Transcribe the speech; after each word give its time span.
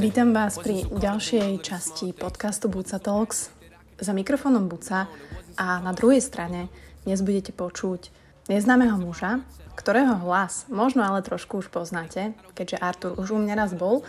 Vítam 0.00 0.32
vás 0.32 0.56
pri 0.56 0.88
ďalšej 0.88 1.50
časti 1.60 2.16
podcastu 2.16 2.72
Buca 2.72 2.96
Talks. 2.96 3.52
Za 4.00 4.16
mikrofónom 4.16 4.72
Buca 4.72 5.04
a 5.60 5.84
na 5.84 5.92
druhej 5.92 6.24
strane 6.24 6.72
dnes 7.04 7.20
budete 7.20 7.52
počuť 7.52 8.08
neznámeho 8.48 8.96
muža, 8.96 9.44
ktorého 9.76 10.16
hlas 10.24 10.64
možno 10.72 11.04
ale 11.04 11.20
trošku 11.20 11.60
už 11.60 11.68
poznáte, 11.68 12.32
keďže 12.56 12.80
Artur 12.80 13.12
už 13.20 13.36
u 13.36 13.38
mňa 13.44 13.52
raz 13.52 13.76
bol 13.76 14.00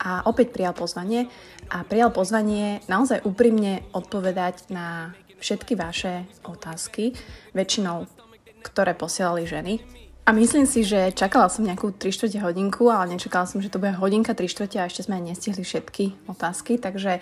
a 0.00 0.24
opäť 0.24 0.56
prijal 0.56 0.72
pozvanie 0.72 1.28
a 1.68 1.84
prijal 1.84 2.16
pozvanie 2.16 2.80
naozaj 2.88 3.28
úprimne 3.28 3.84
odpovedať 3.92 4.72
na 4.72 5.12
všetky 5.36 5.76
vaše 5.76 6.24
otázky, 6.48 7.12
väčšinou 7.52 8.08
ktoré 8.64 8.96
posielali 8.96 9.44
ženy. 9.44 10.03
A 10.24 10.32
myslím 10.32 10.64
si, 10.64 10.88
že 10.88 11.12
čakala 11.12 11.52
som 11.52 11.68
nejakú 11.68 11.92
3 11.92 12.08
čtvrte 12.08 12.40
hodinku, 12.40 12.88
ale 12.88 13.12
nečakala 13.12 13.44
som, 13.44 13.60
že 13.60 13.68
to 13.68 13.76
bude 13.76 13.92
hodinka 13.92 14.32
3 14.32 14.48
čtvrte 14.48 14.80
a 14.80 14.88
ešte 14.88 15.04
sme 15.04 15.20
aj 15.20 15.24
nestihli 15.28 15.60
všetky 15.60 16.04
otázky, 16.32 16.80
takže 16.80 17.20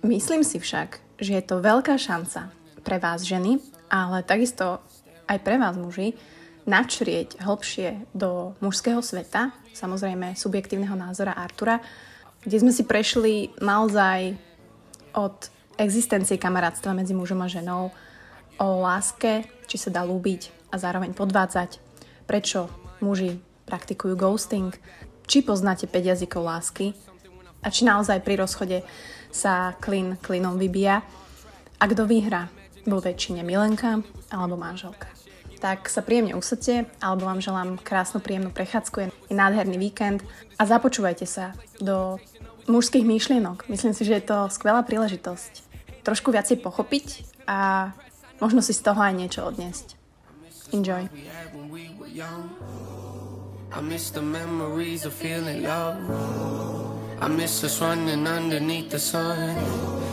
myslím 0.00 0.40
si 0.40 0.56
však, 0.56 1.20
že 1.20 1.36
je 1.36 1.44
to 1.44 1.60
veľká 1.60 2.00
šanca 2.00 2.48
pre 2.80 2.96
vás 2.96 3.20
ženy, 3.20 3.60
ale 3.92 4.24
takisto 4.24 4.80
aj 5.28 5.44
pre 5.44 5.60
vás 5.60 5.76
muži, 5.76 6.16
načrieť 6.64 7.36
hlbšie 7.36 8.16
do 8.16 8.56
mužského 8.64 9.04
sveta, 9.04 9.52
samozrejme 9.76 10.32
subjektívneho 10.32 10.96
názora 10.96 11.36
Artura, 11.36 11.84
kde 12.40 12.64
sme 12.64 12.72
si 12.72 12.88
prešli 12.88 13.52
naozaj 13.60 14.36
od 15.12 15.52
existencie 15.76 16.40
kamarátstva 16.40 16.96
medzi 16.96 17.12
mužom 17.12 17.44
a 17.44 17.48
ženou, 17.48 17.92
o 18.56 18.68
láske, 18.80 19.44
či 19.68 19.76
sa 19.76 19.92
dá 19.92 20.00
ľúbiť 20.02 20.72
a 20.72 20.80
zároveň 20.80 21.12
podvádzať, 21.12 21.87
prečo 22.28 22.68
muži 23.00 23.40
praktikujú 23.64 24.12
ghosting, 24.14 24.76
či 25.24 25.40
poznáte 25.40 25.88
5 25.88 26.12
jazykov 26.12 26.44
lásky 26.44 26.92
a 27.64 27.72
či 27.72 27.88
naozaj 27.88 28.20
pri 28.20 28.44
rozchode 28.44 28.84
sa 29.32 29.72
klin 29.80 30.20
klinom 30.20 30.60
vybíja 30.60 31.00
a 31.80 31.84
kto 31.88 32.04
vyhrá 32.04 32.52
vo 32.84 33.00
väčšine 33.00 33.40
milenka 33.44 34.04
alebo 34.28 34.60
manželka. 34.60 35.08
Tak 35.58 35.90
sa 35.90 36.06
príjemne 36.06 36.38
usadte, 36.38 36.86
alebo 37.02 37.26
vám 37.26 37.42
želám 37.42 37.82
krásnu 37.82 38.22
príjemnú 38.22 38.54
prechádzku, 38.54 38.96
je 39.02 39.34
nádherný 39.34 39.74
víkend 39.74 40.22
a 40.54 40.62
započúvajte 40.62 41.26
sa 41.26 41.50
do 41.82 42.22
mužských 42.70 43.02
myšlienok. 43.02 43.66
Myslím 43.66 43.90
si, 43.90 44.06
že 44.06 44.22
je 44.22 44.28
to 44.28 44.46
skvelá 44.54 44.86
príležitosť 44.86 45.66
trošku 46.06 46.30
viacej 46.30 46.62
pochopiť 46.62 47.26
a 47.50 47.90
možno 48.38 48.62
si 48.62 48.70
z 48.70 48.86
toho 48.86 49.02
aj 49.02 49.18
niečo 49.18 49.42
odniesť. 49.42 49.97
Enjoy. 50.72 51.08
I 53.68 53.80
miss 53.80 54.10
the 54.10 54.22
memories 54.22 55.04
of 55.04 55.12
feeling 55.12 55.62
love. 55.62 55.96
I 57.20 57.28
miss 57.28 57.64
us 57.64 57.80
running 57.80 58.26
underneath 58.26 58.90
the 58.90 58.98
sun. 58.98 59.56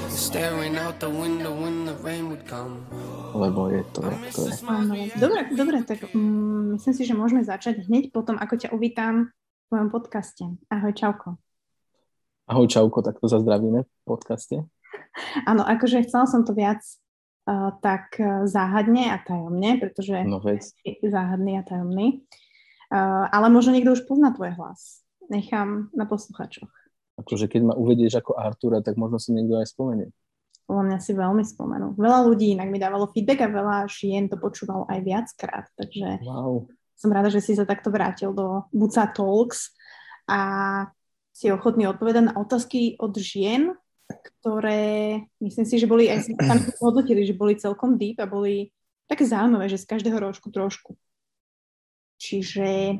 Staring 0.10 0.78
out 0.78 1.00
the 1.00 1.10
window 1.10 1.52
when 1.52 1.86
the 1.86 1.96
rain 2.00 2.30
would 2.30 2.48
come. 2.48 2.88
Lebo 3.36 3.68
je 3.68 3.84
to, 3.92 4.02
to 4.32 4.42
je. 4.48 5.12
Dobre, 5.20 5.52
dobre, 5.52 5.84
tak 5.84 6.08
mm, 6.16 6.80
myslím 6.80 6.94
si, 6.96 7.04
že 7.04 7.12
môžeme 7.12 7.44
začať 7.44 7.84
hneď 7.92 8.16
potom, 8.16 8.40
ako 8.40 8.56
ťa 8.56 8.72
uvítam 8.72 9.36
v 9.68 9.70
mojom 9.76 9.90
podcaste. 9.92 10.48
Ahoj, 10.72 10.96
čauko. 10.96 11.36
Ahoj, 12.48 12.68
čauko, 12.72 13.04
tak 13.04 13.20
to 13.20 13.28
zazdravíme 13.28 13.84
v 13.84 13.92
podcaste. 14.08 14.64
Áno, 15.44 15.68
akože 15.68 16.08
chcela 16.08 16.32
som 16.32 16.48
to 16.48 16.56
viac 16.56 16.80
tak 17.82 18.18
e, 18.18 18.50
záhadne 18.50 19.14
a 19.14 19.22
tajomne, 19.22 19.78
pretože 19.78 20.18
no, 20.26 20.42
je 20.82 21.08
záhadný 21.10 21.62
a 21.62 21.64
tajomný. 21.64 22.26
Uh, 22.86 23.26
ale 23.34 23.50
možno 23.50 23.74
niekto 23.74 23.98
už 23.98 24.06
pozná 24.06 24.30
tvoj 24.30 24.54
hlas. 24.62 25.02
Nechám 25.26 25.90
na 25.98 26.06
posluchačoch. 26.06 26.70
Akože 27.18 27.50
keď 27.50 27.62
ma 27.66 27.74
uvedieš 27.74 28.22
ako 28.22 28.38
Artura, 28.38 28.86
tak 28.86 28.94
možno 28.94 29.18
si 29.18 29.34
niekto 29.34 29.58
aj 29.58 29.74
spomenie. 29.74 30.14
Podľa 30.70 30.84
mňa 30.86 30.98
si 31.02 31.12
veľmi 31.18 31.44
spomenul. 31.46 31.98
Veľa 31.98 32.20
ľudí 32.30 32.54
inak 32.54 32.70
mi 32.70 32.78
dávalo 32.78 33.10
feedback 33.10 33.46
a 33.46 33.54
veľa 33.54 33.78
žien 33.90 34.30
to 34.30 34.38
počúvalo 34.38 34.86
aj 34.86 35.00
viackrát, 35.02 35.66
takže 35.78 36.22
wow. 36.26 36.66
som 36.94 37.10
rada, 37.10 37.34
že 37.34 37.42
si 37.42 37.58
sa 37.58 37.66
takto 37.66 37.90
vrátil 37.90 38.34
do 38.34 38.66
Buca 38.70 39.10
Talks 39.10 39.74
a 40.30 40.42
si 41.34 41.50
ochotný 41.50 41.90
odpovedať 41.90 42.32
na 42.32 42.34
otázky 42.38 42.98
od 43.02 43.18
žien, 43.18 43.74
ktoré 44.06 45.24
myslím 45.42 45.66
si, 45.66 45.76
že 45.82 45.90
boli 45.90 46.10
aj 46.10 46.30
tam 46.38 46.60
hodnotili, 46.84 47.26
že 47.26 47.38
boli 47.38 47.58
celkom 47.58 47.98
deep 47.98 48.22
a 48.22 48.30
boli 48.30 48.70
také 49.10 49.26
zaujímavé, 49.26 49.70
že 49.70 49.82
z 49.82 49.90
každého 49.90 50.18
rožku 50.18 50.50
trošku. 50.50 50.98
Čiže 52.22 53.00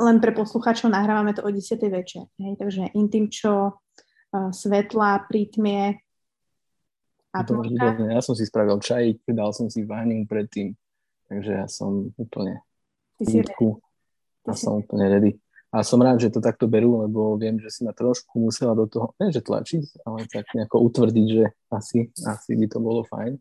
len 0.00 0.16
pre 0.22 0.32
poslucháčov 0.32 0.88
nahrávame 0.88 1.36
to 1.36 1.44
o 1.44 1.50
10. 1.50 1.76
večer. 1.92 2.24
Hej? 2.40 2.56
Takže 2.56 2.82
intim, 2.96 3.28
čo 3.28 3.76
uh, 3.76 4.50
svetla, 4.54 5.28
prítmie 5.28 6.00
a 7.30 7.46
to 7.46 7.62
Ja 8.10 8.18
som 8.18 8.34
si 8.34 8.42
spravil 8.42 8.82
čajík, 8.82 9.22
dal 9.30 9.54
som 9.54 9.70
si 9.70 9.86
váňu 9.86 10.26
predtým, 10.26 10.74
takže 11.30 11.62
ja 11.62 11.66
som 11.70 12.10
úplne 12.18 12.58
Ty 13.22 13.24
si 13.26 13.38
a 14.50 14.52
som 14.56 14.82
úplne 14.82 15.06
ready. 15.06 15.32
A 15.70 15.86
som 15.86 16.02
rád, 16.02 16.18
že 16.18 16.34
to 16.34 16.42
takto 16.42 16.66
berú, 16.66 17.06
lebo 17.06 17.38
viem, 17.38 17.54
že 17.62 17.70
si 17.70 17.86
ma 17.86 17.94
trošku 17.94 18.42
musela 18.42 18.74
do 18.74 18.90
toho, 18.90 19.14
ne 19.22 19.30
že 19.30 19.38
tlačiť, 19.38 20.02
ale 20.02 20.26
tak 20.26 20.50
nejako 20.50 20.82
utvrdiť, 20.90 21.26
že 21.30 21.44
asi, 21.70 22.10
asi 22.26 22.58
by 22.58 22.66
to 22.66 22.78
bolo 22.82 23.06
fajn. 23.06 23.38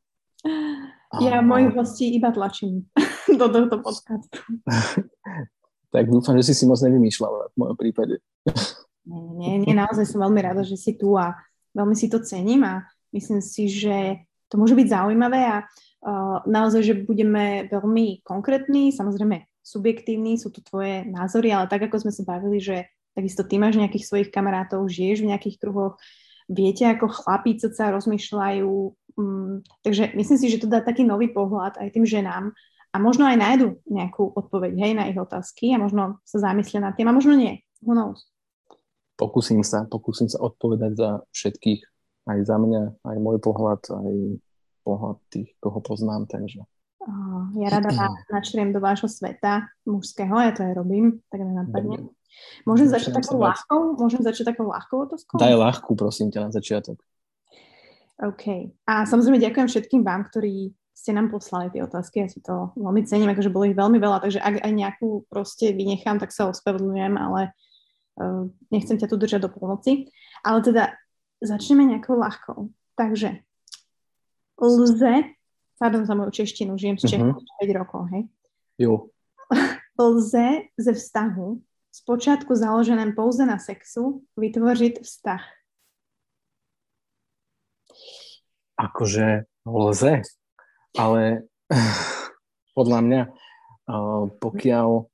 Ja 1.25 1.41
a... 1.41 1.45
mojich 1.45 1.73
hostí 1.73 2.13
iba 2.13 2.29
tlačím 2.29 2.85
do 3.41 3.45
tohto 3.50 3.81
podcastu. 3.81 4.45
tak 5.94 6.06
dúfam, 6.06 6.38
že 6.38 6.53
si 6.53 6.53
si 6.53 6.69
moc 6.69 6.78
nevymýšľala 6.78 7.50
v 7.50 7.56
mojom 7.57 7.78
prípade. 7.81 8.22
nie, 9.09 9.66
nie, 9.66 9.73
naozaj 9.73 10.06
som 10.06 10.22
veľmi 10.22 10.41
rada, 10.46 10.61
že 10.61 10.78
si 10.78 10.94
tu 10.94 11.17
a 11.17 11.34
veľmi 11.73 11.97
si 11.97 12.13
to 12.13 12.22
cením 12.22 12.61
a 12.61 12.85
myslím 13.09 13.41
si, 13.41 13.66
že 13.66 14.22
to 14.53 14.61
môže 14.61 14.78
byť 14.78 14.85
zaujímavé 14.85 15.50
a 15.50 15.66
uh, 15.66 16.46
naozaj, 16.46 16.81
že 16.85 16.94
budeme 17.09 17.66
veľmi 17.73 18.22
konkrétni, 18.22 18.94
samozrejme 18.94 19.49
subjektívny, 19.69 20.41
sú 20.41 20.50
to 20.50 20.66
tvoje 20.66 21.06
názory, 21.06 21.53
ale 21.53 21.69
tak 21.69 21.85
ako 21.85 22.02
sme 22.02 22.12
sa 22.13 22.25
bavili, 22.25 22.57
že 22.57 22.90
takisto 23.13 23.46
ty 23.46 23.62
máš 23.62 23.78
nejakých 23.78 24.06
svojich 24.09 24.30
kamarátov, 24.34 24.90
žiješ 24.90 25.22
v 25.22 25.30
nejakých 25.30 25.62
kruhoch, 25.62 26.02
viete, 26.50 26.90
ako 26.90 27.13
chlapí 27.13 27.62
sa 27.62 27.94
rozmýšľajú. 27.94 28.72
Um, 29.19 29.62
takže 29.85 30.18
myslím 30.18 30.38
si, 30.41 30.47
že 30.50 30.66
to 30.66 30.68
dá 30.72 30.81
taký 30.81 31.06
nový 31.06 31.29
pohľad 31.29 31.78
aj 31.78 31.94
tým 31.94 32.09
ženám 32.09 32.56
a 32.90 32.97
možno 32.97 33.29
aj 33.29 33.38
nájdu 33.38 33.78
nejakú 33.85 34.34
odpoveď 34.34 34.74
hej, 34.81 34.94
na 34.97 35.06
ich 35.12 35.19
otázky 35.19 35.75
a 35.75 35.78
možno 35.78 36.18
sa 36.25 36.41
zamyslia 36.41 36.81
nad 36.81 36.97
tým 36.97 37.06
a 37.06 37.13
možno 37.13 37.38
nie. 37.38 37.62
Who 37.85 37.94
knows? 37.94 38.25
Pokúsim 39.19 39.62
sa, 39.62 39.85
pokúsim 39.85 40.31
sa 40.31 40.40
odpovedať 40.41 40.96
za 40.96 41.09
všetkých, 41.35 41.81
aj 42.31 42.40
za 42.47 42.56
mňa, 42.56 42.84
aj 43.03 43.18
môj 43.19 43.38
pohľad, 43.44 43.84
aj 43.91 44.40
pohľad 44.88 45.18
tých, 45.28 45.52
koho 45.59 45.84
poznám, 45.84 46.25
takže 46.25 46.63
ja 47.56 47.68
rada 47.72 47.90
načriem 48.34 48.76
do 48.76 48.84
vášho 48.84 49.08
sveta 49.08 49.72
mužského, 49.88 50.36
ja 50.36 50.52
to 50.52 50.68
aj 50.68 50.74
robím, 50.76 51.24
tak 51.32 51.42
napadne. 51.44 52.12
Môžem 52.64 52.88
začať 52.88 53.20
takou 53.20 53.40
ľahkou? 53.42 54.00
Môžem 54.00 54.22
začať 54.24 54.54
takou 54.54 54.70
ľahkou 54.70 55.08
otázkou? 55.09 55.40
Daj 55.40 55.56
ľahkú, 55.59 55.92
prosím 55.98 56.32
ťa, 56.32 56.48
na 56.48 56.52
začiatok. 56.54 57.00
OK. 58.20 58.76
A 58.84 59.08
samozrejme 59.08 59.40
ďakujem 59.40 59.68
všetkým 59.72 60.02
vám, 60.04 60.28
ktorí 60.28 60.76
ste 60.92 61.16
nám 61.16 61.32
poslali 61.32 61.72
tie 61.72 61.80
otázky, 61.80 62.20
ja 62.20 62.28
si 62.28 62.44
to 62.44 62.76
veľmi 62.76 63.08
cením, 63.08 63.32
akože 63.32 63.48
bolo 63.48 63.72
ich 63.72 63.80
veľmi 63.80 63.96
veľa, 64.04 64.20
takže 64.20 64.44
ak 64.44 64.68
aj 64.68 64.72
nejakú 64.76 65.24
proste 65.32 65.72
vynechám, 65.72 66.20
tak 66.20 66.36
sa 66.36 66.52
ospravedlňujem, 66.52 67.16
ale 67.16 67.56
uh, 68.20 68.52
nechcem 68.68 69.00
ťa 69.00 69.08
tu 69.08 69.16
držať 69.16 69.48
do 69.48 69.50
pomoci. 69.50 70.12
Ale 70.44 70.59
teda 70.59 71.00
začneme 71.40 71.88
nejakou 71.88 72.20
ľahkou. 72.20 72.68
Takže 73.00 73.40
lze 74.59 75.39
pardon 75.79 76.05
za 76.05 76.16
moju 76.16 76.31
češtinu, 76.31 76.78
žijem 76.78 76.99
s 76.99 77.08
Čechom 77.08 77.31
uh-huh. 77.34 77.64
5 77.64 77.79
rokov, 77.79 78.11
hej? 78.11 78.28
Jo. 78.78 79.08
Lze 79.99 80.70
ze 80.78 80.93
vztahu 80.93 81.64
zpočátku 81.91 82.55
založeném 82.55 83.16
pouze 83.16 83.46
na 83.46 83.59
sexu 83.59 84.22
vytvořit 84.37 84.99
vztah? 84.99 85.41
Akože 88.79 89.43
lze, 89.67 90.22
ale 90.96 91.43
podľa 92.78 92.99
mňa, 93.03 93.22
pokiaľ 94.40 95.11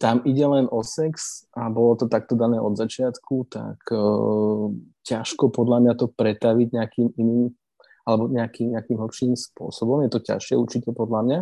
tam 0.00 0.24
ide 0.24 0.46
len 0.46 0.66
o 0.72 0.80
sex 0.80 1.44
a 1.52 1.68
bolo 1.68 2.00
to 2.00 2.06
takto 2.08 2.32
dané 2.32 2.56
od 2.56 2.76
začiatku, 2.78 3.50
tak 3.50 3.76
uh, 3.92 4.72
ťažko 5.04 5.52
podľa 5.52 5.78
mňa 5.84 5.92
to 5.98 6.06
pretaviť 6.12 6.68
nejakým 6.70 7.08
iným 7.18 7.52
alebo 8.08 8.32
nejaký, 8.32 8.72
nejakým 8.72 8.96
hlbším 8.96 9.36
spôsobom. 9.36 10.00
Je 10.00 10.08
to 10.08 10.24
ťažšie 10.24 10.56
určite 10.56 10.96
podľa 10.96 11.20
mňa, 11.28 11.38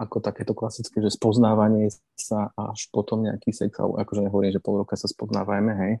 ako 0.00 0.24
takéto 0.24 0.56
klasické, 0.56 1.04
že 1.04 1.12
spoznávanie 1.12 1.92
sa 2.16 2.48
až 2.56 2.88
potom 2.88 3.20
nejaký 3.20 3.52
sex, 3.52 3.76
alebo 3.76 4.00
akože 4.00 4.24
nehovorím, 4.24 4.56
že 4.56 4.64
pol 4.64 4.80
roka 4.80 4.96
sa 4.96 5.04
spoznávajme, 5.04 5.72
hej, 5.76 5.92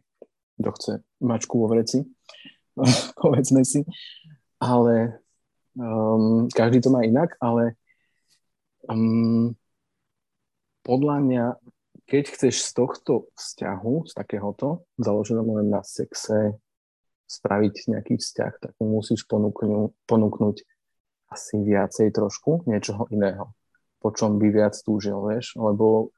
kto 0.56 0.70
chce 0.72 0.92
mačku 1.20 1.60
vo 1.60 1.68
vreci, 1.68 2.08
povedzme 3.20 3.60
si, 3.68 3.84
ale 4.56 5.20
um, 5.76 6.48
každý 6.48 6.80
to 6.80 6.88
má 6.88 7.04
inak, 7.04 7.36
ale 7.44 7.76
um, 8.88 9.52
podľa 10.80 11.16
mňa, 11.20 11.44
keď 12.08 12.24
chceš 12.32 12.64
z 12.64 12.70
tohto 12.72 13.28
vzťahu, 13.36 14.08
z 14.08 14.12
takéhoto, 14.16 14.88
založenom 14.96 15.60
len 15.60 15.68
na 15.68 15.84
sexe, 15.84 16.56
spraviť 17.30 17.94
nejaký 17.94 18.18
vzťah, 18.18 18.52
tak 18.58 18.72
mu 18.82 18.98
musíš 18.98 19.22
ponúknuť, 19.30 19.94
ponúknuť 20.10 20.56
asi 21.30 21.62
viacej 21.62 22.10
trošku, 22.10 22.66
niečoho 22.66 23.06
iného, 23.14 23.54
po 24.02 24.10
čom 24.10 24.42
by 24.42 24.50
viac 24.50 24.74
túžil, 24.82 25.14
vieš, 25.30 25.54
lebo 25.54 26.10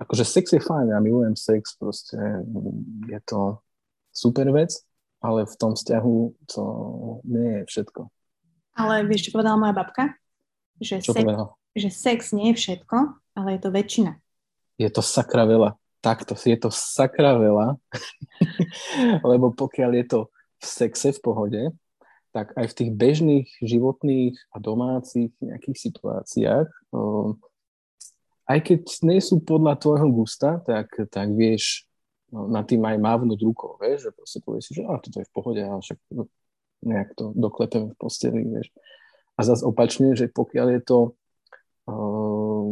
akože 0.00 0.24
sex 0.24 0.56
je 0.56 0.60
fajn, 0.64 0.96
ja 0.96 0.98
milujem 1.04 1.36
sex, 1.36 1.76
proste 1.76 2.16
je 3.04 3.20
to 3.28 3.60
super 4.16 4.48
vec, 4.48 4.72
ale 5.20 5.44
v 5.44 5.54
tom 5.60 5.76
vzťahu 5.76 6.16
to 6.48 6.62
nie 7.28 7.60
je 7.60 7.62
všetko. 7.68 8.08
Ale 8.76 9.04
vieš, 9.04 9.28
čo 9.28 9.30
povedala 9.36 9.60
moja 9.60 9.76
babka? 9.76 10.16
Že, 10.80 10.96
čo 11.04 11.12
sex, 11.12 11.24
povedala? 11.24 11.52
že 11.76 11.88
sex 11.92 12.18
nie 12.36 12.52
je 12.52 12.58
všetko, 12.60 12.96
ale 13.36 13.48
je 13.56 13.60
to 13.60 13.70
väčšina. 13.72 14.12
Je 14.76 14.88
to 14.92 15.00
sakra 15.00 15.48
veľa. 15.48 15.76
Takto, 16.04 16.36
je 16.36 16.56
to 16.60 16.68
sakra 16.68 17.40
veľa, 17.40 17.80
lebo 19.32 19.52
pokiaľ 19.52 19.90
je 20.00 20.04
to 20.06 20.20
v 20.60 20.66
sexe 20.66 21.12
v 21.16 21.20
pohode, 21.20 21.62
tak 22.36 22.52
aj 22.52 22.66
v 22.68 22.76
tých 22.76 22.90
bežných 22.92 23.48
životných 23.64 24.36
a 24.52 24.56
domácich 24.60 25.32
nejakých 25.40 25.78
situáciách, 25.88 26.68
aj 28.46 28.58
keď 28.62 28.80
nie 29.02 29.18
sú 29.18 29.42
podľa 29.42 29.74
tvojho 29.80 30.08
gusta, 30.12 30.62
tak, 30.62 30.92
tak 31.10 31.28
vieš 31.34 31.88
na 32.30 32.62
tým 32.62 32.82
aj 32.84 32.98
mávnuť 32.98 33.38
rukou, 33.42 33.78
vieš, 33.80 34.10
že 34.10 34.10
proste 34.14 34.38
povieš 34.42 34.64
si, 34.68 34.72
že 34.78 34.82
a 34.86 34.98
toto 35.00 35.18
je 35.22 35.26
v 35.26 35.34
pohode, 35.34 35.62
ale 35.62 35.80
však 35.82 35.98
nejak 36.84 37.08
to 37.16 37.32
doklepeme 37.34 37.94
v 37.94 37.98
posteli, 37.98 38.44
vieš. 38.44 38.70
A 39.36 39.44
zase 39.46 39.64
opačne, 39.64 40.12
že 40.12 40.30
pokiaľ 40.30 40.66
je 40.76 40.80
to 40.84 40.98
uh, 41.88 42.66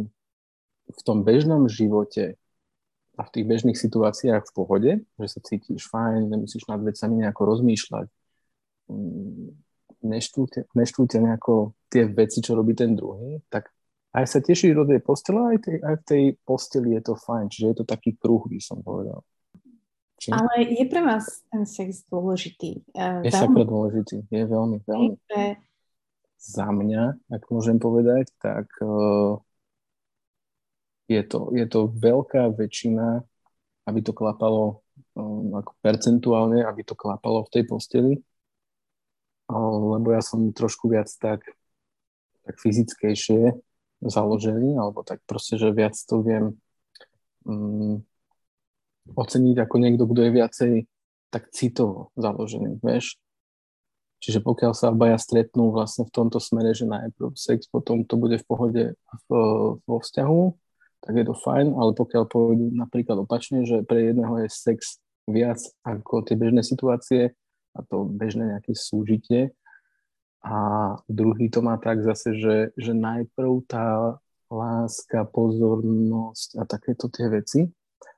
v 0.85 1.01
tom 1.03 1.25
bežnom 1.25 1.67
živote 1.67 2.37
a 3.15 3.21
v 3.23 3.31
tých 3.31 3.45
bežných 3.47 3.79
situáciách 3.79 4.43
v 4.43 4.53
pohode, 4.55 4.91
že 5.19 5.27
sa 5.27 5.39
cítiš 5.39 5.87
fajn, 5.87 6.27
nemusíš 6.27 6.67
nad 6.67 6.83
vecami 6.83 7.23
nejako 7.23 7.41
rozmýšľať, 7.55 8.07
mm, 8.91 9.49
neštvú 10.75 11.03
ťa 11.07 11.19
nejako 11.23 11.73
tie 11.89 12.05
veci, 12.05 12.43
čo 12.43 12.53
robí 12.53 12.75
ten 12.75 12.93
druhý, 12.93 13.41
tak 13.47 13.71
aj 14.15 14.25
sa 14.31 14.39
teší 14.39 14.71
do 14.71 14.87
tej 14.87 15.03
postele, 15.03 15.55
aj, 15.55 15.57
tej, 15.59 15.77
aj 15.83 15.95
v 15.99 16.03
tej 16.07 16.23
posteli 16.47 16.95
je 16.95 17.01
to 17.03 17.13
fajn, 17.19 17.51
čiže 17.51 17.65
je 17.71 17.77
to 17.83 17.85
taký 17.87 18.15
kruh, 18.15 18.43
by 18.47 18.59
som 18.63 18.79
povedal. 18.79 19.23
Či... 20.15 20.31
Ale 20.31 20.63
je 20.71 20.85
pre 20.87 21.01
vás 21.03 21.43
ten 21.51 21.67
sex 21.67 22.07
dôležitý? 22.07 22.87
Uh, 22.95 23.19
je 23.27 23.31
veľmi... 23.35 23.67
dôležitý, 23.67 24.17
je 24.31 24.43
veľmi, 24.47 24.77
veľmi. 24.87 25.15
Je... 25.19 25.59
Za 26.39 26.71
mňa, 26.71 27.27
ak 27.27 27.43
môžem 27.51 27.75
povedať, 27.81 28.31
tak 28.39 28.71
uh, 28.79 29.35
je 31.05 31.21
to, 31.21 31.53
je 31.53 31.65
to 31.69 31.93
veľká 31.93 32.53
väčšina, 32.57 33.21
aby 33.85 33.99
to 34.01 34.11
klapalo 34.13 34.81
um, 35.13 35.53
ako 35.53 35.71
percentuálne, 35.85 36.65
aby 36.65 36.81
to 36.81 36.97
klapalo 36.97 37.45
v 37.45 37.51
tej 37.53 37.63
posteli. 37.69 38.13
Uh, 39.45 39.97
lebo 39.97 40.09
ja 40.09 40.25
som 40.25 40.49
trošku 40.49 40.89
viac 40.89 41.09
tak, 41.21 41.45
tak 42.41 42.55
fyzickejšie 42.57 43.53
založený, 44.01 44.77
alebo 44.81 45.05
tak 45.05 45.21
proste, 45.29 45.61
že 45.61 45.69
viac 45.69 45.93
to 45.93 46.25
viem 46.25 46.57
um, 47.45 48.01
oceniť 49.13 49.57
ako 49.61 49.75
niekto, 49.77 50.03
kto 50.09 50.19
je 50.25 50.31
viacej 50.33 50.73
tak 51.29 51.53
citovo 51.53 52.09
založený, 52.17 52.81
vieš. 52.81 53.21
Čiže 54.25 54.41
pokiaľ 54.41 54.73
sa 54.73 54.89
obaja 54.89 55.21
stretnú 55.21 55.69
vlastne 55.69 56.09
v 56.09 56.13
tomto 56.15 56.41
smere, 56.41 56.73
že 56.73 56.89
najprv 56.89 57.37
sex, 57.37 57.69
potom 57.69 58.01
to 58.01 58.17
bude 58.17 58.41
v 58.41 58.45
pohode 58.47 58.83
v, 58.97 59.29
vo 59.77 59.97
vzťahu, 60.01 60.64
tak 61.05 61.13
je 61.13 61.25
to 61.29 61.37
fajn, 61.37 61.77
ale 61.77 61.93
pokiaľ 61.93 62.23
pôjdu 62.25 62.73
napríklad 62.73 63.21
opačne, 63.21 63.61
že 63.61 63.85
pre 63.85 64.09
jedného 64.09 64.41
je 64.41 64.49
sex 64.49 64.97
viac 65.29 65.61
ako 65.85 66.25
tie 66.25 66.33
bežné 66.33 66.65
situácie 66.65 67.37
a 67.77 67.79
to 67.85 68.09
bežné 68.09 68.57
nejaké 68.57 68.73
súžitie 68.73 69.53
a 70.45 70.57
druhý 71.09 71.49
to 71.49 71.61
má 71.61 71.77
tak 71.77 72.01
zase, 72.01 72.37
že, 72.37 72.55
že 72.77 72.93
najprv 72.93 73.65
tá 73.65 74.17
láska, 74.49 75.25
pozornosť 75.29 76.49
a 76.61 76.63
takéto 76.69 77.09
tie 77.09 77.29
veci, 77.29 77.65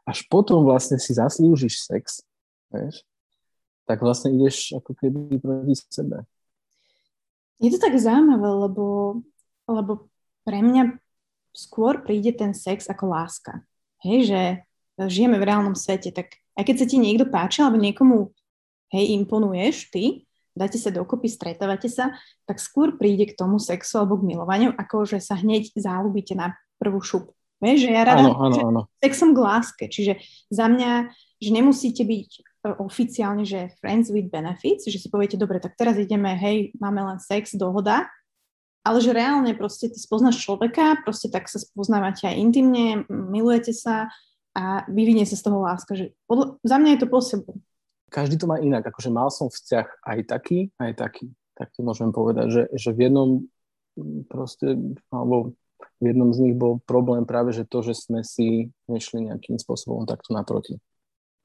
až 0.04 0.28
potom 0.28 0.68
vlastne 0.68 1.00
si 1.00 1.16
zaslúžiš 1.16 1.88
sex, 1.88 2.24
vieš, 2.72 3.04
tak 3.88 4.04
vlastne 4.04 4.36
ideš 4.36 4.76
ako 4.76 4.92
keby 4.96 5.40
proti 5.40 5.76
sebe. 5.88 6.28
Je 7.64 7.72
to 7.72 7.80
tak 7.80 7.96
zaujímavé, 7.96 8.48
lebo, 8.68 8.86
lebo 9.66 10.12
pre 10.44 10.60
mňa 10.60 11.00
skôr 11.58 12.06
príde 12.06 12.38
ten 12.38 12.54
sex 12.54 12.86
ako 12.86 13.10
láska. 13.10 13.66
Hej, 14.06 14.30
že 14.30 14.42
žijeme 15.10 15.42
v 15.42 15.48
reálnom 15.50 15.74
svete, 15.74 16.14
tak 16.14 16.38
aj 16.54 16.64
keď 16.70 16.76
sa 16.78 16.86
ti 16.86 17.02
niekto 17.02 17.26
páči, 17.26 17.66
alebo 17.66 17.82
niekomu, 17.82 18.30
hej, 18.94 19.18
imponuješ, 19.18 19.90
ty, 19.90 20.30
dáte 20.54 20.78
sa 20.78 20.94
dokopy, 20.94 21.30
stretávate 21.30 21.90
sa, 21.90 22.14
tak 22.46 22.62
skôr 22.62 22.98
príde 22.98 23.30
k 23.30 23.38
tomu 23.38 23.58
sexu 23.58 24.02
alebo 24.02 24.22
k 24.22 24.30
milovaniu, 24.30 24.74
ako 24.78 25.06
že 25.06 25.22
sa 25.22 25.38
hneď 25.38 25.74
zálubíte 25.74 26.38
na 26.38 26.58
prvú 26.78 27.02
šup. 27.02 27.34
Vieš, 27.58 27.90
že 27.90 27.92
ja 27.94 28.06
rada 28.06 28.22
áno, 28.22 28.38
áno, 28.38 28.58
áno. 28.70 28.82
sexom 29.02 29.34
k 29.34 29.40
láske, 29.42 29.86
čiže 29.90 30.22
za 30.54 30.70
mňa, 30.70 31.10
že 31.42 31.50
nemusíte 31.50 32.06
byť 32.06 32.30
e, 32.38 32.42
oficiálne, 32.78 33.50
že 33.50 33.74
friends 33.82 34.14
with 34.14 34.30
benefits, 34.30 34.86
že 34.86 35.02
si 35.02 35.10
poviete, 35.10 35.42
dobre, 35.42 35.58
tak 35.58 35.74
teraz 35.74 35.98
ideme, 35.98 36.38
hej, 36.38 36.78
máme 36.78 37.02
len 37.02 37.18
sex, 37.18 37.58
dohoda, 37.58 38.06
ale 38.88 39.04
že 39.04 39.12
reálne 39.12 39.52
proste 39.52 39.92
ty 39.92 40.00
spoznáš 40.00 40.40
človeka, 40.40 41.04
proste 41.04 41.28
tak 41.28 41.52
sa 41.52 41.60
spoznávate 41.60 42.24
aj 42.24 42.40
intimne, 42.40 43.04
milujete 43.12 43.76
sa 43.76 44.08
a 44.56 44.88
vyvinie 44.88 45.28
sa 45.28 45.36
z 45.36 45.44
toho 45.44 45.60
láska. 45.60 45.92
Že 46.00 46.16
podľa, 46.24 46.46
za 46.64 46.76
mňa 46.80 46.90
je 46.96 47.00
to 47.04 47.08
po 47.12 47.20
Každý 48.08 48.40
to 48.40 48.48
má 48.48 48.56
inak, 48.64 48.88
akože 48.88 49.12
mal 49.12 49.28
som 49.28 49.52
vzťah 49.52 50.08
aj 50.08 50.20
taký, 50.32 50.72
aj 50.80 50.96
taký. 50.96 51.28
Tak 51.60 51.76
ti 51.76 51.84
môžem 51.84 52.16
povedať, 52.16 52.48
že, 52.48 52.64
že 52.72 52.96
v 52.96 53.12
jednom 53.12 53.30
proste, 54.32 54.80
alebo 55.12 55.52
v 56.00 56.04
jednom 56.08 56.32
z 56.32 56.48
nich 56.48 56.56
bol 56.56 56.80
problém 56.88 57.28
práve, 57.28 57.52
že 57.52 57.68
to, 57.68 57.84
že 57.84 58.00
sme 58.00 58.24
si 58.24 58.72
nešli 58.88 59.28
nejakým 59.28 59.60
spôsobom 59.60 60.08
takto 60.08 60.32
naproti. 60.32 60.80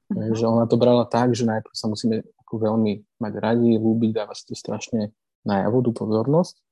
Uh-huh. 0.07 0.31
Že 0.31 0.45
ona 0.47 0.65
to 0.71 0.79
brala 0.79 1.03
tak, 1.03 1.35
že 1.35 1.43
najprv 1.43 1.75
sa 1.75 1.91
musíme 1.91 2.23
ako 2.47 2.71
veľmi 2.71 3.19
mať 3.19 3.33
radi, 3.35 3.75
ľúbiť, 3.75 4.11
dávať 4.15 4.35
si 4.39 4.45
to 4.47 4.55
strašne 4.55 5.11
najavo, 5.43 5.83
tú 5.83 5.91
pozornosť 5.91 6.62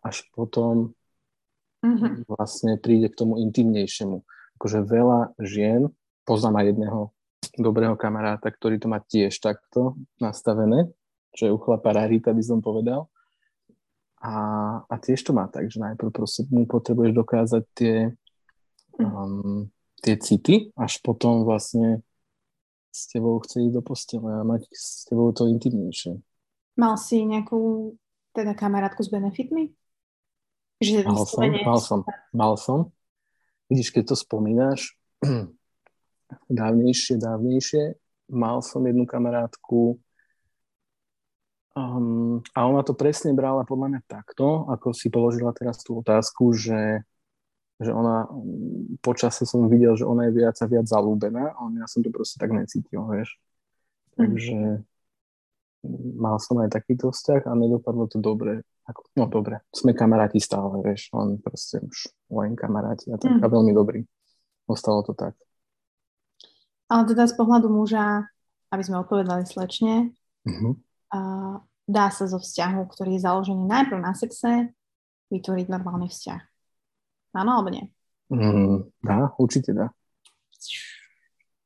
až 0.00 0.24
potom 0.32 0.92
mm-hmm. 1.84 2.28
vlastne 2.28 2.76
príde 2.80 3.12
k 3.12 3.18
tomu 3.18 3.40
intimnejšiemu. 3.40 4.24
Akože 4.60 4.84
veľa 4.84 5.36
žien, 5.40 5.88
poznám 6.28 6.60
aj 6.60 6.66
jedného 6.74 7.00
dobrého 7.56 7.96
kamaráta, 7.96 8.52
ktorý 8.52 8.76
to 8.76 8.88
má 8.88 9.00
tiež 9.00 9.40
takto 9.40 9.96
nastavené, 10.20 10.88
čo 11.32 11.48
je 11.48 11.54
u 11.54 11.58
chlapa 11.58 11.96
rarita, 11.96 12.36
by 12.36 12.42
som 12.44 12.60
povedal. 12.60 13.08
A, 14.20 14.34
a 14.84 14.94
tiež 15.00 15.24
to 15.24 15.32
má 15.32 15.48
tak, 15.48 15.72
že 15.72 15.80
najprv 15.80 16.12
proste 16.12 16.44
mu 16.52 16.68
potrebuješ 16.68 17.12
dokázať 17.16 17.62
tie, 17.72 18.12
um, 19.00 19.72
tie 20.04 20.20
city, 20.20 20.76
až 20.76 21.00
potom 21.00 21.48
vlastne 21.48 22.04
s 22.92 23.08
tebou 23.08 23.40
chce 23.40 23.64
ísť 23.64 23.74
do 23.80 23.82
postele 23.82 24.28
a 24.28 24.44
mať 24.44 24.68
s 24.68 25.08
tebou 25.08 25.32
to 25.32 25.48
intimnejšie. 25.48 26.20
Mal 26.76 27.00
si 27.00 27.24
nejakú 27.24 27.94
teda 28.36 28.52
kamarátku 28.52 29.00
s 29.00 29.08
benefitmi? 29.08 29.72
Že 30.80 31.04
mal, 31.04 31.24
som, 31.28 31.44
mal 31.44 31.78
som, 31.78 32.00
mal 32.32 32.54
som. 32.56 32.78
Vidíš, 33.68 33.92
keď 33.92 34.12
to 34.12 34.16
spomínaš, 34.16 34.96
dávnejšie, 36.48 37.20
dávnejšie, 37.20 38.00
mal 38.32 38.64
som 38.64 38.80
jednu 38.88 39.04
kamarátku 39.04 40.00
um, 41.76 42.40
a 42.56 42.58
ona 42.64 42.80
to 42.80 42.96
presne 42.96 43.36
brala 43.36 43.68
podľa 43.68 43.86
mňa 43.92 44.00
takto, 44.08 44.64
ako 44.72 44.96
si 44.96 45.12
položila 45.12 45.52
teraz 45.52 45.84
tú 45.84 46.00
otázku, 46.00 46.56
že, 46.56 47.04
že 47.76 47.90
ona, 47.92 48.24
počasie 49.04 49.44
som 49.44 49.68
videl, 49.68 50.00
že 50.00 50.08
ona 50.08 50.32
je 50.32 50.40
viac 50.40 50.56
a 50.56 50.66
viac 50.66 50.86
zalúbená 50.88 51.52
a 51.52 51.60
ja 51.76 51.86
som 51.90 52.00
to 52.00 52.08
proste 52.08 52.40
tak 52.40 52.56
necítil, 52.56 53.04
vieš. 53.04 53.36
Mhm. 53.36 54.16
Takže 54.16 54.58
mal 56.16 56.36
som 56.40 56.60
aj 56.60 56.72
takýto 56.72 57.08
vzťah 57.08 57.48
a 57.48 57.52
nedopadlo 57.56 58.04
to 58.08 58.20
dobre. 58.20 58.64
Ako, 58.90 59.06
no 59.14 59.30
dobre, 59.30 59.62
sme 59.70 59.94
kamaráti 59.94 60.42
stále, 60.42 60.82
vieš, 60.82 61.14
len 61.14 61.38
proste 61.38 61.78
už 61.78 62.10
len 62.34 62.58
kamaráti 62.58 63.14
a 63.14 63.16
tak 63.16 63.38
mm. 63.38 63.42
a 63.42 63.46
veľmi 63.46 63.70
dobrý. 63.70 64.02
Ostalo 64.66 65.06
to 65.06 65.14
tak. 65.14 65.38
Ale 66.90 67.06
teda 67.06 67.30
z 67.30 67.34
pohľadu 67.38 67.70
muža, 67.70 68.26
aby 68.74 68.82
sme 68.82 68.98
odpovedali 69.06 69.46
slečne, 69.46 70.10
mm-hmm. 70.42 70.72
uh, 71.14 71.62
dá 71.86 72.06
sa 72.10 72.26
zo 72.26 72.42
vzťahu, 72.42 72.82
ktorý 72.90 73.14
je 73.14 73.24
založený 73.26 73.62
najprv 73.62 73.98
na 74.02 74.14
sexe, 74.14 74.74
vytvoriť 75.30 75.66
normálny 75.70 76.10
vzťah. 76.10 76.42
Áno 77.38 77.50
alebo 77.54 77.70
nie? 77.70 77.86
Mm, 78.30 78.90
dá, 79.06 79.30
určite 79.38 79.70
dá. 79.70 79.94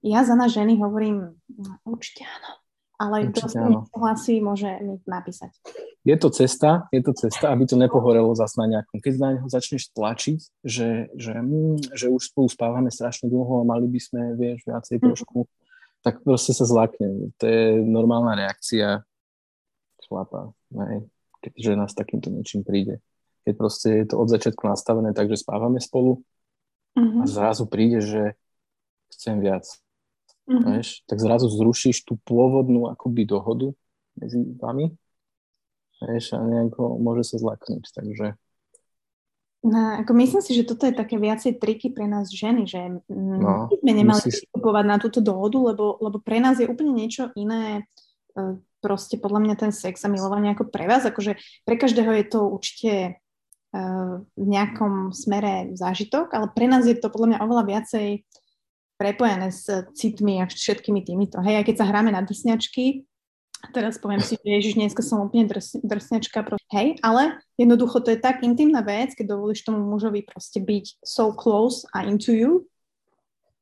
Ja 0.04 0.20
za 0.28 0.36
nás 0.36 0.52
ženy 0.52 0.76
hovorím, 0.76 1.40
no, 1.48 1.80
určite 1.88 2.28
áno. 2.28 2.63
Ale 2.94 3.34
kto 3.34 3.50
s 3.50 3.54
tým 3.58 3.82
súhlasí, 3.90 4.34
môže 4.38 4.70
mi 4.78 4.94
napísať. 5.02 5.50
je 6.06 6.14
to 6.14 6.30
cesta, 6.30 6.86
je 6.94 7.02
to 7.02 7.10
cesta, 7.16 7.50
aby 7.50 7.66
to 7.66 7.74
nepohorelo 7.74 8.30
zase 8.38 8.54
na 8.60 8.70
nejakom. 8.70 9.02
Keď 9.02 9.14
na 9.18 9.30
neho 9.34 9.48
začneš 9.50 9.90
tlačiť, 9.90 10.38
že, 10.62 11.10
že, 11.18 11.32
mm, 11.34 11.90
že 11.90 12.06
už 12.06 12.30
spolu 12.30 12.46
spávame 12.46 12.94
strašne 12.94 13.26
dlho 13.26 13.64
a 13.64 13.68
mali 13.68 13.90
by 13.90 13.98
sme, 13.98 14.22
vieš, 14.38 14.62
viacej 14.62 15.02
mhm. 15.02 15.04
trošku, 15.10 15.38
tak 16.04 16.20
proste 16.22 16.52
sa 16.52 16.68
zlakne. 16.68 17.32
To 17.40 17.44
je 17.48 17.80
normálna 17.82 18.36
reakcia 18.36 19.02
chlapa, 20.04 20.52
hej, 20.70 21.08
keď 21.40 21.52
žena 21.56 21.84
s 21.88 21.96
takýmto 21.96 22.28
niečím 22.28 22.60
príde. 22.60 23.00
Keď 23.48 23.54
proste 23.56 23.88
je 24.04 24.06
to 24.12 24.20
od 24.20 24.28
začiatku 24.28 24.68
nastavené 24.68 25.16
tak, 25.16 25.32
že 25.32 25.40
spávame 25.40 25.80
spolu 25.80 26.20
uh-huh. 26.96 27.20
a 27.20 27.24
zrazu 27.24 27.64
príde, 27.64 28.04
že 28.04 28.22
chcem 29.16 29.40
viac. 29.40 29.64
Uh-huh. 30.44 30.76
Vieš, 30.76 31.08
tak 31.08 31.18
zrazu 31.24 31.48
zrušíš 31.48 32.04
tú 32.04 32.20
pôvodnú 32.20 32.92
akoby 32.92 33.24
dohodu 33.24 33.72
medzi 34.20 34.44
vami 34.60 34.92
vieš, 36.02 36.36
a 36.36 36.42
nejako 36.42 37.00
môže 37.00 37.34
sa 37.34 37.36
zlaknúť, 37.40 37.84
takže... 37.94 38.26
No, 39.64 40.04
ako 40.04 40.12
myslím 40.20 40.44
si, 40.44 40.52
že 40.52 40.68
toto 40.68 40.84
je 40.84 40.92
také 40.92 41.16
viacej 41.16 41.56
triky 41.56 41.88
pre 41.88 42.04
nás 42.04 42.28
ženy, 42.28 42.68
že 42.68 43.00
no, 43.08 43.72
sme 43.72 43.92
nemali 43.96 44.20
musíš... 44.20 44.44
vstupovať 44.44 44.84
na 44.84 44.96
túto 45.00 45.24
dohodu, 45.24 45.72
lebo, 45.72 45.96
lebo 46.04 46.20
pre 46.20 46.36
nás 46.36 46.60
je 46.60 46.68
úplne 46.68 46.92
niečo 46.92 47.32
iné 47.32 47.88
e, 48.36 48.60
proste 48.84 49.16
podľa 49.16 49.40
mňa 49.40 49.54
ten 49.56 49.72
sex 49.72 50.04
a 50.04 50.12
milovanie 50.12 50.52
ako 50.52 50.68
pre 50.68 50.84
vás, 50.84 51.08
akože 51.08 51.40
pre 51.64 51.80
každého 51.80 52.12
je 52.12 52.24
to 52.28 52.44
určite 52.44 52.92
e, 52.92 53.10
v 54.36 54.44
nejakom 54.44 55.16
smere 55.16 55.72
zážitok, 55.72 56.36
ale 56.36 56.52
pre 56.52 56.68
nás 56.68 56.84
je 56.84 57.00
to 57.00 57.08
podľa 57.08 57.32
mňa 57.32 57.38
oveľa 57.40 57.64
viacej 57.64 58.06
prepojené 58.94 59.50
s 59.50 59.66
citmi 59.94 60.38
a 60.42 60.46
všetkými 60.46 61.02
týmito. 61.02 61.42
Hej, 61.42 61.62
aj 61.62 61.64
keď 61.66 61.76
sa 61.82 61.88
hráme 61.90 62.14
na 62.14 62.22
drsňačky, 62.22 63.06
teraz 63.72 63.96
poviem 63.96 64.20
si, 64.20 64.36
že 64.36 64.44
ježiš, 64.44 64.74
dneska 64.76 65.00
som 65.00 65.24
úplne 65.24 65.48
drs, 65.48 65.80
drsňačka, 65.80 66.44
hej, 66.74 67.00
ale 67.00 67.40
jednoducho 67.56 68.04
to 68.04 68.12
je 68.12 68.18
tak 68.20 68.44
intimná 68.44 68.84
vec, 68.84 69.16
keď 69.16 69.34
dovolíš 69.34 69.64
tomu 69.64 69.80
mužovi 69.80 70.26
proste 70.26 70.60
byť 70.60 71.00
so 71.00 71.32
close 71.32 71.88
a 71.96 72.04
into 72.04 72.34
you, 72.34 72.52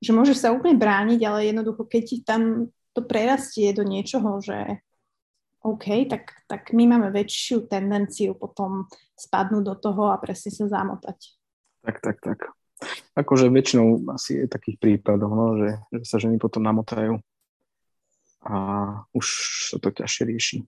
že 0.03 0.11
môžeš 0.11 0.43
sa 0.43 0.51
úplne 0.51 0.75
brániť, 0.75 1.21
ale 1.23 1.49
jednoducho, 1.55 1.87
keď 1.87 2.03
ti 2.03 2.17
tam 2.27 2.73
to 2.93 3.01
prerastie 3.07 3.71
do 3.71 3.87
niečoho, 3.87 4.43
že 4.43 4.83
OK, 5.63 6.11
tak, 6.11 6.43
tak 6.51 6.75
my 6.75 6.91
máme 6.91 7.15
väčšiu 7.15 7.71
tendenciu 7.71 8.35
potom 8.35 8.91
spadnúť 9.15 9.63
do 9.63 9.75
toho 9.79 10.11
a 10.11 10.19
presne 10.19 10.51
sa 10.51 10.67
zamotať. 10.67 11.39
Tak, 11.87 12.03
tak, 12.03 12.19
tak. 12.19 12.39
Akože 13.13 13.53
väčšinou 13.53 14.09
asi 14.13 14.43
je 14.43 14.47
takých 14.49 14.81
prípadov, 14.81 15.31
no, 15.33 15.47
že, 15.61 15.71
že 15.93 16.05
sa 16.09 16.17
ženy 16.17 16.41
potom 16.41 16.65
namotajú 16.65 17.21
a 18.43 18.55
už 19.15 19.27
sa 19.71 19.77
to 19.79 19.95
ťažšie 19.95 20.23
rieši. 20.27 20.59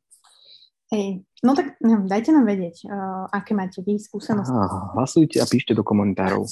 Hej, 0.95 1.27
no 1.43 1.59
tak 1.59 1.75
no, 1.83 2.07
dajte 2.07 2.31
nám 2.31 2.47
vedieť, 2.47 2.87
uh, 2.87 3.27
aké 3.33 3.57
máte 3.57 3.83
vy 3.83 3.99
skúsenosti. 3.99 4.55
Aha, 4.55 4.95
hlasujte 4.95 5.43
a 5.43 5.47
píšte 5.49 5.75
do 5.75 5.83
komentárov. 5.83 6.45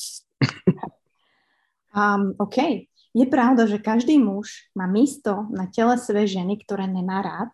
um, 1.95 2.35
OK. 2.43 2.89
Je 3.13 3.29
pravda, 3.29 3.69
že 3.69 3.77
každý 3.77 4.17
muž 4.17 4.73
má 4.73 4.89
místo 4.89 5.45
na 5.53 5.69
tele 5.69 6.01
svojej 6.01 6.41
ženy, 6.41 6.65
ktoré 6.65 6.89
nemá 6.89 7.21
rád? 7.21 7.53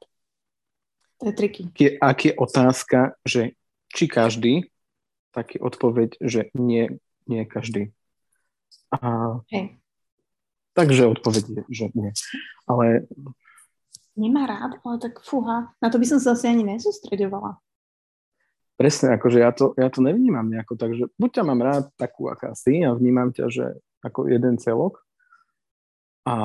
To 1.19 1.29
je 1.29 1.35
triky. 1.35 1.63
Je, 1.75 1.99
ak 1.99 2.31
je 2.31 2.33
otázka, 2.39 3.19
že 3.27 3.59
či 3.91 4.07
každý, 4.07 4.71
tak 5.35 5.55
je 5.55 5.59
odpoveď, 5.59 6.15
že 6.23 6.55
nie, 6.55 7.03
nie 7.27 7.43
každý. 7.43 7.91
A, 8.95 9.39
hey. 9.53 9.77
Takže 10.73 11.11
odpoveď 11.11 11.45
je, 11.49 11.63
že 11.69 11.87
nie. 11.93 12.15
Ale 12.71 13.11
nemá 14.19 14.47
rád, 14.47 14.79
ale 14.83 14.97
tak 14.99 15.23
fúha, 15.23 15.75
na 15.79 15.89
to 15.91 15.99
by 15.99 16.07
som 16.07 16.19
sa 16.19 16.35
asi 16.35 16.51
ani 16.51 16.67
nesústredovala. 16.67 17.59
Presne, 18.79 19.19
akože 19.19 19.39
ja 19.43 19.51
to, 19.51 19.75
ja 19.75 19.91
to 19.91 19.99
nevnímam 19.99 20.47
nejako, 20.47 20.79
takže 20.79 21.11
buď 21.19 21.31
ťa 21.35 21.43
mám 21.43 21.61
rád 21.67 21.85
takú, 21.99 22.31
aká 22.31 22.55
si 22.55 22.87
a 22.87 22.95
vnímam 22.95 23.35
ťa, 23.35 23.47
že 23.51 23.67
ako 24.07 24.31
jeden 24.31 24.55
celok 24.63 25.03
a 26.23 26.37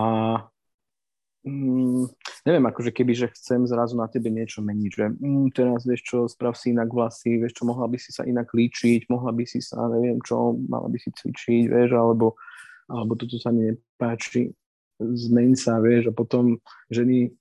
mm, 1.44 2.04
neviem, 2.48 2.66
akože 2.68 2.92
keby, 2.96 3.14
že 3.14 3.28
chcem 3.36 3.68
zrazu 3.68 4.00
na 4.00 4.08
tebe 4.08 4.32
niečo 4.32 4.64
meniť, 4.64 4.92
že 4.92 5.06
mm, 5.12 5.48
teraz 5.56 5.84
vieš 5.84 6.02
čo, 6.04 6.18
sprav 6.28 6.56
si 6.56 6.72
inak 6.72 6.90
vlasy, 6.90 7.40
vieš 7.40 7.60
čo, 7.60 7.64
mohla 7.68 7.88
by 7.88 7.98
si 8.00 8.12
sa 8.16 8.24
inak 8.24 8.52
líčiť, 8.52 9.12
mohla 9.12 9.32
by 9.36 9.44
si 9.44 9.60
sa, 9.60 9.88
neviem 9.92 10.20
čo, 10.24 10.56
mala 10.68 10.88
by 10.88 10.98
si 10.98 11.12
cvičiť, 11.12 11.70
vieš, 11.70 11.90
alebo, 11.96 12.40
alebo 12.88 13.14
toto 13.20 13.36
sa 13.38 13.52
nepáči, 13.52 14.56
zmeň 15.00 15.50
sa, 15.60 15.80
vieš, 15.84 16.10
a 16.10 16.14
potom 16.16 16.58
ženy 16.88 17.32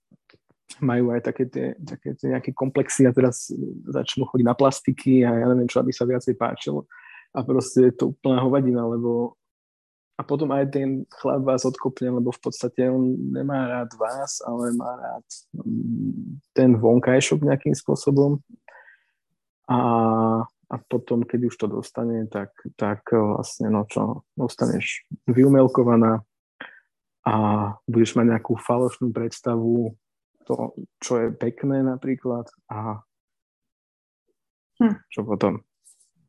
majú 0.81 1.13
aj 1.13 1.21
také 1.29 1.45
tie, 1.53 1.67
také 1.85 2.17
tie 2.17 2.33
nejaké 2.33 2.57
komplexy 2.57 3.05
a 3.05 3.13
teraz 3.13 3.53
začnú 3.93 4.25
chodiť 4.25 4.47
na 4.47 4.57
plastiky 4.57 5.21
a 5.21 5.37
ja 5.37 5.47
neviem 5.53 5.69
čo, 5.69 5.85
aby 5.85 5.93
sa 5.93 6.09
viacej 6.09 6.35
páčilo. 6.39 6.89
A 7.33 7.45
proste 7.45 7.93
je 7.93 7.95
to 7.97 8.05
úplná 8.13 8.41
hovadina, 8.41 8.85
lebo 8.85 9.37
a 10.13 10.21
potom 10.21 10.53
aj 10.53 10.77
ten 10.77 11.09
chlap 11.09 11.43
vás 11.43 11.65
odkopne, 11.65 12.13
lebo 12.13 12.31
v 12.31 12.41
podstate 12.41 12.85
on 12.87 13.17
nemá 13.33 13.65
rád 13.65 13.97
vás, 13.97 14.45
ale 14.45 14.77
má 14.77 14.93
rád 14.95 15.27
mm, 15.57 16.53
ten 16.53 16.77
vonkajšok 16.77 17.41
nejakým 17.43 17.73
spôsobom. 17.73 18.39
A, 19.73 19.79
a 20.45 20.75
potom, 20.85 21.25
keď 21.25 21.41
už 21.49 21.55
to 21.57 21.67
dostane, 21.67 22.29
tak, 22.29 22.53
tak 22.77 23.09
vlastne, 23.09 23.73
no 23.73 23.89
čo, 23.89 24.29
dostaneš 24.37 25.09
vyumelkovaná 25.25 26.21
a 27.23 27.35
budeš 27.87 28.19
mať 28.19 28.37
nejakú 28.37 28.59
falošnú 28.59 29.15
predstavu 29.15 29.95
to, 30.45 30.75
čo 30.99 31.13
je 31.23 31.29
pekné 31.31 31.87
napríklad 31.87 32.51
a 32.67 33.01
hm. 34.83 34.97
čo 35.09 35.23
potom. 35.23 35.63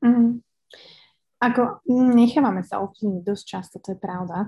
Mm. 0.05 0.39
Ako 1.43 1.83
nechávame 1.91 2.63
sa 2.63 2.79
ovplyvniť 2.79 3.23
dosť 3.27 3.43
často, 3.43 3.75
to 3.83 3.95
je 3.95 3.99
pravda. 3.99 4.47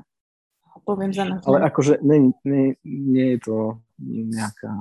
Poviem 0.84 1.12
za 1.12 1.24
nás. 1.24 1.44
Ale 1.48 1.64
akože 1.68 2.04
nie, 2.04 2.36
nie, 2.44 2.76
nie 2.84 3.28
je 3.36 3.40
to 3.44 3.58
nejaká... 4.00 4.72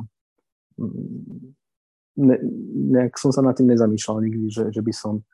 Ne, 2.15 2.37
nejak 2.95 3.19
som 3.19 3.35
sa 3.35 3.43
nad 3.43 3.59
tým 3.59 3.75
nezamýšľal 3.75 4.23
nikdy, 4.23 4.47
že, 4.47 4.65
že 4.71 4.83
by 4.83 4.93
som 4.95 5.27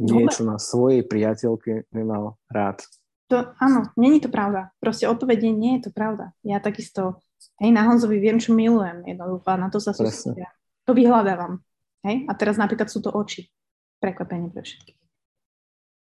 niečo 0.00 0.44
na 0.44 0.56
svojej 0.56 1.04
priateľke 1.04 1.92
nemal 1.92 2.40
rád. 2.48 2.84
To, 3.28 3.52
áno, 3.60 3.92
není 4.00 4.20
to 4.24 4.32
pravda. 4.32 4.72
Proste 4.80 5.04
odpovedie 5.04 5.52
nie 5.52 5.76
je 5.80 5.88
to 5.88 5.90
pravda. 5.92 6.32
Ja 6.40 6.60
takisto 6.64 7.20
Hej, 7.58 7.70
na 7.74 7.86
Honzovi 7.86 8.18
viem, 8.18 8.38
čo 8.38 8.54
milujem 8.54 9.02
jednoducho 9.06 9.50
na 9.58 9.70
to 9.70 9.78
sa 9.78 9.94
sústredia. 9.94 10.50
To 10.86 10.94
vyhľadávam. 10.94 11.62
Hej, 12.06 12.26
a 12.30 12.32
teraz 12.38 12.54
napríklad 12.58 12.86
sú 12.90 13.02
to 13.02 13.10
oči. 13.10 13.50
Prekvapenie 13.98 14.50
pre 14.54 14.62
všetkých. 14.62 14.98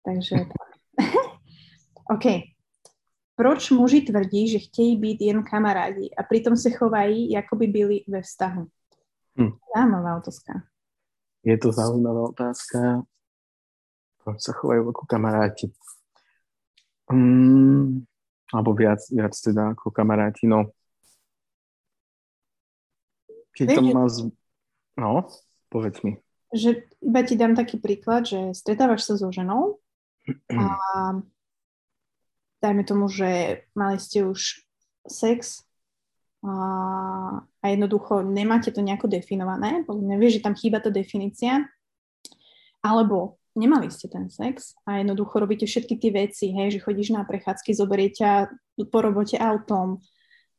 Takže 0.04 0.36
OK. 2.14 2.24
Proč 3.36 3.70
muži 3.70 4.00
tvrdí, 4.00 4.48
že 4.48 4.58
chtějí 4.58 4.96
být 4.96 5.20
jen 5.20 5.44
kamarádi 5.44 6.10
a 6.18 6.22
pritom 6.22 6.56
se 6.56 6.70
chovají, 6.70 7.30
jako 7.30 7.56
by 7.56 7.66
byli 7.66 8.00
ve 8.08 8.22
vztahu? 8.22 8.66
Hm. 9.38 9.50
Zaujímavá 9.76 10.16
otázka. 10.16 10.52
Je 11.44 11.58
to 11.58 11.72
zaujímavá 11.72 12.22
otázka. 12.28 13.02
Proč 14.24 14.40
sa 14.40 14.56
chovajú 14.56 14.88
ako 14.88 15.04
kamaráti? 15.04 15.68
Mm, 17.12 18.08
alebo 18.56 18.72
viac, 18.72 19.04
viac 19.12 19.36
teda 19.36 19.76
ako 19.76 19.92
kamaráti. 19.92 20.48
No, 20.48 20.72
keď 23.52 23.66
to 23.76 23.80
má... 23.92 24.08
Z... 24.08 24.32
No, 24.96 25.28
povedz 25.68 26.00
mi. 26.00 26.16
Že 26.56 26.88
iba 27.04 27.20
ti 27.20 27.36
dám 27.36 27.52
taký 27.52 27.76
príklad, 27.76 28.24
že 28.24 28.56
stretávaš 28.56 29.04
sa 29.04 29.20
so 29.20 29.28
ženou 29.28 29.83
a 30.52 30.64
dajme 32.64 32.82
tomu, 32.84 33.12
že 33.12 33.60
mali 33.76 34.00
ste 34.00 34.24
už 34.24 34.64
sex 35.04 35.64
a, 36.44 36.54
a 37.44 37.64
jednoducho 37.68 38.24
nemáte 38.24 38.72
to 38.72 38.80
nejako 38.80 39.08
definované, 39.08 39.84
nevieš, 39.88 40.40
že 40.40 40.44
tam 40.44 40.56
chýba 40.56 40.80
tá 40.80 40.88
definícia, 40.88 41.68
alebo 42.80 43.36
nemali 43.56 43.88
ste 43.92 44.08
ten 44.08 44.28
sex 44.32 44.76
a 44.88 45.00
jednoducho 45.00 45.40
robíte 45.40 45.68
všetky 45.68 46.00
tie 46.00 46.10
veci, 46.12 46.46
hej, 46.52 46.80
že 46.80 46.84
chodíš 46.84 47.12
na 47.12 47.24
prechádzky, 47.24 47.70
zoberie 47.76 48.10
ťa 48.12 48.48
po 48.88 48.98
robote 49.00 49.36
autom, 49.36 50.00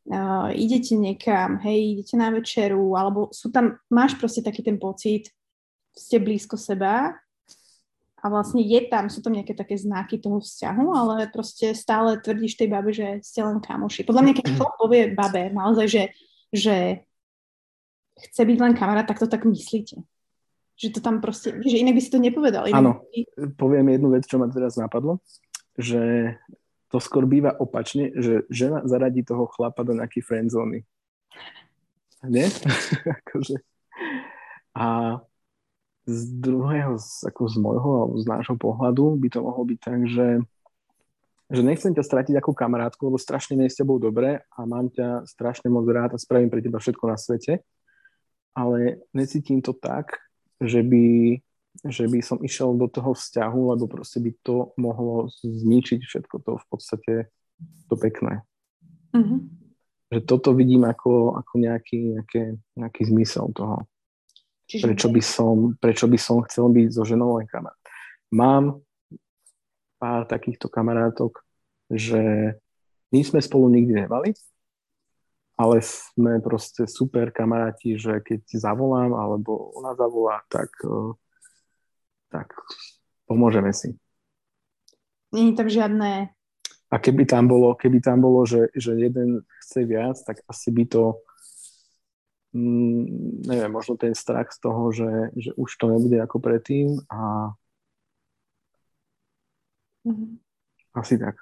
uh, 0.09 0.49
idete 0.53 0.97
niekam, 0.97 1.57
hej, 1.61 1.99
idete 1.99 2.15
na 2.17 2.29
večeru, 2.29 2.93
alebo 2.97 3.29
sú 3.33 3.49
tam, 3.49 3.77
máš 3.89 4.17
proste 4.17 4.45
taký 4.45 4.61
ten 4.61 4.77
pocit, 4.77 5.29
ste 5.93 6.21
blízko 6.21 6.57
seba 6.57 7.17
a 8.25 8.29
vlastne 8.33 8.65
je 8.65 8.81
tam, 8.89 9.05
sú 9.05 9.21
tam 9.21 9.37
nejaké 9.37 9.53
také 9.53 9.77
znaky 9.77 10.17
toho 10.17 10.41
vzťahu, 10.41 10.85
ale 10.97 11.29
proste 11.29 11.77
stále 11.77 12.17
tvrdíš 12.17 12.57
tej 12.57 12.73
babe, 12.73 12.89
že 12.89 13.21
ste 13.21 13.45
len 13.45 13.61
kamoši. 13.61 14.01
Podľa 14.01 14.21
mňa, 14.25 14.33
keď 14.33 14.45
chlap 14.57 14.73
povie 14.81 15.13
babe 15.13 15.53
naozaj, 15.53 15.85
že, 15.85 16.03
že 16.49 16.75
chce 18.17 18.41
byť 18.41 18.57
len 18.57 18.73
kamarát, 18.73 19.05
tak 19.05 19.21
to 19.21 19.29
tak 19.29 19.45
myslíte. 19.45 20.01
Že 20.73 20.87
to 20.97 20.99
tam 21.05 21.21
proste, 21.21 21.53
že 21.61 21.77
inak 21.77 21.93
by 21.93 22.01
si 22.01 22.09
to 22.09 22.17
nepovedal. 22.17 22.65
Áno, 22.73 23.05
poviem 23.61 23.93
jednu 23.93 24.09
vec, 24.09 24.25
čo 24.25 24.41
ma 24.41 24.49
teraz 24.49 24.73
napadlo, 24.73 25.21
že 25.77 26.33
to 26.89 26.97
skôr 26.97 27.29
býva 27.29 27.53
opačne, 27.53 28.09
že 28.17 28.49
žena 28.49 28.81
zaradí 28.89 29.21
toho 29.21 29.45
chlapa 29.53 29.85
do 29.85 29.93
nejakej 29.93 30.25
friendzóny. 30.25 30.81
Nie? 32.25 32.49
akože, 33.21 33.61
A 34.73 35.19
z 36.05 36.21
druhého, 36.37 37.01
ako 37.01 37.41
z 37.49 37.55
môjho 37.57 37.89
alebo 38.05 38.15
z 38.21 38.25
nášho 38.29 38.55
pohľadu 38.55 39.17
by 39.17 39.27
to 39.33 39.39
mohlo 39.41 39.63
byť 39.65 39.79
tak, 39.81 39.99
že, 40.05 40.27
že 41.49 41.61
nechcem 41.65 41.97
ťa 41.97 42.05
stratiť 42.05 42.35
ako 42.37 42.53
kamarátku, 42.53 43.01
lebo 43.09 43.17
strašne 43.17 43.57
nie 43.57 43.65
s 43.65 43.77
tebou 43.81 43.97
dobre 43.97 44.45
a 44.53 44.59
mám 44.69 44.93
ťa 44.93 45.25
strašne 45.25 45.73
moc 45.73 45.89
rád 45.89 46.13
a 46.13 46.21
spravím 46.21 46.53
pre 46.53 46.61
teba 46.61 46.77
všetko 46.77 47.05
na 47.09 47.17
svete, 47.17 47.65
ale 48.53 49.01
necítim 49.17 49.65
to 49.65 49.73
tak, 49.73 50.21
že 50.61 50.85
by, 50.85 51.41
že 51.89 52.05
by 52.05 52.19
som 52.21 52.37
išiel 52.45 52.77
do 52.77 52.85
toho 52.85 53.17
vzťahu, 53.17 53.59
lebo 53.73 53.89
proste 53.89 54.21
by 54.21 54.31
to 54.45 54.77
mohlo 54.77 55.33
zničiť 55.41 56.05
všetko 56.05 56.35
to 56.45 56.51
v 56.61 56.65
podstate 56.69 57.13
to 57.89 57.95
pekné. 57.97 58.45
Mm-hmm. 59.09 59.39
Že 60.13 60.19
toto 60.21 60.53
vidím 60.53 60.85
ako, 60.85 61.41
ako 61.41 61.53
nejaký, 61.57 62.13
nejaký, 62.13 62.41
nejaký 62.77 63.01
zmysel 63.09 63.49
toho. 63.57 63.89
Čiže... 64.65 64.83
Prečo, 64.89 65.07
by 65.13 65.21
som, 65.21 65.55
prečo 65.77 66.05
by 66.09 66.17
som 66.17 66.41
chcel 66.49 66.73
byť 66.73 66.87
so 66.89 67.03
ženou 67.05 67.37
kamarát. 67.45 67.77
Mám 68.33 68.81
pár 70.01 70.25
takýchto 70.25 70.67
kamarátok, 70.67 71.45
že 71.87 72.53
my 73.13 73.19
sme 73.21 73.39
spolu 73.39 73.69
nikdy 73.69 74.05
nemali, 74.05 74.33
ale 75.55 75.79
sme 75.85 76.41
proste 76.41 76.89
super 76.89 77.29
kamaráti, 77.29 77.95
že 77.95 78.19
keď 78.25 78.39
ti 78.43 78.57
zavolám 78.57 79.13
alebo 79.13 79.71
ona 79.77 79.93
zavolá, 79.93 80.41
tak, 80.49 80.73
eh, 80.81 81.13
tak 82.33 82.49
pomôžeme 83.29 83.71
si. 83.71 83.93
Není 85.31 85.53
tam 85.53 85.69
žiadne 85.69 86.35
a 86.91 86.95
keby 87.01 87.25
tam 87.25 87.49
bolo, 87.49 87.75
keby 87.75 87.99
tam 87.99 88.21
bolo 88.21 88.45
že, 88.45 88.71
že 88.71 88.95
jeden 88.95 89.41
chce 89.65 89.83
viac, 89.83 90.15
tak 90.23 90.39
asi 90.47 90.71
by 90.71 90.85
to 90.85 91.19
neviem, 92.55 93.71
možno 93.71 93.99
ten 93.99 94.15
strach 94.15 94.47
z 94.55 94.59
toho, 94.63 94.87
že, 94.95 95.35
že 95.35 95.51
už 95.59 95.69
to 95.75 95.91
nebude 95.91 96.15
ako 96.23 96.39
predtým 96.39 96.95
a 97.11 97.51
mm-hmm. 100.07 100.39
asi 100.95 101.19
tak. 101.19 101.35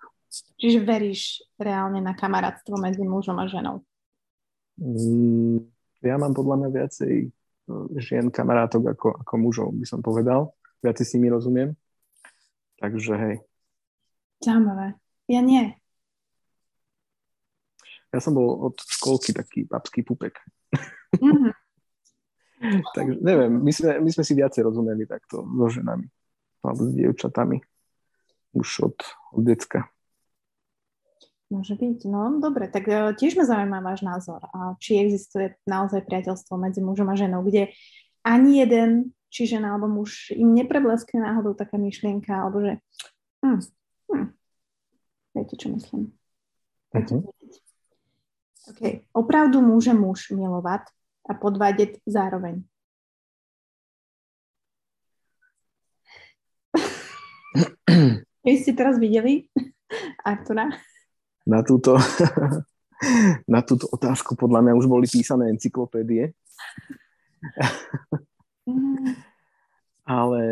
Čiže 0.58 0.82
veríš 0.82 1.46
reálne 1.62 2.01
na 2.01 2.17
kamarátstvo 2.17 2.82
medzi 2.82 3.05
mužom 3.05 3.38
a 3.38 3.46
ženou? 3.46 3.86
Mm, 4.82 5.70
ja 6.01 6.17
mám 6.17 6.34
podľa 6.34 6.65
mňa 6.65 6.70
viacej 6.74 7.13
e, 7.22 7.27
žien 8.01 8.34
kamarátok 8.34 8.98
ako, 8.98 9.08
ako 9.22 9.34
mužov, 9.38 9.70
by 9.77 9.86
som 9.86 10.01
povedal. 10.01 10.58
Viacej 10.82 11.05
si 11.05 11.15
mi 11.22 11.29
rozumiem. 11.29 11.77
Takže 12.82 13.13
hej. 13.13 13.36
Zaujímavé. 14.41 14.98
Ja 15.29 15.46
nie. 15.46 15.77
Ja 18.10 18.17
som 18.17 18.34
bol 18.34 18.74
od 18.74 18.82
školky 18.82 19.38
taký 19.38 19.70
babský 19.70 20.01
pupek. 20.01 20.41
Mm-hmm. 21.20 21.53
Takže 22.96 23.20
neviem, 23.20 23.51
my 23.60 23.72
sme, 23.75 24.00
my 24.00 24.10
sme 24.10 24.24
si 24.24 24.34
viacej 24.39 24.63
rozumeli 24.63 25.03
takto 25.03 25.43
so 25.43 25.67
ženami 25.67 26.08
alebo 26.63 26.82
s 26.88 26.91
dievčatami 26.96 27.60
už 28.55 28.67
od, 28.88 28.98
od 29.36 29.43
decka. 29.43 29.91
Môže 31.51 31.75
byť, 31.75 32.08
no 32.08 32.39
dobre, 32.39 32.72
tak 32.72 32.88
uh, 32.88 33.12
tiež 33.13 33.36
ma 33.38 33.46
zaujíma 33.46 33.84
váš 33.84 34.01
názor. 34.01 34.41
A 34.55 34.74
či 34.79 34.98
existuje 34.98 35.60
naozaj 35.67 36.08
priateľstvo 36.08 36.55
medzi 36.58 36.79
mužom 36.79 37.12
a 37.12 37.20
ženou, 37.20 37.43
kde 37.46 37.75
ani 38.24 38.63
jeden, 38.63 39.13
či 39.27 39.46
žena 39.46 39.75
alebo 39.75 39.91
muž, 39.91 40.32
im 40.34 40.55
neprebleskne 40.55 41.20
náhodou 41.20 41.53
taká 41.53 41.75
myšlienka, 41.77 42.32
alebo 42.32 42.63
že 42.63 42.74
hm, 43.43 43.60
hm, 44.10 44.27
Viete, 45.34 45.55
čo 45.58 45.67
myslím? 45.74 46.13
Uh-huh. 46.93 47.25
OK. 48.70 48.82
Opravdu 49.12 49.60
môže 49.60 49.91
muž 49.91 50.29
milovať 50.29 50.88
a 51.24 51.32
podvádeť 51.34 52.03
zároveň. 52.03 52.63
Vy 58.45 58.54
ste 58.60 58.74
teraz 58.76 59.00
videli 59.00 59.48
Artura? 60.26 60.67
Na 61.48 61.63
túto, 61.63 61.95
na 63.54 63.62
túto 63.63 63.88
otázku 63.91 64.36
podľa 64.36 64.63
mňa 64.67 64.74
už 64.80 64.88
boli 64.88 65.08
písané 65.08 65.52
encyklopédie. 65.52 66.34
Mm. 68.63 69.19
Ale 70.04 70.43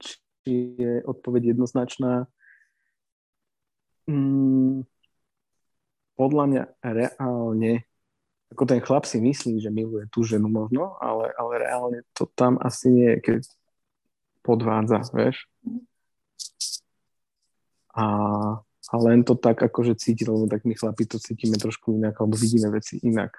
či 0.00 0.16
je 0.76 1.04
odpoveď 1.04 1.52
jednoznačná, 1.52 2.28
Mm, 4.08 4.88
podľa 6.16 6.44
mňa 6.48 6.62
reálne, 6.80 7.84
ako 8.52 8.62
ten 8.64 8.80
chlap 8.80 9.04
si 9.04 9.20
myslí, 9.20 9.60
že 9.60 9.70
miluje 9.70 10.08
tú 10.08 10.24
ženu 10.24 10.48
možno, 10.48 10.96
ale, 10.98 11.32
ale 11.36 11.52
reálne 11.60 11.98
to 12.16 12.24
tam 12.32 12.56
asi 12.64 12.88
nie 12.88 13.08
je, 13.16 13.18
keď 13.20 13.40
podvádza, 14.40 15.04
vieš. 15.12 15.44
A, 17.92 18.06
a 18.64 18.94
len 19.04 19.26
to 19.26 19.36
tak 19.36 19.60
akože 19.60 19.98
cíti, 20.00 20.24
lebo 20.24 20.48
tak 20.48 20.64
my 20.64 20.72
chlapi 20.72 21.04
to 21.04 21.20
cítime 21.20 21.60
trošku 21.60 21.92
inak, 21.98 22.16
alebo 22.16 22.40
vidíme 22.40 22.72
veci 22.72 22.96
inak, 23.04 23.36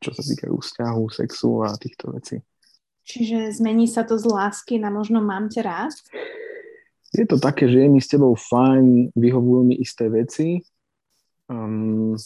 čo 0.00 0.16
sa 0.16 0.22
týka 0.24 0.48
vzťahu, 0.48 1.02
sexu 1.12 1.66
a 1.66 1.76
týchto 1.76 2.14
vecí. 2.16 2.40
Čiže 3.02 3.52
zmení 3.58 3.90
sa 3.90 4.06
to 4.06 4.14
z 4.16 4.30
lásky 4.30 4.78
na 4.78 4.88
možno 4.88 5.20
mám 5.20 5.50
ťa 5.50 5.62
rád? 5.66 5.94
je 7.12 7.26
to 7.28 7.36
také, 7.36 7.68
že 7.68 7.84
je 7.84 7.88
mi 7.92 8.00
s 8.00 8.08
tebou 8.08 8.32
fajn, 8.32 9.12
vyhovujú 9.12 9.62
mi 9.68 9.76
isté 9.76 10.08
veci, 10.08 10.64
um, 11.52 12.16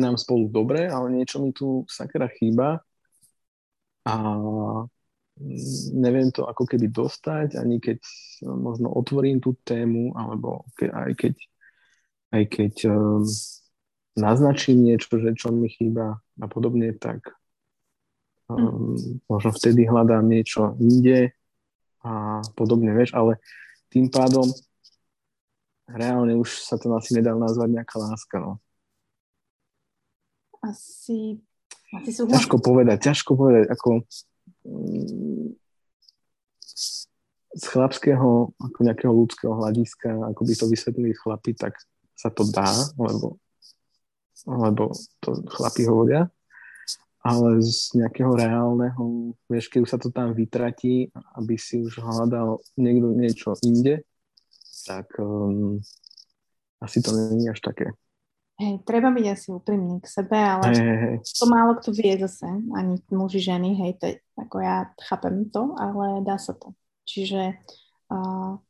nám 0.00 0.16
spolu 0.16 0.48
dobre, 0.48 0.88
ale 0.88 1.12
niečo 1.12 1.44
mi 1.44 1.52
tu 1.52 1.84
sakra 1.86 2.26
chýba 2.32 2.80
a 4.08 4.14
neviem 5.92 6.28
to 6.32 6.44
ako 6.44 6.68
keby 6.68 6.88
dostať, 6.92 7.56
ani 7.56 7.80
keď 7.80 8.00
možno 8.44 8.92
otvorím 8.92 9.40
tú 9.40 9.56
tému, 9.64 10.12
alebo 10.16 10.68
ke, 10.76 10.88
aj 10.92 11.12
keď, 11.16 11.34
aj 12.36 12.42
keď 12.48 12.74
um, 12.92 13.24
naznačím 14.16 14.84
niečo, 14.84 15.16
že 15.16 15.32
čo 15.32 15.48
mi 15.52 15.72
chýba 15.72 16.20
a 16.20 16.46
podobne, 16.48 16.92
tak 16.96 17.32
um, 18.52 18.96
možno 19.28 19.50
vtedy 19.56 19.88
hľadám 19.88 20.28
niečo 20.28 20.76
inde, 20.76 21.32
a 22.00 22.40
podobne, 22.56 22.96
vieš, 22.96 23.12
ale 23.12 23.36
tým 23.92 24.08
pádom 24.08 24.48
reálne 25.84 26.32
už 26.38 26.64
sa 26.64 26.80
to 26.80 26.88
asi 26.96 27.12
nedá 27.12 27.36
nazvať 27.36 27.68
nejaká 27.76 27.96
láska, 28.00 28.36
no. 28.40 28.56
Asi, 30.60 31.40
asi 31.96 32.10
sú... 32.12 32.28
Ťažko 32.28 32.60
povedať, 32.60 32.98
ťažko 33.12 33.32
povedať, 33.36 33.64
ako 33.72 34.04
mm, 34.68 35.48
z 37.50 37.64
chlapského, 37.66 38.54
ako 38.56 38.78
nejakého 38.84 39.12
ľudského 39.12 39.52
hľadiska, 39.56 40.10
ako 40.30 40.42
by 40.44 40.54
to 40.54 40.66
vysvetlili 40.68 41.12
chlapi, 41.16 41.56
tak 41.56 41.74
sa 42.14 42.28
to 42.28 42.44
dá, 42.44 42.68
lebo, 43.00 43.40
lebo 44.44 44.92
to 45.24 45.40
chlapi 45.48 45.88
hovoria 45.88 46.28
ale 47.20 47.60
z 47.60 48.00
nejakého 48.00 48.32
reálneho, 48.32 49.36
vieš, 49.44 49.68
keď 49.68 49.80
už 49.84 49.90
sa 49.92 49.98
to 50.00 50.08
tam 50.08 50.32
vytratí, 50.32 51.12
aby 51.36 51.54
si 51.60 51.84
už 51.84 52.00
hľadal 52.00 52.64
niekto 52.80 53.12
niečo 53.12 53.50
inde, 53.60 54.08
tak 54.88 55.12
um, 55.20 55.84
asi 56.80 57.04
to 57.04 57.12
není 57.12 57.52
až 57.52 57.60
také. 57.60 57.92
Hej, 58.60 58.84
treba 58.84 59.08
byť 59.08 59.26
asi 59.32 59.48
úprimný 59.56 60.04
k 60.04 60.06
sebe, 60.06 60.36
ale 60.36 60.68
hej, 60.76 60.84
hej, 60.84 61.16
to 61.24 61.48
málo 61.48 61.80
kto 61.80 61.96
vie 61.96 62.12
zase, 62.20 62.44
ani 62.76 63.00
muži, 63.08 63.40
ženy, 63.40 63.72
hej, 63.72 63.96
to 63.96 64.04
je, 64.12 64.14
ako 64.36 64.56
ja 64.60 64.92
chápem 65.00 65.48
to, 65.48 65.72
ale 65.80 66.20
dá 66.20 66.36
sa 66.36 66.52
to. 66.52 66.76
Čiže 67.08 67.56
uh, 68.12 68.60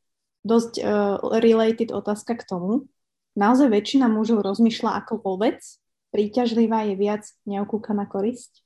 dosť 0.46 0.72
uh, 0.79 1.18
related 1.42 1.90
otázka 1.90 2.38
k 2.38 2.46
tomu. 2.46 2.87
Naozaj 3.35 3.66
väčšina 3.66 4.07
mužov 4.07 4.46
rozmýšľa 4.46 5.03
ako 5.03 5.26
vôbec 5.26 5.59
príťažlivá 6.14 6.87
je 6.87 6.94
viac 6.94 7.22
neokúkaná 7.46 8.07
korisť? 8.07 8.62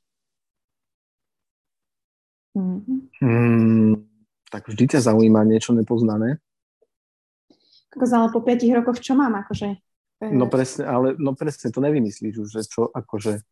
Mm-hmm. 2.52 2.98
Mm, 3.24 3.92
tak 4.52 4.68
vždy 4.68 4.84
ťa 4.92 5.00
zaujíma 5.10 5.44
niečo 5.48 5.72
nepoznané. 5.72 6.38
Ale 7.94 8.28
po 8.28 8.42
5 8.42 8.60
rokoch 8.76 8.98
čo 8.98 9.14
mám 9.14 9.32
akože? 9.40 9.83
No 10.32 10.46
presne, 10.46 10.88
ale 10.88 11.18
no 11.18 11.34
presne, 11.34 11.74
to 11.74 11.82
nevymyslíš 11.82 12.34
už, 12.40 12.48
že 12.48 12.62
čo, 12.64 12.88
akože, 12.88 13.42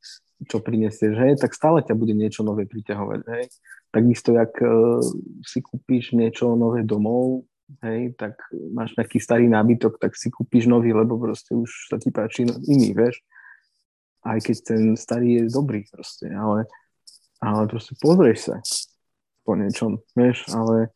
čo 0.46 0.56
prinesieš, 0.62 1.14
hej, 1.18 1.32
tak 1.36 1.52
stále 1.52 1.82
ťa 1.82 1.98
bude 1.98 2.14
niečo 2.16 2.46
nové 2.46 2.64
priťahovať, 2.64 3.20
hej. 3.26 3.44
Takisto, 3.92 4.32
jak 4.32 4.52
uh, 4.62 5.02
si 5.44 5.60
kúpiš 5.60 6.16
niečo 6.16 6.56
nové 6.56 6.86
domov, 6.86 7.44
hej, 7.80 8.12
tak 8.16 8.36
máš 8.52 8.92
nejaký 8.94 9.18
starý 9.18 9.46
nábytok, 9.48 9.96
tak 9.96 10.16
si 10.16 10.28
kúpiš 10.28 10.68
nový, 10.68 10.92
lebo 10.92 11.16
proste 11.16 11.56
už 11.56 11.88
sa 11.88 11.96
ti 11.96 12.12
páči 12.12 12.44
iný, 12.68 12.92
vieš? 12.92 13.20
Aj 14.22 14.38
keď 14.38 14.56
ten 14.62 14.82
starý 14.94 15.42
je 15.42 15.44
dobrý 15.50 15.82
proste, 15.88 16.30
ale, 16.30 16.70
ale 17.42 17.66
proste 17.66 17.96
pozrieš 17.98 18.52
sa 18.52 18.56
po 19.42 19.58
niečom, 19.58 19.98
vieš, 20.14 20.46
ale 20.54 20.94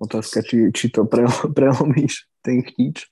otázka, 0.00 0.42
či, 0.42 0.74
či 0.74 0.90
to 0.90 1.06
pre, 1.06 1.28
prelomíš, 1.56 2.26
ten 2.42 2.64
chtíč. 2.66 3.11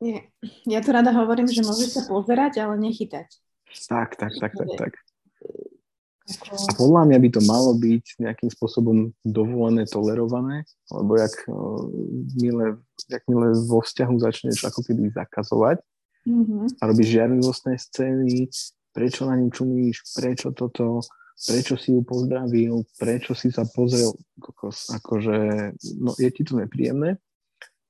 Nie. 0.00 0.32
Ja 0.64 0.80
to 0.80 0.96
rada 0.96 1.12
hovorím, 1.12 1.46
že 1.46 1.60
môžeš 1.60 1.90
sa 1.92 2.02
pozerať, 2.08 2.64
ale 2.64 2.80
nechytať. 2.80 3.28
Tak, 3.86 4.16
tak, 4.16 4.32
tak, 4.40 4.52
tak, 4.56 4.70
tak. 4.80 4.92
A 6.30 6.72
podľa 6.78 7.10
mňa 7.10 7.18
by 7.18 7.28
to 7.34 7.40
malo 7.42 7.74
byť 7.74 8.22
nejakým 8.22 8.50
spôsobom 8.54 9.10
dovolené, 9.26 9.82
tolerované, 9.84 10.62
lebo 10.94 11.18
jak, 11.18 11.34
milé, 12.38 12.78
jak 13.10 13.22
milé 13.26 13.50
vo 13.66 13.82
vzťahu 13.82 14.14
začneš 14.22 14.62
ako 14.62 14.86
keby 14.86 15.10
zakazovať 15.10 15.82
mm-hmm. 16.22 16.78
a 16.78 16.82
robíš 16.86 17.18
žiarlivostné 17.18 17.74
scény, 17.82 18.46
prečo 18.94 19.26
na 19.26 19.34
ním 19.34 19.50
čumíš, 19.50 20.06
prečo 20.14 20.54
toto, 20.54 21.02
prečo 21.34 21.74
si 21.74 21.98
ju 21.98 22.06
pozdravil, 22.06 22.86
prečo 22.94 23.34
si 23.34 23.50
sa 23.50 23.66
pozrel, 23.66 24.14
kokos, 24.38 24.86
akože, 25.02 25.38
no 25.98 26.14
je 26.14 26.30
ti 26.30 26.46
to 26.46 26.62
nepríjemné, 26.62 27.18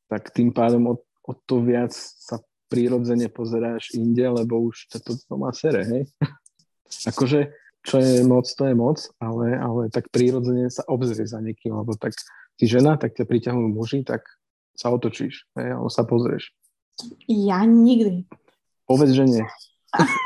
tak 0.09 0.33
tým 0.33 0.49
pádom 0.51 0.97
o, 0.97 1.05
o 1.31 1.33
to 1.47 1.63
viac 1.63 1.95
sa 1.95 2.43
prirodzene 2.67 3.31
pozeráš 3.31 3.95
inde, 3.95 4.27
lebo 4.27 4.59
už 4.67 4.91
to 4.91 5.15
doma 5.31 5.55
sere, 5.55 5.87
hej? 5.87 6.03
akože 7.11 7.55
čo 7.81 7.97
je 7.97 8.21
moc, 8.29 8.45
to 8.45 8.69
je 8.69 8.75
moc, 8.77 8.99
ale, 9.17 9.57
ale 9.57 9.89
tak 9.89 10.13
prírodzene 10.13 10.69
sa 10.69 10.85
obzrie 10.85 11.25
za 11.25 11.41
niekým, 11.41 11.73
lebo 11.73 11.97
tak 11.97 12.13
si 12.61 12.69
žena, 12.69 13.01
tak 13.01 13.17
ťa 13.17 13.25
priťahujú 13.25 13.69
muži, 13.73 14.05
tak 14.05 14.29
sa 14.77 14.93
otočíš, 14.93 15.49
hej, 15.57 15.69
alebo 15.81 15.89
sa 15.89 16.05
pozrieš. 16.05 16.53
Ja 17.25 17.65
nikdy. 17.65 18.29
Povedz, 18.85 19.17
že 19.17 19.25
nie. 19.25 19.45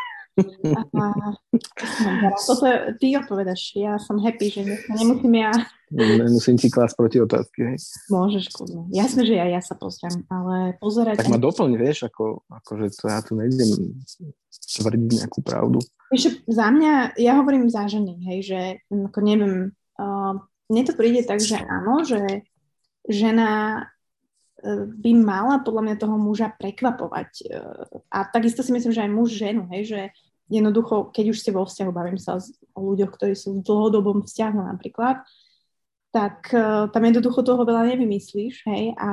toto 2.42 2.66
ty 2.98 3.14
odpovedaš. 3.14 3.78
Ja 3.78 4.02
som 4.02 4.18
happy, 4.18 4.50
že 4.50 4.62
nemusím 4.90 5.34
ja... 5.38 5.54
Nemusím 5.94 6.58
ti 6.58 6.66
klásť 6.66 6.94
proti 6.98 7.22
otázky, 7.22 7.58
hej. 7.70 7.78
Môžeš, 8.10 8.50
kľudne. 8.50 8.90
Jasné, 8.90 9.22
že 9.22 9.34
ja, 9.38 9.46
ja 9.46 9.62
sa 9.62 9.78
pozriem, 9.78 10.26
ale 10.26 10.74
pozerať... 10.82 11.22
Tak 11.22 11.30
ma 11.30 11.38
doplň, 11.38 11.70
vieš, 11.78 12.10
ako, 12.10 12.42
že 12.50 12.86
to 12.98 13.04
ja 13.06 13.22
tu 13.22 13.38
nejdem 13.38 13.94
tvrdiť 14.82 15.10
nejakú 15.22 15.40
pravdu. 15.46 15.78
Ešte 16.10 16.42
za 16.50 16.66
mňa, 16.74 17.14
ja 17.14 17.38
hovorím 17.38 17.70
za 17.70 17.86
ženy, 17.86 18.18
hej, 18.26 18.38
že 18.42 18.60
ako 18.90 19.18
neviem, 19.22 19.70
uh, 19.98 20.34
mne 20.66 20.82
to 20.82 20.92
príde 20.98 21.22
tak, 21.22 21.38
že 21.38 21.62
áno, 21.62 22.02
že 22.02 22.42
žena 23.06 23.82
uh, 23.86 24.84
by 24.98 25.10
mala 25.14 25.62
podľa 25.62 25.82
mňa 25.86 25.96
toho 26.02 26.16
muža 26.18 26.50
prekvapovať. 26.58 27.30
Uh, 27.46 28.02
a 28.10 28.26
takisto 28.26 28.66
si 28.66 28.74
myslím, 28.74 28.90
že 28.90 29.02
aj 29.06 29.10
muž 29.14 29.30
ženu, 29.30 29.70
hej, 29.70 29.82
že 29.86 30.00
jednoducho, 30.50 31.14
keď 31.14 31.24
už 31.30 31.38
ste 31.38 31.54
vo 31.54 31.64
vzťahu, 31.64 31.90
bavím 31.94 32.18
sa 32.18 32.42
o 32.74 32.80
ľuďoch, 32.82 33.14
ktorí 33.14 33.38
sú 33.38 33.58
v 33.58 33.64
dlhodobom 33.64 34.26
vzťahu 34.26 34.58
napríklad, 34.74 35.22
tak 36.14 36.54
uh, 36.54 36.86
tam 36.94 37.02
jednoducho 37.10 37.42
toho 37.42 37.66
veľa 37.66 37.90
nevymyslíš, 37.90 38.62
hej, 38.70 38.94
a, 38.94 39.10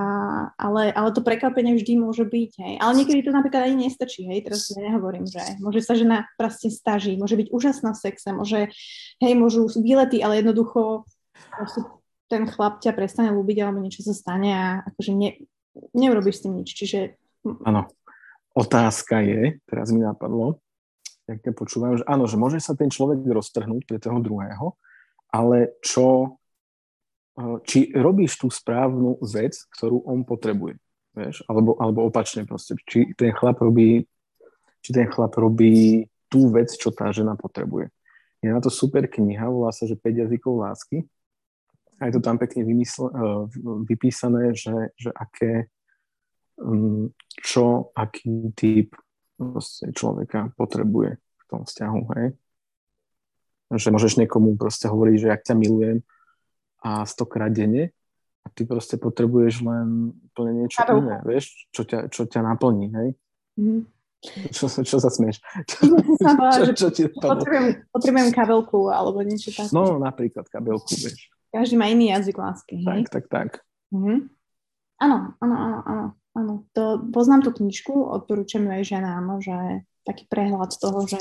ale, 0.54 0.94
ale 0.94 1.10
to 1.10 1.26
prekvapenie 1.26 1.74
vždy 1.74 1.98
môže 1.98 2.30
byť, 2.30 2.52
hej. 2.62 2.74
Ale 2.78 2.94
niekedy 2.94 3.26
to 3.26 3.34
napríklad 3.34 3.66
ani 3.66 3.90
nestačí, 3.90 4.30
hej, 4.30 4.46
teraz 4.46 4.70
ja 4.70 4.86
nehovorím, 4.86 5.26
že 5.26 5.42
môže 5.58 5.82
sa 5.82 5.98
žena 5.98 6.30
proste 6.38 6.70
staží, 6.70 7.18
môže 7.18 7.34
byť 7.42 7.50
úžasná 7.50 7.98
v 7.98 8.02
sexe, 8.06 8.30
môže, 8.38 8.70
hej, 9.18 9.34
môžu 9.34 9.66
výlety, 9.82 10.22
ale 10.22 10.46
jednoducho 10.46 11.10
ten 12.30 12.46
chlap 12.46 12.78
ťa 12.86 12.94
prestane 12.94 13.34
ľúbiť 13.34 13.58
alebo 13.66 13.82
niečo 13.82 14.06
sa 14.06 14.14
stane 14.14 14.52
a 14.54 14.66
akože 14.94 15.12
ne, 15.18 15.42
neurobíš 15.98 16.38
s 16.38 16.44
tým 16.46 16.54
nič, 16.62 16.70
čiže... 16.70 17.18
Áno, 17.66 17.90
otázka 18.54 19.26
je, 19.26 19.58
teraz 19.66 19.90
mi 19.90 20.06
napadlo, 20.06 20.62
ťa 21.26 21.50
počúvam, 21.58 21.98
že 21.98 22.06
áno, 22.06 22.30
že 22.30 22.38
môže 22.38 22.62
sa 22.62 22.78
ten 22.78 22.94
človek 22.94 23.26
roztrhnúť 23.26 23.90
pre 23.90 23.98
toho 23.98 24.22
druhého, 24.22 24.78
ale 25.34 25.74
čo 25.82 26.38
či 27.64 27.92
robíš 27.96 28.42
tú 28.42 28.52
správnu 28.52 29.22
vec, 29.24 29.56
ktorú 29.78 30.04
on 30.04 30.28
potrebuje. 30.28 30.76
Vieš? 31.16 31.44
Alebo, 31.48 31.76
alebo 31.80 32.08
opačne 32.08 32.44
proste. 32.44 32.76
Či 32.88 33.16
ten 33.16 33.32
chlap 33.36 33.60
robí 33.60 34.08
či 34.82 34.90
ten 34.98 35.08
chlap 35.08 35.38
robí 35.38 36.10
tú 36.28 36.50
vec, 36.50 36.74
čo 36.74 36.90
tá 36.90 37.14
žena 37.14 37.38
potrebuje. 37.38 37.94
Je 38.42 38.50
na 38.50 38.58
to 38.58 38.74
super 38.74 39.06
kniha, 39.06 39.46
volá 39.46 39.70
sa, 39.70 39.86
že 39.86 39.94
5 39.94 40.26
jazykov 40.26 40.58
lásky. 40.58 41.06
A 42.02 42.10
je 42.10 42.18
to 42.18 42.22
tam 42.26 42.42
pekne 42.42 42.66
vymysle, 42.66 43.14
vypísané, 43.86 44.58
že, 44.58 44.90
že 44.98 45.14
aké, 45.14 45.70
mm, 46.58 47.14
čo, 47.46 47.94
aký 47.94 48.50
typ 48.58 48.98
človeka 49.94 50.50
potrebuje 50.58 51.22
v 51.22 51.44
tom 51.46 51.62
vzťahu. 51.62 52.02
Hej? 52.18 52.28
Že 53.78 53.90
môžeš 53.94 54.14
niekomu 54.18 54.58
proste 54.58 54.90
hovoriť, 54.90 55.16
že 55.22 55.30
ak 55.30 55.46
ťa 55.46 55.56
milujem, 55.62 56.02
a 56.82 57.06
stokrát 57.06 57.54
denne 57.54 57.94
a 58.42 58.48
ty 58.50 58.66
proste 58.66 58.98
potrebuješ 58.98 59.62
len 59.62 60.18
úplne 60.34 60.66
niečo 60.66 60.82
Kabelku. 60.82 61.06
iné, 61.06 61.16
vieš, 61.22 61.70
čo 61.70 61.86
ťa, 61.86 62.10
čo 62.10 62.26
ťa 62.26 62.42
naplní, 62.42 62.88
hej? 62.90 63.10
Mm. 63.62 63.82
Čo, 64.54 64.70
čo 64.70 64.98
sa 65.02 65.10
smieš? 65.10 65.42
Čo, 65.66 65.98
čo, 66.62 66.64
čo, 66.78 66.88
ti 66.94 67.10
potrebujem, 67.10 67.90
potrebujem 67.90 68.30
kabelku 68.30 68.94
alebo 68.94 69.26
niečo 69.26 69.50
také. 69.50 69.74
No, 69.74 69.98
napríklad 69.98 70.46
kabelku, 70.46 70.94
vieš. 70.94 71.30
Každý 71.50 71.76
má 71.76 71.90
iný 71.90 72.14
jazyk 72.14 72.38
lásky, 72.38 72.86
hej? 72.86 73.02
Tak, 73.10 73.10
tak, 73.10 73.26
tak. 73.28 73.50
Mm-hmm. 73.90 74.18
Áno, 75.02 75.18
áno, 75.42 75.56
áno, 75.58 75.80
áno, 75.84 76.06
áno. 76.38 76.54
To, 76.78 77.02
poznám 77.10 77.50
tú 77.50 77.52
knižku, 77.58 77.92
odporúčam 77.92 78.70
ju 78.70 78.72
aj 78.78 78.84
ženám, 78.86 79.42
že 79.42 79.58
taký 80.06 80.30
prehľad 80.30 80.78
toho, 80.78 81.02
že 81.10 81.20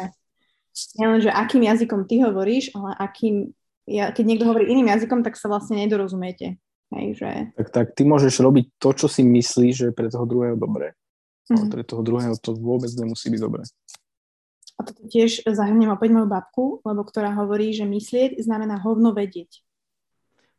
nielen, 1.00 1.24
že 1.24 1.32
akým 1.32 1.64
jazykom 1.64 2.04
ty 2.04 2.20
hovoríš, 2.20 2.76
ale 2.76 2.92
akým 3.00 3.56
ja, 3.90 4.14
keď 4.14 4.24
niekto 4.24 4.46
hovorí 4.46 4.70
iným 4.70 4.94
jazykom, 4.94 5.26
tak 5.26 5.34
sa 5.34 5.50
vlastne 5.50 5.82
nedorozumiete. 5.82 6.62
Hej, 6.90 7.22
že... 7.22 7.30
tak, 7.54 7.68
tak 7.70 7.86
ty 7.94 8.02
môžeš 8.02 8.42
robiť 8.42 8.78
to, 8.78 8.90
čo 8.94 9.06
si 9.06 9.22
myslíš, 9.22 9.74
že 9.74 9.84
je 9.90 9.94
pre 9.94 10.10
toho 10.10 10.26
druhého 10.26 10.58
dobré. 10.58 10.94
Mm. 11.50 11.54
Ale 11.58 11.66
mhm. 11.66 11.72
pre 11.74 11.82
toho 11.82 12.02
druhého 12.06 12.34
to 12.38 12.54
vôbec 12.54 12.90
nemusí 12.94 13.26
byť 13.30 13.40
dobré. 13.42 13.62
A 14.78 14.86
to 14.86 14.96
tiež 14.96 15.44
zahrnem 15.44 15.92
opäť 15.92 16.16
moju 16.16 16.28
babku, 16.30 16.64
lebo 16.88 17.04
ktorá 17.04 17.36
hovorí, 17.36 17.76
že 17.76 17.84
myslieť 17.84 18.40
znamená 18.40 18.80
hovno 18.80 19.12
vedieť. 19.12 19.60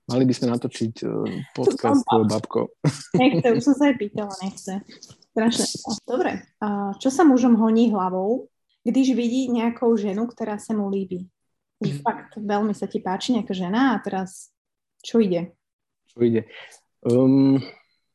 Mali 0.05 0.29
by 0.29 0.33
sme 0.35 0.53
natočiť 0.53 0.93
uh, 1.07 1.25
podcast 1.57 2.05
s 2.05 2.25
babkou. 2.29 2.69
Nechce, 3.21 3.47
už 3.49 3.61
som 3.63 3.73
sa 3.73 3.89
aj 3.89 3.95
pýtala, 3.97 4.33
nechce. 4.43 4.83
Strašne. 5.31 5.65
Dobre, 6.03 6.43
čo 6.99 7.07
sa 7.07 7.23
mužom 7.23 7.55
honí 7.55 7.87
hlavou, 7.95 8.51
když 8.83 9.15
vidí 9.15 9.47
nejakou 9.47 9.95
ženu, 9.95 10.27
ktorá 10.27 10.59
sa 10.59 10.75
mu 10.75 10.91
líbi? 10.91 11.31
Že 11.81 11.97
fakt 12.05 12.37
veľmi 12.37 12.77
sa 12.77 12.85
ti 12.85 13.01
páči 13.01 13.33
nejaká 13.33 13.57
žena 13.57 13.97
a 13.97 14.01
teraz 14.01 14.53
čo 15.01 15.17
ide? 15.17 15.57
Čo 16.13 16.21
ide? 16.21 16.45
Um, 17.01 17.57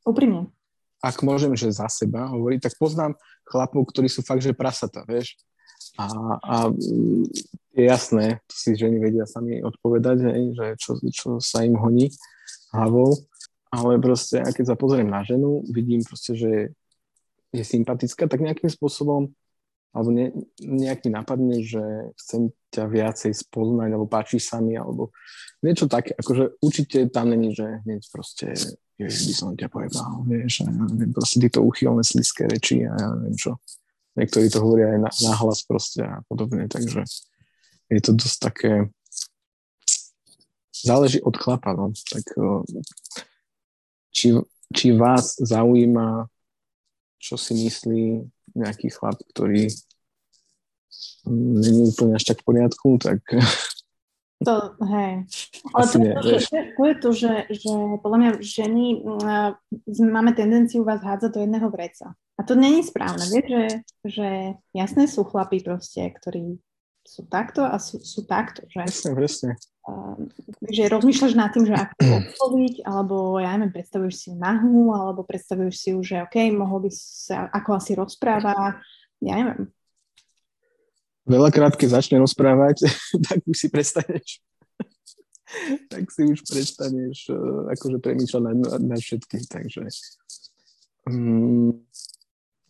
Úprimne. 0.06 0.54
Ak 1.02 1.20
môžem, 1.26 1.52
že 1.58 1.74
za 1.74 1.90
seba 1.90 2.30
hovoriť, 2.30 2.70
tak 2.70 2.78
poznám 2.78 3.18
chlapov, 3.46 3.90
ktorí 3.90 4.06
sú 4.06 4.22
fakt, 4.22 4.42
že 4.42 4.54
prasata, 4.56 5.02
vieš. 5.04 5.34
A, 5.98 6.06
a 6.40 6.56
je 7.76 7.84
jasné, 7.84 8.40
to 8.48 8.54
si 8.54 8.78
ženy 8.78 8.96
vedia 9.02 9.28
sami 9.28 9.60
odpovedať, 9.60 10.18
hej, 10.24 10.44
že 10.56 10.66
čo, 10.80 10.90
čo 11.12 11.28
sa 11.42 11.66
im 11.66 11.76
honí 11.76 12.08
hlavou. 12.72 13.12
Ale 13.68 14.00
proste, 14.00 14.40
a 14.40 14.48
keď 14.54 14.72
sa 14.72 14.76
pozriem 14.78 15.10
na 15.10 15.20
ženu, 15.26 15.66
vidím 15.68 16.00
proste, 16.00 16.32
že 16.38 16.52
je 17.52 17.64
sympatická, 17.66 18.30
tak 18.30 18.40
nejakým 18.40 18.70
spôsobom 18.70 19.34
alebo 19.96 20.12
ne, 20.12 20.28
nejak 20.60 21.08
mi 21.08 21.10
napadne, 21.16 21.64
že 21.64 21.80
chcem 22.20 22.52
ťa 22.76 22.84
viacej 22.84 23.32
spoznať, 23.32 23.88
alebo 23.96 24.04
páči 24.04 24.36
sa 24.36 24.60
mi, 24.60 24.76
alebo 24.76 25.16
niečo 25.64 25.88
také. 25.88 26.12
Akože 26.12 26.60
určite 26.60 27.08
tam 27.08 27.32
není, 27.32 27.56
že 27.56 27.80
hneď 27.88 28.04
proste 28.12 28.52
by 29.00 29.32
som 29.32 29.52
ťa 29.56 29.68
povedal, 29.68 30.24
vieš, 30.24 30.64
a 30.64 30.72
ja 30.72 30.84
neviem, 30.88 31.12
proste 31.12 31.40
tieto 31.40 31.60
uchylné 31.64 32.04
sliské 32.04 32.48
reči 32.48 32.84
a 32.84 32.92
ja 32.96 33.08
neviem 33.16 33.36
čo. 33.36 33.60
Niektorí 34.16 34.48
to 34.48 34.64
hovoria 34.64 34.96
aj 34.96 35.00
na, 35.04 35.10
na 35.12 35.32
hlas 35.36 35.60
proste 35.68 36.00
a 36.00 36.24
podobne, 36.28 36.64
takže 36.68 37.04
je 37.92 38.00
to 38.00 38.16
dosť 38.16 38.38
také 38.40 38.72
záleží 40.72 41.20
od 41.20 41.36
chlapa, 41.36 41.76
no. 41.76 41.92
Tak 41.92 42.24
či, 44.12 44.32
či 44.72 44.86
vás 44.96 45.36
zaujíma, 45.36 46.24
čo 47.20 47.36
si 47.36 47.52
myslí 47.52 48.24
nejaký 48.56 48.88
chlap, 48.88 49.20
ktorý 49.36 49.68
není 51.26 51.90
úplne 51.90 52.14
až 52.16 52.24
tak 52.32 52.40
v 52.42 52.46
poriadku, 52.46 52.88
tak... 53.02 53.20
To, 54.44 54.76
hej. 54.84 55.24
Ale 55.72 55.84
to, 55.88 55.96
nie, 55.96 56.12
to, 56.12 56.28
to 56.52 56.82
je 56.84 56.94
to, 57.00 57.10
že, 57.16 57.32
že 57.56 57.72
podľa 58.04 58.18
mňa 58.20 58.30
ženy 58.44 59.00
uh, 59.00 59.56
máme 59.96 60.36
tendenciu 60.36 60.84
vás 60.84 61.00
hádzať 61.00 61.30
do 61.32 61.40
jedného 61.40 61.68
vreca. 61.72 62.12
A 62.36 62.44
to 62.44 62.52
není 62.52 62.84
správne, 62.84 63.24
vieš, 63.32 63.48
že, 63.48 63.64
že 64.04 64.28
jasné 64.76 65.08
sú 65.08 65.24
chlapí 65.24 65.64
proste, 65.64 66.12
ktorí 66.12 66.60
sú 67.00 67.24
takto 67.32 67.64
a 67.64 67.80
sú, 67.80 67.96
sú 68.04 68.28
takto, 68.28 68.68
že... 68.68 68.84
Presne, 68.84 69.12
presne. 69.16 69.50
Uh, 69.88 70.28
že 70.68 70.90
rozmýšľaš 70.92 71.32
nad 71.32 71.54
tým, 71.56 71.64
že 71.64 71.74
ako 71.78 71.96
osloviť, 71.96 72.74
alebo 72.92 73.40
ja 73.40 73.56
neviem, 73.56 73.72
predstavuješ 73.72 74.14
si 74.20 74.26
ju 74.28 74.36
nahú, 74.36 74.92
alebo 74.92 75.24
predstavuješ 75.24 75.74
si 75.80 75.88
ju, 75.96 75.98
že 76.04 76.20
OK, 76.28 76.36
mohol 76.52 76.84
by 76.84 76.90
sa, 76.92 77.48
ako 77.56 77.80
asi 77.80 77.96
rozpráva, 77.96 78.84
ja 79.24 79.34
neviem, 79.40 79.72
veľakrát, 81.26 81.74
keď 81.74 82.00
začne 82.00 82.22
rozprávať, 82.22 82.86
tak 83.26 83.42
už 83.46 83.56
si 83.58 83.68
prestaneš 83.68 84.40
tak 85.92 86.10
si 86.10 86.26
už 86.26 86.42
prestaneš 86.42 87.30
uh, 87.30 87.70
akože 87.70 88.02
premýšľať 88.02 88.42
nad, 88.42 88.82
nad 88.82 89.00
všetkým, 89.00 89.42
takže 89.46 89.86
um, 91.06 91.86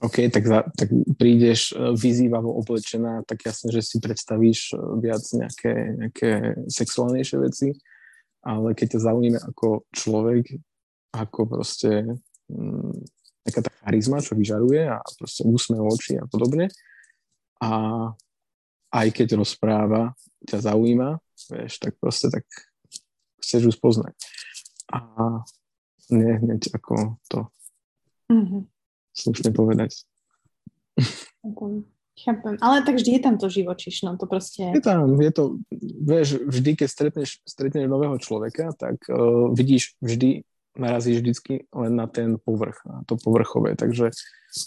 OK, 0.04 0.28
tak, 0.28 0.44
za, 0.44 0.60
tak 0.76 0.92
prídeš 1.16 1.72
e, 1.72 1.96
vyzývavo 1.96 2.52
oblečená, 2.60 3.24
tak 3.24 3.48
jasne, 3.48 3.72
že 3.72 3.80
si 3.80 3.96
predstavíš 3.96 4.76
e, 4.76 5.00
viac 5.00 5.24
nejaké, 5.32 5.72
nejaké 5.96 6.30
sexuálnejšie 6.68 7.36
veci, 7.40 7.72
ale 8.44 8.76
keď 8.76 8.92
ťa 8.92 9.00
zaujíma 9.08 9.40
ako 9.40 9.88
človek, 9.96 10.52
ako 11.16 11.40
proste 11.48 12.12
mm, 12.52 12.92
taká 13.48 13.64
tá 13.64 13.72
charizma, 13.88 14.20
čo 14.20 14.36
vyžaruje 14.36 14.84
a 14.84 15.00
proste 15.16 15.48
úsmev 15.48 15.80
oči 15.88 16.20
a 16.20 16.28
podobne. 16.28 16.68
A 17.64 17.70
aj 18.96 19.08
keď 19.12 19.36
rozpráva, 19.36 20.16
ťa 20.48 20.72
zaujíma, 20.72 21.20
vieš, 21.52 21.84
tak 21.84 22.00
proste 22.00 22.32
tak 22.32 22.48
chceš 23.44 23.68
ju 23.68 23.72
spoznať. 23.76 24.16
A 24.88 25.00
nie 26.08 26.32
hneď 26.40 26.72
ako 26.72 27.20
to. 27.28 27.52
Mm-hmm 28.32 28.72
slušne 29.16 29.50
povedať. 29.56 30.04
Chápem. 32.16 32.56
Ale 32.64 32.80
tak 32.80 32.96
vždy 32.96 33.20
je 33.20 33.20
tam 33.20 33.36
to 33.36 33.52
živočišno, 33.52 34.16
to 34.16 34.24
proste... 34.24 34.72
Je 34.72 34.80
tam, 34.80 35.20
je 35.20 35.32
to, 35.32 35.60
vieš, 36.00 36.40
vždy, 36.48 36.70
keď 36.72 36.88
stretneš, 36.88 37.30
stretneš 37.44 37.84
nového 37.92 38.16
človeka, 38.16 38.72
tak 38.72 39.04
uh, 39.12 39.52
vidíš 39.52 40.00
vždy, 40.00 40.40
narazíš 40.80 41.20
vždycky 41.20 41.68
len 41.76 41.92
na 41.92 42.08
ten 42.08 42.40
povrch, 42.40 42.80
na 42.88 43.04
to 43.04 43.20
povrchové, 43.20 43.76
takže 43.76 44.16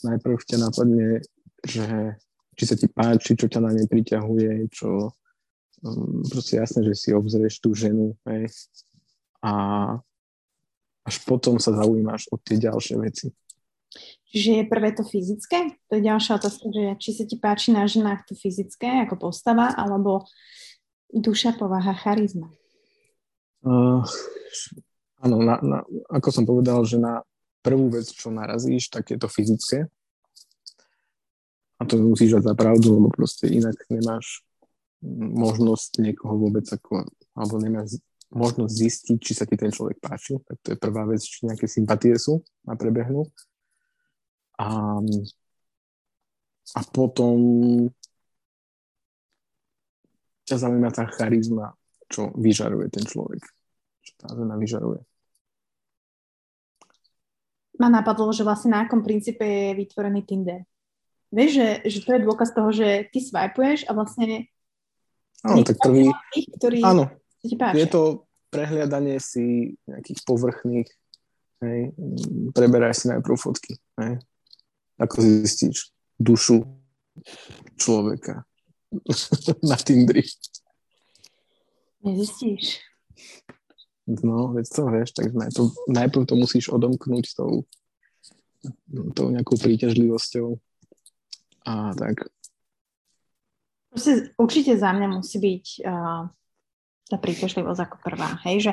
najprv 0.05 0.37
ťa 0.45 0.57
napadne, 0.61 1.25
že 1.65 2.21
či 2.59 2.67
sa 2.67 2.75
ti 2.75 2.91
páči, 2.91 3.39
čo 3.39 3.47
ťa 3.47 3.63
na 3.63 3.71
nej 3.71 3.87
priťahuje, 3.87 4.67
čo 4.75 5.15
um, 5.79 6.19
proste 6.27 6.59
jasné, 6.59 6.83
že 6.83 6.99
si 6.99 7.09
obzrieš 7.15 7.63
tú 7.63 7.71
ženu, 7.71 8.19
hej, 8.27 8.51
a 9.39 9.51
až 11.07 11.15
potom 11.23 11.55
sa 11.55 11.71
zaujímaš 11.71 12.27
o 12.29 12.35
tie 12.35 12.59
ďalšie 12.59 12.99
veci. 12.99 13.31
Čiže 14.29 14.61
je 14.61 14.63
prvé 14.69 14.93
to 14.93 15.01
fyzické? 15.01 15.73
To 15.89 15.97
je 15.97 16.05
ďalšia 16.05 16.37
otázka, 16.37 16.69
že 16.69 16.83
či 17.01 17.09
sa 17.17 17.23
ti 17.25 17.39
páči 17.39 17.73
na 17.73 17.89
ženách 17.89 18.29
to 18.29 18.37
fyzické 18.37 19.07
ako 19.07 19.31
postava, 19.31 19.73
alebo 19.73 20.27
duša, 21.09 21.57
povaha, 21.57 21.97
charizma? 21.97 22.51
Uh, 23.65 24.05
áno, 25.23 25.41
na, 25.41 25.57
na, 25.63 25.79
ako 26.13 26.29
som 26.29 26.45
povedal, 26.45 26.85
že 26.85 27.01
na 27.01 27.25
prvú 27.65 27.89
vec, 27.89 28.05
čo 28.05 28.29
narazíš, 28.29 28.93
tak 28.93 29.09
je 29.09 29.17
to 29.17 29.25
fyzické. 29.25 29.89
A 31.79 31.87
to 31.87 31.95
musíš 31.95 32.39
dať 32.39 32.43
za 32.51 32.55
pravdu, 32.59 32.99
lebo 32.99 33.07
proste 33.07 33.47
inak 33.47 33.75
nemáš 33.87 34.43
možnosť 35.31 36.03
niekoho 36.03 36.35
vôbec 36.35 36.67
ako, 36.67 37.07
alebo 37.31 37.55
nemáš 37.55 38.03
možnosť 38.29 38.73
zistiť, 38.75 39.17
či 39.17 39.33
sa 39.33 39.47
ti 39.47 39.55
ten 39.55 39.71
človek 39.71 39.97
páči. 39.97 40.37
Tak 40.43 40.57
to 40.61 40.67
je 40.75 40.77
prvá 40.77 41.07
vec, 41.07 41.23
či 41.23 41.47
nejaké 41.47 41.65
sympatie 41.65 42.13
sú 42.19 42.43
na 42.67 42.75
prebehnú. 42.75 43.25
A, 44.59 44.99
a 46.75 46.79
potom 46.91 47.39
ťa 50.45 50.55
zaujíma 50.59 50.91
tá 50.91 51.07
charizma, 51.09 51.73
čo 52.11 52.33
vyžaruje 52.35 52.91
ten 52.91 53.05
človek. 53.07 53.41
Čo 54.03 54.11
tá 54.19 54.27
žena 54.35 54.59
vyžaruje. 54.59 55.01
Ma 57.79 57.87
napadlo, 57.87 58.35
že 58.35 58.43
vlastne 58.43 58.75
na 58.75 58.83
akom 58.83 58.99
princípe 58.99 59.41
je 59.47 59.71
vytvorený 59.79 60.27
Tinder. 60.27 60.67
Vieš, 61.29 61.51
že, 61.53 61.67
že 61.85 61.99
to 62.05 62.09
je 62.17 62.25
dôkaz 62.25 62.49
toho, 62.57 62.69
že 62.73 63.05
ty 63.13 63.21
swipuješ 63.21 63.85
a 63.85 63.93
vlastne 63.93 64.49
Áno, 65.45 65.63
tak 65.63 65.79
prvý... 65.79 66.11
Tých, 66.35 66.47
ktorí 66.59 66.79
áno, 66.83 67.07
je 67.71 67.87
to 67.87 68.27
prehliadanie 68.51 69.23
si 69.23 69.77
nejakých 69.87 70.19
povrchných, 70.27 70.89
hej, 71.63 71.79
preberaj 72.51 72.91
si 72.91 73.07
najprv 73.07 73.35
fotky, 73.39 73.79
hej, 74.03 74.19
ako 74.99 75.15
zistíš 75.23 75.95
dušu 76.19 76.67
človeka 77.79 78.43
na 79.69 79.79
Tindri? 79.79 80.27
Nezistíš. 82.03 82.83
No, 84.09 84.51
veď 84.51 84.65
to 84.65 84.81
vieš, 84.89 85.09
tak 85.13 85.31
najprv, 85.31 85.67
najprv 85.87 86.23
to 86.25 86.35
musíš 86.35 86.65
odomknúť 86.73 87.37
tou, 87.37 87.63
tou 89.13 89.27
nejakou 89.29 89.55
príťažlivosťou. 89.61 90.57
A 91.65 91.91
tak. 91.95 92.29
Proste, 93.89 94.31
určite 94.37 94.77
za 94.77 94.93
mňa 94.93 95.07
musí 95.09 95.37
byť 95.41 95.65
uh, 95.81 96.29
tá 97.09 97.17
príťažlivosť 97.17 97.81
ako 97.89 97.97
prvá. 98.05 98.37
Hej, 98.45 98.69
že 98.69 98.71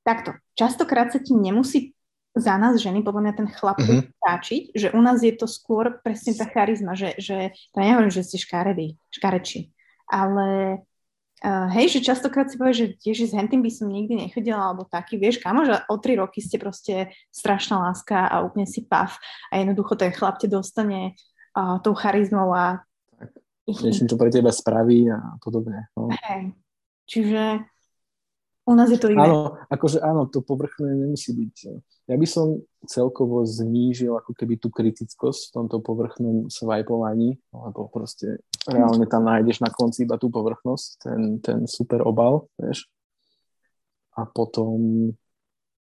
takto, 0.00 0.32
častokrát 0.56 1.12
sa 1.12 1.20
ti 1.20 1.36
nemusí 1.36 1.92
za 2.32 2.54
nás 2.56 2.78
ženy, 2.78 3.02
podľa 3.02 3.22
mňa 3.26 3.34
ten 3.36 3.48
chlap 3.50 3.78
mm-hmm. 3.82 4.16
stáčiť, 4.16 4.62
že 4.72 4.88
u 4.94 5.00
nás 5.02 5.20
je 5.20 5.34
to 5.34 5.50
skôr 5.50 5.98
presne 6.00 6.32
tá 6.32 6.46
charizma, 6.46 6.94
že, 6.94 7.18
že 7.18 7.52
to 7.74 7.78
nehovorím, 7.82 8.14
že 8.14 8.22
ste 8.22 8.38
škaredí, 8.38 8.94
škareči, 9.10 9.74
ale 10.06 10.78
uh, 11.42 11.66
hej, 11.74 11.98
že 11.98 12.06
častokrát 12.06 12.46
si 12.46 12.54
povie, 12.54 12.74
že 12.74 12.86
tiež 13.02 13.28
s 13.28 13.32
hentým 13.34 13.66
by 13.66 13.70
som 13.74 13.90
nikdy 13.90 14.14
nechodila, 14.14 14.62
alebo 14.72 14.86
taký, 14.86 15.18
vieš, 15.18 15.42
kamo, 15.42 15.66
že 15.66 15.82
o 15.90 15.98
tri 15.98 16.14
roky 16.14 16.38
ste 16.38 16.56
proste 16.62 17.10
strašná 17.34 17.82
láska 17.82 18.30
a 18.30 18.46
úplne 18.46 18.64
si 18.64 18.86
pav 18.86 19.18
a 19.50 19.58
jednoducho 19.58 19.98
ten 19.98 20.14
chlap 20.14 20.38
te 20.38 20.46
dostane 20.46 21.18
uh, 21.56 21.76
tou 21.82 21.94
charizmou 21.94 22.52
a 22.54 22.82
niečím, 23.66 24.10
čo 24.10 24.18
pre 24.18 24.30
teba 24.34 24.50
spraví 24.50 25.06
a 25.10 25.38
podobne. 25.38 25.86
No. 25.94 26.10
Hej, 26.10 26.54
čiže 27.06 27.62
u 28.70 28.74
nás 28.74 28.90
je 28.90 28.98
to 29.02 29.10
iné. 29.10 29.26
Áno, 29.26 29.58
akože 29.66 29.98
áno, 29.98 30.30
to 30.30 30.46
povrchné 30.46 30.94
nemusí 30.94 31.34
byť. 31.34 31.56
Ja 32.06 32.14
by 32.14 32.26
som 32.26 32.62
celkovo 32.86 33.42
znížil 33.42 34.14
ako 34.14 34.30
keby 34.34 34.62
tú 34.62 34.70
kritickosť 34.70 35.50
v 35.50 35.54
tomto 35.54 35.82
povrchnom 35.82 36.46
swipovaní, 36.46 37.38
lebo 37.50 37.90
proste 37.90 38.38
reálne 38.70 39.10
tam 39.10 39.26
nájdeš 39.26 39.62
na 39.64 39.70
konci 39.74 40.06
iba 40.06 40.20
tú 40.20 40.30
povrchnosť, 40.30 40.88
ten, 41.02 41.20
ten 41.42 41.58
super 41.66 42.06
obal, 42.06 42.46
vieš. 42.60 42.86
A 44.14 44.26
potom, 44.26 45.10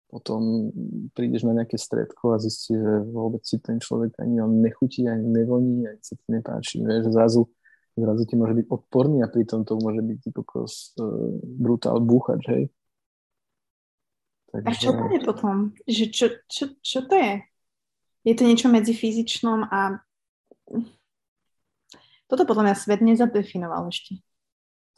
potom 0.09 0.73
prídeš 1.13 1.45
na 1.45 1.53
nejaké 1.53 1.77
stredko 1.77 2.33
a 2.33 2.41
zistíš, 2.41 2.81
že 2.81 2.95
vôbec 3.13 3.45
si 3.45 3.61
ten 3.61 3.77
človek 3.77 4.17
ani 4.17 4.41
on 4.41 4.65
nechutí, 4.65 5.05
ani 5.05 5.29
nevoní, 5.29 5.85
ani 5.85 6.01
sa 6.01 6.17
ti 6.17 6.25
nepáči, 6.33 6.81
vieš. 6.81 7.13
Zrazu, 7.13 7.45
zrazu 7.93 8.23
ti 8.25 8.35
môže 8.41 8.57
byť 8.57 8.67
odporný 8.73 9.21
a 9.21 9.29
pritom 9.29 9.69
to 9.69 9.77
môže 9.77 10.01
byť 10.01 10.33
kokos 10.33 10.97
uh, 10.97 11.37
brutál 11.45 12.01
búchač, 12.01 12.43
hej. 12.49 12.65
Takže... 14.49 14.65
A 14.65 14.73
čo 14.81 14.91
to 14.97 15.05
je 15.13 15.21
potom? 15.21 15.57
Že 15.85 16.05
čo, 16.09 16.27
čo, 16.49 16.65
čo 16.81 16.99
to 17.05 17.13
je? 17.13 17.45
Je 18.25 18.33
to 18.33 18.49
niečo 18.49 18.73
medzi 18.73 18.97
fyzičnom 18.97 19.69
a... 19.69 20.01
Toto 22.29 22.45
podľa 22.49 22.73
mňa 22.73 22.75
svet 22.77 23.01
nezadefinoval 23.05 23.93
ešte. 23.93 24.25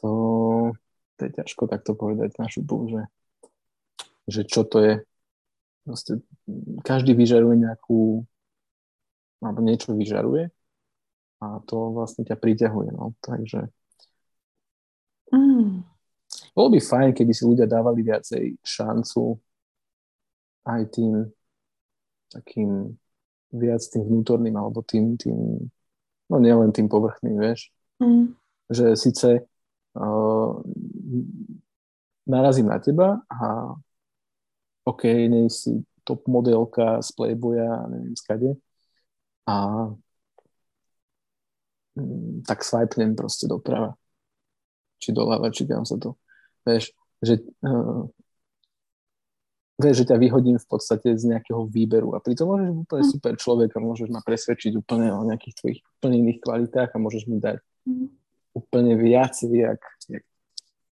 To, 0.03 0.71
to 1.19 1.21
je 1.27 1.31
ťažko 1.35 1.67
takto 1.67 1.99
povedať 1.99 2.35
na 2.39 2.47
šupu, 2.47 2.91
že, 2.91 3.11
že 4.27 4.45
čo 4.45 4.65
to 4.67 4.77
je. 4.81 4.93
Proste, 5.81 6.21
každý 6.85 7.17
vyžaruje 7.17 7.57
nejakú 7.57 8.21
alebo 9.41 9.59
niečo 9.65 9.97
vyžaruje 9.97 10.53
a 11.41 11.57
to 11.65 11.77
vlastne 11.97 12.21
ťa 12.21 12.37
priťahuje. 12.37 12.93
No. 12.93 13.17
Takže 13.17 13.73
mm. 15.33 15.81
Bolo 16.53 16.67
by 16.69 16.79
fajn, 16.83 17.09
keby 17.17 17.33
si 17.33 17.43
ľudia 17.47 17.65
dávali 17.65 18.05
viacej 18.05 18.61
šancu 18.61 19.39
aj 20.67 20.81
tým 20.93 21.25
takým 22.31 22.95
viac 23.51 23.83
tým 23.91 24.07
vnútorným, 24.07 24.55
alebo 24.55 24.79
tým, 24.85 25.19
tým 25.19 25.67
no 26.31 26.35
nielen 26.39 26.71
tým 26.71 26.87
povrchným, 26.87 27.35
vieš. 27.39 27.73
Mm. 27.99 28.35
Že 28.71 28.85
síce 28.95 29.29
uh, 29.43 30.51
narazím 32.23 32.71
na 32.71 32.79
teba 32.79 33.19
a 33.27 33.75
OK, 34.85 35.03
nej 35.05 35.49
si 35.53 35.85
top 36.03 36.25
modelka 36.25 37.01
z 37.01 37.09
Playboya, 37.13 37.85
neviem 37.89 38.17
skade. 38.17 38.57
A 39.45 39.87
mm, 41.97 42.45
tak 42.47 42.65
swipnem 42.65 43.13
proste 43.13 43.45
doprava. 43.45 43.93
Či 45.01 45.13
doľava, 45.13 45.49
či 45.53 45.65
kam 45.65 45.85
sa 45.85 45.97
to 45.97 46.17
Vieš, 46.61 46.93
že, 47.25 47.41
uh, 47.65 48.05
vieš, 49.81 50.05
že 50.05 50.13
ťa 50.13 50.17
vyhodím 50.21 50.61
v 50.61 50.67
podstate 50.69 51.17
z 51.17 51.25
nejakého 51.25 51.65
výberu 51.65 52.13
a 52.13 52.21
pritom 52.21 52.53
môžeš 52.53 52.69
byť 52.69 52.81
úplne 52.85 53.05
hm. 53.05 53.11
super 53.17 53.33
človek 53.33 53.69
a 53.73 53.79
môžeš 53.81 54.09
ma 54.13 54.21
presvedčiť 54.21 54.77
úplne 54.77 55.09
o 55.09 55.25
nejakých 55.25 55.57
tvojich 55.57 55.79
úplne 55.97 56.15
iných 56.21 56.39
kvalitách 56.41 56.89
a 56.93 57.01
môžeš 57.01 57.25
mi 57.25 57.41
dať 57.41 57.57
mm. 57.89 58.07
úplne 58.61 58.93
viac, 59.01 59.33
jak, 59.41 59.81
jak 60.05 60.25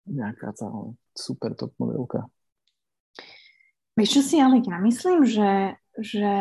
nejaká 0.07 0.51
tá 0.51 0.67
super 1.15 1.55
top 1.55 1.71
modelka. 1.79 2.27
Vieš, 4.03 4.19
čo 4.19 4.23
si 4.27 4.37
ale 4.43 4.59
ja 4.67 4.83
myslím, 4.83 5.23
že, 5.23 5.79
že 5.95 6.35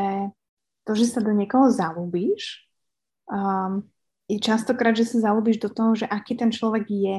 to, 0.81 0.97
že 0.97 1.05
sa 1.13 1.21
do 1.21 1.29
niekoho 1.29 1.69
zalúbíš, 1.69 2.65
um, 3.29 3.85
je 4.25 4.41
častokrát, 4.41 4.97
že 4.97 5.05
sa 5.05 5.29
zalúbíš 5.29 5.61
do 5.61 5.69
toho, 5.69 5.93
že 5.93 6.09
aký 6.09 6.33
ten 6.33 6.49
človek 6.49 6.89
je. 6.89 7.17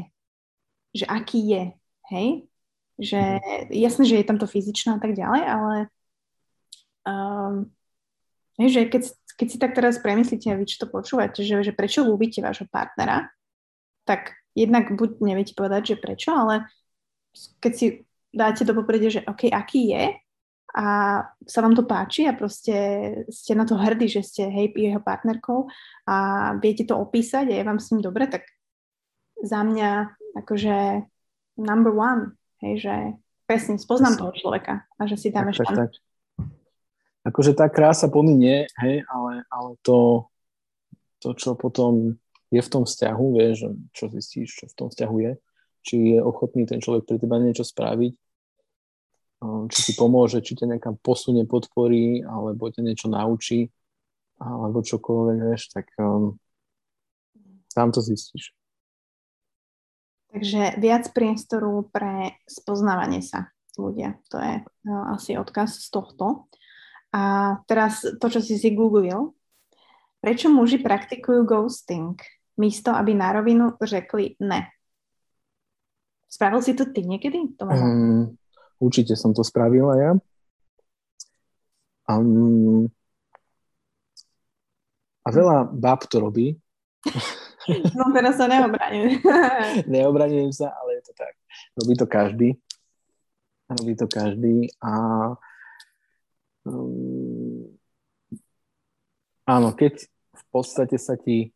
Že 0.98 1.06
aký 1.06 1.40
je 1.46 1.62
hej? 2.10 2.28
Že 2.98 3.20
mhm. 3.38 3.70
jasné, 3.70 4.02
že 4.04 4.18
je 4.18 4.26
tam 4.26 4.38
to 4.42 4.50
fyzičné 4.50 4.98
a 4.98 5.00
tak 5.00 5.14
ďalej, 5.14 5.42
ale 5.46 5.76
um, 7.06 7.54
hej, 8.58 8.68
že 8.68 8.80
keď, 8.90 9.02
keď 9.38 9.46
si 9.46 9.56
tak 9.62 9.72
teraz 9.78 10.02
premyslíte 10.02 10.50
a 10.50 10.58
vy, 10.58 10.66
čo 10.66 10.82
to 10.82 10.88
počúvate, 10.90 11.46
že, 11.46 11.62
že 11.62 11.72
prečo 11.72 12.02
ľúbite 12.02 12.42
vášho 12.42 12.66
partnera, 12.66 13.30
tak 14.02 14.34
jednak 14.58 14.90
buď 14.90 15.22
neviete 15.22 15.54
povedať, 15.54 15.94
že 15.94 16.02
prečo, 16.02 16.34
ale 16.34 16.66
keď 17.62 17.72
si 17.72 17.86
dáte 18.34 18.66
do 18.66 18.74
popredia, 18.76 19.08
že 19.08 19.24
OK, 19.24 19.48
aký 19.48 19.94
je 19.94 20.04
a 20.72 20.86
sa 21.44 21.60
vám 21.60 21.76
to 21.76 21.84
páči 21.84 22.24
a 22.24 22.32
proste 22.32 22.74
ste 23.28 23.52
na 23.52 23.68
to 23.68 23.76
hrdí, 23.76 24.08
že 24.08 24.24
ste 24.24 24.48
hej, 24.48 24.72
jeho 24.72 25.04
partnerkou 25.04 25.68
a 26.08 26.16
viete 26.56 26.88
to 26.88 26.96
opísať 26.96 27.52
a 27.52 27.54
je 27.60 27.68
vám 27.68 27.76
s 27.76 27.92
ním 27.92 28.00
dobre, 28.00 28.24
tak 28.24 28.48
za 29.44 29.60
mňa 29.60 30.16
akože 30.40 31.04
number 31.60 31.92
one, 31.92 32.40
hej, 32.64 32.74
že 32.80 32.94
presne 33.44 33.76
spoznám 33.76 34.16
toho 34.16 34.32
človeka 34.32 34.88
a 34.96 35.02
že 35.04 35.20
si 35.20 35.28
dáme 35.28 35.52
tak, 35.52 35.68
tak, 35.68 35.76
tak. 35.76 35.92
Akože 37.22 37.52
tá 37.52 37.68
krása 37.68 38.08
pominie, 38.08 38.64
hej, 38.80 39.04
ale, 39.12 39.44
ale 39.52 39.76
to, 39.84 40.26
to, 41.20 41.36
čo 41.36 41.52
potom 41.54 42.16
je 42.48 42.60
v 42.64 42.72
tom 42.72 42.88
vzťahu, 42.88 43.26
vieš, 43.36 43.70
čo 43.92 44.08
zistíš, 44.08 44.48
čo 44.56 44.64
v 44.72 44.76
tom 44.76 44.88
vzťahu 44.88 45.16
je, 45.20 45.32
či 45.84 46.16
je 46.16 46.18
ochotný 46.18 46.64
ten 46.64 46.80
človek 46.80 47.04
pre 47.04 47.16
teba 47.20 47.36
niečo 47.36 47.62
spraviť, 47.62 48.12
či 49.70 49.80
ti 49.90 49.92
pomôže, 49.98 50.38
či 50.44 50.54
ťa 50.54 50.76
nejaká 50.76 50.90
posunie, 51.02 51.42
podporí, 51.46 52.22
alebo 52.22 52.70
ťa 52.70 52.82
niečo 52.82 53.06
naučí, 53.10 53.70
alebo 54.38 54.82
čokoľvek, 54.82 55.38
vieš, 55.50 55.70
tak 55.74 55.90
um, 55.98 56.38
tam 57.74 57.90
to 57.90 58.02
zistíš. 58.02 58.54
Takže 60.32 60.80
viac 60.80 61.12
priestoru 61.12 61.86
pre 61.92 62.40
spoznávanie 62.48 63.20
sa 63.20 63.52
ľudia. 63.76 64.16
To 64.32 64.40
je 64.40 64.54
uh, 64.64 65.04
asi 65.12 65.36
odkaz 65.36 65.76
z 65.84 65.88
tohto. 65.92 66.48
A 67.12 67.56
teraz 67.68 68.00
to, 68.00 68.26
čo 68.32 68.40
si 68.40 68.56
si 68.56 68.72
googlil. 68.72 69.36
Prečo 70.24 70.48
muži 70.48 70.80
praktikujú 70.80 71.44
ghosting? 71.44 72.16
Místo, 72.56 72.94
aby 72.94 73.12
na 73.12 73.34
rovinu 73.36 73.76
řekli 73.76 74.40
ne. 74.40 74.72
Spravil 76.32 76.64
si 76.64 76.72
to 76.72 76.88
ty 76.88 77.04
niekedy? 77.04 77.52
To 77.60 77.68
um, 77.68 78.32
určite 78.82 79.14
som 79.14 79.30
to 79.30 79.46
spravil 79.46 79.94
aj 79.94 80.00
ja. 80.02 80.12
Um, 82.10 82.90
a 85.22 85.28
veľa 85.30 85.70
báb 85.70 86.10
to 86.10 86.18
robí. 86.18 86.58
No 87.94 88.10
teraz 88.10 88.42
sa 88.42 88.50
neobraňujem. 88.50 89.22
neobraňujem 89.94 90.50
sa, 90.50 90.74
ale 90.82 90.98
je 90.98 91.02
to 91.06 91.12
tak. 91.14 91.30
Robí 91.78 91.94
to 91.94 92.10
každý. 92.10 92.48
Robí 93.70 93.94
to 93.94 94.10
každý 94.10 94.66
a 94.82 94.94
um, 96.66 97.70
áno, 99.46 99.78
keď 99.78 100.10
v 100.10 100.44
podstate 100.50 100.98
sa 100.98 101.14
ti 101.14 101.54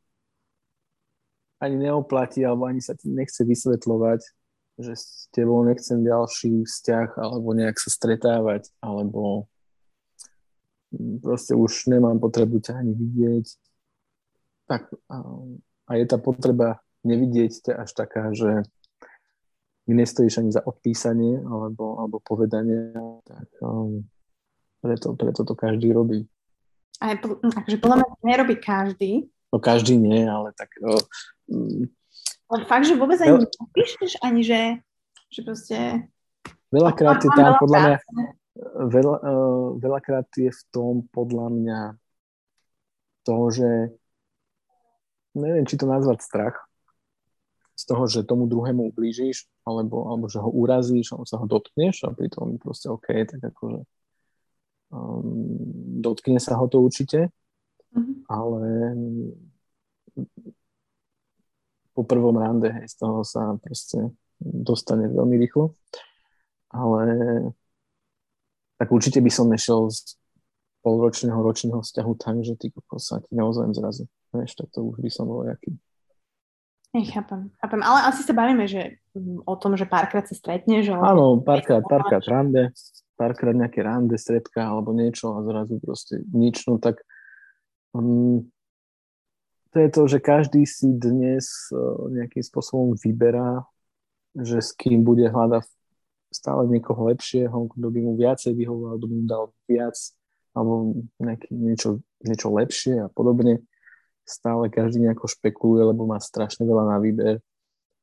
ani 1.59 1.91
neoplatí, 1.91 2.47
alebo 2.47 2.71
ani 2.71 2.79
sa 2.79 2.95
ti 2.95 3.11
nechce 3.11 3.43
vysvetľovať, 3.43 4.21
že 4.77 4.93
s 4.93 5.29
tebou 5.33 5.65
nechcem 5.65 6.05
ďalší 6.05 6.69
vzťah 6.69 7.17
alebo 7.17 7.57
nejak 7.57 7.81
sa 7.81 7.89
stretávať 7.89 8.69
alebo 8.85 9.49
proste 11.25 11.57
už 11.57 11.89
nemám 11.89 12.21
potrebu 12.21 12.61
ťa 12.61 12.85
ani 12.85 12.93
vidieť. 12.93 13.47
Tak 14.67 14.91
a 15.87 15.91
je 15.95 16.05
tá 16.07 16.19
potreba 16.19 16.83
nevidieť 17.07 17.71
ťa 17.71 17.73
až 17.87 17.91
taká, 17.95 18.35
že 18.35 18.67
nestojíš 19.87 20.43
ani 20.43 20.51
za 20.51 20.67
odpísanie 20.67 21.39
alebo, 21.47 22.03
alebo 22.03 22.19
povedanie, 22.19 22.91
tak 23.23 23.47
um, 23.63 24.03
preto, 24.83 25.15
preto 25.15 25.47
to 25.47 25.55
každý 25.55 25.95
robí. 25.95 26.27
A 26.99 27.15
je, 27.15 27.23
akože 27.55 27.79
podľa 27.79 27.97
mňa 28.03 28.09
nerobí 28.27 28.55
každý. 28.59 29.31
No 29.55 29.63
každý 29.63 29.95
nie, 29.95 30.27
ale 30.27 30.51
tak 30.59 30.75
um, 30.83 31.87
ale 32.47 32.61
fakt, 32.67 32.87
že 32.87 32.95
vôbec 32.95 33.19
ani 33.23 33.43
nepíšeš, 33.43 34.23
ani 34.23 34.41
že, 34.47 34.61
že 35.31 35.41
proste... 35.43 35.77
Veľakrát 36.71 37.23
je 37.23 37.31
tam, 37.35 37.59
podľa 37.63 37.79
mňa, 37.79 37.97
veľa, 38.91 39.17
uh, 39.23 39.67
veľakrát 39.79 40.29
je 40.35 40.51
v 40.51 40.63
tom, 40.75 41.07
podľa 41.11 41.47
mňa, 41.51 41.81
to, 43.23 43.37
že 43.55 43.71
neviem, 45.37 45.67
či 45.67 45.79
to 45.79 45.87
nazvať 45.87 46.23
strach, 46.23 46.57
z 47.77 47.83
toho, 47.85 48.09
že 48.09 48.25
tomu 48.25 48.49
druhému 48.49 48.89
ublížiš, 48.89 49.45
alebo, 49.69 50.09
alebo 50.09 50.33
že 50.33 50.41
ho 50.41 50.49
urazíš, 50.49 51.13
alebo 51.13 51.29
sa 51.29 51.37
ho 51.37 51.45
dotkneš 51.45 52.09
a 52.09 52.17
pritom 52.17 52.57
proste 52.57 52.89
OK, 52.89 53.13
tak 53.29 53.53
akože 53.53 53.85
um, 54.97 56.01
dotkne 56.01 56.41
sa 56.41 56.57
ho 56.57 56.67
to 56.73 56.81
určite, 56.81 57.29
mm-hmm. 57.93 58.25
ale 58.33 58.65
po 61.97 62.05
prvom 62.05 62.37
rande, 62.37 62.69
hej, 62.69 62.93
z 62.93 62.97
toho 63.01 63.25
sa 63.25 63.57
proste 63.57 64.13
dostane 64.37 65.09
veľmi 65.09 65.41
rýchlo. 65.41 65.73
Ale 66.69 67.03
tak 68.77 68.93
určite 68.93 69.25
by 69.25 69.33
som 69.33 69.49
nešiel 69.49 69.89
z 69.89 70.21
polročného, 70.85 71.41
ročného 71.41 71.81
vzťahu 71.81 72.13
tak, 72.21 72.37
že 72.45 72.55
ty 72.61 72.69
kokos 72.69 73.09
sa 73.09 73.25
ti 73.25 73.33
naozaj 73.33 73.73
zrazu. 73.73 74.05
Vieš, 74.37 74.61
tak 74.61 74.69
to 74.77 74.85
už 74.85 75.01
by 75.01 75.11
som 75.11 75.25
bol 75.25 75.49
jaký. 75.49 75.73
Nechápam, 76.93 77.53
chápem. 77.61 77.81
Ale 77.83 77.99
asi 78.09 78.23
sa 78.25 78.33
bavíme, 78.37 78.65
že 78.69 79.01
mm, 79.17 79.49
o 79.49 79.55
tom, 79.57 79.77
že 79.77 79.89
párkrát 79.89 80.25
sa 80.29 80.37
stretneš. 80.37 80.93
Alebo... 80.93 81.05
Áno, 81.05 81.25
párkrát, 81.41 81.83
párkrát 81.85 82.25
rande, 82.29 82.73
párkrát 83.17 83.57
nejaké 83.57 83.81
rande, 83.85 84.17
stredka 84.21 84.65
alebo 84.65 84.93
niečo 84.93 85.37
a 85.37 85.45
zrazu 85.45 85.81
proste 85.81 86.21
nič, 86.33 86.65
no 86.69 86.77
tak 86.81 87.01
um, 87.93 88.49
to 89.77 89.85
je 89.85 89.91
to, 89.93 90.03
že 90.09 90.25
každý 90.25 90.65
si 90.65 90.89
dnes 90.89 91.69
e, 91.69 91.77
nejakým 92.17 92.41
spôsobom 92.41 92.97
vyberá, 92.97 93.61
že 94.33 94.65
s 94.65 94.73
kým 94.73 95.05
bude 95.05 95.29
hľadať 95.29 95.69
stále 96.33 96.65
niekoho 96.65 97.13
lepšieho, 97.13 97.69
kto 97.77 97.85
by 97.85 98.01
mu 98.01 98.17
viacej 98.17 98.57
vyhovoval, 98.57 98.97
kto 98.97 99.05
by 99.05 99.15
mu 99.21 99.27
dal 99.29 99.45
viac, 99.69 99.93
alebo 100.57 100.97
nejaký, 101.21 101.53
niečo, 101.53 102.01
niečo 102.25 102.49
lepšie 102.57 103.05
a 103.05 103.09
podobne. 103.13 103.61
Stále 104.25 104.73
každý 104.73 105.05
nejako 105.05 105.29
špekuluje, 105.29 105.93
lebo 105.93 106.09
má 106.09 106.25
strašne 106.25 106.65
veľa 106.65 106.97
na 106.97 106.97
výber. 106.97 107.45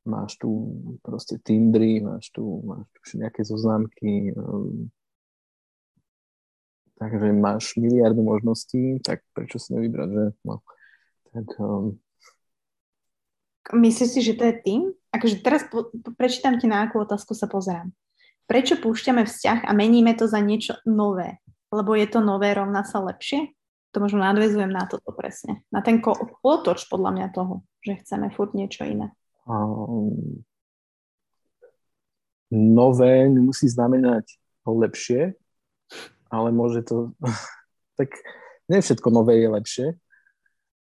Máš 0.06 0.38
tu 0.38 0.78
proste 1.02 1.42
Tindry, 1.42 2.06
máš 2.06 2.30
tu, 2.30 2.62
máš 2.70 2.86
tu 3.02 3.18
nejaké 3.18 3.42
zoznámky, 3.42 4.30
um, 4.38 4.94
takže 7.02 7.34
máš 7.34 7.74
miliardu 7.82 8.22
možností, 8.22 9.02
tak 9.02 9.26
prečo 9.34 9.58
si 9.58 9.74
nevybrať, 9.74 10.10
že? 10.14 10.26
No. 10.46 10.62
Tak, 11.34 11.48
um... 11.60 11.98
Myslíš 13.74 14.10
si, 14.14 14.22
že 14.22 14.38
to 14.38 14.44
je 14.46 14.56
tým? 14.62 14.82
Akože 15.10 15.42
teraz 15.42 15.66
po, 15.66 15.90
prečítam 16.14 16.62
ti, 16.62 16.70
na 16.70 16.86
akú 16.86 17.02
otázku 17.02 17.34
sa 17.34 17.50
pozerám. 17.50 17.90
Prečo 18.46 18.78
púšťame 18.78 19.26
vzťah 19.26 19.66
a 19.66 19.72
meníme 19.74 20.14
to 20.14 20.30
za 20.30 20.38
niečo 20.44 20.78
nové? 20.86 21.42
Lebo 21.74 21.98
je 21.98 22.06
to 22.06 22.22
nové, 22.22 22.54
rovná 22.54 22.86
sa 22.86 23.02
lepšie? 23.02 23.50
To 23.94 24.02
možno 24.02 24.22
nadvezujem 24.22 24.70
na 24.70 24.86
toto 24.86 25.14
presne. 25.14 25.66
Na 25.74 25.82
ten 25.82 26.02
kolotoč 26.02 26.86
podľa 26.90 27.12
mňa 27.18 27.28
toho, 27.34 27.66
že 27.82 28.02
chceme 28.04 28.30
furt 28.34 28.54
niečo 28.58 28.86
iné. 28.86 29.14
Um, 29.46 30.44
nové 32.54 33.26
nemusí 33.30 33.70
znamenať 33.70 34.38
lepšie, 34.66 35.34
ale 36.30 36.50
môže 36.54 36.86
to... 36.86 37.14
tak 38.00 38.14
nie 38.70 38.82
všetko 38.82 39.08
nové 39.14 39.42
je 39.42 39.50
lepšie, 39.50 39.88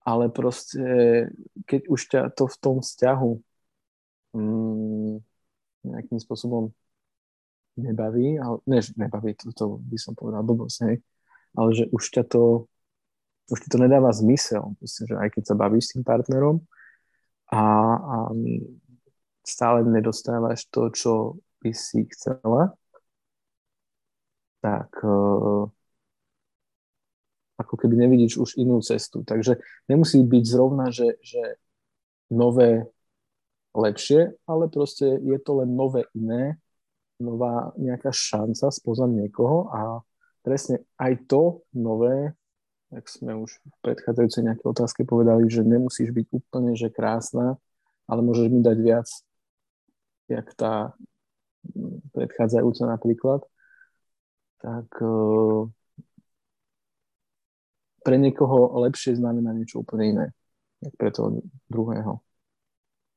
ale 0.05 0.33
proste, 0.33 0.81
keď 1.69 1.81
už 1.89 2.01
ťa 2.09 2.21
to 2.33 2.49
v 2.49 2.57
tom 2.57 2.77
vzťahu 2.81 3.31
mm, 4.37 5.15
nejakým 5.85 6.19
spôsobom 6.21 6.73
nebaví, 7.77 8.37
ale, 8.37 8.61
ne, 8.69 8.81
nebaví, 8.97 9.37
to, 9.37 9.53
to 9.53 9.65
by 9.81 9.97
som 9.97 10.13
povedal 10.17 10.45
blbosť, 10.45 10.77
hej, 10.89 10.97
ale 11.57 11.69
že 11.77 11.85
už 11.93 12.05
ťa 12.13 12.25
to, 12.29 12.69
už 13.51 13.59
ti 13.61 13.69
to 13.69 13.79
nedáva 13.81 14.13
zmysel, 14.13 14.77
proste, 14.81 15.09
že 15.09 15.15
aj 15.17 15.29
keď 15.37 15.43
sa 15.53 15.55
bavíš 15.57 15.85
s 15.85 15.93
tým 15.97 16.05
partnerom 16.05 16.65
a, 17.51 17.63
a 17.97 18.17
stále 19.45 19.83
nedostávaš 19.85 20.69
to, 20.69 20.93
čo 20.93 21.13
by 21.61 21.73
si 21.75 22.07
chcela, 22.13 22.73
tak 24.61 24.93
uh, 25.03 25.67
ako 27.61 27.77
keby 27.77 28.09
nevidíš 28.09 28.41
už 28.41 28.51
inú 28.57 28.81
cestu. 28.81 29.21
Takže 29.21 29.61
nemusí 29.85 30.25
byť 30.25 30.45
zrovna, 30.49 30.89
že, 30.89 31.21
že 31.21 31.61
nové 32.33 32.89
lepšie, 33.77 34.35
ale 34.49 34.73
proste 34.73 35.21
je 35.21 35.39
to 35.39 35.61
len 35.61 35.77
nové 35.77 36.09
iné, 36.17 36.57
nová 37.21 37.77
nejaká 37.77 38.11
šanca 38.11 38.73
spoznať 38.73 39.11
niekoho 39.13 39.69
a 39.69 40.01
presne 40.41 40.81
aj 40.97 41.29
to 41.29 41.61
nové, 41.77 42.33
ak 42.91 43.07
sme 43.07 43.37
už 43.37 43.61
v 43.61 43.77
predchádzajúcej 43.85 44.43
nejaké 44.51 44.65
otázke 44.67 45.05
povedali, 45.05 45.47
že 45.47 45.63
nemusíš 45.63 46.11
byť 46.11 46.27
úplne, 46.33 46.75
že 46.75 46.91
krásna, 46.91 47.61
ale 48.11 48.21
môžeš 48.25 48.51
mi 48.51 48.65
dať 48.65 48.79
viac, 48.81 49.09
jak 50.27 50.47
tá 50.59 50.97
predchádzajúca 52.17 52.83
napríklad, 52.89 53.41
tak 54.59 54.89
uh, 54.99 55.69
pre 58.01 58.17
niekoho 58.17 58.81
lepšie 58.89 59.17
znamená 59.17 59.53
niečo 59.53 59.85
úplne 59.85 60.05
iné, 60.05 60.27
pre 60.97 61.13
toho 61.13 61.45
druhého. 61.69 62.21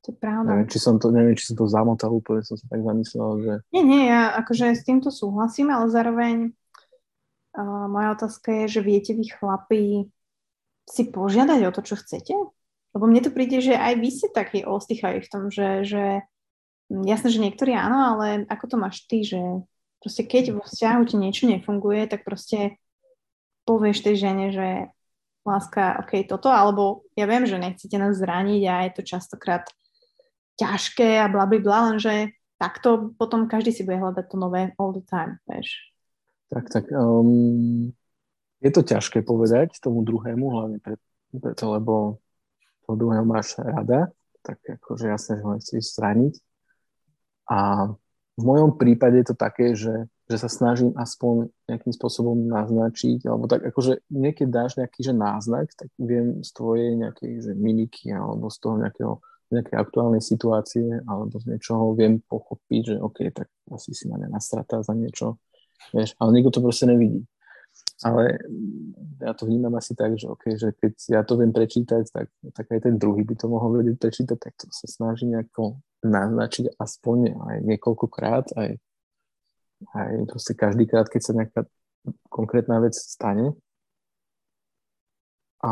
To 0.04 0.12
je 0.12 0.18
pravda. 0.20 0.52
Neviem, 0.52 0.68
či 0.68 0.80
som 0.84 1.00
to, 1.00 1.08
neviem, 1.16 1.36
či 1.40 1.48
som 1.48 1.56
to 1.56 1.66
zamotal 1.72 2.12
úplne, 2.12 2.44
som 2.44 2.60
sa 2.60 2.68
tak 2.68 2.84
zamyslel, 2.84 3.30
že... 3.40 3.54
Nie, 3.72 3.84
nie, 3.88 4.04
ja 4.12 4.36
akože 4.36 4.76
s 4.76 4.84
týmto 4.84 5.08
súhlasím, 5.08 5.72
ale 5.72 5.88
zároveň 5.88 6.36
uh, 7.56 7.88
moja 7.88 8.20
otázka 8.20 8.52
je, 8.64 8.80
že 8.80 8.82
viete 8.84 9.16
vy 9.16 9.32
chlapi 9.32 9.84
si 10.84 11.04
požiadať 11.08 11.60
o 11.64 11.72
to, 11.72 11.82
čo 11.88 11.96
chcete? 11.96 12.36
Lebo 12.94 13.06
mne 13.08 13.24
to 13.24 13.32
príde, 13.32 13.64
že 13.64 13.80
aj 13.80 13.94
vy 13.96 14.10
ste 14.12 14.28
takí 14.28 14.68
ostýchajú 14.68 15.24
v 15.24 15.32
tom, 15.32 15.44
že, 15.48 15.88
že 15.88 16.04
hm, 16.92 17.08
jasné, 17.08 17.28
že 17.32 17.40
niektorí 17.40 17.72
áno, 17.72 18.20
ale 18.20 18.44
ako 18.52 18.76
to 18.76 18.76
máš 18.76 19.08
ty, 19.08 19.24
že 19.24 19.40
proste 20.04 20.28
keď 20.28 20.60
vo 20.60 20.68
vzťahu 20.68 21.02
ti 21.08 21.16
niečo 21.16 21.48
nefunguje, 21.48 22.12
tak 22.12 22.28
proste 22.28 22.76
povieš 23.64 24.04
tej 24.04 24.16
žene, 24.20 24.52
že 24.52 24.68
láska, 25.44 26.00
ok, 26.04 26.24
toto, 26.28 26.48
alebo 26.48 27.04
ja 27.20 27.28
viem, 27.28 27.44
že 27.44 27.60
nechcete 27.60 27.96
nás 28.00 28.16
zraniť 28.16 28.62
a 28.68 28.76
je 28.88 28.92
to 28.96 29.02
častokrát 29.04 29.68
ťažké 30.56 31.20
a 31.20 31.28
bla, 31.28 31.44
bla, 31.50 31.92
lenže 31.92 32.32
takto 32.56 33.12
potom 33.20 33.52
každý 33.52 33.76
si 33.76 33.84
bude 33.84 34.00
hľadať 34.00 34.26
to 34.32 34.36
nové 34.40 34.72
all 34.80 34.96
the 34.96 35.04
time, 35.04 35.42
vieš. 35.50 35.76
Tak, 36.48 36.70
tak. 36.72 36.86
Um, 36.96 37.92
je 38.64 38.72
to 38.72 38.86
ťažké 38.86 39.28
povedať 39.28 39.76
tomu 39.84 40.08
druhému, 40.08 40.46
hlavne 40.48 40.80
preto, 41.36 41.66
lebo 41.68 42.24
toho 42.88 42.96
druhého 42.96 43.28
máš 43.28 43.60
rada, 43.60 44.08
tak 44.40 44.60
akože 44.64 45.12
jasne, 45.12 45.40
že 45.40 45.44
ho 45.44 45.52
nechceš 45.56 45.84
zraniť. 46.00 46.34
A 47.52 47.92
v 48.40 48.44
mojom 48.44 48.80
prípade 48.80 49.20
je 49.20 49.28
to 49.28 49.36
také, 49.36 49.76
že, 49.76 50.08
že 50.34 50.42
sa 50.42 50.50
snažím 50.50 50.98
aspoň 50.98 51.54
nejakým 51.70 51.94
spôsobom 51.94 52.34
naznačiť, 52.50 53.30
alebo 53.30 53.46
tak 53.46 53.62
akože 53.70 54.10
niekedy 54.10 54.50
dáš 54.50 54.82
nejaký 54.82 55.06
že 55.06 55.14
náznak, 55.14 55.70
tak 55.78 55.94
viem 56.02 56.42
z 56.42 56.50
tvojej 56.58 56.98
nejakej 56.98 57.32
že 57.46 57.54
mimiky 57.54 58.10
alebo 58.10 58.50
z 58.50 58.58
toho 58.58 58.82
nejakého 58.82 59.14
nejakej 59.54 59.78
aktuálnej 59.78 60.24
situácie 60.26 61.06
alebo 61.06 61.38
z 61.38 61.54
niečoho 61.54 61.94
viem 61.94 62.18
pochopiť, 62.26 62.82
že 62.82 62.96
OK, 62.98 63.30
tak 63.30 63.46
asi 63.70 63.94
si 63.94 64.10
ma 64.10 64.18
nenastratá 64.18 64.82
za 64.82 64.98
niečo, 64.98 65.38
vieš, 65.94 66.18
ale 66.18 66.42
nikto 66.42 66.58
to 66.58 66.66
proste 66.66 66.90
nevidí. 66.90 67.22
Ale 68.02 68.38
ja 69.22 69.34
to 69.34 69.46
vnímam 69.46 69.74
asi 69.78 69.94
tak, 69.94 70.18
že, 70.18 70.30
okay, 70.30 70.58
že 70.58 70.74
keď 70.78 70.94
ja 71.10 71.22
to 71.26 71.38
viem 71.38 71.54
prečítať, 71.54 72.04
tak, 72.10 72.28
tak 72.54 72.66
aj 72.70 72.90
ten 72.90 72.96
druhý 72.98 73.26
by 73.26 73.34
to 73.38 73.46
mohol 73.50 73.78
vedieť 73.78 73.98
prečítať, 73.98 74.38
tak 74.38 74.54
to 74.58 74.70
sa 74.70 74.86
snaží 74.90 75.30
nejako 75.30 75.82
naznačiť 76.04 76.78
aspoň 76.78 77.18
aj 77.34 77.58
niekoľkokrát, 77.64 78.46
aj, 78.60 78.78
aj 79.92 80.32
proste 80.32 80.54
každýkrát, 80.56 81.12
keď 81.12 81.22
sa 81.22 81.36
nejaká 81.36 81.62
konkrétna 82.32 82.80
vec 82.80 82.96
stane. 82.96 83.56
A 85.64 85.72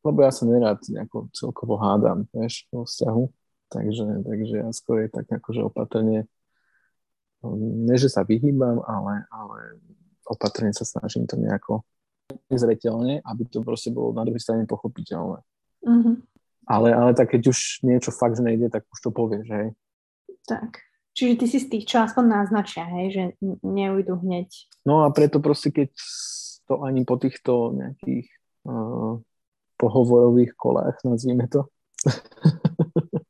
lebo 0.00 0.18
ja 0.24 0.32
sa 0.32 0.48
nerád 0.48 0.80
nejako 0.88 1.28
celkovo 1.36 1.76
hádam, 1.76 2.24
vieš, 2.32 2.64
vo 2.72 2.88
vzťahu, 2.88 3.24
takže, 3.68 4.06
takže 4.24 4.54
ja 4.64 4.68
skôr 4.72 5.04
je 5.04 5.08
tak 5.12 5.28
akože 5.28 5.60
opatrne, 5.60 6.24
nie 7.84 7.96
že 7.96 8.08
sa 8.08 8.24
vyhýbam, 8.24 8.80
ale, 8.84 9.28
ale 9.28 9.58
opatrne 10.24 10.72
sa 10.72 10.88
snažím 10.88 11.28
to 11.28 11.36
nejako 11.36 11.84
zretelne, 12.48 13.20
aby 13.24 13.42
to 13.48 13.60
proste 13.60 13.92
bolo 13.92 14.16
na 14.16 14.24
druhej 14.24 14.40
strane 14.40 14.64
pochopiteľné. 14.64 15.40
Mm-hmm. 15.84 16.16
Ale, 16.70 16.88
ale 16.94 17.10
tak 17.16 17.34
keď 17.34 17.50
už 17.50 17.82
niečo 17.82 18.14
fakt 18.14 18.38
že 18.38 18.44
nejde, 18.44 18.70
tak 18.70 18.86
už 18.88 18.98
to 19.04 19.10
povieš, 19.10 19.46
hej. 19.52 19.68
Tak. 20.48 20.89
Čiže 21.10 21.34
ty 21.42 21.46
si 21.50 21.58
z 21.58 21.66
tých, 21.68 21.84
čo 21.90 22.06
aspoň 22.06 22.24
naznačia, 22.26 22.86
hej, 22.86 23.06
že 23.10 23.24
neujdu 23.66 24.14
hneď. 24.22 24.46
No 24.86 25.02
a 25.02 25.10
preto 25.10 25.42
proste, 25.42 25.74
keď 25.74 25.90
to 26.70 26.86
ani 26.86 27.02
po 27.02 27.18
týchto 27.18 27.74
nejakých 27.74 28.30
uh, 28.66 29.18
pohovorových 29.74 30.54
kolách, 30.54 31.02
nazvime 31.02 31.50
to. 31.50 31.66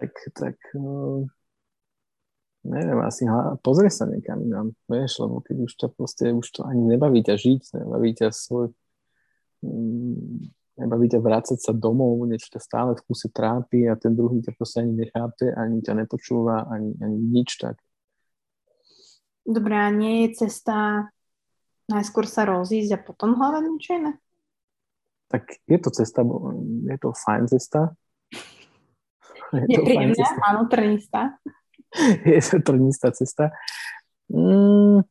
tak, 0.00 0.12
tak 0.32 0.56
no, 0.74 1.28
neviem, 2.64 3.00
asi 3.04 3.28
ha, 3.28 3.56
pozrie 3.60 3.90
sa 3.90 4.06
niekam 4.08 4.42
inám, 4.42 4.72
vieš, 4.88 5.20
lebo 5.22 5.44
keď 5.44 5.56
už 5.68 5.72
to 5.76 5.86
proste, 5.92 6.32
už 6.32 6.48
to 6.50 6.64
ani 6.64 6.88
nebaví 6.96 7.20
ťa 7.22 7.36
žiť, 7.36 7.60
nebaví 7.84 8.16
ťa 8.16 8.32
svoj, 8.32 8.72
mm, 9.62 10.57
nebaví 10.78 11.10
ťa 11.10 11.20
vrácať 11.20 11.58
sa 11.58 11.72
domov, 11.74 12.22
niečo 12.24 12.54
ťa 12.54 12.60
stále 12.62 12.90
v 12.94 13.04
kuse 13.04 13.28
trápi 13.34 13.90
a 13.90 13.98
ten 13.98 14.14
druhý 14.14 14.38
ťa 14.40 14.54
proste 14.54 14.86
ani 14.86 15.06
nechápe, 15.06 15.50
ani 15.52 15.82
ťa 15.82 15.92
nepočúva, 15.98 16.70
ani, 16.70 16.94
ani 17.02 17.18
nič 17.18 17.58
tak. 17.58 17.76
Dobrá, 19.42 19.90
nie 19.90 20.28
je 20.28 20.46
cesta 20.46 21.08
najskôr 21.88 22.28
sa 22.28 22.44
rozísť 22.44 22.90
a 22.94 22.98
potom 23.00 23.34
hľadať 23.34 23.62
niečo 23.64 23.92
iné? 23.96 24.12
Tak 25.28 25.60
je 25.64 25.78
to 25.80 25.90
cesta, 25.92 26.20
je 26.88 26.96
to 27.00 27.08
fajn 27.12 27.42
cesta. 27.48 27.80
Je, 29.52 29.64
je 29.72 29.76
to 29.76 29.84
príjemná, 29.84 30.16
cesta. 30.16 30.40
áno, 30.44 30.60
trnistá. 30.68 31.22
je 32.24 32.40
to 32.44 32.56
trnistá 32.60 33.08
cesta. 33.12 33.44
Mm, 34.28 35.04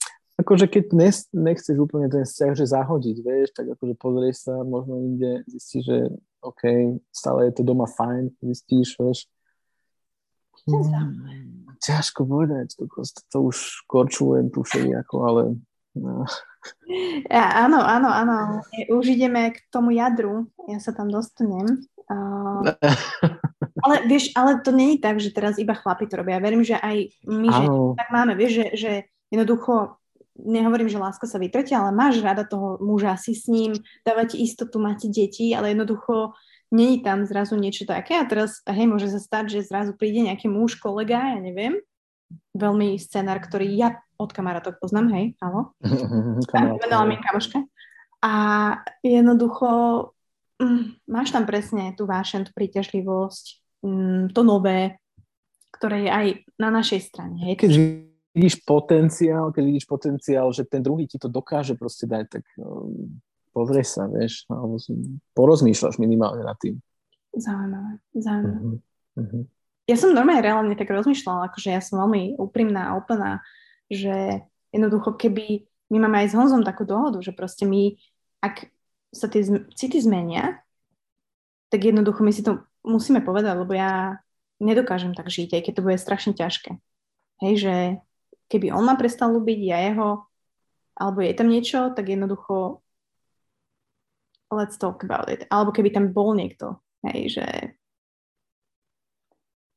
akože 0.48 0.72
keď 0.72 0.96
nechceš 1.36 1.76
úplne 1.76 2.08
ten 2.08 2.24
vzťah, 2.24 2.56
že 2.56 2.72
zahodiť, 2.72 3.18
vieš, 3.20 3.52
tak 3.52 3.68
akože 3.76 4.00
pozrieš 4.00 4.48
sa 4.48 4.64
možno 4.64 5.04
inde, 5.04 5.44
zistíš, 5.44 5.84
že 5.84 5.98
OK, 6.40 6.64
stále 7.12 7.52
je 7.52 7.60
to 7.60 7.68
doma 7.68 7.84
fajn, 7.84 8.32
zistíš, 8.40 8.96
vieš. 8.96 9.28
Hmm, 10.64 11.68
ťažko 11.84 12.24
povedať, 12.24 12.80
to, 12.80 12.88
to 13.28 13.38
už 13.44 13.84
korčujem 13.92 14.48
tu 14.48 14.64
všelijako, 14.64 15.16
ale 15.28 15.42
no. 16.00 16.24
Ja, 17.28 17.68
áno, 17.68 17.84
áno, 17.84 18.08
áno. 18.08 18.38
Už 18.88 19.20
ideme 19.20 19.52
k 19.52 19.60
tomu 19.68 19.96
jadru. 19.96 20.48
Ja 20.68 20.80
sa 20.80 20.96
tam 20.96 21.12
dostanem. 21.12 21.84
Uh, 22.08 22.76
ale 23.88 23.96
vieš, 24.08 24.32
ale 24.36 24.64
to 24.64 24.72
není 24.72 25.00
tak, 25.00 25.20
že 25.20 25.32
teraz 25.32 25.60
iba 25.60 25.76
chlapi 25.76 26.08
to 26.08 26.20
robia. 26.20 26.40
Ja 26.40 26.44
verím, 26.44 26.64
že 26.64 26.80
aj 26.80 27.12
my, 27.28 27.48
že 27.52 27.64
tak 28.00 28.08
máme, 28.12 28.34
vieš, 28.36 28.52
že, 28.64 28.68
že 28.76 28.92
jednoducho 29.32 29.97
nehovorím, 30.38 30.90
že 30.90 31.02
láska 31.02 31.26
sa 31.26 31.42
vytretia, 31.42 31.82
ale 31.82 31.92
máš 31.96 32.22
rada 32.22 32.46
toho 32.46 32.78
muža, 32.78 33.18
si 33.18 33.34
s 33.34 33.50
ním, 33.50 33.74
dávať 34.06 34.38
istotu, 34.38 34.78
máte 34.78 35.10
deti, 35.10 35.52
ale 35.58 35.74
jednoducho 35.74 36.38
není 36.72 37.00
tam 37.02 37.26
zrazu 37.26 37.56
niečo 37.56 37.88
také 37.88 38.20
a 38.20 38.28
teraz, 38.28 38.62
hej, 38.68 38.86
môže 38.86 39.08
sa 39.10 39.20
stať, 39.20 39.60
že 39.60 39.68
zrazu 39.68 39.96
príde 39.96 40.24
nejaký 40.28 40.52
muž, 40.52 40.78
kolega, 40.78 41.36
ja 41.36 41.40
neviem, 41.40 41.80
veľmi 42.54 43.00
scenár, 43.00 43.40
ktorý 43.40 43.72
ja 43.72 43.98
od 44.18 44.34
kamarátok 44.34 44.82
poznám, 44.82 45.14
hej, 45.14 45.26
áno. 45.40 45.78
Venovala 46.84 47.06
mi 47.08 47.18
kamoška. 47.22 47.64
A 48.26 48.34
jednoducho 49.06 49.68
mm, 50.58 51.06
máš 51.06 51.30
tam 51.32 51.46
presne 51.46 51.94
tú 51.94 52.10
vášen, 52.10 52.44
tú 52.44 52.52
príťažlivosť, 52.52 53.46
mm, 53.86 54.34
to 54.34 54.42
nové, 54.42 54.98
ktoré 55.70 56.10
je 56.10 56.12
aj 56.12 56.28
na 56.58 56.70
našej 56.74 57.00
strane. 57.06 57.38
Hej. 57.46 57.54
Keď 57.62 57.72
vidíš 58.38 58.62
potenciál, 58.62 59.50
keď 59.50 59.64
vidíš 59.66 59.86
potenciál, 59.90 60.48
že 60.54 60.62
ten 60.64 60.86
druhý 60.86 61.10
ti 61.10 61.18
to 61.18 61.26
dokáže 61.26 61.74
proste 61.74 62.06
dať, 62.06 62.40
tak 62.40 62.44
um, 62.62 63.18
sa, 63.82 64.06
vieš, 64.06 64.46
alebo 64.46 64.78
porozmýšľaš 65.34 65.98
minimálne 65.98 66.46
nad 66.46 66.54
tým. 66.62 66.78
Zaujímavé, 67.34 67.98
zaujímavé. 68.14 68.62
Uh-huh. 68.62 68.78
Uh-huh. 69.18 69.44
Ja 69.90 69.98
som 69.98 70.14
normálne 70.14 70.46
reálne 70.46 70.78
tak 70.78 70.94
rozmýšľala, 70.94 71.50
akože 71.50 71.74
ja 71.74 71.82
som 71.82 71.98
veľmi 72.06 72.38
úprimná 72.38 72.94
a 72.94 72.98
úplná 73.02 73.42
že 73.88 74.44
jednoducho 74.72 75.16
keby, 75.16 75.68
my 75.88 75.98
máme 76.04 76.18
aj 76.24 76.28
s 76.32 76.38
Honzom 76.38 76.64
takú 76.68 76.84
dohodu, 76.84 77.24
že 77.24 77.32
proste 77.32 77.64
my, 77.64 77.96
ak 78.44 78.68
sa 79.16 79.32
tie 79.32 79.44
city 79.74 80.04
zmenia, 80.04 80.60
tak 81.72 81.88
jednoducho 81.88 82.24
my 82.24 82.32
si 82.36 82.44
to 82.44 82.64
musíme 82.84 83.24
povedať, 83.24 83.56
lebo 83.56 83.72
ja 83.76 84.20
nedokážem 84.60 85.16
tak 85.16 85.32
žiť, 85.32 85.56
aj 85.56 85.62
keď 85.64 85.74
to 85.80 85.86
bude 85.86 85.98
strašne 86.00 86.36
ťažké. 86.36 86.80
Hej, 87.44 87.54
že 87.60 87.74
keby 88.48 88.72
on 88.72 88.84
ma 88.88 88.96
prestal 88.96 89.36
ľúbiť, 89.36 89.60
ja 89.64 89.80
jeho, 89.92 90.28
alebo 90.98 91.20
je 91.22 91.34
tam 91.38 91.48
niečo, 91.52 91.94
tak 91.94 92.10
jednoducho 92.10 92.82
let's 94.52 94.80
talk 94.80 95.04
about 95.04 95.28
it. 95.28 95.46
Alebo 95.52 95.76
keby 95.76 95.92
tam 95.92 96.16
bol 96.16 96.34
niekto, 96.34 96.80
hej, 97.06 97.40
že 97.40 97.48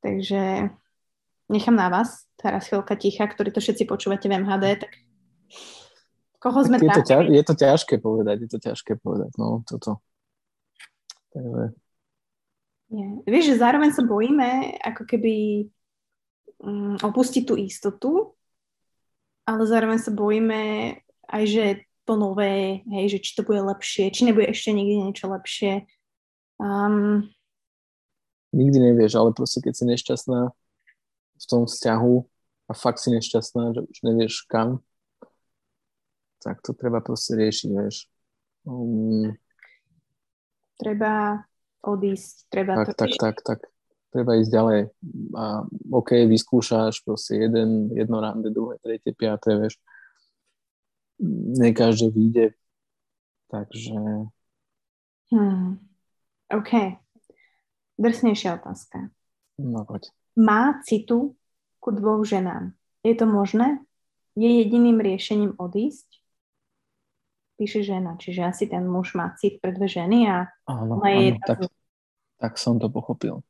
takže 0.00 0.72
nechám 1.50 1.76
na 1.76 1.92
vás 1.92 2.24
teraz 2.40 2.70
chvíľka 2.70 2.96
ticha, 2.96 3.28
ktorí 3.28 3.52
to 3.52 3.60
všetci 3.60 3.84
počúvate 3.84 4.30
v 4.30 4.40
MHD, 4.40 4.64
tak 4.80 4.92
koho 6.40 6.64
sme 6.64 6.80
tak 6.80 6.88
je, 6.88 6.90
to 6.96 7.04
ťaž, 7.04 7.24
je 7.28 7.44
to 7.44 7.54
ťažké 7.58 7.94
povedať, 8.00 8.36
je 8.46 8.48
to 8.48 8.58
ťažké 8.62 8.92
povedať, 8.96 9.30
no 9.36 9.60
toto. 9.68 10.00
Takže... 11.36 11.76
Nie. 12.90 13.22
Vieš, 13.22 13.54
že 13.54 13.62
zároveň 13.62 13.94
sa 13.94 14.02
bojíme 14.02 14.80
ako 14.82 15.06
keby 15.06 15.68
um, 16.64 16.98
opustiť 16.98 17.44
tú 17.46 17.54
istotu, 17.54 18.34
ale 19.50 19.66
zároveň 19.66 19.98
sa 19.98 20.14
bojíme 20.14 20.94
aj, 21.26 21.42
že 21.50 21.64
to 22.06 22.14
nové, 22.14 22.86
hej, 22.86 23.18
že 23.18 23.18
či 23.18 23.30
to 23.34 23.42
bude 23.42 23.58
lepšie, 23.66 24.14
či 24.14 24.30
nebude 24.30 24.46
ešte 24.46 24.70
nikdy 24.70 25.10
niečo 25.10 25.26
lepšie. 25.26 25.90
Um, 26.62 27.26
Nikdy 28.50 28.78
nevieš, 28.82 29.14
ale 29.14 29.30
proste 29.30 29.62
keď 29.62 29.74
si 29.74 29.84
nešťastná, 29.86 30.40
v 31.40 31.44
tom 31.46 31.70
vzťahu 31.70 32.14
a 32.66 32.72
fakt 32.74 32.98
si 32.98 33.14
nešťastná, 33.14 33.74
že 33.74 33.80
už 33.86 33.98
nevieš 34.06 34.46
kam, 34.50 34.82
tak 36.42 36.58
to 36.62 36.74
treba 36.74 36.98
proste 36.98 37.38
riešiť, 37.38 37.68
vieš. 37.70 38.10
Um, 38.66 39.38
treba 40.78 41.46
odísť, 41.86 42.50
treba 42.50 42.84
tak, 42.84 42.86
to 42.86 42.92
tak, 42.98 43.12
tak, 43.16 43.36
tak, 43.42 43.60
treba 44.10 44.36
ísť 44.36 44.50
ďalej. 44.50 44.80
A 45.38 45.64
OK, 45.94 46.10
vyskúšaš 46.26 47.02
proste 47.06 47.38
jeden, 47.38 47.94
jedno 47.94 48.18
rande, 48.18 48.50
druhé, 48.50 48.76
tretie, 48.82 49.14
piaté, 49.14 49.56
vieš. 49.56 49.78
Ne 51.56 51.70
každé 51.70 52.10
vyjde. 52.10 52.46
Takže... 53.50 53.98
Hmm. 55.30 55.78
OK. 56.50 56.98
Drsnejšia 58.00 58.58
otázka. 58.58 59.14
No 59.60 59.86
poď. 59.86 60.10
Má 60.34 60.80
citu 60.82 61.36
ku 61.78 61.90
dvoch 61.92 62.24
ženám. 62.24 62.72
Je 63.04 63.14
to 63.14 63.28
možné? 63.28 63.80
Je 64.34 64.48
jediným 64.48 64.98
riešením 64.98 65.54
odísť? 65.60 66.08
Píše 67.60 67.84
žena, 67.84 68.16
čiže 68.16 68.40
asi 68.40 68.64
ten 68.64 68.88
muž 68.88 69.12
má 69.12 69.36
cit 69.36 69.60
pre 69.60 69.76
dve 69.76 69.84
ženy 69.84 70.32
a 70.32 70.48
áno, 70.64 70.96
áno, 71.04 71.36
tak, 71.44 71.68
tak 72.40 72.52
som 72.56 72.80
to 72.80 72.88
pochopil. 72.88 73.44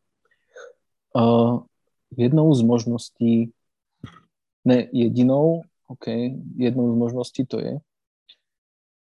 Uh, 1.11 1.66
jednou 2.14 2.54
z 2.54 2.62
možností, 2.62 3.52
ne 4.64 4.88
jedinou, 4.92 5.62
OK, 5.90 6.06
jednou 6.56 6.94
z 6.94 6.96
možností 6.96 7.46
to 7.46 7.58
je, 7.58 7.82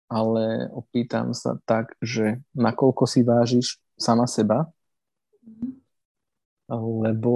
ale 0.08 0.72
opýtam 0.72 1.36
sa 1.36 1.60
tak, 1.68 1.92
že 2.00 2.40
nakoľko 2.56 3.04
si 3.04 3.20
vážiš 3.20 3.76
sama 4.00 4.24
seba, 4.24 4.72
lebo 6.72 7.34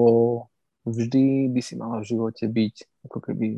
vždy 0.88 1.52
by 1.52 1.60
si 1.60 1.76
mala 1.76 2.00
v 2.00 2.08
živote 2.08 2.48
byť 2.48 2.74
ako 3.08 3.18
keby 3.20 3.48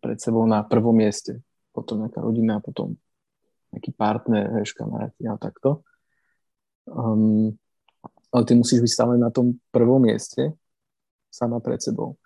pred 0.00 0.16
sebou 0.16 0.48
na 0.48 0.64
prvom 0.64 0.96
mieste, 0.96 1.44
potom 1.76 2.00
nejaká 2.00 2.24
rodina, 2.24 2.56
potom 2.64 2.96
nejaký 3.76 3.92
partner, 3.92 4.48
vieš, 4.48 4.72
kamaráti 4.72 5.28
a 5.28 5.36
takto. 5.36 5.84
Um, 6.88 7.59
ale 8.30 8.42
ty 8.46 8.54
musíš 8.54 8.80
byť 8.82 8.92
stále 8.94 9.14
na 9.18 9.30
tom 9.30 9.58
prvom 9.74 10.02
mieste, 10.02 10.54
sama 11.30 11.58
pred 11.62 11.82
sebou. 11.82 12.18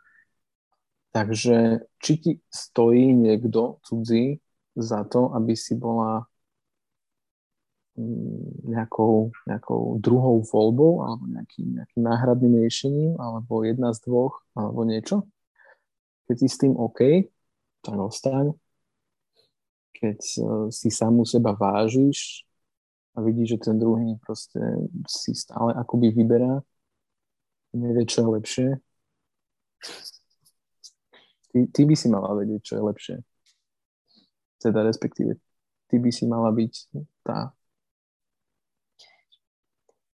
Takže 1.15 1.87
či 2.03 2.13
ti 2.19 2.33
stojí 2.51 3.15
niekto 3.15 3.79
cudzí 3.87 4.43
za 4.75 5.07
to, 5.07 5.31
aby 5.31 5.55
si 5.55 5.79
bola 5.79 6.27
mm, 7.95 8.67
nejakou, 8.67 9.31
nejakou 9.47 10.03
druhou 10.03 10.43
voľbou 10.43 11.07
alebo 11.07 11.25
nejakým, 11.31 11.79
nejakým 11.79 12.03
náhradným 12.03 12.55
riešením 12.67 13.13
alebo 13.23 13.63
jedna 13.63 13.95
z 13.95 14.03
dvoch 14.11 14.43
alebo 14.59 14.83
niečo. 14.83 15.23
Keď 16.27 16.37
si 16.41 16.49
s 16.51 16.59
tým 16.59 16.75
OK, 16.75 17.31
tak 17.85 17.95
ostaň. 18.01 18.51
Keď 19.95 20.19
e, 20.19 20.39
si 20.75 20.89
samú 20.91 21.23
seba 21.23 21.55
vážiš 21.55 22.43
a 23.15 23.19
vidíš, 23.23 23.59
že 23.59 23.71
ten 23.71 23.79
druhý 23.79 24.19
proste 24.19 24.59
si 25.07 25.35
stále 25.35 25.71
akoby 25.75 26.11
vyberá, 26.11 26.59
nevie, 27.75 28.05
čo 28.07 28.27
je 28.27 28.29
lepšie, 28.29 28.69
ty, 31.55 31.59
ty 31.71 31.81
by 31.87 31.95
si 31.95 32.07
mala 32.11 32.35
vedieť, 32.35 32.61
čo 32.63 32.75
je 32.79 32.83
lepšie 32.83 33.17
teda 34.65 34.81
respektíve 34.89 35.37
ty 35.93 36.01
by 36.01 36.09
si 36.09 36.25
mala 36.25 36.49
byť 36.49 36.73
tá. 37.21 37.53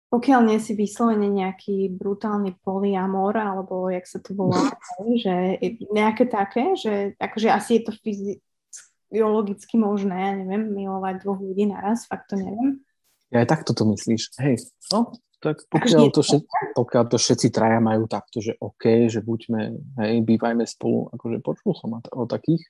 Pokiaľ 0.09 0.41
nie 0.49 0.57
si 0.57 0.73
vyslovene 0.73 1.29
nejaký 1.29 1.93
brutálny 1.93 2.57
polyamor, 2.65 3.37
alebo 3.37 3.93
jak 3.93 4.09
sa 4.09 4.17
to 4.17 4.33
volá, 4.33 4.73
že 5.23 5.61
nejaké 5.93 6.25
také, 6.25 6.73
že 6.73 7.13
akože 7.21 7.53
asi 7.53 7.77
je 7.77 7.81
to 7.85 7.93
fyziologicky 8.01 9.77
možné, 9.77 10.17
ja 10.17 10.33
neviem, 10.33 10.73
milovať 10.73 11.21
dvoch 11.21 11.37
ľudí 11.37 11.69
naraz, 11.69 12.09
fakt 12.09 12.33
to 12.33 12.41
neviem. 12.41 12.81
Ja 13.29 13.45
aj 13.45 13.47
takto 13.49 13.71
to 13.77 13.85
myslíš. 13.89 14.33
Hej, 14.41 14.69
no, 14.89 15.13
tak 15.39 15.63
pokiaľ 15.71 16.11
to, 16.11 16.19
všetci, 16.25 16.75
pokiaľ 16.75 17.03
to 17.13 17.17
všetci 17.21 17.47
traja 17.53 17.79
majú 17.79 18.09
takto, 18.09 18.43
že 18.43 18.57
OK, 18.59 19.07
že 19.07 19.23
buďme, 19.23 19.61
hej, 20.03 20.13
bývajme 20.25 20.67
spolu, 20.67 21.07
akože 21.13 21.37
počul 21.39 21.71
som 21.77 21.95
o 21.95 22.23
takých, 22.27 22.65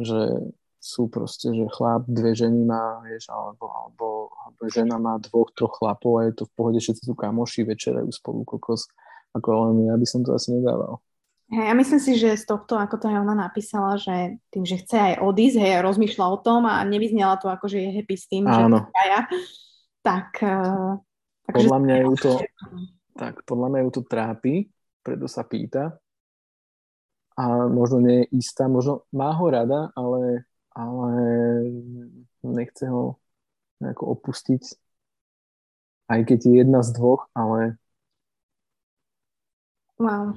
že 0.00 0.52
sú 0.86 1.10
proste, 1.10 1.50
že 1.50 1.66
chlap 1.74 2.06
dve 2.06 2.30
ženy 2.32 2.62
má, 2.62 3.02
vieš, 3.02 3.26
alebo, 3.26 3.66
alebo, 3.74 4.30
alebo 4.46 4.62
žena 4.70 5.02
má 5.02 5.18
dvoch, 5.18 5.50
troch 5.50 5.74
chlapov 5.82 6.22
a 6.22 6.30
je 6.30 6.32
to 6.38 6.44
v 6.46 6.52
pohode, 6.54 6.78
všetci 6.78 7.02
sú 7.10 7.14
kamoši, 7.18 7.66
večerajú 7.66 8.06
spolu 8.14 8.46
kokos. 8.46 8.86
Ako 9.34 9.68
len 9.68 9.90
ja 9.90 9.98
by 9.98 10.06
som 10.06 10.22
to 10.22 10.30
asi 10.32 10.54
nedával. 10.54 11.02
Hej, 11.46 11.64
ja 11.70 11.74
myslím 11.78 12.00
si, 12.02 12.12
že 12.18 12.34
z 12.34 12.44
tohto, 12.44 12.74
ako 12.74 12.98
to 12.98 13.06
aj 13.06 13.22
ona 13.22 13.34
napísala, 13.38 13.94
že 13.94 14.42
tým, 14.50 14.66
že 14.66 14.82
chce 14.82 14.96
aj 14.98 15.14
odísť, 15.22 15.62
hej, 15.62 15.78
rozmýšľa 15.78 16.26
o 16.26 16.38
tom 16.42 16.66
a 16.66 16.82
nevyznela 16.82 17.38
to 17.38 17.46
ako, 17.46 17.70
že 17.70 17.86
je 17.86 17.90
happy 17.94 18.16
s 18.18 18.26
tým, 18.26 18.50
Áno. 18.50 18.90
že 18.90 19.04
ja, 19.06 19.20
tak... 20.02 20.42
Uh, 20.42 20.98
podľa 21.46 21.78
mňa 21.78 21.96
ju 22.02 22.12
to, 22.18 22.32
tak, 23.14 23.46
podľa 23.46 23.68
mňa 23.70 23.80
ju 23.86 23.90
to 23.94 24.02
trápi, 24.02 24.54
preto 25.06 25.30
sa 25.30 25.46
pýta 25.46 25.94
a 27.38 27.70
možno 27.70 28.02
nie 28.02 28.26
je 28.26 28.42
istá, 28.42 28.66
možno 28.66 29.06
má 29.14 29.30
ho 29.30 29.46
rada, 29.46 29.94
ale 29.94 30.42
ale 30.76 31.12
nechce 32.44 32.84
ho 32.84 33.16
nejako 33.80 34.04
opustiť. 34.12 34.62
Aj 36.06 36.20
keď 36.22 36.38
je 36.46 36.52
jedna 36.62 36.84
z 36.84 36.92
dvoch, 36.92 37.32
ale... 37.32 37.80
Wow. 39.96 40.36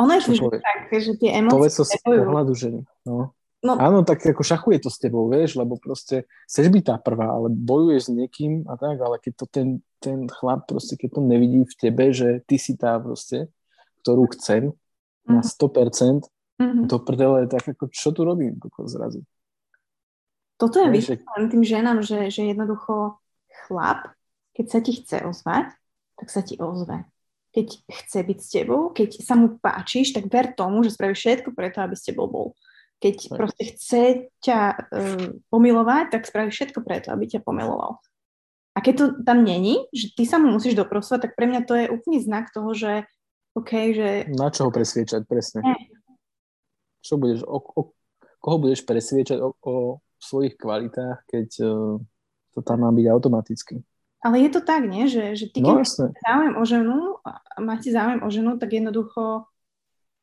Ono 0.00 0.12
je 0.16 0.20
to 0.24 0.48
tak, 0.56 0.88
že 0.88 1.12
tie 1.20 1.30
emócie... 1.36 1.56
Povedz 1.56 1.74
to 1.76 1.84
z 1.84 2.00
pohľadu 2.00 2.52
ženy. 2.56 2.80
No. 3.04 3.36
No. 3.62 3.78
Áno, 3.78 4.02
tak 4.02 4.18
ako 4.26 4.42
šachuje 4.42 4.82
to 4.82 4.90
s 4.90 4.98
tebou, 4.98 5.30
vieš, 5.30 5.54
lebo 5.54 5.78
proste 5.78 6.26
chceš 6.50 6.66
byť 6.66 6.82
tá 6.82 6.96
prvá, 6.98 7.30
ale 7.30 7.46
bojuješ 7.46 8.10
s 8.10 8.14
niekým 8.14 8.66
a 8.66 8.74
tak, 8.74 8.98
ale 8.98 9.22
keď 9.22 9.32
to 9.38 9.46
ten, 9.46 9.68
ten 10.02 10.26
chlap 10.26 10.66
proste, 10.66 10.98
keď 10.98 11.14
to 11.14 11.20
nevidí 11.22 11.62
v 11.62 11.74
tebe, 11.78 12.10
že 12.10 12.42
ty 12.42 12.58
si 12.58 12.74
tá 12.74 12.98
proste, 12.98 13.46
ktorú 14.02 14.26
chcem 14.34 14.74
na 15.22 15.46
100%, 15.46 16.26
mm-hmm. 16.58 16.90
to 16.90 16.96
prdele, 17.06 17.46
tak 17.46 17.62
ako 17.62 17.86
čo 17.94 18.10
tu 18.10 18.26
robím 18.26 18.58
zrazu. 18.90 19.22
Toto 20.58 20.82
je 20.82 20.90
vysvetlené 20.90 21.46
tým 21.46 21.62
ženám, 21.62 22.02
že, 22.02 22.34
že 22.34 22.50
jednoducho 22.50 23.22
chlap, 23.66 24.10
keď 24.58 24.66
sa 24.74 24.78
ti 24.82 24.98
chce 24.98 25.22
ozvať, 25.22 25.70
tak 26.18 26.28
sa 26.34 26.42
ti 26.42 26.58
ozve. 26.58 27.06
Keď 27.52 27.66
chce 27.84 28.18
byť 28.24 28.38
s 28.40 28.48
tebou, 28.48 28.82
keď 28.96 29.20
sa 29.20 29.36
mu 29.36 29.60
páčiš, 29.60 30.16
tak 30.16 30.32
ver 30.32 30.56
tomu, 30.56 30.80
že 30.80 30.96
spraví 30.96 31.12
všetko 31.12 31.52
preto, 31.52 31.84
aby 31.84 31.92
s 31.92 32.08
tebou 32.08 32.26
bol. 32.26 32.46
Keď 33.04 33.16
tak. 33.28 33.36
proste 33.36 33.62
chce 33.76 34.02
ťa 34.40 34.60
uh, 34.72 35.26
pomilovať, 35.52 36.16
tak 36.16 36.24
spraví 36.24 36.48
všetko 36.48 36.80
preto, 36.80 37.12
aby 37.12 37.28
ťa 37.28 37.44
pomiloval. 37.44 38.00
A 38.72 38.78
keď 38.80 38.94
to 38.96 39.04
tam 39.20 39.44
není, 39.44 39.84
že 39.92 40.16
ty 40.16 40.24
sa 40.24 40.40
mu 40.40 40.48
musíš 40.48 40.72
doprosovať, 40.72 41.28
tak 41.28 41.32
pre 41.36 41.44
mňa 41.44 41.60
to 41.68 41.74
je 41.76 41.92
úplný 41.92 42.24
znak 42.24 42.48
toho, 42.56 42.72
že 42.72 43.04
OK, 43.52 43.92
že... 43.92 44.08
Na 44.32 44.48
čo 44.48 44.68
ho 44.68 44.70
presviečať, 44.72 45.28
presne. 45.28 45.60
Nie. 45.60 45.76
Čo 47.04 47.20
budeš, 47.20 47.44
o, 47.44 47.60
o, 47.60 47.92
koho 48.40 48.56
budeš 48.56 48.80
presviečať 48.88 49.44
o, 49.44 49.52
o 49.60 50.00
svojich 50.16 50.56
kvalitách, 50.56 51.20
keď 51.28 51.48
uh, 51.68 52.00
to 52.56 52.60
tam 52.64 52.86
má 52.86 52.90
byť 52.94 53.06
automaticky. 53.12 53.84
Ale 54.22 54.38
je 54.38 54.54
to 54.54 54.62
tak, 54.62 54.86
nie? 54.86 55.10
Že, 55.10 55.34
že 55.34 55.46
ty, 55.50 55.58
no, 55.58 55.66
keď 55.66 55.74
máš 55.82 55.90
záujem 55.98 56.54
o 56.54 56.62
ženu 56.62 56.98
máte 57.60 57.92
záujem 57.92 58.22
o 58.22 58.30
ženu, 58.30 58.56
tak 58.56 58.72
jednoducho 58.72 59.44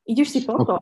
ideš 0.08 0.28
si 0.34 0.40
po 0.42 0.58
to. 0.64 0.80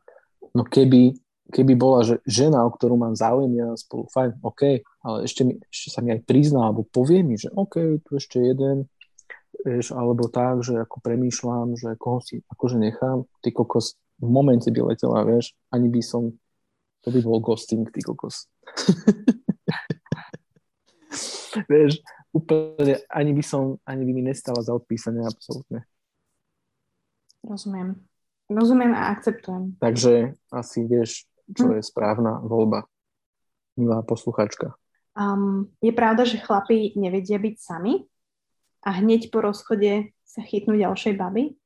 No, 0.55 0.55
no 0.55 0.63
keby, 0.65 1.13
keby 1.53 1.77
bola 1.77 2.07
že 2.07 2.23
žena, 2.25 2.65
o 2.65 2.71
ktorú 2.73 2.97
mám 2.97 3.19
záujem, 3.19 3.53
ja 3.59 3.69
spolu, 3.77 4.09
fajn, 4.09 4.41
OK, 4.41 4.63
ale 5.05 5.29
ešte, 5.29 5.45
mi, 5.45 5.61
ešte 5.69 5.93
sa 5.93 6.01
mi 6.01 6.15
aj 6.15 6.25
prizná, 6.25 6.71
alebo 6.71 6.89
povie 6.89 7.21
mi, 7.21 7.37
že 7.37 7.53
OK, 7.53 8.01
tu 8.07 8.17
ešte 8.17 8.41
jeden, 8.41 8.89
vieš, 9.67 9.93
alebo 9.93 10.31
tak, 10.31 10.65
že 10.65 10.81
ako 10.81 11.03
premýšľam, 11.05 11.77
že 11.77 11.99
koho 12.01 12.25
si 12.25 12.41
akože 12.49 12.81
nechám, 12.81 13.29
ty 13.45 13.53
kokos 13.53 14.01
v 14.19 14.29
momente 14.31 14.71
by 14.73 14.95
letela, 14.95 15.27
vieš, 15.27 15.55
ani 15.71 15.89
by 15.93 16.03
som, 16.03 16.33
to 17.05 17.11
by 17.13 17.21
bol 17.23 17.41
ghosting, 17.43 17.91
ty 17.93 18.01
kokos. 18.01 18.49
Vieš, 21.49 22.05
úplne 22.33 23.03
ani 23.09 23.33
by 23.33 23.43
som, 23.45 23.63
ani 23.85 24.03
by 24.05 24.13
mi 24.13 24.23
nestala 24.25 24.61
za 24.61 24.77
odpísanie 24.77 25.25
absolútne. 25.25 25.85
Rozumiem. 27.45 27.97
Rozumiem 28.49 28.93
a 28.97 29.13
akceptujem. 29.13 29.77
Takže 29.77 30.37
asi 30.49 30.85
vieš, 30.89 31.29
čo 31.53 31.69
hm. 31.69 31.73
je 31.79 31.83
správna 31.85 32.41
voľba. 32.41 32.89
Milá 33.79 34.03
posluchačka. 34.03 34.75
Um, 35.15 35.71
je 35.83 35.91
pravda, 35.95 36.27
že 36.27 36.43
chlapi 36.43 36.95
nevedia 36.95 37.39
byť 37.39 37.55
sami 37.59 38.07
a 38.87 39.03
hneď 39.03 39.31
po 39.35 39.43
rozchode 39.43 40.15
sa 40.23 40.41
chytnú 40.43 40.79
ďalšej 40.79 41.15
baby? 41.19 41.59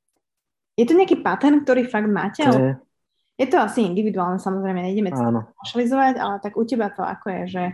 Je 0.77 0.85
to 0.89 0.97
nejaký 0.97 1.21
pattern, 1.21 1.61
ktorý 1.61 1.85
fakt 1.85 2.09
máte? 2.09 2.45
Ale... 2.45 2.81
Je 3.41 3.49
to 3.49 3.57
asi 3.57 3.85
individuálne, 3.85 4.37
samozrejme, 4.37 4.85
nejdeme 4.85 5.11
to 5.13 5.21
ale 6.21 6.37
tak 6.45 6.53
u 6.53 6.65
teba 6.69 6.93
to 6.93 7.01
ako 7.01 7.27
je, 7.33 7.43
že 7.49 7.65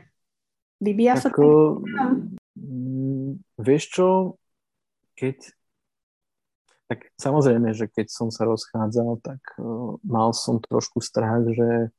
vybíja 0.78 1.18
sa 1.18 1.28
to? 1.34 1.82
Mm, 2.58 3.38
vieš 3.62 3.84
čo, 3.94 4.08
keď 5.14 5.54
tak 6.88 7.12
samozrejme, 7.20 7.76
že 7.76 7.84
keď 7.84 8.08
som 8.08 8.32
sa 8.32 8.48
rozchádzal, 8.48 9.20
tak 9.20 9.40
uh, 9.60 10.00
mal 10.00 10.32
som 10.32 10.56
trošku 10.56 11.04
strach, 11.04 11.44
že, 11.52 11.92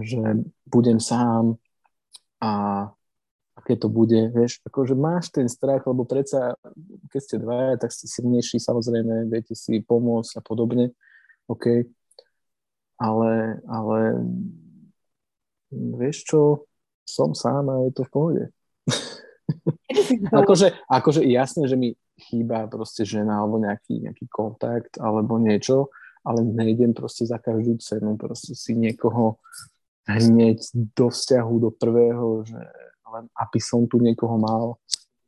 že 0.00 0.20
budem 0.64 0.96
sám 0.96 1.60
a 2.40 2.52
keď 3.64 3.86
to 3.86 3.88
bude, 3.92 4.20
vieš, 4.34 4.60
akože 4.66 4.96
máš 4.96 5.30
ten 5.30 5.46
strach, 5.46 5.84
lebo 5.86 6.04
predsa, 6.04 6.56
keď 7.12 7.20
ste 7.20 7.36
dvaja, 7.38 7.72
tak 7.80 7.94
ste 7.94 8.10
silnejší, 8.10 8.58
samozrejme, 8.58 9.30
viete 9.30 9.54
si 9.54 9.78
pomôcť 9.80 10.40
a 10.40 10.42
podobne, 10.42 10.92
OK, 11.46 11.86
ale, 12.98 13.62
ale 13.68 14.00
vieš 15.70 16.16
čo, 16.28 16.40
som 17.04 17.36
sám 17.36 17.68
a 17.68 17.84
je 17.88 17.92
to 17.92 18.02
v 18.08 18.12
pohode. 18.12 18.44
akože, 20.42 20.86
akože 20.88 21.20
jasné, 21.26 21.70
že 21.70 21.76
mi 21.76 21.94
chýba 22.18 22.70
proste 22.70 23.02
žena 23.02 23.42
alebo 23.42 23.58
nejaký, 23.58 24.06
nejaký 24.06 24.26
kontakt 24.30 24.98
alebo 25.02 25.38
niečo, 25.38 25.90
ale 26.22 26.46
nejdem 26.46 26.94
proste 26.94 27.26
za 27.26 27.36
každú 27.42 27.76
cenu 27.82 28.16
proste 28.16 28.54
si 28.54 28.72
niekoho 28.78 29.42
hneď 30.08 30.60
do 30.94 31.08
vzťahu, 31.08 31.54
do 31.60 31.70
prvého, 31.72 32.44
že 32.44 32.60
len 33.14 33.24
aby 33.38 33.58
som 33.62 33.86
tu 33.86 34.02
niekoho 34.02 34.36
mal. 34.36 34.78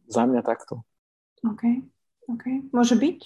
Za 0.06 0.26
mňa 0.26 0.42
takto. 0.42 0.86
OK, 1.42 1.82
OK. 2.30 2.70
Môže 2.70 2.94
byť? 2.94 3.18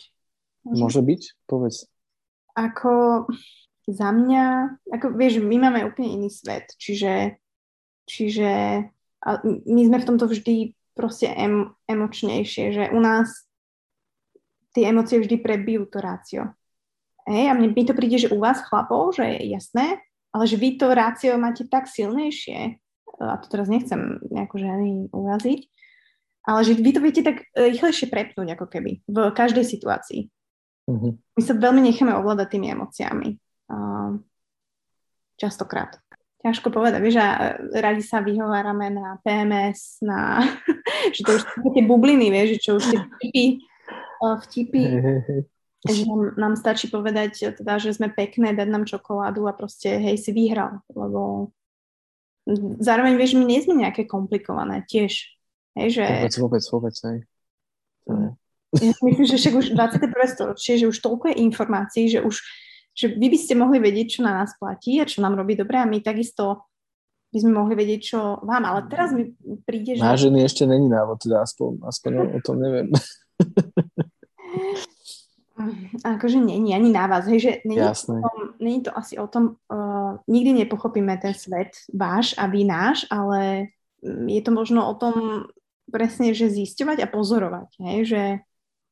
Môže, 0.64 0.80
Môže 0.80 1.01
byť? 1.05 1.22
Povedz. 1.49 1.88
Ako 2.57 3.24
za 3.88 4.09
mňa, 4.12 4.76
ako 4.93 5.07
vieš, 5.16 5.41
my 5.41 5.57
máme 5.57 5.88
úplne 5.88 6.20
iný 6.20 6.28
svet, 6.28 6.68
čiže, 6.76 7.41
čiže 8.05 8.84
my 9.66 9.80
sme 9.84 9.99
v 10.01 10.09
tomto 10.09 10.28
vždy 10.28 10.72
proste 11.01 11.32
em, 11.32 11.72
emočnejšie, 11.88 12.76
že 12.76 12.84
u 12.92 13.01
nás 13.01 13.48
tie 14.76 14.92
emócie 14.92 15.16
vždy 15.16 15.40
prebijú 15.40 15.88
to 15.88 16.05
rácio. 16.05 16.53
Hej, 17.24 17.48
a 17.48 17.57
mne 17.57 17.72
mi 17.72 17.84
to 17.88 17.96
príde, 17.96 18.20
že 18.20 18.32
u 18.32 18.36
vás 18.36 18.61
chlapov, 18.68 19.16
že 19.16 19.24
je 19.24 19.57
jasné, 19.57 19.96
ale 20.36 20.44
že 20.44 20.61
vy 20.61 20.76
to 20.76 20.92
rácio 20.92 21.40
máte 21.40 21.64
tak 21.64 21.88
silnejšie, 21.88 22.76
a 23.20 23.36
to 23.40 23.46
teraz 23.48 23.72
nechcem 23.72 24.20
nejako 24.28 24.57
ženy 24.61 24.90
uraziť, 25.12 25.61
ale 26.44 26.61
že 26.64 26.72
vy 26.76 26.90
to 26.92 27.01
viete 27.01 27.22
tak 27.24 27.48
rýchlejšie 27.53 28.09
prepnúť 28.09 28.57
ako 28.57 28.66
keby 28.68 29.05
v 29.05 29.16
každej 29.32 29.64
situácii. 29.64 30.28
Mm-hmm. 30.88 31.12
My 31.36 31.42
sa 31.44 31.55
veľmi 31.55 31.80
necháme 31.84 32.12
ovládať 32.16 32.57
tými 32.57 32.72
emóciami. 32.72 33.28
Uh, 33.70 34.18
častokrát. 35.36 36.01
Ťažko 36.41 36.72
povedať, 36.72 37.01
vieš, 37.05 37.20
a 37.20 37.61
radi 37.84 38.01
sa 38.01 38.24
vyhovárame 38.24 38.88
na 38.88 39.20
PMS, 39.20 40.01
na, 40.01 40.41
že 41.14 41.20
to 41.20 41.36
už 41.36 41.43
tie 41.76 41.84
bubliny, 41.84 42.32
vieš, 42.32 42.57
že 42.57 42.59
čo 42.64 42.70
už 42.80 42.84
tie 42.88 43.01
vtipy, 43.05 43.45
vtipy 44.20 44.82
že 45.80 46.05
nám, 46.05 46.36
nám 46.36 46.55
stačí 46.61 46.93
povedať 46.93 47.57
teda, 47.57 47.80
že 47.80 47.97
sme 47.97 48.12
pekné, 48.12 48.53
dať 48.53 48.68
nám 48.68 48.84
čokoládu 48.84 49.49
a 49.49 49.57
proste 49.57 49.97
hej, 49.97 50.20
si 50.20 50.28
vyhral, 50.36 50.84
lebo 50.93 51.53
zároveň, 52.84 53.16
vieš, 53.16 53.41
my 53.41 53.45
nie 53.49 53.64
sme 53.64 53.80
nejaké 53.80 54.05
komplikované 54.05 54.84
tiež. 54.84 55.32
Hej, 55.80 55.88
že... 55.97 56.05
Vôbec, 56.05 56.36
vôbec, 56.36 56.64
vôbec, 56.68 56.95
hej. 57.09 57.18
Ja 58.76 58.95
myslím, 59.03 59.26
že 59.26 59.41
však 59.41 59.55
už 59.57 59.66
21. 59.72 60.14
storočie, 60.30 60.78
že 60.78 60.86
už 60.86 60.99
toľko 61.01 61.32
je 61.32 61.36
informácií, 61.43 62.05
že 62.12 62.20
už 62.20 62.45
že 62.95 63.07
vy 63.14 63.26
by 63.30 63.38
ste 63.38 63.55
mohli 63.57 63.78
vedieť, 63.78 64.18
čo 64.18 64.20
na 64.26 64.43
nás 64.43 64.55
platí 64.59 64.99
a 65.01 65.09
čo 65.09 65.22
nám 65.22 65.38
robí 65.38 65.55
dobre 65.57 65.78
a 65.78 65.88
my 65.88 66.03
takisto 66.03 66.70
by 67.30 67.38
sme 67.38 67.53
mohli 67.55 67.78
vedieť, 67.78 68.01
čo 68.03 68.43
vám. 68.43 68.66
Ale 68.66 68.91
teraz 68.91 69.14
mi 69.14 69.30
príde, 69.62 69.95
že... 69.95 70.03
Na 70.03 70.18
ženy 70.18 70.43
ešte 70.43 70.66
není 70.66 70.91
návod, 70.91 71.22
teda 71.22 71.47
aspoň, 71.47 71.86
aspoň 71.86 72.12
o 72.34 72.38
tom 72.43 72.59
neviem. 72.59 72.91
Akože 76.05 76.41
není 76.41 76.72
ani 76.74 76.88
na 76.91 77.07
vás, 77.07 77.28
hej, 77.28 77.41
že 77.41 77.53
není, 77.68 77.84
To, 77.84 77.93
tom, 78.24 78.38
není 78.59 78.80
to 78.80 78.91
asi 78.97 79.14
o 79.20 79.28
tom, 79.28 79.61
uh, 79.68 80.16
nikdy 80.24 80.64
nepochopíme 80.64 81.16
ten 81.20 81.36
svet 81.36 81.76
váš 81.93 82.32
a 82.41 82.49
vy 82.49 82.64
náš, 82.64 83.05
ale 83.12 83.68
mm, 84.01 84.26
je 84.28 84.41
to 84.41 84.51
možno 84.57 84.88
o 84.88 84.95
tom 84.97 85.47
presne, 85.93 86.32
že 86.32 86.49
zisťovať 86.49 87.05
a 87.05 87.11
pozorovať, 87.12 87.70
hej, 87.82 87.99
že 88.09 88.22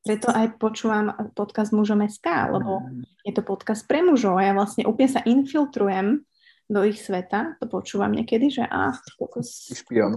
preto 0.08 0.32
aj 0.32 0.56
počúvam 0.56 1.12
podcast 1.36 1.68
Mužom 1.76 2.00
SK, 2.00 2.56
lebo 2.56 2.80
je 3.28 3.32
to 3.36 3.44
podcast 3.44 3.84
pre 3.84 4.00
mužov 4.00 4.40
a 4.40 4.48
ja 4.48 4.52
vlastne 4.56 4.88
úplne 4.88 5.12
sa 5.12 5.20
infiltrujem 5.28 6.24
do 6.64 6.80
ich 6.80 6.96
sveta, 6.96 7.60
to 7.60 7.68
počúvam 7.68 8.16
niekedy, 8.16 8.48
že 8.48 8.64
a, 8.64 8.96
kokos, 9.20 9.68
špion. 9.68 10.16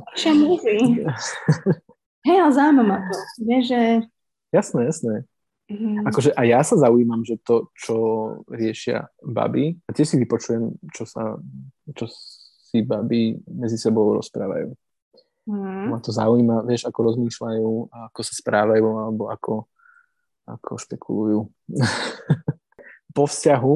Hej, 2.27 2.37
ale 2.39 2.51
zaujímavé 2.55 3.03
to, 3.03 3.17
vieš, 3.43 3.63
že... 3.67 3.81
Jasné, 4.55 4.79
jasné. 4.87 5.13
Mm. 5.67 6.07
Akože 6.07 6.31
a 6.35 6.41
ja 6.47 6.63
sa 6.63 6.75
zaujímam, 6.79 7.23
že 7.27 7.39
to, 7.43 7.71
čo 7.75 7.95
riešia 8.47 9.11
baby, 9.23 9.75
a 9.87 9.95
tiež 9.95 10.07
si 10.07 10.15
vypočujem, 10.19 10.75
čo 10.91 11.03
sa, 11.03 11.35
čo 11.95 12.07
si 12.71 12.83
baby 12.83 13.39
medzi 13.47 13.75
sebou 13.75 14.15
rozprávajú. 14.15 14.71
Mm. 15.47 15.87
Ma 15.91 15.97
to 16.03 16.11
zaujíma, 16.11 16.67
vieš, 16.67 16.87
ako 16.87 17.15
rozmýšľajú, 17.15 17.69
ako 18.11 18.19
sa 18.21 18.33
správajú, 18.35 18.85
alebo 18.87 19.23
ako, 19.31 19.71
ako 20.47 20.77
špekulujú. 20.77 21.39
po 23.17 23.23
vzťahu, 23.27 23.75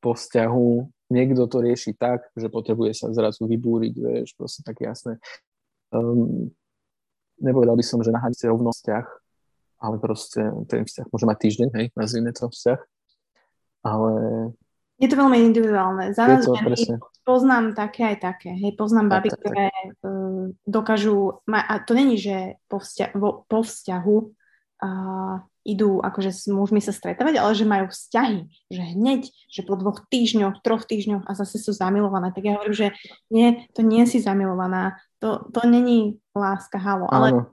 po 0.00 0.10
vzťahu 0.14 0.68
niekto 1.10 1.46
to 1.46 1.62
rieši 1.62 1.94
tak, 1.94 2.26
že 2.34 2.50
potrebuje 2.50 2.94
sa 2.94 3.10
zrazu 3.14 3.46
vybúriť, 3.46 3.94
vieš, 3.94 4.34
proste 4.34 4.62
tak 4.66 4.82
jasné. 4.82 5.22
Um, 5.94 6.50
nepovedal 7.38 7.78
by 7.78 7.84
som, 7.86 8.02
že 8.02 8.10
na 8.10 8.18
hranici 8.18 8.46
rovnostiach, 8.50 9.06
ale 9.82 9.96
proste 10.02 10.42
ten 10.66 10.82
vzťah 10.82 11.06
môže 11.12 11.26
mať 11.28 11.38
týždeň, 11.46 11.68
hej, 11.78 11.86
nazvime 11.94 12.32
to 12.34 12.48
vzťah. 12.50 12.80
Ale... 13.86 14.12
Je 14.96 15.08
to 15.12 15.20
veľmi 15.20 15.38
individuálne. 15.44 16.10
Za 16.16 16.26
nás 16.26 16.42
to, 16.42 16.56
poznám 17.22 17.76
také 17.76 18.16
aj 18.16 18.16
také. 18.22 18.50
Hej, 18.56 18.74
poznám 18.74 19.18
baby, 19.18 19.30
tak, 19.30 19.38
ktoré 19.44 19.68
uh, 20.02 20.50
dokážu, 20.64 21.44
ma, 21.46 21.62
a 21.62 21.82
to 21.82 21.92
není, 21.92 22.16
že 22.16 22.58
po, 22.66 22.78
vzťa, 22.82 23.14
vo, 23.14 23.44
po 23.46 23.62
vzťahu 23.62 24.16
uh, 24.82 25.34
idú 25.66 25.98
akože 25.98 26.30
s 26.30 26.46
mužmi 26.46 26.78
sa 26.78 26.94
stretávať, 26.94 27.42
ale 27.42 27.52
že 27.58 27.66
majú 27.66 27.90
vzťahy, 27.90 28.70
že 28.70 28.82
hneď, 28.94 29.22
že 29.50 29.66
po 29.66 29.74
dvoch 29.74 30.06
týždňoch, 30.06 30.62
troch 30.62 30.86
týždňoch 30.86 31.26
a 31.26 31.32
zase 31.34 31.58
sú 31.58 31.74
zamilované. 31.74 32.30
Tak 32.30 32.42
ja 32.46 32.54
hovorím, 32.54 32.76
že 32.78 32.88
nie, 33.34 33.66
to 33.74 33.82
nie 33.82 34.06
si 34.06 34.22
zamilovaná, 34.22 34.94
to, 35.18 35.42
to 35.50 35.66
není 35.66 36.22
láska, 36.38 36.78
halo, 36.78 37.10
ale 37.10 37.50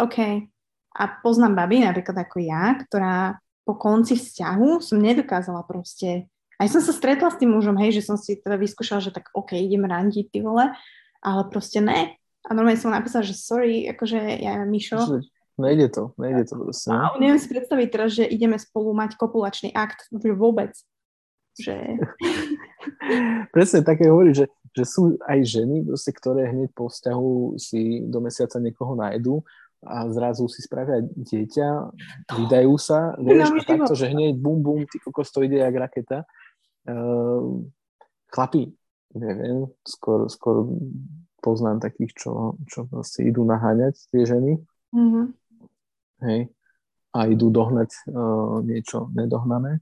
OK, 0.00 0.50
a 0.94 1.02
poznám 1.22 1.54
baby, 1.54 1.86
napríklad 1.86 2.26
ako 2.26 2.42
ja, 2.42 2.74
ktorá 2.74 3.38
po 3.62 3.78
konci 3.78 4.18
vzťahu 4.18 4.82
som 4.82 4.98
nedokázala 5.00 5.62
proste, 5.64 6.28
aj 6.58 6.68
som 6.70 6.82
sa 6.82 6.94
stretla 6.94 7.34
s 7.34 7.40
tým 7.40 7.50
mužom, 7.50 7.74
hej, 7.80 7.98
že 7.98 8.06
som 8.06 8.14
si 8.14 8.38
teda 8.38 8.54
vyskúšala, 8.54 9.02
že 9.02 9.10
tak 9.10 9.30
OK, 9.34 9.58
idem 9.58 9.84
randiť, 9.88 10.30
ty 10.30 10.38
vole, 10.38 10.70
ale 11.18 11.42
proste 11.50 11.82
ne. 11.82 12.14
A 12.44 12.52
normálne 12.52 12.78
som 12.78 12.92
napísala, 12.92 13.24
že 13.24 13.34
sorry, 13.34 13.88
akože 13.90 14.20
ja, 14.44 14.62
Mišo, 14.62 15.24
Nejde 15.54 15.86
to, 15.88 16.10
nejde 16.18 16.50
to 16.50 16.58
proste. 16.58 16.90
A 16.90 17.14
neviem 17.22 17.38
si 17.38 17.46
predstaviť 17.46 17.88
teraz, 17.90 18.10
že 18.18 18.26
ideme 18.26 18.58
spolu 18.58 18.90
mať 18.90 19.14
kopulačný 19.14 19.70
akt, 19.70 20.10
vôbec. 20.10 20.74
Že... 21.54 22.02
Presne 23.54 23.86
také 23.86 24.10
hovorí, 24.10 24.34
že, 24.34 24.50
že 24.74 24.82
sú 24.82 25.14
aj 25.22 25.38
ženy, 25.46 25.86
proste, 25.86 26.10
ktoré 26.10 26.50
hneď 26.50 26.74
po 26.74 26.90
vzťahu 26.90 27.54
si 27.54 28.02
do 28.02 28.18
mesiaca 28.18 28.58
niekoho 28.58 28.98
nájdu 28.98 29.46
a 29.84 30.10
zrazu 30.10 30.50
si 30.50 30.64
spravia 30.64 31.04
dieťa, 31.04 31.68
vydajú 32.34 32.74
sa, 32.80 33.14
vieš, 33.20 33.52
a 33.54 33.62
takto, 33.62 33.94
že 33.94 34.10
hneď 34.10 34.34
bum, 34.40 34.58
bum, 34.64 34.82
ty 34.88 34.98
kokos, 34.98 35.30
to 35.30 35.44
ide 35.44 35.60
jak 35.60 35.76
raketa. 35.76 36.26
Uh, 36.84 37.62
chlapi, 38.32 38.74
neviem, 39.14 39.70
skôr, 39.86 40.26
skôr 40.26 40.66
poznám 41.44 41.78
takých, 41.84 42.16
čo, 42.16 42.56
čo 42.64 42.88
proste 42.88 43.28
idú 43.28 43.44
naháňať 43.44 43.94
tie 44.08 44.24
ženy. 44.24 44.58
Mm-hmm. 44.96 45.24
Hej. 46.24 46.40
A 47.14 47.30
idú 47.30 47.52
dohnať 47.52 47.94
uh, 48.10 48.64
niečo 48.64 49.12
nedohnané. 49.14 49.78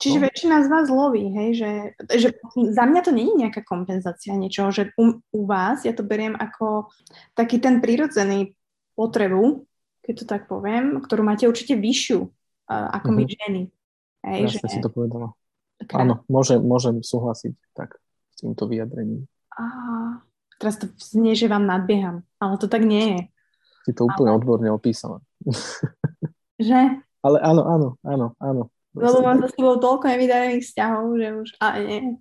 Čiže 0.00 0.18
no. 0.18 0.24
väčšina 0.26 0.56
z 0.64 0.68
vás 0.72 0.86
loví, 0.88 1.28
hej, 1.28 1.50
že, 1.60 1.70
že 2.08 2.28
za 2.56 2.88
mňa 2.88 3.00
to 3.04 3.12
je 3.12 3.36
nejaká 3.36 3.60
kompenzácia 3.60 4.32
niečoho, 4.32 4.72
že 4.72 4.96
u, 4.96 5.20
u 5.20 5.40
vás 5.44 5.84
ja 5.84 5.92
to 5.92 6.00
beriem 6.00 6.32
ako 6.40 6.88
taký 7.36 7.60
ten 7.60 7.84
prírodzený 7.84 8.56
potrebu, 8.96 9.68
keď 10.00 10.14
to 10.16 10.24
tak 10.24 10.48
poviem, 10.48 11.04
ktorú 11.04 11.20
máte 11.20 11.44
určite 11.44 11.76
vyššiu 11.76 12.16
uh, 12.16 12.88
ako 12.96 13.12
mm-hmm. 13.12 13.20
my 13.20 13.24
mhm. 13.28 13.32
ženy. 13.36 13.62
Hej, 14.20 14.40
Jasne 14.56 14.68
že... 14.68 14.72
si 14.72 14.80
to 14.80 14.88
povedala. 14.88 15.36
Krát. 15.80 16.04
Áno, 16.04 16.24
môžem, 16.28 16.60
môžem 16.60 17.00
súhlasiť 17.00 17.56
tak 17.72 17.96
s 18.36 18.44
týmto 18.44 18.68
vyjadrením. 18.68 19.24
Á, 19.56 19.64
teraz 20.60 20.76
to 20.76 20.92
znie, 21.00 21.32
že 21.32 21.48
vám 21.48 21.64
nadbieham, 21.64 22.24
ale 22.36 22.60
to 22.60 22.68
tak 22.68 22.84
nie 22.84 23.04
je. 23.16 23.20
Si 23.88 23.92
to 23.96 24.04
úplne 24.04 24.32
ale... 24.32 24.36
odborne 24.36 24.68
opísala. 24.68 25.24
Že? 26.60 26.80
Ale 27.24 27.38
áno, 27.40 27.62
áno, 27.64 27.88
áno, 28.04 28.26
áno. 28.36 28.62
Lebo 28.92 29.22
mám 29.22 29.40
za 29.40 29.48
sebou 29.54 29.78
toľko 29.78 30.12
nevydarených 30.12 30.66
vzťahov, 30.66 31.04
že 31.16 31.28
už... 31.36 31.48
A 31.62 31.66
nie. 31.78 32.20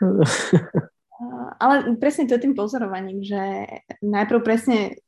ale 1.62 1.74
presne 1.96 2.26
to 2.26 2.36
je 2.36 2.44
tým 2.44 2.54
pozorovaním, 2.58 3.22
že 3.22 3.68
najprv 4.02 4.40
presne 4.42 5.00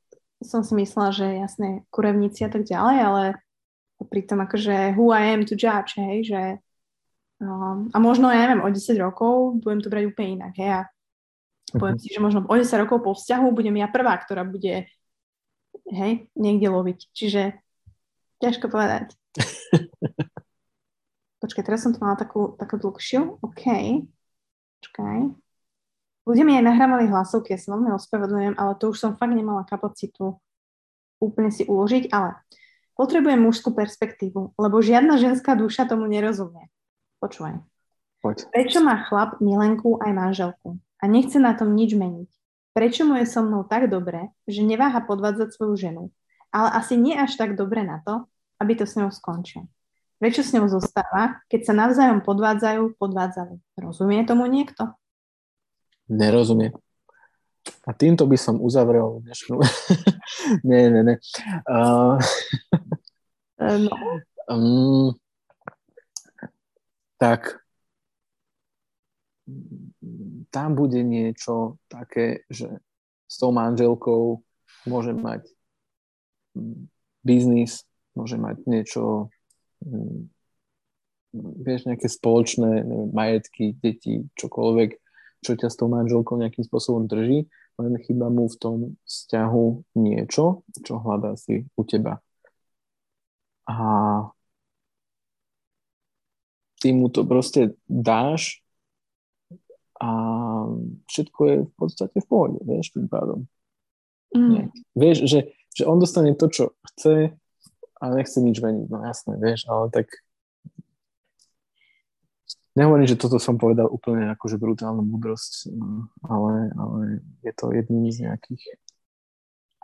som 0.42 0.66
si 0.66 0.74
myslela, 0.74 1.10
že 1.14 1.26
jasné, 1.38 1.68
kurevníci 1.92 2.46
a 2.46 2.50
tak 2.50 2.66
ďalej, 2.66 2.98
ale 3.02 3.24
Pritom 4.02 4.42
akože 4.42 4.98
who 4.98 5.14
I 5.14 5.34
am 5.34 5.46
to 5.46 5.54
judge, 5.54 5.94
hej, 5.94 6.26
že 6.26 6.42
um, 7.38 7.86
a 7.94 7.96
možno, 8.02 8.30
ja 8.30 8.46
neviem, 8.46 8.64
o 8.64 8.70
10 8.70 8.98
rokov 8.98 9.62
budem 9.62 9.80
to 9.82 9.88
brať 9.90 10.04
úplne 10.10 10.42
inak, 10.42 10.54
hej, 10.58 10.70
a 10.70 10.80
poviem 11.76 11.96
uh-huh. 11.96 12.02
si, 12.02 12.14
že 12.14 12.20
možno 12.22 12.44
o 12.46 12.54
10 12.54 12.66
rokov 12.82 12.98
po 13.02 13.12
vzťahu 13.14 13.46
budem 13.54 13.78
ja 13.78 13.88
prvá, 13.88 14.18
ktorá 14.18 14.42
bude, 14.42 14.90
hej, 15.88 16.30
niekde 16.38 16.68
loviť. 16.70 17.10
Čiže 17.10 17.58
ťažko 18.38 18.70
povedať. 18.70 19.10
Počkaj, 21.42 21.64
teraz 21.66 21.82
som 21.82 21.90
tu 21.90 21.98
mala 21.98 22.14
takú, 22.14 22.54
takú 22.54 22.78
dlhšiu. 22.78 23.42
OK. 23.42 23.64
Počkaj. 24.82 25.18
Ľudia 26.22 26.44
mi 26.46 26.54
aj 26.54 26.70
nahrávali 26.70 27.10
hlasovky, 27.10 27.54
ja 27.54 27.58
sa 27.58 27.74
veľmi 27.74 27.90
ospravedlňujem, 27.98 28.54
ale 28.54 28.78
to 28.78 28.94
už 28.94 28.98
som 29.02 29.18
fakt 29.18 29.34
nemala 29.34 29.66
kapacitu 29.66 30.38
úplne 31.22 31.54
si 31.54 31.62
uložiť, 31.62 32.10
ale 32.10 32.34
potrebujem 32.98 33.38
mužskú 33.38 33.70
perspektívu, 33.70 34.58
lebo 34.58 34.82
žiadna 34.82 35.22
ženská 35.22 35.54
duša 35.54 35.86
tomu 35.86 36.10
nerozumie. 36.10 36.66
Počúvaj. 37.22 37.62
Poď. 38.18 38.50
Prečo 38.50 38.82
má 38.82 39.06
chlap 39.06 39.38
milenku 39.38 40.02
aj 40.02 40.10
manželku 40.10 40.82
a 40.98 41.04
nechce 41.06 41.38
na 41.38 41.54
tom 41.54 41.78
nič 41.78 41.94
meniť? 41.94 42.30
Prečo 42.72 43.04
mu 43.04 43.20
je 43.20 43.28
so 43.28 43.44
mnou 43.44 43.68
tak 43.68 43.92
dobre, 43.92 44.32
že 44.48 44.64
neváha 44.64 45.04
podvádzať 45.04 45.52
svoju 45.52 45.74
ženu, 45.76 46.04
ale 46.48 46.72
asi 46.72 46.96
nie 46.96 47.12
až 47.12 47.36
tak 47.36 47.52
dobre 47.52 47.84
na 47.84 48.00
to, 48.00 48.24
aby 48.56 48.72
to 48.72 48.88
s 48.88 48.96
ňou 48.96 49.12
skončil? 49.12 49.68
Prečo 50.16 50.40
s 50.40 50.56
ňou 50.56 50.70
zostáva, 50.72 51.44
keď 51.52 51.60
sa 51.68 51.74
navzájom 51.76 52.24
podvádzajú, 52.24 52.96
podvádzali? 52.96 53.60
Rozumie 53.76 54.24
tomu 54.24 54.48
niekto? 54.48 54.94
Nerozumie. 56.08 56.72
A 57.84 57.90
týmto 57.92 58.24
by 58.24 58.38
som 58.40 58.62
uzavrel 58.62 59.20
dnešnú... 59.26 59.58
nie, 60.68 60.88
nie, 60.88 61.02
nie. 61.12 61.16
Uh... 61.66 62.16
no. 63.58 63.92
um, 64.48 65.12
tak 67.22 67.61
tam 70.54 70.68
bude 70.78 71.02
niečo 71.02 71.80
také, 71.90 72.46
že 72.46 72.78
s 73.26 73.36
tou 73.40 73.50
manželkou 73.50 74.40
môže 74.86 75.12
mať 75.12 75.46
biznis, 77.24 77.82
môže 78.14 78.38
mať 78.38 78.62
niečo 78.68 79.32
Mm, 79.82 80.30
vieš, 81.64 81.88
nejaké 81.88 82.06
spoločné 82.06 82.86
neviem, 82.86 83.10
majetky, 83.10 83.74
deti, 83.82 84.28
čokoľvek, 84.38 84.90
čo 85.42 85.52
ťa 85.58 85.68
s 85.68 85.78
tou 85.78 85.90
manželkou 85.90 86.38
nejakým 86.38 86.62
spôsobom 86.62 87.10
drží, 87.10 87.50
len 87.80 87.92
chyba 87.98 88.30
mu 88.30 88.46
v 88.46 88.56
tom 88.60 88.78
vzťahu 89.08 89.96
niečo, 89.98 90.62
čo 90.84 91.02
hľadá 91.02 91.34
si 91.34 91.66
u 91.74 91.82
teba. 91.82 92.22
A 93.66 93.76
ty 96.78 96.92
mu 96.92 97.08
to 97.08 97.24
proste 97.26 97.74
dáš 97.88 98.62
a 100.02 100.08
všetko 101.06 101.40
je 101.46 101.56
v 101.62 101.72
podstate 101.78 102.16
v 102.18 102.26
pohode, 102.26 102.58
vieš, 102.66 102.90
tým 102.90 103.06
pádom. 103.06 103.46
Mm. 104.34 104.74
Vieš, 104.98 105.30
že, 105.30 105.54
že 105.70 105.86
on 105.86 106.02
dostane 106.02 106.34
to, 106.34 106.50
čo 106.50 106.74
chce, 106.90 107.38
a 108.02 108.04
nechce 108.10 108.42
nič 108.42 108.58
meniť, 108.58 108.90
no 108.90 108.98
jasné, 109.06 109.38
vieš, 109.38 109.70
ale 109.70 109.94
tak 109.94 110.10
nehovorím, 112.74 113.06
že 113.06 113.20
toto 113.20 113.38
som 113.38 113.62
povedal 113.62 113.86
úplne 113.86 114.34
akože 114.34 114.58
brutálnu 114.58 115.06
múdrosť, 115.06 115.70
no, 115.70 116.10
ale, 116.26 116.74
ale 116.74 117.22
je 117.46 117.52
to 117.54 117.70
jedný 117.70 118.10
z 118.10 118.26
nejakých. 118.26 118.62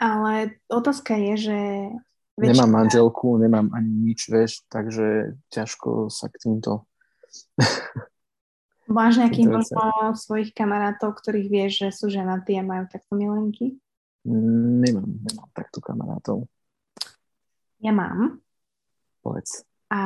Ale 0.02 0.58
otázka 0.66 1.14
je, 1.14 1.34
že... 1.38 1.58
Väčšina... 2.38 2.54
Nemám 2.54 2.86
manželku, 2.86 3.34
nemám 3.38 3.66
ani 3.74 3.90
nič, 4.10 4.30
vieš, 4.30 4.62
takže 4.66 5.38
ťažko 5.54 6.10
sa 6.10 6.26
k 6.26 6.42
týmto... 6.42 6.86
Máš 8.88 9.20
nejakých 9.20 9.48
možno 9.52 10.16
svojich 10.16 10.56
kamarátov, 10.56 11.12
ktorých 11.20 11.48
vieš, 11.52 11.72
že 11.84 11.88
sú 11.92 12.08
ženatí 12.08 12.56
a 12.56 12.64
majú 12.64 12.88
takto 12.88 13.12
milenky? 13.20 13.76
Nemám, 14.24 15.04
nemám 15.04 15.48
takto 15.52 15.84
kamarátov. 15.84 16.48
Ja 17.84 17.92
mám. 17.92 18.40
Povedz. 19.20 19.62
A 19.92 20.00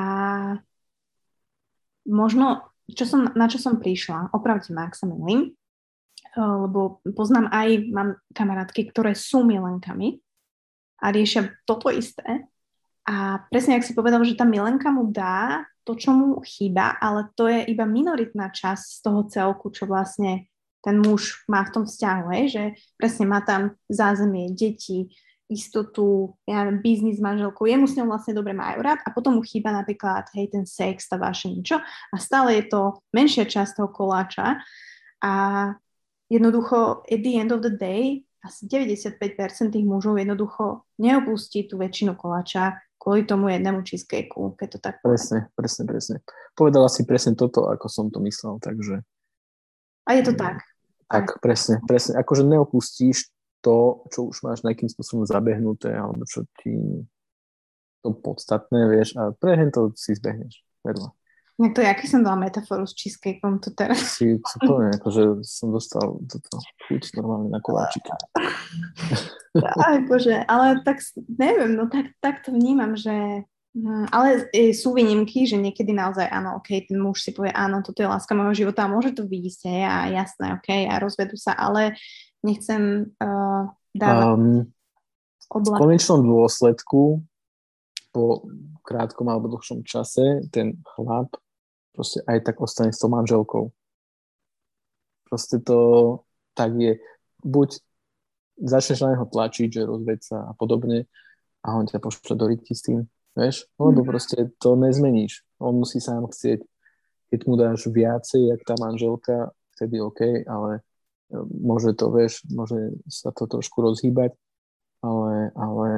možno, 2.06 2.74
čo 2.90 3.06
som, 3.06 3.30
na 3.32 3.46
čo 3.46 3.62
som 3.62 3.78
prišla, 3.78 4.34
opravte 4.34 4.74
ma, 4.74 4.90
ak 4.90 4.98
sa 4.98 5.06
milím, 5.06 5.54
eh, 6.34 6.42
lebo 6.42 6.98
poznám 7.14 7.54
aj, 7.54 7.68
mám 7.86 8.18
kamarátky, 8.34 8.90
ktoré 8.90 9.14
sú 9.14 9.46
milenkami 9.46 10.18
a 10.98 11.10
riešia 11.14 11.54
toto 11.66 11.90
isté. 11.90 12.50
A 13.02 13.42
presne, 13.50 13.78
ak 13.78 13.86
si 13.86 13.98
povedal, 13.98 14.22
že 14.22 14.38
tá 14.38 14.46
milenka 14.46 14.90
mu 14.94 15.10
dá 15.10 15.66
to, 15.82 15.98
čo 15.98 16.14
mu 16.14 16.38
chýba, 16.46 16.94
ale 17.02 17.26
to 17.34 17.50
je 17.50 17.66
iba 17.66 17.82
minoritná 17.82 18.54
časť 18.54 18.86
z 18.86 18.98
toho 19.02 19.20
celku, 19.26 19.74
čo 19.74 19.90
vlastne 19.90 20.46
ten 20.82 20.98
muž 20.98 21.46
má 21.50 21.66
v 21.66 21.72
tom 21.74 21.84
vzťahu, 21.86 22.24
hej? 22.34 22.44
že 22.50 22.62
presne 22.98 23.26
má 23.26 23.42
tam 23.42 23.74
zázemie, 23.90 24.54
deti, 24.54 25.10
istotu, 25.52 26.32
ja 26.48 26.64
neviem, 26.64 26.80
biznis 26.80 27.20
manželkou, 27.20 27.68
jemu 27.68 27.84
s 27.84 27.94
ňou 27.98 28.08
vlastne 28.08 28.32
dobre 28.32 28.56
majú 28.56 28.80
rád 28.80 29.04
a 29.04 29.12
potom 29.12 29.36
mu 29.36 29.42
chýba 29.44 29.68
napríklad, 29.68 30.32
hej, 30.32 30.48
ten 30.48 30.64
sex, 30.64 31.06
tá 31.06 31.20
vaše 31.20 31.52
niečo 31.52 31.76
a 31.82 32.16
stále 32.16 32.56
je 32.56 32.72
to 32.72 32.96
menšia 33.12 33.44
časť 33.44 33.76
toho 33.78 33.92
koláča 33.92 34.64
a 35.20 35.32
jednoducho 36.32 37.04
at 37.04 37.20
the 37.20 37.36
end 37.36 37.52
of 37.52 37.60
the 37.60 37.70
day 37.70 38.24
asi 38.42 38.66
95% 38.66 39.22
tých 39.70 39.86
mužov 39.86 40.18
jednoducho 40.18 40.82
neopustí 40.98 41.68
tú 41.68 41.78
väčšinu 41.78 42.18
koláča 42.18 42.80
kvôli 43.02 43.26
tomu 43.26 43.50
jednému 43.50 43.82
cheesecakeu, 43.82 44.54
keď 44.54 44.68
to 44.70 44.78
tak 44.78 45.02
Presne, 45.02 45.50
presne, 45.58 45.82
presne. 45.90 46.16
Povedala 46.54 46.86
si 46.86 47.02
presne 47.02 47.34
toto, 47.34 47.66
ako 47.66 47.90
som 47.90 48.06
to 48.14 48.22
myslel, 48.22 48.62
takže... 48.62 49.02
A 50.06 50.14
je 50.14 50.22
to 50.30 50.38
tak. 50.38 50.62
Tak, 51.10 51.42
presne, 51.42 51.82
presne. 51.82 52.14
Akože 52.22 52.46
neopustíš 52.46 53.34
to, 53.58 54.06
čo 54.14 54.30
už 54.30 54.46
máš 54.46 54.62
nejakým 54.62 54.86
spôsobom 54.86 55.26
zabehnuté, 55.26 55.90
alebo 55.90 56.22
čo 56.30 56.46
ti 56.62 56.78
to 58.06 58.14
podstatné, 58.14 58.86
vieš, 58.86 59.18
a 59.18 59.34
prehen 59.34 59.74
to 59.74 59.90
si 59.98 60.14
zbehneš. 60.14 60.62
Vedľa. 60.86 61.10
No 61.60 61.68
to 61.68 61.84
je, 61.84 61.88
aký 61.88 62.08
som 62.08 62.24
dala 62.24 62.40
metaforu 62.40 62.88
s 62.88 62.96
cheesecakeom 62.96 63.60
tu 63.60 63.76
teraz. 63.76 64.16
Si, 64.16 64.40
úplne, 64.40 64.96
akože 64.96 65.44
som 65.44 65.68
dostal 65.68 66.16
toto 66.24 66.56
chuť 66.88 67.12
normálne 67.20 67.52
na 67.52 67.60
koláčiky. 67.60 68.08
akože, 70.00 70.48
ale 70.48 70.80
tak 70.80 71.04
neviem, 71.36 71.76
no 71.76 71.92
tak, 71.92 72.16
tak 72.24 72.40
to 72.40 72.56
vnímam, 72.56 72.96
že 72.96 73.44
hm, 73.76 74.08
ale 74.08 74.48
sú 74.72 74.96
výnimky, 74.96 75.44
že 75.44 75.60
niekedy 75.60 75.92
naozaj 75.92 76.24
áno, 76.32 76.56
ok, 76.56 76.88
ten 76.88 76.96
muž 76.96 77.20
si 77.20 77.36
povie, 77.36 77.52
áno, 77.52 77.84
toto 77.84 78.00
je 78.00 78.08
láska 78.08 78.32
môjho 78.32 78.64
života 78.64 78.88
a 78.88 78.92
môže 78.92 79.12
to 79.12 79.28
výjsť, 79.28 79.60
a 79.84 80.08
jasné, 80.08 80.56
ok, 80.56 80.88
a 80.88 80.96
rozvedú 81.04 81.36
sa, 81.36 81.52
ale 81.52 82.00
nechcem 82.40 83.12
uh, 83.20 83.68
dávať 83.92 84.24
um, 84.24 84.64
V 85.52 85.68
konečnom 85.76 86.24
dôsledku 86.24 87.20
po 88.12 88.44
krátkom 88.84 89.28
alebo 89.28 89.52
dlhšom 89.52 89.84
čase 89.84 90.44
ten 90.48 90.80
chlap 90.84 91.32
proste 91.92 92.24
aj 92.24 92.44
tak 92.44 92.60
ostane 92.60 92.92
s 92.92 93.00
tou 93.00 93.12
manželkou. 93.12 93.72
Proste 95.28 95.60
to 95.60 95.78
tak 96.52 96.76
je. 96.76 97.00
Buď 97.40 97.80
začneš 98.60 99.00
na 99.04 99.16
neho 99.16 99.24
tlačiť, 99.24 99.68
že 99.72 99.88
rozveď 99.88 100.20
sa 100.20 100.38
a 100.48 100.52
podobne 100.52 101.08
a 101.64 101.68
on 101.78 101.88
ťa 101.88 102.02
pošle 102.02 102.36
do 102.36 102.50
ryti 102.50 102.74
s 102.74 102.84
tým, 102.84 103.08
vieš? 103.32 103.64
Lebo 103.80 104.04
mm. 104.04 104.08
proste 104.08 104.38
to 104.60 104.76
nezmeníš. 104.76 105.46
On 105.62 105.72
musí 105.72 106.02
sám 106.02 106.28
chcieť. 106.28 106.60
Keď 107.32 107.40
mu 107.48 107.56
dáš 107.56 107.88
viacej, 107.88 108.52
jak 108.52 108.60
tá 108.68 108.76
manželka, 108.76 109.56
vtedy 109.72 110.04
OK, 110.04 110.44
ale 110.44 110.84
môže 111.48 111.96
to, 111.96 112.12
vieš, 112.12 112.44
môže 112.52 112.92
sa 113.08 113.32
to 113.32 113.48
trošku 113.48 113.80
rozhýbať, 113.80 114.36
ale, 115.00 115.48
ale 115.56 115.88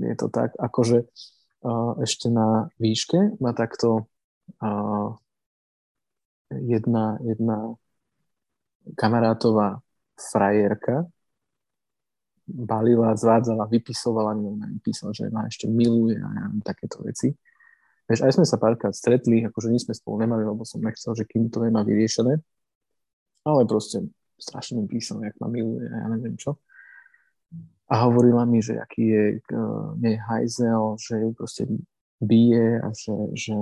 je 0.00 0.14
to 0.16 0.32
tak, 0.32 0.56
akože 0.56 1.04
uh, 1.04 1.92
ešte 2.00 2.32
na 2.32 2.72
výške 2.80 3.36
má 3.36 3.52
takto 3.52 4.08
jedna, 6.50 7.18
jedna 7.22 7.74
kamarátová 8.94 9.82
frajerka 10.16 11.06
balila, 12.46 13.18
zvádzala, 13.18 13.66
vypisovala, 13.66 14.38
neviem, 14.38 14.78
písala, 14.78 15.10
že 15.10 15.26
ma 15.34 15.50
ešte 15.50 15.66
miluje 15.66 16.14
a 16.14 16.28
ja 16.30 16.46
takéto 16.62 17.02
veci. 17.02 17.34
Vieš, 18.06 18.22
aj 18.22 18.32
sme 18.38 18.46
sa 18.46 18.54
párkrát 18.54 18.94
stretli, 18.94 19.42
akože 19.42 19.66
nič 19.66 19.90
sme 19.90 19.94
spolu 19.98 20.22
nemali, 20.22 20.46
lebo 20.46 20.62
som 20.62 20.78
nechcel, 20.78 21.18
že 21.18 21.26
kým 21.26 21.50
to 21.50 21.58
nemá 21.58 21.82
vyriešené. 21.82 22.38
Ale 23.42 23.66
proste 23.66 24.06
strašne 24.38 24.78
mi 24.78 24.86
písal, 24.86 25.26
jak 25.26 25.34
ma 25.42 25.50
miluje 25.50 25.90
a 25.90 26.06
ja 26.06 26.08
neviem 26.14 26.38
čo. 26.38 26.62
A 27.90 28.06
hovorila 28.06 28.46
mi, 28.46 28.62
že 28.62 28.78
aký 28.78 29.02
je 29.10 29.24
uh, 29.54 29.94
nie 29.98 30.14
hajzel, 30.14 30.98
že 31.02 31.18
ju 31.18 31.30
proste 31.34 31.62
bije 32.22 32.78
a 32.78 32.94
že, 32.94 33.14
že 33.34 33.54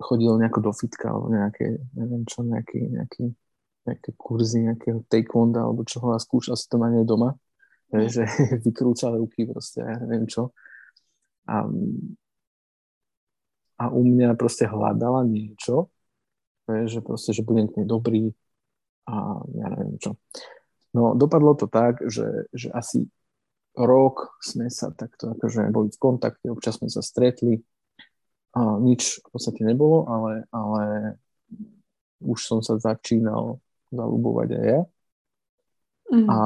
chodil 0.00 0.32
nejako 0.40 0.60
do 0.60 0.72
fitka 0.72 1.12
alebo 1.12 1.28
nejaké, 1.28 1.76
neviem 1.92 2.24
čo, 2.24 2.40
nejaký, 2.42 2.80
nejaký, 2.88 3.24
nejaké 3.84 4.10
kurzy 4.16 4.64
nejakého 4.64 5.04
taekwonda 5.12 5.60
alebo 5.60 5.84
čoho 5.84 6.16
a 6.16 6.22
skúšal 6.22 6.56
si 6.56 6.66
to 6.66 6.80
na 6.80 6.88
nej 6.88 7.04
doma. 7.04 7.36
Mm. 7.92 8.08
Že 8.08 8.22
vykrúca 8.66 9.12
ruky 9.12 9.44
proste, 9.44 9.84
ja 9.84 9.98
neviem 10.00 10.24
čo. 10.24 10.54
a, 11.50 11.66
a 13.80 13.84
u 13.88 14.00
mňa 14.04 14.36
proste 14.36 14.68
hľadala 14.68 15.24
niečo, 15.24 15.88
že 16.68 17.00
proste, 17.00 17.32
že 17.32 17.42
budem 17.42 17.66
k 17.66 17.82
nej 17.82 17.86
dobrý 17.88 18.24
a 19.08 19.40
ja 19.56 19.66
neviem 19.72 19.96
čo. 19.96 20.20
No 20.92 21.16
dopadlo 21.16 21.56
to 21.56 21.66
tak, 21.66 22.02
že, 22.04 22.50
že 22.52 22.68
asi 22.70 23.08
rok 23.74 24.36
sme 24.42 24.66
sa 24.68 24.90
takto 24.90 25.32
akože 25.32 25.70
boli 25.70 25.88
v 25.88 25.98
kontakte, 25.98 26.50
občas 26.50 26.78
sme 26.78 26.90
sa 26.90 27.00
stretli. 27.00 27.62
A 28.50 28.60
nič 28.82 29.22
v 29.22 29.28
podstate 29.30 29.62
nebolo, 29.62 30.10
ale, 30.10 30.32
ale 30.50 30.84
už 32.18 32.38
som 32.40 32.58
sa 32.60 32.76
začínal 32.76 33.62
zalúbovať 33.94 34.48
aj 34.58 34.64
ja. 34.66 34.82
Mm. 36.10 36.26
A, 36.26 36.38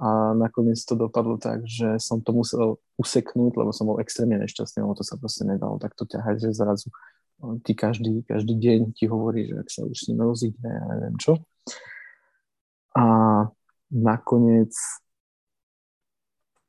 a 0.00 0.08
nakoniec 0.32 0.80
to 0.80 0.96
dopadlo 0.96 1.36
tak, 1.36 1.68
že 1.68 2.00
som 2.00 2.24
to 2.24 2.32
musel 2.32 2.80
useknúť, 2.96 3.52
lebo 3.52 3.68
som 3.68 3.84
bol 3.84 4.00
extrémne 4.00 4.40
nešťastný, 4.40 4.80
lebo 4.80 4.96
to 4.96 5.04
sa 5.04 5.20
proste 5.20 5.44
nedalo 5.44 5.76
takto 5.76 6.08
ťahať, 6.08 6.48
že 6.48 6.56
zrazu 6.56 6.88
ti 7.64 7.72
každý, 7.76 8.24
každý 8.24 8.56
deň 8.56 8.80
ti 8.96 9.08
hovorí, 9.08 9.48
že 9.48 9.54
ak 9.60 9.68
sa 9.68 9.84
už 9.84 9.96
s 9.96 10.08
ním 10.08 10.24
rozíde, 10.24 10.60
ja 10.60 10.84
neviem 10.96 11.16
čo. 11.20 11.40
A 12.96 13.04
nakoniec 13.92 14.72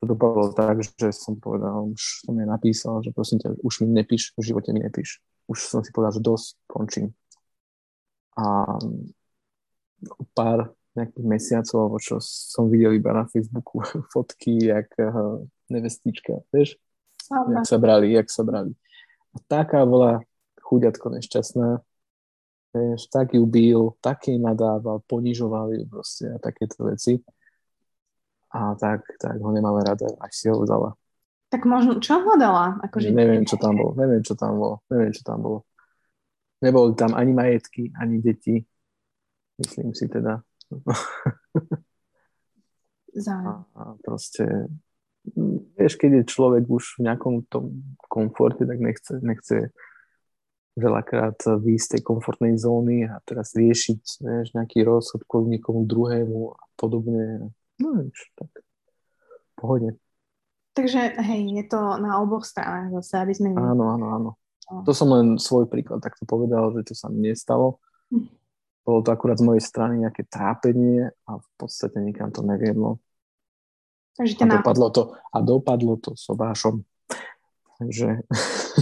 to 0.01 0.09
dopadlo 0.09 0.49
tak, 0.49 0.81
že 0.81 1.13
som 1.13 1.37
povedal, 1.37 1.93
už 1.93 2.25
som 2.25 2.33
jej 2.33 2.49
napísal, 2.49 3.05
že 3.05 3.13
prosím 3.13 3.37
ťa, 3.37 3.61
už 3.61 3.85
mi 3.85 3.93
nepíš, 3.93 4.33
v 4.33 4.49
živote 4.49 4.73
mi 4.73 4.81
nepíš. 4.81 5.21
Už 5.45 5.61
som 5.61 5.85
si 5.85 5.93
povedal, 5.93 6.17
že 6.17 6.25
dosť, 6.25 6.47
končím. 6.65 7.13
A 8.33 8.65
pár 10.33 10.73
nejakých 10.97 11.25
mesiacov, 11.29 11.77
alebo 11.85 11.97
čo 12.01 12.17
som 12.17 12.65
videl 12.65 12.97
iba 12.97 13.13
na 13.13 13.29
Facebooku 13.29 13.85
fotky, 14.11 14.73
jak 14.73 14.89
uh, 14.97 15.45
nevestička, 15.69 16.49
vieš? 16.49 16.81
Jak 17.29 17.69
sa 17.69 17.77
brali, 17.77 18.17
jak 18.17 18.25
sa 18.25 18.41
brali. 18.41 18.73
A 19.31 19.39
taká 19.45 19.85
bola 19.85 20.25
chuďatko 20.65 21.13
nešťastná, 21.13 21.77
vieš, 22.73 23.05
tak 23.13 23.37
ju 23.37 23.45
bil, 23.45 23.93
tak 24.01 24.25
jej 24.27 24.41
nadával, 24.41 25.05
ponižoval 25.05 25.77
ju 25.77 25.85
proste 25.85 26.25
a 26.25 26.41
takéto 26.41 26.89
veci 26.89 27.21
a 28.51 28.75
tak, 28.75 29.07
tak 29.19 29.39
ho 29.39 29.51
nemala 29.51 29.83
rada, 29.83 30.07
až 30.19 30.31
si 30.35 30.45
ho 30.51 30.59
vzala. 30.59 30.93
Tak 31.51 31.67
možno, 31.67 31.99
čo 31.99 32.23
hľadala? 32.23 32.79
Akože... 32.87 33.11
Neviem, 33.11 33.43
čo 33.43 33.59
tam 33.59 33.75
bolo, 33.75 33.91
neviem, 33.99 34.23
čo 34.23 34.35
tam 34.39 34.55
bolo, 34.55 34.75
neviem, 34.87 35.11
čo 35.11 35.23
tam 35.23 35.39
bolo. 35.43 35.59
Neboli 36.63 36.93
tam 36.95 37.11
ani 37.17 37.31
majetky, 37.35 37.91
ani 37.97 38.23
deti, 38.23 38.63
myslím 39.59 39.91
si 39.91 40.07
teda. 40.07 40.39
a, 43.27 43.53
a 43.75 43.81
proste, 43.99 44.71
vieš, 45.75 45.99
keď 45.99 46.23
je 46.23 46.31
človek 46.31 46.63
už 46.71 47.01
v 47.01 47.11
nejakom 47.11 47.43
tom 47.51 47.83
komforte, 48.07 48.63
tak 48.63 48.79
nechce, 48.79 49.19
nechce 49.19 49.75
veľakrát 50.79 51.35
výjsť 51.59 51.83
z 51.83 51.91
tej 51.97 52.01
komfortnej 52.01 52.55
zóny 52.55 53.03
a 53.03 53.19
teraz 53.27 53.51
riešiť 53.51 54.23
vieš, 54.23 54.55
nejaký 54.55 54.87
rozchod 54.87 55.27
kvôli 55.27 55.59
niekomu 55.59 55.83
druhému 55.83 56.55
a 56.55 56.63
podobne. 56.79 57.51
No 57.81 57.97
nič, 57.97 58.17
tak 58.37 58.49
pohode. 59.57 59.97
Takže 60.71 61.19
hej, 61.19 61.41
je 61.51 61.65
to 61.67 61.99
na 61.99 62.23
oboch 62.23 62.47
stranách 62.47 62.95
zase, 63.01 63.13
aby 63.19 63.33
sme... 63.35 63.49
Áno, 63.53 63.91
áno, 63.91 64.07
áno. 64.07 64.31
No. 64.71 64.87
To 64.87 64.95
som 64.95 65.11
len 65.11 65.35
svoj 65.35 65.67
príklad 65.67 65.99
takto 65.99 66.23
povedal, 66.23 66.71
že 66.71 66.87
to 66.87 66.93
sa 66.95 67.11
mi 67.11 67.27
nestalo. 67.27 67.83
Hm. 68.07 68.31
Bolo 68.81 68.99
to 69.03 69.11
akurát 69.11 69.37
z 69.37 69.45
mojej 69.45 69.61
strany 69.61 69.99
nejaké 70.01 70.25
trápenie 70.25 71.11
a 71.27 71.37
v 71.37 71.47
podstate 71.59 71.99
nikam 71.99 72.31
to 72.31 72.39
neviedlo. 72.41 73.03
Takže 74.15 74.39
a, 74.39 74.47
dopadlo 74.47 74.87
to, 74.89 75.01
a 75.29 75.37
dopadlo 75.43 75.93
to 75.99 76.15
sobášom. 76.15 76.87
Takže... 77.77 78.23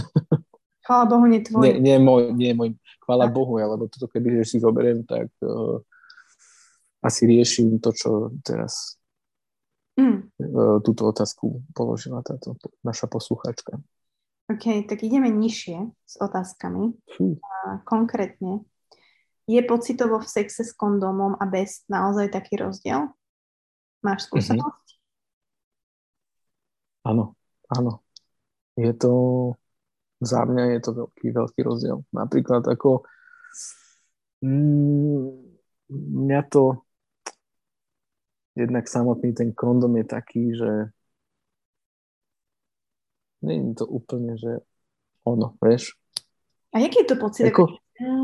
Chvála 0.86 1.04
Bohu, 1.06 1.26
nie 1.26 1.42
tvoj. 1.42 1.62
Nie, 1.62 1.74
nie, 1.78 1.96
môj, 2.02 2.34
nie 2.34 2.50
môj. 2.54 2.74
Chvála 3.02 3.30
Bohu, 3.30 3.58
lebo 3.58 3.86
toto 3.86 4.10
keby 4.10 4.42
si 4.42 4.58
zoberiem, 4.58 5.06
tak 5.06 5.30
uh, 5.42 5.78
asi 7.00 7.24
riešim 7.24 7.80
to, 7.80 7.96
čo 7.96 8.10
teraz 8.44 9.00
mm. 9.96 10.36
túto 10.84 11.08
otázku 11.08 11.64
položila 11.72 12.20
táto 12.20 12.56
naša 12.84 13.08
posluchačka. 13.08 13.80
OK, 14.50 14.84
tak 14.90 15.06
ideme 15.06 15.30
nižšie 15.30 15.78
s 16.04 16.14
otázkami. 16.18 16.90
Hm. 17.16 17.38
Konkrétne, 17.86 18.66
je 19.50 19.60
pocitovo 19.66 20.22
v 20.22 20.30
sexe 20.30 20.62
s 20.62 20.70
kondómom 20.74 21.34
a 21.34 21.44
bez 21.50 21.82
naozaj 21.90 22.30
taký 22.30 22.62
rozdiel? 22.62 23.10
Máš 23.98 24.30
skúsenosť? 24.30 24.86
Mm-hmm. 24.86 24.98
Áno, 27.10 27.34
áno. 27.66 27.92
Je 28.78 28.94
to, 28.94 29.12
za 30.22 30.46
mňa 30.46 30.78
je 30.78 30.80
to 30.86 30.90
veľký, 30.94 31.26
veľký 31.34 31.60
rozdiel. 31.66 32.06
Napríklad 32.14 32.62
ako 32.70 33.02
mm, 34.46 35.34
mňa 35.90 36.40
to 36.46 36.86
jednak 38.54 38.88
samotný 38.88 39.34
ten 39.34 39.52
kondom 39.52 39.96
je 39.96 40.04
taký, 40.04 40.44
že 40.54 40.70
je 43.40 43.74
to 43.74 43.86
úplne, 43.88 44.36
že 44.36 44.60
ono, 45.24 45.56
vieš. 45.64 45.96
A 46.76 46.78
jaký 46.78 47.02
je 47.02 47.08
to 47.08 47.16
pocit? 47.16 47.48
Ako, 47.48 47.80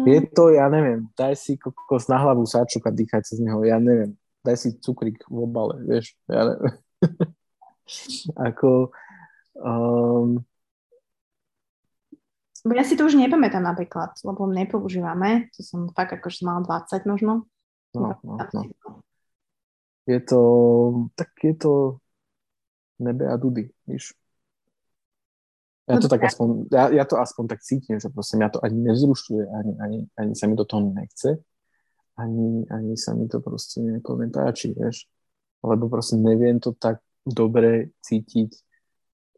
je 0.06 0.20
to, 0.28 0.52
ja 0.52 0.68
neviem, 0.68 1.08
daj 1.16 1.34
si 1.34 1.56
kokos 1.56 2.06
na 2.06 2.20
hlavu 2.20 2.44
sáčok 2.44 2.88
a 2.88 2.92
dýchať 2.92 3.22
cez 3.24 3.38
neho, 3.40 3.64
ja 3.64 3.80
neviem. 3.80 4.14
Daj 4.44 4.56
si 4.60 4.68
cukrík 4.78 5.24
v 5.26 5.36
obale, 5.42 5.82
vieš, 5.82 6.14
ja 6.28 6.52
neviem. 6.52 6.74
Ako, 8.52 8.92
um, 9.56 10.44
ja 12.66 12.84
si 12.84 12.98
to 12.98 13.06
už 13.06 13.14
nepamätám 13.14 13.62
napríklad, 13.62 14.14
lebo 14.26 14.46
nepoužívame, 14.50 15.48
to 15.54 15.62
som 15.62 15.88
fakt 15.94 16.18
akože 16.18 16.44
mal 16.44 16.62
20 16.62 17.06
možno. 17.08 17.32
No, 17.94 18.20
no, 18.20 18.36
no 18.36 19.05
je 20.06 20.20
to, 20.20 20.40
tak 21.14 21.28
je 21.42 21.54
to 21.54 21.98
nebe 22.98 23.26
a 23.28 23.36
dudy, 23.36 23.70
víš. 23.86 24.14
Ja 25.86 26.02
to 26.02 26.10
tak 26.10 26.26
aspoň, 26.26 26.66
ja, 26.74 26.90
ja 26.90 27.04
to 27.06 27.14
aspoň 27.14 27.44
tak 27.46 27.62
cítim, 27.62 28.02
že 28.02 28.10
proste 28.10 28.34
mňa 28.34 28.48
to 28.50 28.58
ani 28.58 28.90
nevzrušuje, 28.90 29.44
ani, 29.46 29.72
ani, 29.78 29.98
ani 30.18 30.32
sa 30.34 30.50
mi 30.50 30.58
do 30.58 30.66
toho 30.66 30.82
nechce, 30.82 31.38
ani, 32.18 32.66
ani 32.66 32.98
sa 32.98 33.14
mi 33.14 33.30
to 33.30 33.38
proste 33.38 33.78
neplne 33.78 34.26
páči, 34.34 34.74
vieš. 34.74 35.06
Lebo 35.62 35.86
proste 35.86 36.18
neviem 36.18 36.58
to 36.58 36.74
tak 36.74 36.98
dobre 37.22 37.94
cítiť, 38.02 38.50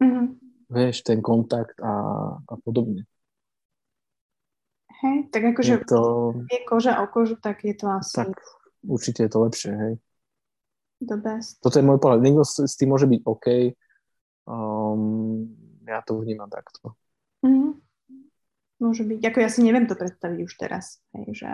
mm-hmm. 0.01 0.27
vieš, 0.73 1.05
ten 1.05 1.21
kontakt 1.21 1.77
a, 1.85 1.93
a 2.41 2.55
podobne. 2.65 3.05
Hej, 5.05 5.29
tak 5.29 5.53
akože 5.53 5.73
je, 5.73 5.85
to... 5.85 6.01
je 6.49 6.61
koža 6.65 6.97
o 7.05 7.07
kožu, 7.13 7.37
tak 7.37 7.61
je 7.61 7.77
to 7.77 7.93
asi... 7.93 8.25
Tak 8.25 8.33
určite 8.89 9.29
je 9.29 9.31
to 9.31 9.39
lepšie, 9.45 9.73
hej 9.77 9.95
the 11.01 11.19
best. 11.19 11.63
Toto 11.63 11.79
je 11.79 11.87
môj 11.87 11.99
pohľad. 12.03 12.23
Niekto 12.23 12.43
s 12.45 12.75
tým 12.75 12.91
môže 12.91 13.07
byť 13.07 13.21
OK. 13.25 13.47
Um, 14.49 15.55
ja 15.87 16.03
to 16.03 16.19
vnímam 16.19 16.51
takto. 16.51 16.97
Mm-hmm. 17.45 17.73
Môže 18.79 19.03
byť. 19.03 19.21
Ako 19.31 19.39
ja 19.43 19.51
si 19.51 19.61
neviem 19.67 19.87
to 19.91 19.99
predstaviť 19.99 20.39
už 20.43 20.53
teraz. 20.55 21.03
Hej, 21.15 21.45
že, 21.45 21.53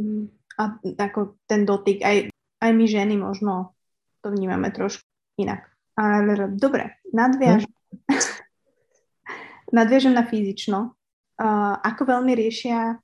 mm, 0.00 0.24
a 0.56 0.62
ako 0.80 1.40
ten 1.44 1.68
dotyk, 1.68 2.00
aj, 2.00 2.32
aj 2.64 2.70
my 2.72 2.84
ženy 2.88 3.14
možno 3.20 3.76
to 4.24 4.32
vnímame 4.32 4.72
trošku 4.72 5.04
inak. 5.36 5.68
Ale 5.94 6.50
dobre, 6.56 6.98
nadviažem, 7.12 7.70
hm? 7.70 8.20
nadviažem 9.78 10.16
na 10.16 10.24
fyzično. 10.24 10.96
Uh, 11.34 11.74
ako 11.82 12.14
veľmi 12.14 12.32
riešia, 12.38 12.98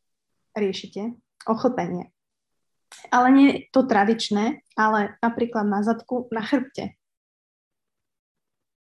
riešite 0.54 1.18
ochlpenie? 1.50 2.14
Ale 3.10 3.26
nie 3.30 3.48
to 3.70 3.86
tradičné, 3.86 4.62
ale 4.74 5.14
napríklad 5.22 5.66
na 5.66 5.82
zadku, 5.82 6.26
na 6.34 6.42
chrbte. 6.42 6.94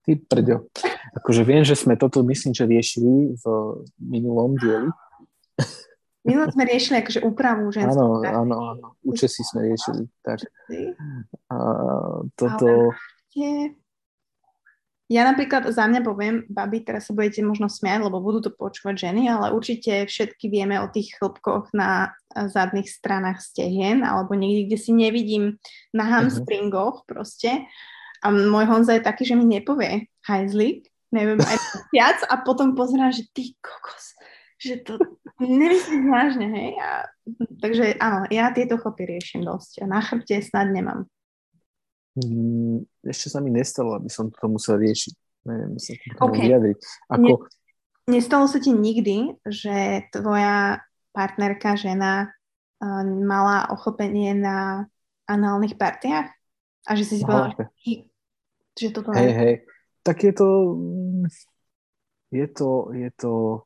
Ty 0.06 0.12
prďo. 0.30 0.70
Akože 1.18 1.42
viem, 1.42 1.66
že 1.66 1.74
sme 1.74 1.98
toto 1.98 2.22
myslím, 2.22 2.54
že 2.54 2.70
riešili 2.70 3.34
v 3.36 3.44
minulom 3.98 4.54
dieli. 4.60 4.90
Minulom 6.26 6.50
sme 6.54 6.64
riešili 6.66 7.02
akože 7.02 7.22
úpravu 7.26 7.70
ženskú. 7.70 8.22
Áno, 8.22 8.46
áno, 8.46 8.56
áno. 8.78 8.88
Účesy 9.06 9.42
sme 9.46 9.70
riešili. 9.70 10.10
Tak. 10.22 10.46
A 11.54 11.58
toto... 12.38 12.94
Ale 13.36 13.78
ja 15.06 15.22
napríklad 15.22 15.70
za 15.70 15.86
mňa 15.86 16.02
poviem, 16.02 16.50
babi, 16.50 16.82
teraz 16.82 17.06
sa 17.06 17.14
budete 17.14 17.46
možno 17.46 17.70
smiať, 17.70 18.10
lebo 18.10 18.26
budú 18.26 18.50
to 18.50 18.50
počúvať 18.50 19.10
ženy, 19.10 19.30
ale 19.30 19.54
určite 19.54 20.10
všetky 20.10 20.50
vieme 20.50 20.82
o 20.82 20.90
tých 20.90 21.14
chlopkoch 21.22 21.70
na 21.78 22.10
zadných 22.36 22.92
stranách 22.92 23.40
stehien, 23.40 24.04
alebo 24.04 24.36
niekde, 24.36 24.68
kde 24.72 24.78
si 24.78 24.92
nevidím 24.92 25.56
na 25.96 26.04
mhm. 26.06 26.12
hamstringoch 26.12 27.08
proste. 27.08 27.64
A 28.20 28.34
môj 28.34 28.66
Honza 28.66 28.98
je 28.98 29.06
taký, 29.06 29.24
že 29.24 29.38
mi 29.38 29.46
nepovie 29.46 30.10
hajzlik, 30.26 30.90
neviem, 31.14 31.38
aj 31.40 31.58
viac 31.94 32.20
a 32.28 32.42
potom 32.42 32.74
pozerám, 32.74 33.14
že 33.14 33.30
ty 33.32 33.54
kokos, 33.62 34.18
že 34.58 34.82
to 34.82 34.98
nemyslíš 35.38 36.04
vážne, 36.10 36.48
hej. 36.50 36.72
A, 36.82 37.06
takže 37.62 37.96
áno, 38.02 38.26
ja 38.34 38.50
tieto 38.50 38.82
chlopy 38.82 39.06
riešim 39.06 39.46
dosť 39.46 39.84
a 39.84 39.86
na 39.86 40.00
chrbte 40.02 40.42
snad 40.42 40.74
nemám. 40.74 41.06
Mm, 42.16 42.88
ešte 43.04 43.28
sa 43.28 43.44
mi 43.44 43.52
nestalo, 43.52 44.00
aby 44.00 44.08
som 44.08 44.32
to 44.32 44.48
musel 44.48 44.80
riešiť. 44.80 45.14
neviem 45.46 45.76
sa 45.78 45.94
okay. 46.24 46.48
vyjadriť. 46.48 46.80
Ako... 47.12 47.28
Ne, 47.28 47.36
nestalo 48.18 48.48
sa 48.48 48.58
ti 48.64 48.72
nikdy, 48.72 49.36
že 49.44 50.08
tvoja 50.16 50.82
partnerka, 51.16 51.80
žena 51.80 52.36
mala 53.24 53.72
ochopenie 53.72 54.36
na 54.36 54.86
análnych 55.26 55.80
partiách? 55.80 56.28
A 56.86 56.92
že 56.94 57.04
si 57.08 57.16
si 57.18 57.24
povedala, 57.24 57.56
že, 57.82 57.94
že 58.78 58.88
toto 58.92 59.10
Hej, 59.16 59.32
hej. 59.34 59.54
Tak 60.04 60.22
je 60.22 60.34
to... 60.36 60.48
Je 62.30 62.46
to... 62.52 62.68
Je 62.94 63.10
to 63.16 63.64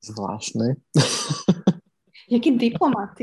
zvláštne. 0.00 0.78
Jaký 2.32 2.60
diplomat, 2.60 3.16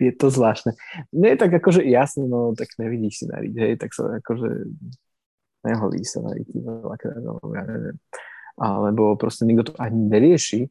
je 0.00 0.12
to 0.16 0.26
zvláštne. 0.32 0.72
Nie, 1.12 1.36
tak 1.36 1.52
akože 1.52 1.84
jasne, 1.84 2.24
no 2.24 2.56
tak 2.56 2.72
nevidíš 2.80 3.22
si 3.22 3.24
nariť, 3.28 3.54
hej, 3.60 3.72
tak 3.76 3.92
sa 3.92 4.08
akože 4.24 4.48
neholí 5.68 6.00
sa 6.00 6.24
nariť 6.24 6.48
veľakrát, 6.48 7.20
alebo 7.20 7.52
ja 7.52 7.64
neviem. 7.68 7.96
Alebo 8.56 9.16
proste 9.20 9.44
nikto 9.44 9.72
to 9.72 9.74
ani 9.76 10.08
nerieši, 10.08 10.64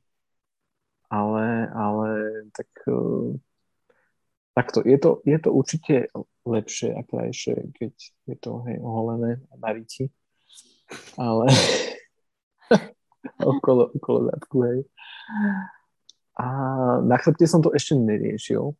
ale, 1.11 1.67
ale 1.75 2.07
tak 2.55 2.71
uh, 2.87 3.35
takto, 4.55 4.79
je 4.87 4.97
to, 4.97 5.19
je 5.27 5.37
to 5.39 5.49
určite 5.51 5.95
lepšie 6.47 6.95
a 6.95 7.03
krajšie, 7.03 7.75
keď 7.75 7.93
je 8.31 8.35
to 8.39 8.63
hej, 8.67 8.79
oholené 8.79 9.43
na 9.59 9.69
riti, 9.75 10.07
ale 11.19 11.51
okolo, 13.51 13.91
okolo 13.91 14.31
zadku, 14.31 14.57
hej. 14.63 14.79
A 16.39 16.45
na 17.03 17.19
chrbte 17.19 17.43
som 17.43 17.59
to 17.59 17.75
ešte 17.75 17.93
neriešil. 17.99 18.71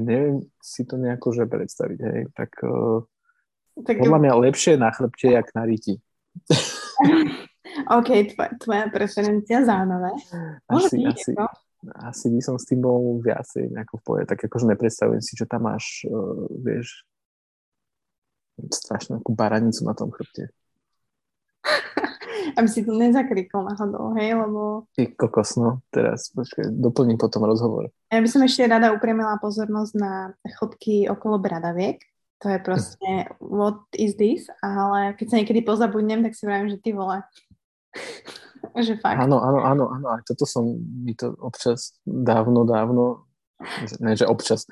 Neviem 0.00 0.42
si 0.58 0.82
to 0.88 0.98
nejako 0.98 1.36
že 1.36 1.44
predstaviť, 1.44 1.98
hej. 2.00 2.20
Tak, 2.32 2.50
uh, 2.64 3.04
tak 3.84 4.00
podľa 4.00 4.18
mňa 4.24 4.32
lepšie 4.48 4.80
na 4.80 4.88
chrbte, 4.88 5.36
jak 5.36 5.52
na 5.52 5.68
riti. 5.68 6.00
OK, 7.90 8.08
tvoja, 8.34 8.50
tvoja 8.60 8.84
preferencia, 8.90 9.64
zaujímavé. 9.66 10.14
Asi, 10.70 11.02
asi, 11.06 11.32
no? 11.34 11.46
asi 12.06 12.26
by 12.30 12.40
som 12.40 12.54
s 12.56 12.64
tým 12.70 12.80
bol 12.80 13.18
viacej 13.20 13.70
v 13.70 14.02
pohode. 14.06 14.24
Tak 14.30 14.46
akože 14.46 14.70
nepredstavujem 14.70 15.22
si, 15.22 15.34
že 15.34 15.44
tam 15.44 15.66
máš, 15.66 16.06
uh, 16.06 16.46
vieš, 16.62 17.04
strašnú 18.70 19.20
baranicu 19.26 19.82
na 19.82 19.94
tom 19.98 20.14
chrbte. 20.14 20.54
aby 22.58 22.68
si 22.68 22.84
to 22.84 22.92
nezakrikol 22.92 23.64
náhodou, 23.64 24.12
hej, 24.20 24.36
lebo... 24.36 24.84
Ty 24.92 25.16
kokos, 25.16 25.56
no, 25.56 25.80
teraz, 25.88 26.28
počkaj, 26.32 26.68
doplním 26.70 27.16
potom 27.16 27.48
rozhovor. 27.48 27.88
Ja 28.12 28.20
by 28.20 28.28
som 28.28 28.44
ešte 28.44 28.68
rada 28.68 28.92
upriamila 28.92 29.40
pozornosť 29.40 29.92
na 29.96 30.12
chodky 30.60 31.08
okolo 31.08 31.40
bradaviek. 31.40 32.04
To 32.44 32.52
je 32.52 32.58
proste, 32.66 33.10
what 33.40 33.80
is 33.96 34.14
this? 34.20 34.46
Ale 34.60 35.16
keď 35.16 35.26
sa 35.26 35.38
niekedy 35.40 35.64
pozabudnem, 35.64 36.20
tak 36.20 36.36
si 36.36 36.44
vravím, 36.44 36.68
že 36.68 36.80
ty 36.80 36.92
vole. 36.92 37.24
Že 38.80 38.98
fakt. 38.98 39.18
Áno, 39.20 39.38
áno, 39.38 39.60
áno, 39.62 39.84
áno, 39.90 40.06
aj 40.14 40.22
toto 40.26 40.44
som 40.48 40.64
mi 40.78 41.14
to 41.14 41.32
občas 41.38 41.98
dávno, 42.02 42.66
dávno, 42.66 43.28
ne, 44.02 44.18
že 44.18 44.26
občas, 44.26 44.66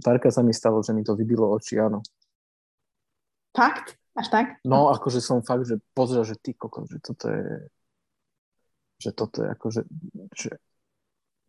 párka 0.00 0.32
sa 0.32 0.40
mi 0.40 0.56
stalo, 0.56 0.80
že 0.80 0.96
mi 0.96 1.04
to 1.04 1.16
vybilo 1.18 1.50
oči, 1.52 1.76
áno. 1.80 2.00
Fakt? 3.52 4.00
Až 4.12 4.28
tak? 4.28 4.46
No, 4.64 4.92
akože 4.92 5.24
som 5.24 5.40
fakt, 5.40 5.64
že 5.64 5.80
pozrel, 5.96 6.24
že 6.24 6.36
ty 6.36 6.52
kokos, 6.52 6.88
že 6.88 7.00
toto 7.00 7.32
je 7.32 7.68
že 9.02 9.10
toto 9.10 9.42
je 9.42 9.48
akože 9.50 9.82
že 10.30 10.50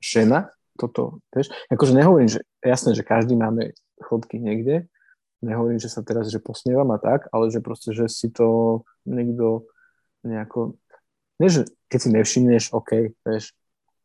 žena, 0.01 0.49
toto, 0.73 1.21
vieš, 1.29 1.53
akože 1.69 1.93
nehovorím, 1.93 2.27
že 2.33 2.41
jasné, 2.65 2.97
že 2.97 3.05
každý 3.05 3.37
máme 3.37 3.77
chodky 4.01 4.41
niekde, 4.41 4.89
nehovorím, 5.45 5.77
že 5.77 5.91
sa 5.91 6.01
teraz, 6.01 6.33
že 6.33 6.41
posmievam 6.41 6.89
a 6.91 6.99
tak, 6.99 7.29
ale 7.29 7.53
že 7.53 7.61
proste, 7.61 7.93
že 7.93 8.09
si 8.09 8.33
to 8.33 8.81
niekto 9.05 9.69
nejako, 10.25 10.79
nie, 11.41 11.49
že 11.49 11.61
keď 11.89 11.99
si 11.99 12.09
nevšimneš, 12.13 12.63
OK, 12.73 13.15
vieš, 13.25 13.53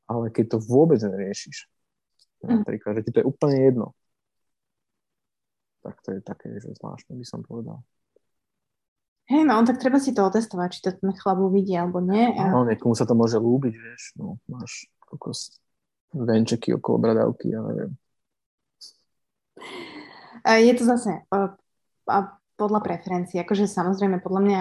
ale 0.08 0.32
keď 0.32 0.56
to 0.56 0.58
vôbec 0.64 1.00
neriešiš, 1.00 1.68
hm. 2.44 2.62
napríklad, 2.62 3.00
že 3.00 3.02
ti 3.08 3.10
to 3.12 3.20
je 3.20 3.28
úplne 3.28 3.58
jedno, 3.60 3.86
tak 5.84 6.00
to 6.04 6.16
je 6.16 6.20
také, 6.20 6.52
že 6.60 6.74
zvláštne 6.76 7.16
by 7.16 7.26
som 7.26 7.40
povedal. 7.44 7.80
Hej, 9.28 9.44
no, 9.44 9.60
tak 9.60 9.76
treba 9.76 10.00
si 10.00 10.16
to 10.16 10.24
otestovať, 10.24 10.68
či 10.72 10.80
to 10.80 10.90
ten 10.96 11.12
chlap 11.12 11.36
uvidí, 11.36 11.76
alebo 11.76 12.00
nie. 12.00 12.32
A... 12.32 12.48
No, 12.48 12.64
niekomu 12.64 12.96
sa 12.96 13.04
to 13.04 13.12
môže 13.12 13.36
lúbiť, 13.36 13.76
vieš, 13.76 14.16
no, 14.16 14.40
máš 14.48 14.88
kokos 15.04 15.60
venčeky 16.16 16.72
okolo 16.72 16.96
bradavky, 16.96 17.52
ja 17.52 17.60
neviem. 17.60 17.92
Je 20.48 20.72
to 20.72 20.84
zase 20.88 21.28
a 22.08 22.16
podľa 22.56 22.80
preferencií, 22.80 23.36
akože 23.44 23.68
samozrejme, 23.68 24.24
podľa 24.24 24.42
mňa 24.42 24.60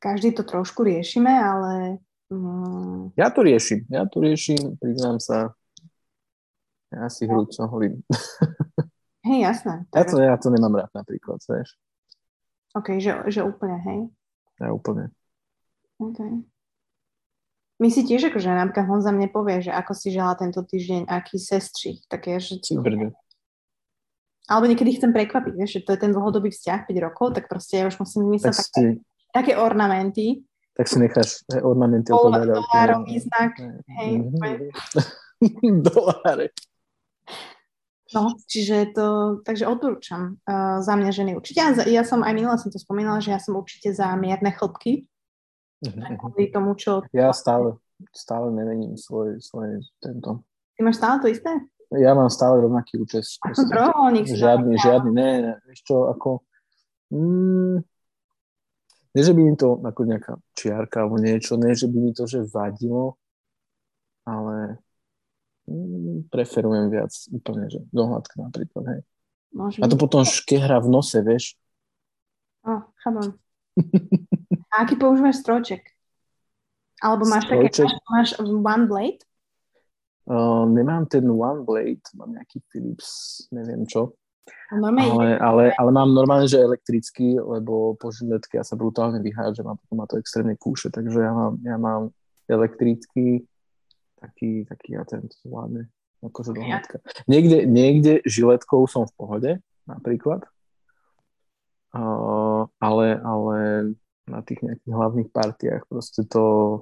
každý 0.00 0.32
to 0.32 0.42
trošku 0.42 0.82
riešime, 0.82 1.30
ale... 1.30 2.00
Mm... 2.32 3.12
Ja 3.20 3.28
to 3.28 3.44
riešim, 3.44 3.84
ja 3.92 4.08
to 4.08 4.24
riešim, 4.24 4.80
priznám 4.80 5.20
sa, 5.20 5.52
ja 6.90 7.06
si 7.12 7.28
no. 7.28 7.44
hrúco 7.44 7.62
holím. 7.68 8.02
Hej, 9.28 9.38
jasné. 9.44 9.84
Ja 9.92 10.02
to, 10.08 10.16
ja 10.16 10.36
to 10.40 10.48
nemám 10.48 10.80
rád 10.80 10.90
napríklad, 10.96 11.38
vieš. 11.44 11.76
OK, 12.72 12.96
že, 13.02 13.20
že 13.28 13.44
úplne, 13.44 13.76
hej? 13.84 14.00
Ja 14.62 14.72
úplne. 14.72 15.12
OK. 16.00 16.46
My 17.80 17.88
si 17.88 18.06
tiež 18.06 18.32
akože 18.32 18.48
napríklad 18.48 18.86
Honza 18.88 19.12
mne 19.12 19.28
povie, 19.28 19.60
že 19.60 19.72
ako 19.74 19.92
si 19.92 20.08
žela 20.14 20.32
tento 20.38 20.62
týždeň, 20.64 21.08
aký 21.10 21.36
sestřih, 21.36 22.00
také, 22.08 22.40
že... 22.40 22.62
Brne. 22.80 23.12
Alebo 24.48 24.66
niekedy 24.66 24.96
chcem 24.96 25.14
prekvapiť, 25.14 25.52
vieš, 25.54 25.70
že 25.78 25.84
to 25.86 25.94
je 25.94 26.02
ten 26.02 26.12
dlhodobý 26.12 26.50
vzťah 26.50 26.88
5 26.88 27.06
rokov, 27.06 27.38
tak 27.38 27.46
proste 27.46 27.80
ja 27.80 27.84
už 27.86 28.02
musím 28.02 28.28
vymyslieť 28.30 28.56
tak 28.56 28.66
také, 28.66 28.80
si, 28.80 28.88
také 29.32 29.56
ornamenty. 29.56 30.42
Tak 30.76 30.88
si 30.88 30.98
necháš 30.98 31.44
ornamenty 31.62 32.12
okolo 32.12 32.40
Dolárový 32.40 33.20
znak, 33.20 33.52
hej. 34.00 34.10
Doláre. 35.86 36.54
No, 38.10 38.34
čiže 38.42 38.90
to, 38.90 39.38
takže 39.46 39.70
odporúčam 39.70 40.42
uh, 40.42 40.82
za 40.82 40.98
mňa 40.98 41.10
ženy 41.14 41.32
určite. 41.38 41.62
Ja, 41.62 41.70
ja 41.86 42.02
som 42.02 42.26
aj 42.26 42.34
minule 42.34 42.58
som 42.58 42.74
to 42.74 42.82
spomínala, 42.82 43.22
že 43.22 43.30
ja 43.30 43.38
som 43.38 43.54
určite 43.54 43.94
za 43.94 44.10
mierne 44.18 44.50
chlopky. 44.50 45.06
Uh-huh. 45.86 46.18
Kvôli 46.18 46.50
tomu, 46.50 46.74
čo... 46.74 47.06
Ja 47.14 47.30
stále, 47.30 47.78
stále 48.10 48.50
nemením 48.50 48.98
svoj, 48.98 49.38
svoj 49.38 49.78
tento. 50.02 50.42
Ty 50.74 50.80
máš 50.82 50.98
stále 50.98 51.16
to 51.22 51.30
isté? 51.30 51.52
Ja 51.94 52.18
mám 52.18 52.30
stále 52.34 52.66
rovnaký 52.66 52.98
účes. 52.98 53.38
Trojuholník 53.70 54.26
Žiadny, 54.26 54.74
žiadny, 54.74 55.10
ne, 55.14 55.30
ne, 55.46 55.52
vieš 55.70 55.80
čo, 55.86 56.10
ako... 56.10 56.42
Mm, 57.14 57.86
nie, 59.10 59.22
že 59.26 59.32
by 59.34 59.40
mi 59.42 59.54
to 59.58 59.78
ako 59.82 60.00
nejaká 60.06 60.32
čiarka 60.54 61.02
alebo 61.02 61.18
niečo, 61.18 61.58
nie, 61.58 61.74
že 61.74 61.90
by 61.90 61.98
mi 61.98 62.12
to 62.14 62.24
že 62.30 62.46
vadilo, 62.46 63.18
ale 64.22 64.78
Mm, 65.70 66.26
preferujem 66.26 66.90
viac 66.90 67.14
úplne, 67.30 67.70
že 67.70 67.78
dohľadka 67.94 68.34
napríklad, 68.42 68.84
hej. 68.90 69.00
Môžem. 69.54 69.82
A 69.82 69.86
to 69.86 69.94
potom 69.94 70.26
škehra 70.26 70.82
v 70.82 70.90
nose, 70.90 71.18
vieš. 71.22 71.54
O, 72.66 72.82
chápam. 72.98 73.38
A 74.70 74.74
aký 74.82 74.98
používaš 74.98 75.42
strojček? 75.46 75.86
Alebo 76.98 77.22
máš 77.30 77.46
strojček? 77.46 77.86
také, 77.86 78.02
máš, 78.10 78.28
máš 78.34 78.50
one 78.50 78.86
blade? 78.90 79.22
Uh, 80.26 80.66
nemám 80.66 81.06
ten 81.06 81.26
one 81.26 81.62
blade, 81.62 82.02
mám 82.18 82.34
nejaký 82.34 82.62
Philips, 82.70 83.42
neviem 83.54 83.86
čo. 83.86 84.14
Ale, 84.70 85.38
ale, 85.38 85.64
ale 85.74 85.90
mám 85.90 86.14
normálne, 86.14 86.46
že 86.46 86.62
elektrický, 86.62 87.42
lebo 87.42 87.98
po 87.98 88.14
žiletke 88.14 88.58
ja 88.58 88.64
sa 88.64 88.78
brutálne 88.78 89.18
vyhádžem 89.18 89.66
a 89.66 89.74
potom 89.74 89.96
ma 89.98 90.06
to 90.06 90.18
extrémne 90.18 90.54
kúše, 90.54 90.94
takže 90.94 91.18
ja 91.18 91.32
mám, 91.34 91.54
ja 91.66 91.76
mám 91.76 92.14
elektrický 92.46 93.46
taký, 94.20 94.68
taký 94.68 94.94
ja 94.94 95.02
ten 95.08 95.26
zvládne 95.42 95.88
akože 96.20 96.52
dohľadka. 96.52 96.96
Niekde, 97.24 97.64
niekde 97.64 98.12
žiletkou 98.28 98.84
som 98.84 99.08
v 99.08 99.16
pohode, 99.16 99.50
napríklad, 99.88 100.44
uh, 101.96 102.68
ale, 102.76 103.06
ale 103.16 103.58
na 104.28 104.40
tých 104.44 104.60
nejakých 104.60 104.92
hlavných 104.92 105.30
partiách 105.32 105.82
proste 105.88 106.28
to 106.28 106.78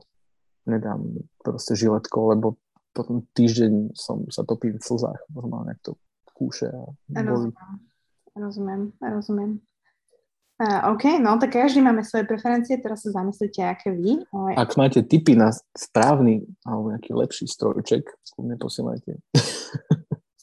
nedám 0.66 1.22
proste 1.40 1.78
žiletkou, 1.78 2.34
lebo 2.34 2.58
potom 2.92 3.22
týždeň 3.32 3.94
som 3.94 4.26
sa 4.28 4.42
topím 4.42 4.76
v 4.76 4.84
slzách, 4.84 5.22
normálne, 5.30 5.78
ak 5.78 5.80
to 5.86 5.94
kúše 6.38 6.70
a. 6.70 6.86
Rozumiem, 7.10 7.74
rozumiem, 8.38 8.82
rozumiem. 9.02 9.52
Uh, 10.58 10.90
OK, 10.90 11.22
no 11.22 11.38
tak 11.38 11.54
každý 11.54 11.78
máme 11.78 12.02
svoje 12.02 12.26
preferencie, 12.26 12.82
teraz 12.82 13.06
sa 13.06 13.14
zamyslite, 13.22 13.62
aké 13.62 13.94
vy. 13.94 14.26
Ale... 14.34 14.58
Ak 14.58 14.74
máte 14.74 15.06
tipy 15.06 15.38
na 15.38 15.54
správny 15.70 16.50
alebo 16.66 16.90
nejaký 16.90 17.14
lepší 17.14 17.46
strojček, 17.46 18.02
kľudne 18.34 18.58
posielajte. 18.58 19.22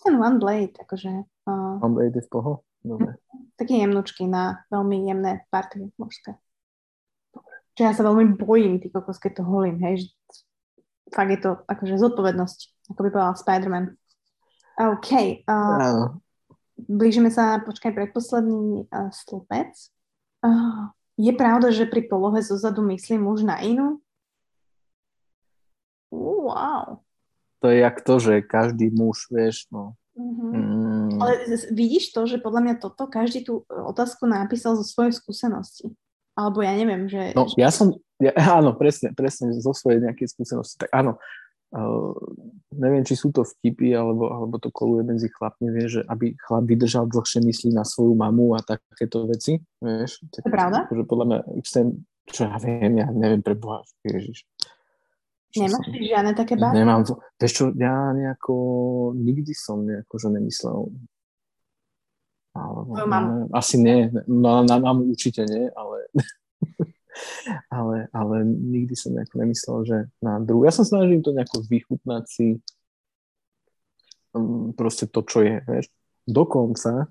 Ten 0.03 0.15
One 0.15 0.39
Blade, 0.39 0.75
akože... 0.79 1.11
Uh... 1.43 1.83
One 1.83 1.99
Blade 1.99 2.15
je 2.15 2.23
v 2.23 2.31
poho? 2.31 2.63
Dobre. 2.79 3.19
Taký 3.59 3.81
jemnučky 3.83 4.23
na 4.23 4.63
veľmi 4.71 5.03
jemné 5.03 5.43
party 5.51 5.91
mužské. 5.99 6.39
Čiže 7.75 7.83
ja 7.83 7.91
sa 7.91 8.07
veľmi 8.07 8.39
bojím, 8.39 8.79
ty 8.79 8.87
kokos, 8.87 9.19
keď 9.19 9.41
to 9.41 9.43
holím, 9.43 9.83
hej, 9.83 10.05
že 10.05 10.07
fakt 11.11 11.27
je 11.27 11.39
to 11.43 11.51
akože 11.67 11.99
zodpovednosť, 11.99 12.59
ako 12.95 12.99
by 13.03 13.09
povedal 13.11 13.35
Spider-Man. 13.35 13.85
OK. 14.75 15.09
Uh, 15.47 16.19
blížime 16.75 17.31
sa, 17.31 17.63
počkaj, 17.63 17.95
predposledný 17.95 18.91
uh, 18.91 19.09
stĺpec. 19.11 19.71
Uh, 20.43 20.91
je 21.15 21.31
pravda, 21.31 21.71
že 21.71 21.87
pri 21.87 22.03
polohe 22.05 22.43
zozadu 22.43 22.83
myslí 22.83 23.15
muž 23.15 23.47
na 23.47 23.63
inú? 23.63 24.03
Uh, 26.11 26.51
wow. 26.51 26.85
To 27.63 27.71
je 27.71 27.81
jak 27.81 27.97
to, 28.03 28.13
že 28.19 28.33
každý 28.45 28.93
muž, 28.93 29.31
vieš, 29.31 29.65
no. 29.73 29.97
Uh-huh. 30.15 30.51
Mm. 30.55 31.19
Ale 31.19 31.43
vidíš 31.75 32.15
to, 32.15 32.23
že 32.23 32.39
podľa 32.39 32.61
mňa 32.61 32.75
toto 32.79 33.03
každý 33.09 33.43
tú 33.43 33.67
otázku 33.67 34.23
napísal 34.29 34.79
zo 34.79 34.85
svojej 34.87 35.11
skúsenosti. 35.11 35.91
Alebo 36.35 36.63
ja 36.63 36.75
neviem, 36.75 37.07
že... 37.07 37.35
No, 37.35 37.47
ja 37.59 37.71
som, 37.71 37.95
ja, 38.19 38.31
áno, 38.59 38.75
presne, 38.75 39.11
presne, 39.11 39.55
zo 39.59 39.71
svojej 39.75 40.03
nejakej 40.03 40.31
skúsenosti. 40.31 40.79
Tak 40.79 40.91
áno, 40.91 41.19
uh, 41.75 42.15
neviem, 42.75 43.03
či 43.03 43.15
sú 43.15 43.31
to 43.31 43.43
vtipy, 43.43 43.91
alebo, 43.95 44.31
alebo 44.31 44.55
to 44.59 44.71
koluje 44.71 45.03
medzi 45.07 45.27
chlapmi, 45.31 45.71
vieš, 45.71 45.89
že 45.99 46.01
aby 46.07 46.35
chlap 46.39 46.63
vydržal 46.67 47.05
dlhšie 47.07 47.43
myslí 47.43 47.69
na 47.75 47.83
svoju 47.83 48.15
mamu 48.15 48.55
a 48.55 48.63
takéto 48.63 49.27
veci, 49.27 49.59
vieš. 49.79 50.23
Tak, 50.31 50.47
to 50.47 50.51
pravda? 50.51 50.79
Že 50.91 51.03
podľa 51.07 51.25
mňa, 51.27 51.39
čo 52.31 52.41
ja 52.47 52.55
viem, 52.59 52.93
ja 52.99 53.07
neviem 53.11 53.41
pre 53.43 53.55
Boha, 53.55 53.83
ježiš. 54.03 54.47
Nemáš 55.55 55.87
ty 55.87 55.99
žiadne 56.03 56.35
také 56.35 56.59
básne? 56.59 56.83
Nemám. 56.83 57.07
Vieš 57.39 57.53
čo, 57.55 57.63
ja 57.79 58.11
nejako, 58.11 58.55
nikdy 59.15 59.55
som 59.55 59.87
nejako, 59.87 60.19
že 60.19 60.27
nemyslel. 60.35 60.91
Alebo, 62.55 62.91
no, 62.91 63.51
asi 63.55 63.79
nie. 63.79 64.11
No, 64.27 64.63
na, 64.63 64.75
na 64.75 64.75
mamu 64.79 65.11
určite 65.11 65.47
nie, 65.47 65.71
ale, 65.71 66.11
ale, 67.71 68.09
ale 68.11 68.35
nikdy 68.45 68.93
som 68.97 69.13
nejako 69.15 69.35
nemyslel, 69.41 69.79
že 69.85 69.97
na 70.19 70.39
druhú. 70.41 70.65
Ja 70.65 70.73
sa 70.73 70.87
snažím 70.87 71.21
to 71.25 71.35
nejako 71.35 71.63
vychutnať 71.65 72.23
si 72.29 72.47
um, 74.35 74.73
proste 74.73 75.05
to, 75.09 75.21
čo 75.25 75.45
je, 75.45 75.61
vieš. 75.65 75.89
Dokonca 76.25 77.09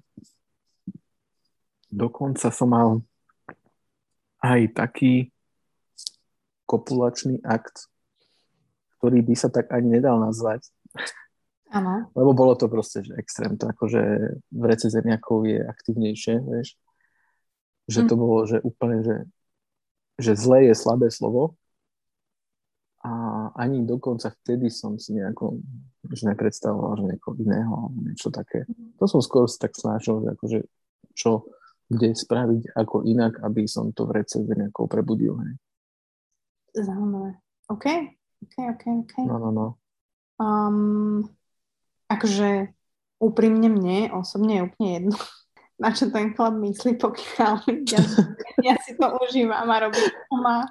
dokonca 1.95 2.51
som 2.51 2.75
mal 2.75 2.89
aj 4.43 4.75
taký 4.75 5.31
kopulačný 6.67 7.39
akt 7.47 7.87
ktorý 9.05 9.21
by 9.21 9.35
sa 9.37 9.53
tak 9.53 9.69
ani 9.69 10.01
nedal 10.01 10.17
nazvať. 10.17 10.65
Áno. 11.69 12.09
Lebo 12.17 12.33
bolo 12.33 12.57
to 12.57 12.73
proste 12.73 13.05
že 13.05 13.13
extrém. 13.21 13.53
To 13.61 13.69
akože 13.69 14.01
v 14.49 14.65
rece 14.65 14.89
zemiakov 14.89 15.45
je 15.45 15.61
aktívnejšie, 15.61 16.41
vieš. 16.41 16.81
Že 17.85 18.01
mm. 18.01 18.09
to 18.09 18.15
bolo, 18.17 18.49
že 18.49 18.65
úplne, 18.65 19.05
že, 19.05 19.29
že 20.19 20.39
zlé 20.39 20.71
je 20.71 20.75
slabé 20.79 21.11
slovo. 21.11 21.59
A 23.05 23.13
ani 23.53 23.85
dokonca 23.85 24.33
vtedy 24.33 24.73
som 24.73 24.97
si 24.97 25.13
nejako 25.13 25.61
že 26.13 26.29
nepredstavoval, 26.29 27.01
že 27.01 27.05
nejako 27.09 27.31
iného 27.41 27.73
alebo 27.73 27.97
niečo 28.05 28.29
také. 28.29 28.69
To 29.01 29.09
som 29.09 29.25
skôr 29.25 29.49
si 29.49 29.57
tak 29.57 29.73
snažil, 29.73 30.21
že 30.21 30.29
akože 30.37 30.59
čo, 31.17 31.49
kde 31.89 32.13
spraviť 32.13 32.77
ako 32.77 33.09
inak, 33.09 33.41
aby 33.41 33.65
som 33.65 33.89
to 33.97 34.05
v 34.05 34.21
rece 34.21 34.45
zemiakov 34.45 34.91
prebudil. 34.93 35.33
Hej. 35.41 35.55
Zaujímavé. 36.85 37.41
OK. 37.73 37.87
OK, 38.45 38.55
OK, 38.77 38.85
OK. 39.09 39.15
No, 39.25 39.41
no, 39.41 39.51
no. 39.55 39.67
Um, 40.37 41.25
akože 42.11 42.75
úprimne 43.23 43.73
mne 43.73 44.13
osobne 44.13 44.61
je 44.61 44.67
úplne 44.69 44.89
jedno, 45.01 45.17
na 45.75 45.91
čo 45.91 46.07
ten 46.11 46.31
chlap 46.35 46.55
myslí, 46.55 46.97
pokiaľ 47.03 47.55
ja, 47.91 48.01
ja 48.63 48.75
si 48.79 48.95
to 48.95 49.07
užívam 49.27 49.67
a 49.67 49.77
robím 49.83 50.07
to 50.07 50.37
má. 50.39 50.71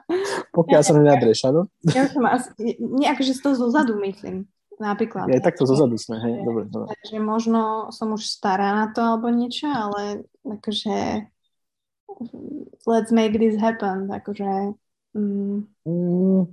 Pokiaľ 0.55 0.79
ja, 0.79 0.85
sa 0.85 0.93
nenadreš, 0.95 1.39
áno? 1.51 1.67
Ja 1.91 2.07
mám 2.15 2.39
asi, 2.39 2.79
nie, 2.79 3.07
akože 3.11 3.43
toho 3.43 3.55
zozadu 3.59 3.99
myslím, 3.99 4.47
napríklad. 4.79 5.27
Ja 5.27 5.43
takto 5.43 5.67
zozadu 5.67 5.99
sme, 5.99 6.23
hej, 6.23 6.35
dobre, 6.47 6.63
dobre. 6.71 6.87
Takže 6.95 7.17
možno 7.19 7.91
som 7.91 8.15
už 8.15 8.23
stará 8.23 8.71
na 8.71 8.95
to 8.95 9.03
alebo 9.03 9.27
niečo, 9.27 9.67
ale 9.67 10.23
akože 10.47 11.27
let's 12.87 13.11
make 13.11 13.35
this 13.35 13.59
happen, 13.59 14.07
akože 14.07 14.77
mm. 15.19 15.67
Mm, 15.83 16.47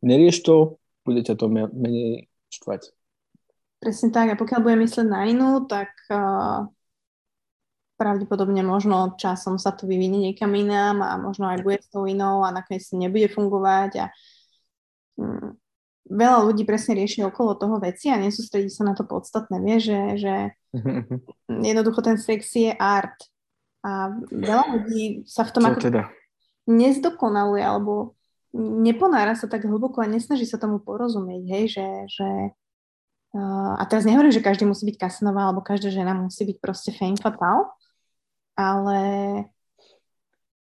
nerieš 0.00 0.40
to, 0.40 0.80
bude 1.04 1.20
ťa 1.20 1.36
to 1.36 1.52
menej 1.52 2.32
štvať. 2.48 2.96
Presne 3.80 4.08
tak, 4.12 4.32
a 4.32 4.40
pokiaľ 4.40 4.60
bude 4.60 4.76
myslieť 4.84 5.08
na 5.08 5.24
inú, 5.24 5.64
tak 5.64 5.92
uh, 6.12 6.68
pravdepodobne 8.00 8.64
možno 8.64 9.20
časom 9.20 9.60
sa 9.60 9.76
to 9.76 9.84
vyvinie 9.84 10.32
niekam 10.32 10.56
inám 10.56 11.04
a 11.04 11.20
možno 11.20 11.52
aj 11.52 11.60
bude 11.60 11.84
s 11.84 11.92
tou 11.92 12.08
inou 12.08 12.40
a 12.40 12.48
nakoniec 12.48 12.80
si 12.80 12.96
nebude 12.96 13.28
fungovať 13.28 13.90
a 14.00 14.06
um, 15.20 15.60
veľa 16.08 16.48
ľudí 16.48 16.64
presne 16.64 16.96
rieši 16.96 17.28
okolo 17.28 17.60
toho 17.60 17.76
veci 17.76 18.08
a 18.08 18.16
nesústredí 18.16 18.72
sa 18.72 18.88
na 18.88 18.96
to 18.96 19.04
podstatné. 19.04 19.60
Vie, 19.60 19.76
že, 19.78 20.00
že 20.16 20.34
jednoducho 21.68 22.00
ten 22.00 22.16
sex 22.16 22.48
je 22.56 22.72
art 22.72 23.14
a 23.84 24.16
veľa 24.32 24.64
ľudí 24.80 25.28
sa 25.28 25.44
v 25.44 25.50
tom 25.52 25.64
Čo 25.64 25.70
ako 25.70 25.80
teda? 25.84 26.02
nezdokonaluje 26.68 27.64
alebo 27.64 28.16
neponára 28.56 29.38
sa 29.38 29.46
tak 29.46 29.64
hlboko 29.64 30.02
a 30.02 30.10
nesnaží 30.10 30.44
sa 30.44 30.58
tomu 30.58 30.82
porozumieť, 30.82 31.42
hej, 31.46 31.64
že, 31.70 31.88
že 32.10 32.28
uh, 33.38 33.72
a 33.78 33.82
teraz 33.86 34.02
nehovorím, 34.02 34.34
že 34.34 34.42
každý 34.42 34.66
musí 34.66 34.82
byť 34.90 34.98
Kasanová 34.98 35.48
alebo 35.48 35.62
každá 35.62 35.94
žena 35.94 36.18
musí 36.18 36.42
byť 36.42 36.58
proste 36.58 36.90
fame 36.90 37.16
fatal, 37.16 37.70
ale 38.60 39.00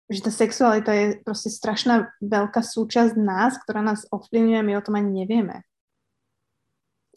že 0.07 0.23
tá 0.23 0.31
sexualita 0.31 0.95
je 0.95 1.07
proste 1.27 1.51
strašná 1.51 2.15
veľká 2.23 2.63
súčasť 2.63 3.19
nás, 3.19 3.59
ktorá 3.59 3.83
nás 3.83 4.07
ovplyvňuje 4.15 4.61
my 4.63 4.73
o 4.79 4.85
tom 4.85 4.95
ani 4.95 5.27
nevieme. 5.27 5.67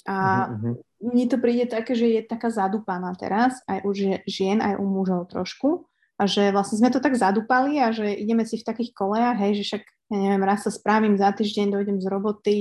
A 0.09 0.49
uh-huh. 0.49 0.73
mne 0.97 1.25
to 1.29 1.37
príde 1.37 1.69
také, 1.69 1.93
že 1.93 2.09
je 2.09 2.21
taká 2.25 2.49
zadúpaná 2.49 3.13
teraz, 3.13 3.61
aj 3.69 3.85
u 3.85 3.93
žien, 4.25 4.57
aj 4.57 4.81
u 4.81 4.85
mužov 4.89 5.29
trošku, 5.29 5.85
a 6.17 6.25
že 6.25 6.49
vlastne 6.49 6.81
sme 6.81 6.89
to 6.89 6.97
tak 6.97 7.13
zadúpali 7.13 7.77
a 7.77 7.93
že 7.93 8.09
ideme 8.09 8.41
si 8.43 8.57
v 8.57 8.67
takých 8.67 8.91
kolejach, 8.97 9.37
hej, 9.37 9.61
že 9.61 9.63
však 9.69 9.83
ja 10.09 10.17
neviem, 10.17 10.41
raz 10.41 10.65
sa 10.65 10.73
spravím 10.73 11.13
za 11.13 11.29
týždeň, 11.29 11.69
dojdem 11.69 11.97
z 12.01 12.07
roboty, 12.09 12.57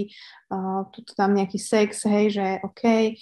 uh, 0.53 0.85
tu 0.93 1.01
tam 1.16 1.33
nejaký 1.33 1.57
sex, 1.57 2.05
hej, 2.05 2.37
že 2.37 2.47
OK, 2.61 3.16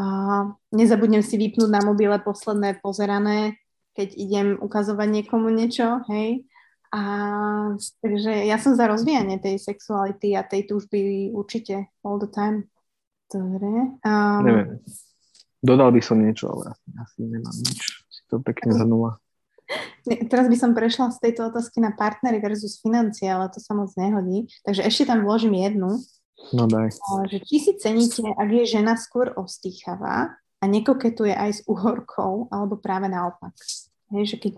uh, 0.00 0.56
nezabudnem 0.72 1.20
si 1.20 1.36
vypnúť 1.36 1.68
na 1.68 1.84
mobile 1.84 2.16
posledné 2.24 2.80
pozerané, 2.80 3.61
keď 3.92 4.08
idem 4.16 4.48
ukazovať 4.60 5.08
niekomu 5.08 5.48
niečo, 5.52 6.04
hej. 6.08 6.44
A 6.92 7.00
takže 8.04 8.44
ja 8.44 8.60
som 8.60 8.76
za 8.76 8.84
rozvíjanie 8.84 9.40
tej 9.40 9.56
sexuality 9.56 10.36
a 10.36 10.44
tej 10.44 10.68
túžby 10.68 11.32
určite 11.32 11.88
all 12.04 12.20
the 12.20 12.28
time. 12.28 12.68
Dobre. 13.32 13.96
Um, 14.04 14.44
Neviem. 14.44 14.68
Dodal 15.64 15.88
by 15.94 16.00
som 16.04 16.20
niečo, 16.20 16.52
ale 16.52 16.76
asi, 16.76 16.86
asi 17.00 17.18
nemám 17.24 17.56
nič. 17.64 17.80
Si 18.12 18.22
to 18.28 18.44
pekne 18.44 18.76
zhrnula. 18.76 19.16
Teraz 20.04 20.52
by 20.52 20.56
som 20.58 20.76
prešla 20.76 21.14
z 21.16 21.18
tejto 21.30 21.48
otázky 21.48 21.80
na 21.80 21.96
partnery 21.96 22.42
versus 22.44 22.76
financie, 22.82 23.30
ale 23.30 23.48
to 23.48 23.62
sa 23.62 23.72
moc 23.72 23.88
nehodí. 23.96 24.50
Takže 24.66 24.84
ešte 24.84 25.08
tam 25.08 25.24
vložím 25.24 25.56
jednu. 25.56 25.96
No 26.52 26.66
daj. 26.68 26.92
Že 27.30 27.38
či 27.46 27.56
si 27.62 27.72
ceníte, 27.78 28.26
ak 28.26 28.48
je 28.50 28.64
žena 28.66 28.98
skôr 28.98 29.30
ostýchavá 29.38 30.34
a 30.62 30.64
nekoketuje 30.70 31.34
aj 31.34 31.50
s 31.50 31.60
uhorkou, 31.66 32.46
alebo 32.54 32.78
práve 32.78 33.10
naopak. 33.10 33.50
Hej, 34.14 34.34
že 34.34 34.36
keď 34.38 34.52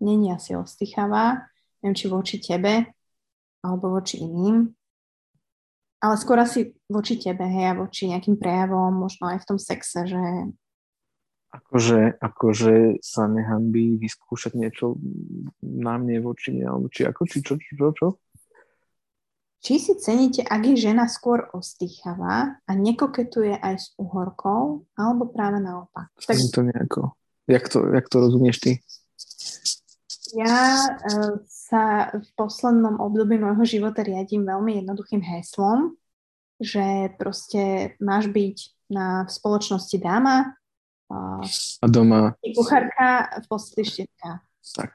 není 0.00 0.32
asi 0.32 0.56
ostýchavá, 0.56 1.44
neviem, 1.84 1.92
či 1.92 2.06
voči 2.08 2.36
tebe, 2.40 2.88
alebo 3.60 3.92
voči 3.92 4.24
iným, 4.24 4.72
ale 6.00 6.14
skôr 6.16 6.40
asi 6.40 6.72
voči 6.88 7.20
tebe, 7.20 7.44
hej, 7.44 7.76
a 7.76 7.78
voči 7.78 8.08
nejakým 8.08 8.40
prejavom, 8.40 8.92
možno 8.92 9.28
aj 9.28 9.44
v 9.44 9.48
tom 9.52 9.58
sexe, 9.60 10.08
že 10.08 10.20
akože, 11.54 12.18
akože 12.18 12.98
sa 12.98 13.30
nehambí 13.30 14.00
vyskúšať 14.02 14.58
niečo 14.58 14.98
na 15.62 15.96
mne 16.00 16.18
voči 16.24 16.50
mne, 16.50 16.66
alebo 16.66 16.86
či 16.90 17.06
ako, 17.06 17.22
či 17.30 17.38
čo, 17.44 17.54
čo, 17.60 17.72
čo, 17.78 17.88
čo? 17.94 18.08
Či 19.64 19.80
si 19.80 19.92
ceníte, 19.96 20.44
ak 20.44 20.60
je 20.60 20.76
žena 20.76 21.08
skôr 21.08 21.48
ostýchavá 21.56 22.60
a 22.60 22.70
nekoketuje 22.76 23.56
aj 23.56 23.74
s 23.80 23.86
uhorkou, 23.96 24.84
alebo 24.92 25.32
práve 25.32 25.56
naopak? 25.64 26.12
Tak... 26.20 26.36
to 26.52 26.60
nejako. 26.68 27.16
Jak 27.48 27.68
to, 27.72 27.88
jak 27.96 28.06
to 28.08 28.16
rozumieš 28.20 28.56
ty? 28.60 28.72
Ja 30.36 30.92
uh, 30.92 31.40
sa 31.48 32.12
v 32.12 32.28
poslednom 32.36 33.00
období 33.00 33.40
môjho 33.40 33.64
života 33.64 34.04
riadím 34.04 34.44
veľmi 34.44 34.84
jednoduchým 34.84 35.24
heslom, 35.24 35.96
že 36.60 37.16
proste 37.16 37.96
máš 38.04 38.28
byť 38.28 38.56
na 38.92 39.24
v 39.24 39.30
spoločnosti 39.32 39.96
dáma, 39.96 40.52
a 41.80 41.86
doma? 41.86 42.34
Kuchárka, 42.40 43.28
v 43.44 43.46
posteli 43.46 43.84
štietka. 43.84 44.40
Tak. 44.74 44.92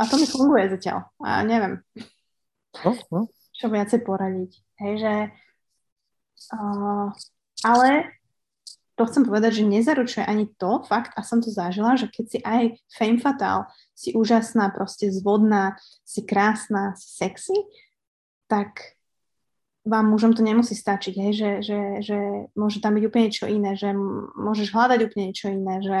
A 0.00 0.08
to 0.08 0.16
mi 0.16 0.24
funguje 0.24 0.72
zatiaľ. 0.72 1.12
A 1.20 1.44
neviem. 1.44 1.84
No, 2.80 2.96
no. 3.12 3.20
Čo 3.52 3.68
viacej 3.68 4.00
poradiť. 4.00 4.50
Hej, 4.80 4.94
že... 5.04 5.14
Uh, 6.56 7.12
ale 7.60 8.16
to 8.96 9.04
chcem 9.08 9.24
povedať, 9.28 9.60
že 9.60 9.68
nezaručuje 9.68 10.24
ani 10.24 10.48
to, 10.56 10.80
fakt, 10.88 11.12
a 11.16 11.24
som 11.24 11.44
to 11.44 11.52
zažila, 11.52 12.00
že 12.00 12.08
keď 12.08 12.24
si 12.28 12.38
aj 12.40 12.62
fame 12.92 13.20
fatal, 13.20 13.68
si 13.92 14.16
úžasná, 14.16 14.72
proste 14.72 15.12
zvodná, 15.12 15.76
si 16.04 16.24
krásna, 16.24 16.96
si 16.96 17.08
sexy, 17.20 17.56
tak 18.48 18.96
vám 19.88 20.12
mužom 20.12 20.36
to 20.36 20.44
nemusí 20.44 20.76
stačiť, 20.76 21.14
hej, 21.16 21.32
že, 21.32 21.50
že, 21.64 21.80
že 22.04 22.18
môže 22.52 22.84
tam 22.84 23.00
byť 23.00 23.04
úplne 23.08 23.24
niečo 23.32 23.48
iné, 23.48 23.72
že 23.72 23.88
môžeš 24.36 24.68
hľadať 24.72 25.00
úplne 25.08 25.24
niečo 25.32 25.48
iné, 25.48 25.74
že 25.80 25.98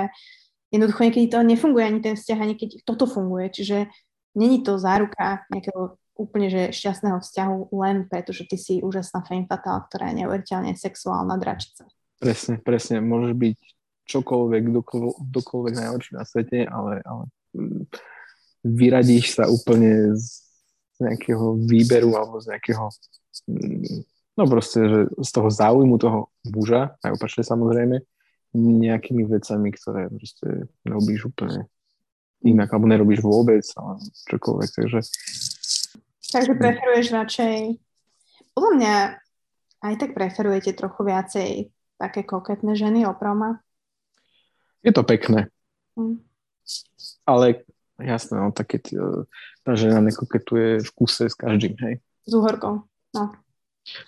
jednoducho 0.70 1.02
niekedy 1.06 1.26
to 1.30 1.42
nefunguje 1.42 1.84
ani 1.84 2.00
ten 2.00 2.14
vzťah, 2.16 2.38
ani 2.38 2.54
keď 2.54 2.82
toto 2.86 3.06
funguje. 3.06 3.50
Čiže 3.50 3.90
není 4.38 4.62
to 4.62 4.78
záruka 4.78 5.46
nejakého 5.50 5.98
úplne 6.20 6.52
že 6.52 6.62
šťastného 6.70 7.18
vzťahu 7.24 7.72
len 7.80 8.04
preto, 8.04 8.36
že 8.36 8.44
ty 8.44 8.60
si 8.60 8.84
úžasná 8.84 9.24
fame 9.24 9.48
fatal, 9.48 9.88
ktorá 9.88 10.12
je 10.12 10.24
neuveriteľne 10.24 10.76
sexuálna 10.76 11.40
dračica. 11.40 11.88
Presne, 12.20 12.60
presne. 12.60 13.00
Môžeš 13.00 13.32
byť 13.32 13.58
čokoľvek, 14.04 14.62
dokoľvek 15.32 15.74
najlepší 15.80 16.12
na 16.12 16.24
svete, 16.28 16.68
ale, 16.68 17.00
ale 17.00 17.24
mm, 17.56 17.88
vyradíš 18.68 19.40
sa 19.40 19.48
úplne 19.48 20.12
z 20.12 20.44
nejakého 21.00 21.56
výberu 21.64 22.12
alebo 22.12 22.36
z 22.44 22.52
nejakého 22.52 22.92
mm, 23.48 24.04
no 24.36 24.44
proste, 24.44 24.84
že 24.84 25.00
z 25.16 25.30
toho 25.32 25.48
záujmu 25.48 25.96
toho 25.96 26.28
muža, 26.52 27.00
aj 27.00 27.16
opačne 27.16 27.44
samozrejme, 27.46 28.04
nejakými 28.54 29.26
vecami, 29.26 29.68
ktoré 29.70 30.10
proste 30.10 30.70
robíš 30.82 31.30
úplne 31.30 31.70
inak, 32.42 32.72
alebo 32.72 32.90
nerobíš 32.90 33.20
vôbec, 33.22 33.62
ale 33.76 34.00
čokoľvek, 34.26 34.70
takže 34.74 35.00
Takže 36.30 36.54
preferuješ 36.54 37.10
radšej, 37.10 37.56
podľa 38.54 38.72
mňa 38.78 38.94
aj 39.82 39.94
tak 39.98 40.10
preferujete 40.14 40.78
trochu 40.78 41.02
viacej 41.02 41.50
také 41.98 42.22
koketné 42.22 42.78
ženy 42.78 43.02
oproma? 43.02 43.58
Je 44.86 44.94
to 44.94 45.02
pekné. 45.02 45.50
Mm. 45.98 46.22
Ale 47.26 47.66
jasné, 47.98 48.38
no, 48.38 48.54
tak 48.54 48.78
keď 48.78 48.84
e, 48.94 48.98
tá 49.66 49.74
žena 49.74 49.98
nekoketuje 49.98 50.78
v 50.86 50.90
kuse 50.94 51.26
s 51.26 51.34
každým, 51.34 51.74
hej. 51.82 51.98
S 52.22 52.32
uhorkou, 52.32 52.86
no. 52.86 53.24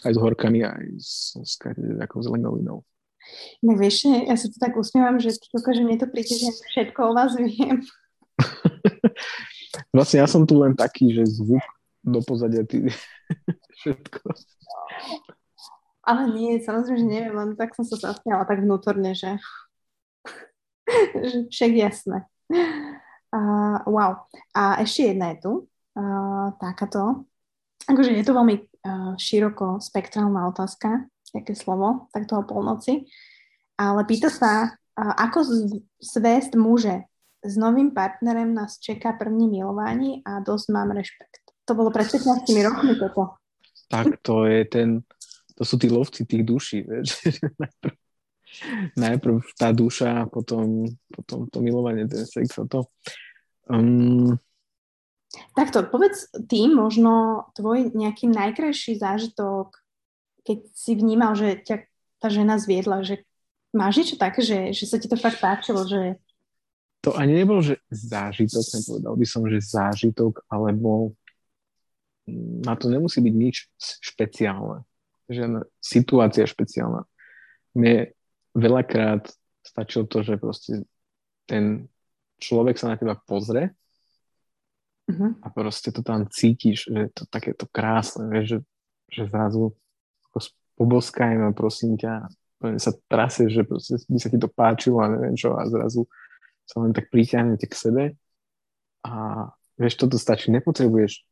Aj 0.06 0.12
s 0.14 0.19
horkami, 0.19 0.62
aj 0.62 0.85
s, 1.02 1.35
s 1.43 1.59
s 1.59 2.27
lenolinou. 2.31 2.86
No 3.62 3.78
vieš, 3.78 4.10
ja 4.10 4.34
sa 4.34 4.46
tu 4.50 4.58
tak 4.58 4.74
usmievam, 4.74 5.16
že, 5.22 5.38
že 5.38 5.82
mne 5.82 5.98
to 6.00 6.10
príde, 6.10 6.34
že 6.34 6.50
všetko 6.74 7.10
o 7.10 7.12
vás 7.14 7.34
viem. 7.38 7.80
vlastne 9.96 10.20
ja 10.20 10.28
som 10.28 10.44
tu 10.44 10.58
len 10.58 10.74
taký, 10.76 11.14
že 11.14 11.28
zvuk 11.28 11.62
do 12.02 12.18
pozadia 12.22 12.66
ty 12.66 12.90
všetko. 13.78 14.34
Ale 16.02 16.34
nie, 16.34 16.58
samozrejme, 16.58 16.98
že 16.98 17.06
neviem, 17.06 17.34
len 17.38 17.50
tak 17.54 17.78
som 17.78 17.86
sa 17.86 17.94
zasmiala 17.94 18.42
tak 18.42 18.66
vnútorne, 18.66 19.14
že, 19.14 19.38
že 21.30 21.46
však 21.46 21.72
jasné. 21.78 22.26
Uh, 23.32 23.78
wow. 23.86 24.26
A 24.50 24.82
ešte 24.82 25.14
jedna 25.14 25.32
je 25.32 25.38
tu, 25.46 25.52
uh, 25.94 26.50
takáto. 26.58 27.22
Akože 27.86 28.18
je 28.18 28.26
to 28.26 28.34
veľmi 28.34 28.56
uh, 28.58 29.14
široko 29.14 29.78
spektrálna 29.78 30.50
otázka, 30.50 31.06
aké 31.34 31.56
slovo, 31.56 32.09
tak 32.12 32.28
toho 32.28 32.44
polnoci. 32.44 33.09
Ale 33.80 34.04
pýta 34.04 34.28
sa, 34.28 34.76
ako 34.96 35.44
zvést 35.98 36.54
muže 36.54 37.09
s 37.42 37.54
novým 37.56 37.90
partnerem 37.90 38.54
nás 38.54 38.78
čeká 38.78 39.12
první 39.12 39.48
milování 39.48 40.22
a 40.24 40.40
dosť 40.40 40.66
mám 40.70 40.90
rešpekt. 40.90 41.42
To 41.64 41.74
bolo 41.74 41.90
pred 41.90 42.06
15 42.10 42.46
rokmi 42.62 42.94
toto. 42.94 43.34
Tak 43.88 44.06
to 44.22 44.44
je 44.46 44.64
ten, 44.64 45.02
to 45.54 45.62
sú 45.64 45.78
tí 45.78 45.90
lovci 45.90 46.24
tých 46.24 46.44
duší, 46.44 46.78
vieš. 46.82 47.09
najprv, 47.62 47.94
najprv 48.96 49.36
tá 49.59 49.72
duša, 49.72 50.26
potom, 50.28 50.86
potom 51.09 51.48
to 51.48 51.59
milovanie, 51.60 52.09
ten 52.09 52.24
sex 52.26 52.59
a 52.59 52.64
to. 52.68 52.86
Um, 53.70 54.38
Takto, 55.56 55.88
povedz 55.88 56.28
tým 56.44 56.76
možno 56.76 57.44
tvoj 57.56 57.96
nejaký 57.96 58.28
najkrajší 58.28 59.00
zážitok, 59.00 59.72
keď 60.43 60.59
si 60.74 60.93
vnímal, 60.98 61.35
že 61.39 61.59
ťa 61.62 61.77
tá 62.23 62.28
žena 62.31 62.59
zviedla, 62.59 63.02
že 63.02 63.27
máš 63.74 64.05
niečo 64.05 64.16
také, 64.20 64.44
že, 64.44 64.70
že 64.70 64.85
sa 64.86 65.01
ti 65.01 65.10
to 65.10 65.19
fakt 65.19 65.43
páčilo, 65.43 65.82
že... 65.89 66.20
To 67.02 67.19
ani 67.19 67.43
nebol, 67.43 67.59
že 67.59 67.82
zážitok, 67.90 68.62
nepovedal 68.62 69.14
by 69.19 69.27
som, 69.27 69.43
že 69.51 69.59
zážitok, 69.59 70.47
alebo 70.47 71.19
na 72.62 72.78
to 72.78 72.86
nemusí 72.86 73.19
byť 73.19 73.35
nič 73.35 73.66
špeciálne. 73.98 74.86
Žiadna 75.27 75.66
situácia 75.82 76.47
špeciálna. 76.47 77.02
Mne 77.74 78.14
veľakrát 78.55 79.27
stačilo 79.66 80.06
to, 80.06 80.23
že 80.23 80.39
proste 80.39 80.86
ten 81.51 81.90
človek 82.39 82.78
sa 82.78 82.94
na 82.94 82.97
teba 82.98 83.19
pozrie 83.19 83.74
uh-huh. 85.10 85.43
a 85.43 85.47
proste 85.51 85.90
to 85.90 86.06
tam 86.06 86.27
cítiš, 86.31 86.86
že 86.86 86.98
je 87.09 87.10
to 87.10 87.23
takéto 87.27 87.66
krásne, 87.70 88.31
vieš, 88.31 88.47
že, 88.47 88.59
že 89.10 89.23
zrazu 89.31 89.74
poboskajme, 90.76 91.52
prosím 91.52 91.96
ťa, 92.00 92.28
sa 92.78 92.92
trasie, 93.10 93.50
že 93.50 93.66
by 93.66 94.18
sa 94.18 94.28
ti 94.30 94.38
to 94.38 94.46
páčilo 94.46 95.02
a 95.02 95.10
neviem 95.10 95.34
čo 95.34 95.58
a 95.58 95.66
zrazu 95.66 96.06
sa 96.62 96.78
len 96.78 96.94
tak 96.94 97.10
priťahnete 97.10 97.66
k 97.66 97.74
sebe 97.74 98.02
a 99.02 99.46
vieš, 99.74 99.98
toto 99.98 100.14
stačí, 100.14 100.54
nepotrebuješ 100.54 101.26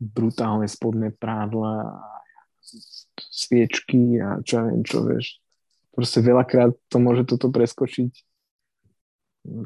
brutálne 0.00 0.64
spodné 0.64 1.12
prádla, 1.12 2.00
sviečky 3.20 4.16
a 4.20 4.40
čo 4.40 4.52
ja 4.56 4.62
viem 4.72 4.80
čo, 4.80 5.04
vieš. 5.04 5.36
Proste 5.92 6.24
veľakrát 6.24 6.72
to 6.88 6.96
môže 6.96 7.28
toto 7.28 7.52
preskočiť 7.52 8.12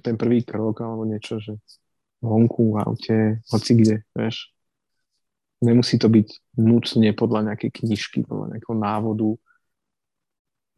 ten 0.02 0.14
prvý 0.18 0.42
krok 0.42 0.82
alebo 0.82 1.06
niečo, 1.06 1.38
že 1.38 1.58
vonku, 2.18 2.74
v 2.74 2.76
aute, 2.82 3.18
hoci 3.50 3.72
kde, 3.78 3.96
vieš. 4.16 4.53
Nemusí 5.64 5.96
to 5.96 6.12
byť 6.12 6.60
nutne 6.60 7.10
podľa 7.16 7.52
nejakej 7.52 7.70
knižky, 7.80 8.28
podľa 8.28 8.56
nejakého 8.56 8.76
návodu 8.76 9.28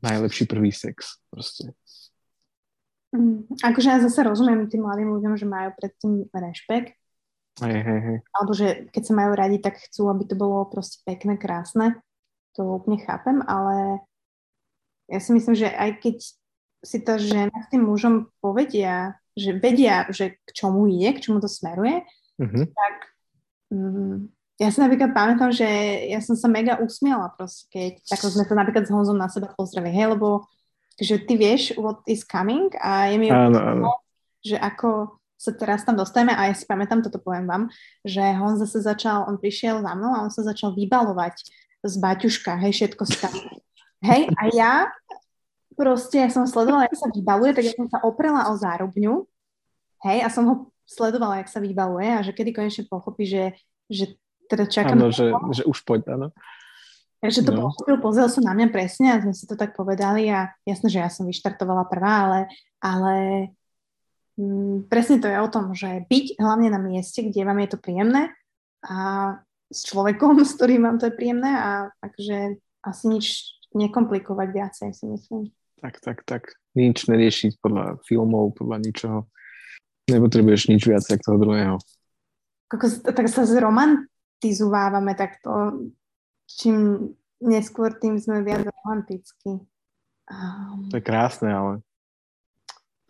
najlepší 0.07 0.47
prvý 0.47 0.71
sex, 0.71 1.19
proste. 1.27 1.75
Mm, 3.11 3.51
akože 3.59 3.89
ja 3.91 3.99
zase 3.99 4.23
rozumiem 4.23 4.71
tým 4.71 4.87
mladým 4.87 5.11
ľuďom, 5.11 5.35
že 5.35 5.47
majú 5.49 5.75
predtým 5.75 6.31
rešpekt, 6.31 6.95
Hej, 7.57 7.73
hej, 7.89 8.01
hej. 8.05 8.19
Alebo 8.37 8.53
že 8.53 8.85
keď 8.93 9.03
sa 9.09 9.15
majú 9.17 9.33
radi, 9.33 9.57
tak 9.57 9.81
chcú, 9.89 10.13
aby 10.13 10.29
to 10.29 10.37
bolo 10.37 10.69
proste 10.69 11.01
pekné, 11.09 11.41
krásne. 11.41 11.97
To 12.61 12.77
úplne 12.77 13.01
chápem, 13.01 13.41
ale 13.49 14.05
ja 15.09 15.19
si 15.25 15.33
myslím, 15.33 15.57
že 15.57 15.73
aj 15.73 15.91
keď 16.05 16.17
si 16.85 16.99
tá 17.01 17.17
žena 17.17 17.53
s 17.53 17.73
tým 17.73 17.89
mužom 17.89 18.29
povedia, 18.45 19.17
že 19.33 19.57
vedia, 19.57 20.05
že 20.13 20.37
k 20.45 20.49
čomu 20.53 20.89
ide, 20.89 21.17
k 21.17 21.23
čomu 21.25 21.41
to 21.41 21.49
smeruje, 21.49 22.05
mm-hmm. 22.37 22.65
tak 22.77 22.97
mm, 23.73 24.17
ja 24.57 24.69
si 24.73 24.81
napríklad 24.81 25.13
pamätám, 25.13 25.53
že 25.53 25.69
ja 26.09 26.21
som 26.25 26.33
sa 26.33 26.49
mega 26.49 26.81
usmiela 26.81 27.29
proste, 27.37 27.69
keď 27.69 27.93
tak 28.09 28.21
sme 28.25 28.45
to 28.49 28.55
napríklad 28.57 28.85
s 28.89 28.93
Honzom 28.93 29.21
na 29.21 29.29
seba 29.29 29.53
pozreli, 29.53 29.93
hej, 29.93 30.17
lebo 30.17 30.49
že 30.97 31.21
ty 31.21 31.37
vieš 31.37 31.77
what 31.77 32.01
is 32.09 32.25
coming 32.25 32.73
a 32.81 33.13
je 33.13 33.17
mi 33.21 33.29
áno, 33.29 33.61
áno. 33.61 33.85
že 34.41 34.57
ako 34.57 35.21
sa 35.37 35.53
teraz 35.53 35.85
tam 35.85 36.01
dostajeme 36.01 36.33
a 36.33 36.49
ja 36.49 36.55
si 36.57 36.65
pamätám, 36.65 37.05
toto 37.05 37.21
poviem 37.21 37.45
vám, 37.45 37.63
že 38.01 38.25
on 38.41 38.57
zase 38.57 38.81
začal, 38.81 39.29
on 39.29 39.37
prišiel 39.37 39.85
za 39.85 39.93
mnou 39.93 40.17
a 40.17 40.25
on 40.25 40.33
sa 40.33 40.41
začal 40.41 40.73
vybalovať 40.73 41.45
z 41.85 41.95
baťuška, 42.01 42.57
hej, 42.65 42.73
všetko 42.73 43.05
tam. 43.21 43.37
Hej, 44.01 44.33
a 44.33 44.43
ja 44.57 44.73
proste, 45.77 46.25
ja 46.25 46.33
som 46.33 46.49
sledovala, 46.49 46.89
jak 46.89 46.97
sa 46.97 47.13
vybaluje, 47.13 47.53
tak 47.53 47.65
ja 47.69 47.77
som 47.77 47.87
sa 47.93 48.01
oprela 48.01 48.49
o 48.49 48.57
zárubňu, 48.57 49.29
hej, 50.09 50.25
a 50.25 50.33
som 50.33 50.49
ho 50.49 50.55
sledovala, 50.89 51.45
jak 51.45 51.53
sa 51.53 51.61
vybaluje 51.61 52.09
a 52.09 52.25
že 52.25 52.33
kedy 52.33 52.57
konečne 52.57 52.85
pochopí, 52.89 53.29
že, 53.29 53.53
že 53.93 54.17
teda 54.47 54.65
čakám... 54.67 54.99
Áno, 54.99 55.09
že, 55.11 55.31
že 55.53 55.63
už 55.67 55.83
poď, 55.83 56.15
áno. 56.15 56.29
Takže 57.21 57.49
to 57.49 57.53
no. 57.57 57.73
pochopil, 57.73 57.97
pozrel 57.99 58.29
sa 58.29 58.45
na 58.45 58.53
mňa 58.53 58.69
presne 58.71 59.09
a 59.17 59.23
sme 59.23 59.35
si 59.35 59.49
to 59.49 59.59
tak 59.59 59.75
povedali 59.75 60.29
a 60.31 60.53
jasné, 60.69 60.93
že 60.93 61.03
ja 61.03 61.11
som 61.11 61.27
vyštartovala 61.27 61.89
prvá, 61.89 62.29
ale, 62.29 62.41
ale 62.79 63.15
Mm, 64.37 64.85
presne 64.93 65.17
to 65.17 65.33
je 65.33 65.39
o 65.41 65.49
tom, 65.49 65.73
že 65.73 66.05
byť 66.13 66.37
hlavne 66.37 66.69
na 66.69 66.77
mieste, 66.77 67.25
kde 67.25 67.49
vám 67.49 67.57
je 67.65 67.69
to 67.73 67.79
príjemné 67.81 68.37
a 68.85 68.97
s 69.73 69.81
človekom, 69.89 70.37
s 70.49 70.53
ktorým 70.61 70.85
vám 70.85 71.01
to 71.01 71.09
je 71.09 71.17
príjemné 71.17 71.53
a 71.57 71.71
takže 72.05 72.61
asi 72.85 73.05
nič 73.09 73.27
nekomplikovať 73.73 74.49
viacej, 74.53 74.89
si 74.93 75.05
myslím. 75.09 75.43
Tak, 75.81 76.01
tak, 76.01 76.25
tak. 76.25 76.43
Nič 76.77 77.09
neriešiť 77.09 77.61
podľa 77.61 78.01
filmov, 78.05 78.57
podľa 78.57 78.79
ničoho. 78.81 79.19
Nepotrebuješ 80.09 80.73
nič 80.73 80.89
viac 80.89 81.05
ako 81.05 81.21
toho 81.25 81.39
druhého. 81.41 81.77
Kako, 82.73 82.87
tak 83.13 83.27
sa 83.29 83.45
zromantizovávame 84.37 85.15
takto. 85.17 85.51
Čím 86.47 87.11
neskôr, 87.43 87.97
tým 87.99 88.21
sme 88.21 88.45
viac 88.45 88.65
romantickí. 88.65 89.65
Um... 90.31 90.89
To 90.91 90.97
je 90.97 91.05
krásne, 91.05 91.51
ale 91.51 91.73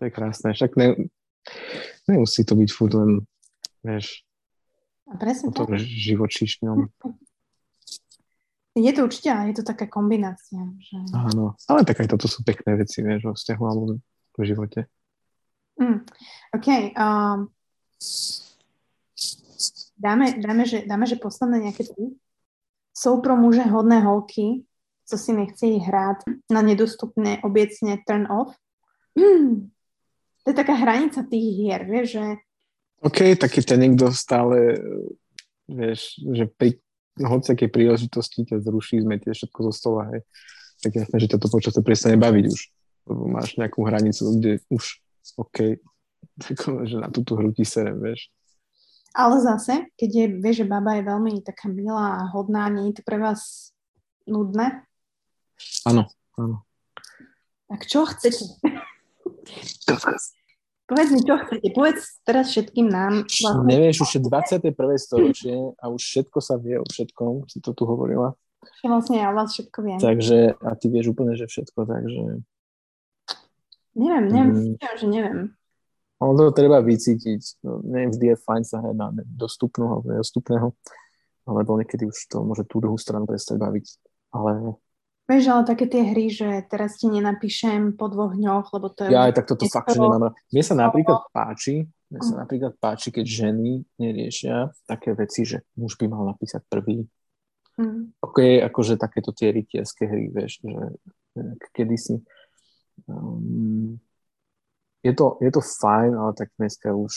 to 0.01 0.09
je 0.09 0.13
krásne. 0.13 0.53
Však 0.57 0.77
ne, 0.77 1.09
Nemusí 2.09 2.45
to 2.47 2.55
byť 2.55 2.71
furt 2.71 2.95
len, 2.95 3.23
vieš, 3.83 4.27
a 5.07 5.15
presne 5.15 5.51
o 5.51 5.55
tom 5.55 5.71
tak. 5.71 5.79
živočíšňom. 5.87 6.91
Je 8.77 8.93
to 8.93 9.01
určite, 9.07 9.31
je 9.31 9.55
to 9.55 9.65
taká 9.65 9.87
kombinácia. 9.87 10.59
Že... 10.83 11.15
Áno, 11.15 11.55
ale 11.71 11.81
tak 11.87 12.03
aj 12.03 12.11
toto 12.11 12.27
sú 12.27 12.43
pekné 12.43 12.75
veci, 12.75 13.07
vieš, 13.07 13.31
vo 13.31 13.33
vzťahu 13.39 13.63
alebo 13.63 14.03
v 14.35 14.43
živote. 14.43 14.91
Mm, 15.79 16.03
OK. 16.59 16.69
Um, 16.99 17.55
dáme, 19.97 20.39
dáme, 20.39 20.65
že, 20.69 20.85
dáme, 20.85 21.05
že 21.09 21.17
posledné 21.17 21.69
nejaké 21.69 21.89
tri. 21.89 22.15
Sú 22.97 23.21
pro 23.21 23.37
muže 23.37 23.65
hodné 23.69 24.01
holky, 24.01 24.65
co 25.05 25.19
si 25.19 25.33
nechce 25.33 25.67
hrát 25.67 26.17
na 26.51 26.63
nedostupné 26.63 27.41
obecne 27.45 28.01
turn 28.07 28.27
off. 28.27 28.57
to 30.43 30.47
je 30.49 30.57
taká 30.57 30.75
hranica 30.75 31.23
tých 31.25 31.47
hier, 31.57 31.85
vieš, 31.85 32.19
že... 32.19 32.25
OK, 33.05 33.37
taký 33.37 33.61
ten 33.61 33.81
niekto 33.81 34.09
stále, 34.11 34.81
vieš, 35.69 36.17
že 36.21 36.49
pri 36.49 36.81
hociakej 37.21 37.69
príležitosti 37.69 38.45
ťa 38.45 38.65
zruší, 38.65 39.05
zmetie 39.05 39.33
všetko 39.33 39.59
zo 39.71 39.73
stola, 39.73 40.03
hej. 40.13 40.21
Tak 40.85 40.93
jasné, 40.93 41.17
že 41.21 41.31
ťa 41.33 41.39
to 41.41 41.49
počasie 41.49 41.81
prestane 41.81 42.21
baviť 42.21 42.45
už, 42.53 42.61
lebo 43.09 43.23
máš 43.29 43.57
nejakú 43.57 43.81
hranicu, 43.85 44.23
kde 44.37 44.53
už 44.69 44.85
OK, 45.41 45.81
že 46.89 46.97
na 47.01 47.09
túto 47.09 47.37
hru 47.37 47.53
ti 47.53 47.65
serem, 47.65 48.01
vieš. 48.01 48.29
Ale 49.17 49.41
zase, 49.41 49.89
keď 49.97 50.11
je, 50.13 50.25
vieš, 50.45 50.57
že 50.61 50.67
baba 50.69 51.01
je 51.01 51.09
veľmi 51.09 51.41
taká 51.41 51.73
milá 51.73 52.21
a 52.21 52.29
hodná, 52.29 52.69
nie 52.69 52.93
je 52.93 53.01
to 53.01 53.03
pre 53.09 53.17
vás 53.17 53.73
nudné? 54.29 54.85
Áno, 55.89 56.05
áno. 56.37 56.61
Tak 57.73 57.89
čo 57.89 58.05
chcete? 58.05 58.61
Povedz 60.87 61.11
mi, 61.11 61.21
čo 61.25 61.35
chcete. 61.41 61.67
Povedz 61.73 62.21
teraz 62.29 62.53
všetkým 62.53 62.93
nám. 62.93 63.25
Vlastne. 63.25 63.65
Nevieš, 63.65 64.05
už 64.05 64.11
je 64.15 64.21
21. 64.21 64.77
storočie 65.01 65.57
a 65.81 65.85
už 65.89 65.99
všetko 65.99 66.39
sa 66.45 66.61
vie 66.61 66.77
o 66.77 66.85
všetkom, 66.85 67.49
si 67.49 67.59
to 67.65 67.73
tu 67.73 67.89
hovorila. 67.89 68.37
Vlastne 68.85 69.19
ja 69.19 69.33
vás 69.33 69.57
všetko 69.57 69.79
viem. 69.81 69.99
Takže, 69.99 70.61
a 70.61 70.71
ty 70.77 70.87
vieš 70.93 71.17
úplne, 71.17 71.35
že 71.35 71.49
všetko, 71.49 71.89
takže... 71.89 72.23
Neviem, 73.97 74.27
neviem, 74.29 74.77
mm. 74.77 74.99
že 75.01 75.07
neviem. 75.09 75.39
Ono 76.17 76.33
to 76.33 76.53
treba 76.57 76.81
vycítiť. 76.81 77.61
No, 77.67 77.85
neviem, 77.85 78.09
vždy 78.09 78.27
je 78.33 78.37
fajn 78.41 78.63
sa 78.65 78.81
hrať 78.81 78.97
na 78.97 79.09
dostupného 79.25 80.01
alebo 80.01 80.07
nedostupného, 80.17 80.69
alebo 81.45 81.71
niekedy 81.77 82.09
už 82.09 82.17
to 82.33 82.41
môže 82.41 82.65
tú 82.65 82.81
druhú 82.81 82.97
stranu 82.97 83.29
prestať 83.29 83.61
baviť. 83.61 83.87
Ale 84.33 84.81
Vieš, 85.27 85.45
ale 85.51 85.63
také 85.67 85.91
tie 85.91 86.07
hry, 86.07 86.31
že 86.31 86.63
teraz 86.71 87.03
ti 87.03 87.11
nenapíšem 87.11 87.99
po 87.99 88.07
dvoch 88.07 88.39
dňoch, 88.39 88.71
lebo 88.79 88.87
to 88.95 89.11
je... 89.11 89.11
Ja 89.11 89.27
aj 89.27 89.43
tak 89.43 89.51
toto 89.51 89.67
fakt, 89.67 89.91
že 89.91 89.99
nemám. 89.99 90.31
Mne 90.31 90.63
sa 90.63 90.75
napríklad 90.79 91.27
páči, 91.35 91.91
mne 92.07 92.21
sa 92.23 92.35
napríklad 92.47 92.79
páči, 92.79 93.11
keď 93.11 93.27
ženy 93.27 93.83
neriešia 93.99 94.71
také 94.87 95.19
veci, 95.19 95.43
že 95.43 95.67
muž 95.75 95.99
by 95.99 96.07
mal 96.07 96.31
napísať 96.31 96.63
prvý. 96.71 97.03
Mm. 97.75 98.15
Ok, 98.23 98.39
akože 98.71 98.95
takéto 98.95 99.35
tie 99.35 99.51
rytierské 99.51 100.07
hry, 100.07 100.31
vieš, 100.31 100.63
že 100.63 100.73
kedysi 101.75 102.23
um, 103.11 103.99
je 105.07 105.13
to, 105.15 105.39
je 105.39 105.51
to 105.55 105.63
fajn, 105.63 106.19
ale 106.19 106.33
tak 106.35 106.51
dneska 106.59 106.91
už 106.91 107.15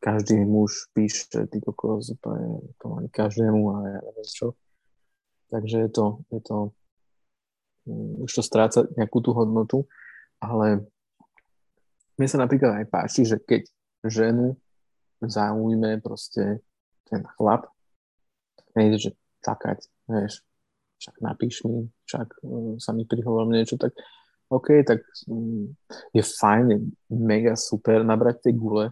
každý 0.00 0.40
muž 0.48 0.88
píše, 0.96 1.28
ty 1.52 1.60
kokos, 1.60 2.16
to 2.20 2.28
je 2.32 2.48
to 2.80 2.86
ani 2.96 3.08
každému 3.12 3.60
a 3.68 3.76
ja 3.88 4.00
neviem 4.00 4.24
čo. 4.24 4.56
Takže 5.52 5.76
je 5.84 5.90
to, 5.92 6.06
je 6.32 6.40
to 6.40 6.56
um, 7.84 8.24
už 8.24 8.32
to 8.32 8.42
stráca 8.42 8.88
nejakú 8.96 9.20
tú 9.20 9.36
hodnotu, 9.36 9.84
ale 10.40 10.88
mne 12.16 12.28
sa 12.28 12.40
napríklad 12.40 12.80
aj 12.80 12.86
páči, 12.88 13.28
že 13.28 13.36
keď 13.36 13.68
ženu 14.08 14.56
zaujme 15.20 16.00
proste 16.00 16.64
ten 17.04 17.20
chlap, 17.36 17.68
nejde, 18.72 18.96
že 18.96 19.10
čakať, 19.44 19.84
vieš, 20.08 20.40
však 20.96 21.14
napíš 21.20 21.60
mi, 21.68 21.92
však 22.08 22.40
uh, 22.40 22.80
sa 22.80 22.96
mi 22.96 23.04
prihovorím 23.04 23.60
niečo, 23.60 23.76
tak 23.76 23.92
OK, 24.50 24.82
tak 24.82 25.06
mm, 25.30 25.78
je 26.10 26.22
fajn, 26.26 26.66
mega 27.14 27.54
super 27.54 28.02
nabrať 28.02 28.50
tie 28.50 28.52
gule 28.58 28.90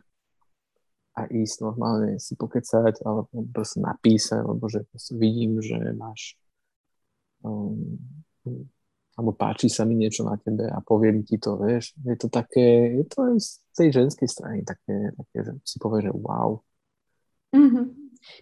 a 1.18 1.20
ísť 1.26 1.66
normálne 1.66 2.22
si 2.22 2.38
pokecať 2.38 3.02
alebo 3.02 3.26
proste 3.50 3.82
napísať, 3.82 4.38
lebo 4.46 4.70
že 4.70 4.86
vidím, 5.18 5.58
že 5.58 5.74
máš 5.98 6.38
um, 7.42 7.98
alebo 9.18 9.34
páči 9.34 9.66
sa 9.66 9.82
mi 9.82 9.98
niečo 9.98 10.22
na 10.22 10.38
tebe 10.38 10.70
a 10.70 10.78
poviem 10.78 11.26
ti 11.26 11.42
to, 11.42 11.58
vieš. 11.58 11.90
Je 12.06 12.14
to 12.14 12.30
také, 12.30 12.94
je 13.02 13.04
to 13.10 13.34
aj 13.34 13.36
z 13.42 13.50
tej 13.74 13.88
ženskej 13.98 14.28
strany 14.30 14.62
také, 14.62 15.10
také 15.10 15.38
že 15.42 15.52
si 15.66 15.76
povie, 15.82 16.06
že 16.06 16.14
wow. 16.14 16.62
Mm-hmm. 17.50 17.86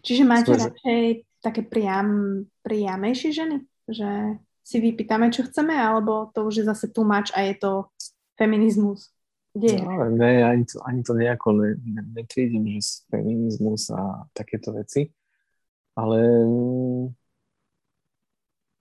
Čiže 0.04 0.24
máte 0.28 0.52
Svože... 0.52 0.68
radšej 0.68 1.02
také 1.40 1.64
priam, 1.64 2.44
priamejšie 2.60 3.32
ženy? 3.32 3.56
Že 3.88 4.36
si 4.66 4.82
vypýtame, 4.82 5.30
čo 5.30 5.46
chceme, 5.46 5.78
alebo 5.78 6.34
to 6.34 6.42
už 6.42 6.54
je 6.58 6.64
zase 6.66 6.90
much 6.98 7.30
a 7.38 7.46
je 7.46 7.54
to 7.54 7.72
feminizmus? 8.34 9.14
Kde 9.54 9.78
je? 9.78 9.80
No, 9.80 10.10
ne, 10.10 10.42
ani 10.42 10.66
to, 10.66 10.82
ani 10.82 11.00
to 11.06 11.14
nejako 11.14 11.52
ne, 11.52 11.78
ne, 11.78 12.02
netriedím, 12.02 12.66
že 12.66 13.06
feminizmus 13.06 13.94
a 13.94 14.26
takéto 14.34 14.74
veci, 14.74 15.06
ale 15.94 16.18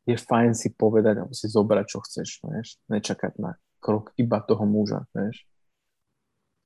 je 0.09 0.17
fajn 0.17 0.57
si 0.57 0.73
povedať 0.73 1.21
alebo 1.21 1.37
si 1.37 1.45
zobrať, 1.45 1.85
čo 1.85 2.01
chceš, 2.01 2.41
vieš? 2.49 2.81
nečakať 2.89 3.37
na 3.37 3.53
krok 3.77 4.09
iba 4.17 4.41
toho 4.41 4.65
muža, 4.65 5.05
vieš. 5.13 5.45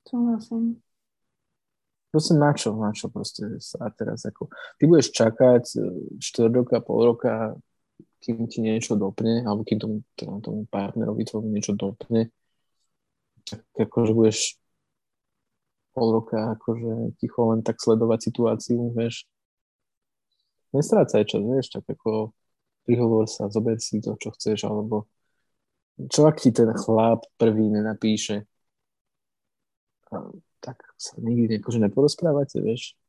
Súhlasím. 0.07 0.79
Proste 2.09 2.33
na 2.33 2.51
čo, 2.57 2.73
na 2.73 2.89
čo 2.89 3.11
proste 3.11 3.61
sa 3.61 3.91
teraz 3.93 4.25
ako... 4.25 4.49
Ty 4.81 4.83
budeš 4.89 5.13
čakať 5.13 5.63
e, 5.77 5.79
štvrt 6.17 6.53
roka, 6.57 6.77
pol 6.81 7.13
roka, 7.13 7.53
kým 8.19 8.47
ti 8.51 8.59
niečo 8.59 8.99
dopne, 8.99 9.47
alebo 9.47 9.63
kým 9.63 9.79
tomu, 9.79 9.95
teda 10.15 10.39
tomu 10.43 10.67
partnerovi 10.67 11.23
tvojmu 11.23 11.49
niečo 11.49 11.73
dopne, 11.75 12.31
tak 13.47 13.63
akože 13.75 14.11
budeš 14.13 14.39
pol 15.95 16.13
roka 16.13 16.53
akože 16.53 17.17
ticho 17.17 17.49
len 17.49 17.65
tak 17.65 17.81
sledovať 17.81 18.19
situáciu, 18.29 18.93
vieš. 18.93 19.25
Nestrácaj 20.69 21.25
čas, 21.25 21.41
vieš, 21.41 21.73
tak 21.73 21.87
ako 21.89 22.35
prihovor 22.85 23.25
sa, 23.25 23.49
zober 23.49 23.81
si 23.81 23.97
to, 24.03 24.13
čo 24.21 24.29
chceš, 24.35 24.69
alebo 24.69 25.09
čo 25.97 26.29
ak 26.29 26.37
ti 26.37 26.53
ten 26.53 26.69
chlap 26.77 27.25
prvý 27.41 27.73
nenapíše, 27.73 28.45
tak 30.61 30.77
sa 30.99 31.17
nikdy 31.17 31.57
akože 31.57 31.79
neporozprávate, 31.81 32.61
vieš 32.61 32.99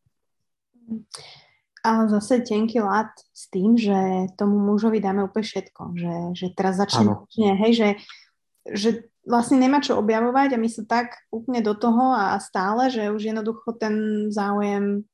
ale 1.80 2.12
zase 2.12 2.44
tenký 2.44 2.84
lat 2.84 3.10
s 3.32 3.48
tým, 3.48 3.76
že 3.76 4.28
tomu 4.36 4.60
mužovi 4.60 5.00
dáme 5.00 5.24
úplne 5.24 5.46
všetko. 5.46 5.82
Že, 5.96 6.14
že 6.36 6.46
teraz 6.52 6.76
začne, 6.76 7.24
nie, 7.36 7.52
hej, 7.56 7.72
že, 7.72 7.88
že 8.68 8.90
vlastne 9.24 9.60
nemá 9.60 9.80
čo 9.80 9.96
objavovať 9.96 10.56
a 10.56 10.60
my 10.60 10.68
sa 10.68 10.82
tak 10.84 11.16
úplne 11.32 11.60
do 11.64 11.72
toho 11.76 12.12
a 12.12 12.36
stále, 12.40 12.88
že 12.92 13.12
už 13.12 13.32
jednoducho 13.32 13.76
ten 13.76 14.26
záujem 14.28 15.04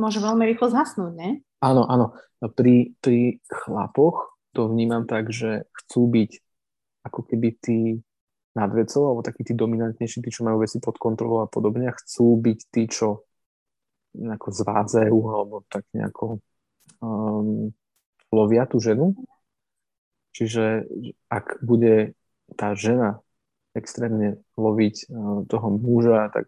môže 0.00 0.18
veľmi 0.18 0.44
rýchlo 0.48 0.72
zhasnúť, 0.72 1.12
ne? 1.14 1.30
Áno, 1.62 1.86
áno. 1.86 2.12
Pri, 2.56 2.92
pri 3.00 3.40
chlapoch 3.48 4.36
to 4.52 4.68
vnímam 4.68 5.08
tak, 5.08 5.32
že 5.32 5.64
chcú 5.72 6.12
byť 6.12 6.30
ako 7.08 7.20
keby 7.24 7.48
tí 7.60 7.78
nad 8.54 8.70
vecou, 8.70 9.10
alebo 9.10 9.26
takí 9.26 9.42
tí 9.42 9.52
dominantnejší, 9.52 10.22
tí, 10.22 10.30
čo 10.30 10.46
majú 10.46 10.62
veci 10.62 10.78
pod 10.78 10.94
kontrolou 10.94 11.42
a 11.42 11.50
podobne, 11.50 11.90
chcú 11.90 12.38
byť 12.38 12.58
tí, 12.70 12.86
čo 12.86 13.26
nejako 14.14 14.48
zvádzajú 14.54 15.18
alebo 15.28 15.56
tak 15.66 15.84
nejako 15.92 16.38
um, 17.02 17.74
lovia 18.30 18.64
tú 18.64 18.78
ženu. 18.78 19.18
Čiže 20.34 20.86
ak 21.30 21.62
bude 21.62 22.18
tá 22.58 22.74
žena 22.74 23.22
extrémne 23.74 24.42
loviť 24.54 25.10
uh, 25.10 25.42
toho 25.46 25.68
muža, 25.74 26.30
tak 26.30 26.46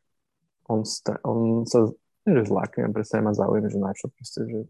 on, 0.66 0.82
sta- 0.82 1.22
on 1.22 1.66
sa 1.66 1.90
že 2.26 2.42
zlákne, 2.50 2.90
presne 2.90 3.22
má 3.22 3.30
záujem, 3.30 3.70
že 3.70 3.78
na 3.78 3.94
čo 3.94 4.10
proste, 4.10 4.42
že 4.50 4.60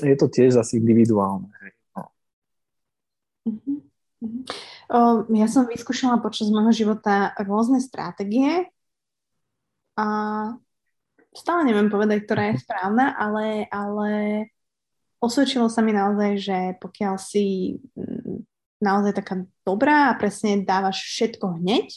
je 0.00 0.16
to 0.16 0.26
tiež 0.32 0.56
asi 0.56 0.80
individuálne. 0.80 1.52
No. 1.92 2.04
Uh-huh. 3.44 3.78
O, 4.88 4.98
ja 5.36 5.46
som 5.52 5.68
vyskúšala 5.68 6.24
počas 6.24 6.48
môjho 6.48 6.72
života 6.72 7.36
rôzne 7.44 7.84
stratégie 7.84 8.72
a 10.00 10.08
stále 11.36 11.68
neviem 11.68 11.92
povedať, 11.92 12.24
ktorá 12.24 12.50
je 12.50 12.64
správna, 12.64 13.12
ale, 13.14 13.68
ale 13.68 14.10
osvedčilo 15.20 15.68
sa 15.68 15.84
mi 15.84 15.92
naozaj, 15.92 16.32
že 16.40 16.58
pokiaľ 16.80 17.14
si 17.20 17.76
mm, 17.94 18.42
naozaj 18.80 19.12
taká 19.16 19.44
dobrá 19.64 20.12
a 20.12 20.18
presne 20.18 20.64
dávaš 20.64 21.04
všetko 21.04 21.60
hneď, 21.60 21.92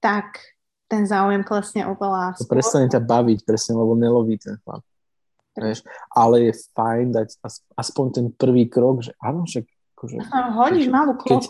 tak 0.00 0.40
ten 0.88 1.08
záujem 1.08 1.40
klesne 1.40 1.88
oveľa 1.88 2.36
To 2.36 2.48
prestane 2.48 2.92
ťa 2.92 3.00
baviť, 3.00 3.48
presne, 3.48 3.80
lebo 3.80 3.96
neloví 3.96 4.36
ten 4.36 4.60
chlap. 4.62 4.84
Vieš? 5.54 5.86
Ale 6.10 6.50
je 6.50 6.52
fajn 6.74 7.06
dať 7.14 7.28
aspoň 7.78 8.06
ten 8.10 8.26
prvý 8.34 8.66
krok, 8.66 9.06
že 9.06 9.14
áno, 9.22 9.46
však 9.46 9.64
akože, 9.96 10.16
Hodíš 10.58 10.86
malú. 10.90 11.14
Keď, 11.16 11.46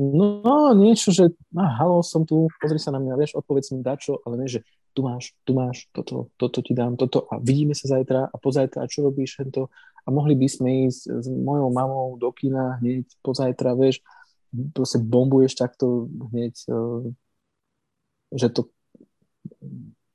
No, 0.00 0.72
niečo, 0.72 1.12
že 1.12 1.36
no, 1.52 1.60
halo, 1.76 2.00
som 2.00 2.24
tu, 2.24 2.48
pozri 2.56 2.80
sa 2.80 2.88
na 2.88 2.96
mňa, 2.96 3.20
vieš, 3.20 3.36
odpovedz 3.36 3.76
mi 3.76 3.84
dačo, 3.84 4.24
ale 4.24 4.40
nie, 4.40 4.48
že 4.48 4.64
tu 4.96 5.04
máš, 5.04 5.36
tu 5.44 5.52
máš, 5.52 5.92
toto, 5.92 6.32
toto 6.40 6.64
ti 6.64 6.72
dám, 6.72 6.96
toto 6.96 7.28
a 7.28 7.36
vidíme 7.36 7.76
sa 7.76 7.84
zajtra 7.84 8.32
a 8.32 8.36
pozajtra, 8.40 8.80
a 8.80 8.88
čo 8.88 9.04
robíš 9.04 9.36
hento 9.44 9.68
a 10.04 10.08
mohli 10.08 10.40
by 10.40 10.48
sme 10.48 10.88
ísť 10.88 11.02
s 11.20 11.26
mojou 11.28 11.68
mamou 11.68 12.16
do 12.16 12.32
kina 12.32 12.80
hneď 12.80 13.04
pozajtra, 13.20 13.76
vieš, 13.76 14.00
proste 14.72 15.04
bombuješ 15.04 15.60
takto 15.60 16.08
hneď, 16.32 16.54
eh, 16.56 17.12
že 18.40 18.48
to 18.56 18.72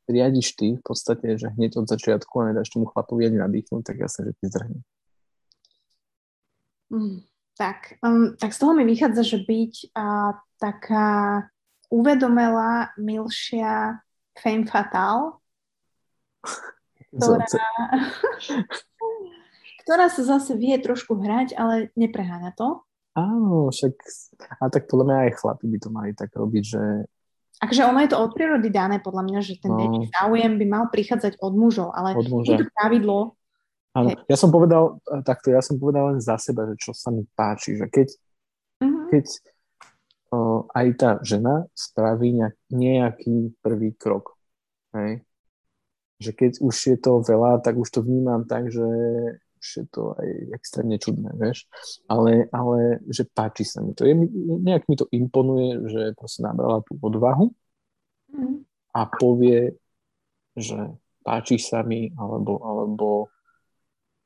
riadiš 0.10 0.58
ty 0.58 0.68
v 0.78 0.82
podstate, 0.82 1.38
že 1.38 1.54
hneď 1.54 1.78
od 1.78 1.86
začiatku 1.86 2.34
a 2.42 2.50
nedáš 2.50 2.74
tomu 2.74 2.90
chlapovi 2.90 3.30
ani 3.30 3.38
nadýchnuť, 3.38 3.82
tak 3.86 4.02
jasne, 4.02 4.30
že 4.30 4.38
ti 4.42 4.46
zdrhne. 4.50 4.80
Mm. 6.90 7.35
Tak, 7.56 8.04
um, 8.04 8.36
tak 8.36 8.52
z 8.52 8.60
toho 8.60 8.76
mi 8.76 8.84
vychádza, 8.84 9.24
že 9.24 9.48
byť 9.48 9.96
uh, 9.96 10.36
taká 10.60 11.48
uvedomelá, 11.88 12.92
milšia 13.00 14.04
fame 14.36 14.68
fatal, 14.68 15.40
ktorá, 17.16 17.48
ktorá 19.88 20.06
sa 20.12 20.22
zase 20.28 20.60
vie 20.60 20.76
trošku 20.84 21.16
hrať, 21.16 21.56
ale 21.56 21.96
nepreháňa 21.96 22.52
to. 22.60 22.84
Áno, 23.16 23.72
však 23.72 23.96
a 24.60 24.68
tak 24.68 24.92
podľa 24.92 25.06
mňa 25.08 25.18
aj 25.32 25.34
chlapi 25.40 25.66
by 25.72 25.78
to 25.80 25.90
mali 25.90 26.12
tak 26.12 26.36
robiť, 26.36 26.64
že 26.64 26.84
Akže 27.56 27.88
ono 27.88 28.04
je 28.04 28.12
to 28.12 28.20
od 28.20 28.36
prírody 28.36 28.68
dané, 28.68 29.00
podľa 29.00 29.24
mňa, 29.32 29.40
že 29.40 29.56
ten 29.64 29.72
no. 29.72 30.04
záujem 30.12 30.60
by 30.60 30.66
mal 30.68 30.86
prichádzať 30.92 31.40
od 31.40 31.56
mužov, 31.56 31.96
ale 31.96 32.12
od 32.12 32.28
muža. 32.28 32.52
je 32.52 32.56
to 32.60 32.68
pravidlo. 32.76 33.40
Áno, 33.96 34.12
ja 34.28 34.36
som 34.36 34.52
povedal 34.52 35.00
takto, 35.24 35.56
ja 35.56 35.64
som 35.64 35.80
povedal 35.80 36.12
len 36.12 36.20
za 36.20 36.36
seba, 36.36 36.68
že 36.68 36.76
čo 36.76 36.92
sa 36.92 37.16
mi 37.16 37.24
páči, 37.24 37.80
že 37.80 37.88
keď, 37.88 38.08
uh-huh. 38.84 39.08
keď 39.08 39.26
o, 40.36 40.68
aj 40.76 40.88
tá 41.00 41.10
žena 41.24 41.64
spraví 41.72 42.36
nejak, 42.36 42.56
nejaký 42.76 43.56
prvý 43.64 43.96
krok, 43.96 44.36
hej, 45.00 45.24
že 46.20 46.32
keď 46.36 46.52
už 46.60 46.76
je 46.76 46.98
to 47.00 47.24
veľa, 47.24 47.64
tak 47.64 47.80
už 47.80 47.88
to 47.88 48.04
vnímam 48.04 48.44
tak, 48.44 48.68
že 48.68 48.84
už 49.66 49.68
je 49.82 49.86
to 49.88 50.14
aj 50.20 50.30
extrémne 50.60 51.00
čudné, 51.00 51.32
vieš. 51.40 51.66
Ale, 52.12 52.52
ale 52.52 53.00
že 53.08 53.26
páči 53.26 53.66
sa 53.66 53.82
mi 53.82 53.96
to. 53.98 54.06
Je, 54.06 54.14
nejak 54.62 54.86
mi 54.92 54.96
to 55.00 55.10
imponuje, 55.10 55.82
že 55.90 56.02
proste 56.14 56.46
nabrala 56.46 56.86
tú 56.86 57.00
odvahu 57.02 57.50
mm. 58.36 58.56
a 58.94 59.02
povie, 59.08 59.74
že 60.54 60.78
páči 61.26 61.58
sa 61.58 61.82
mi, 61.82 62.14
alebo, 62.14 62.62
alebo 62.62 63.08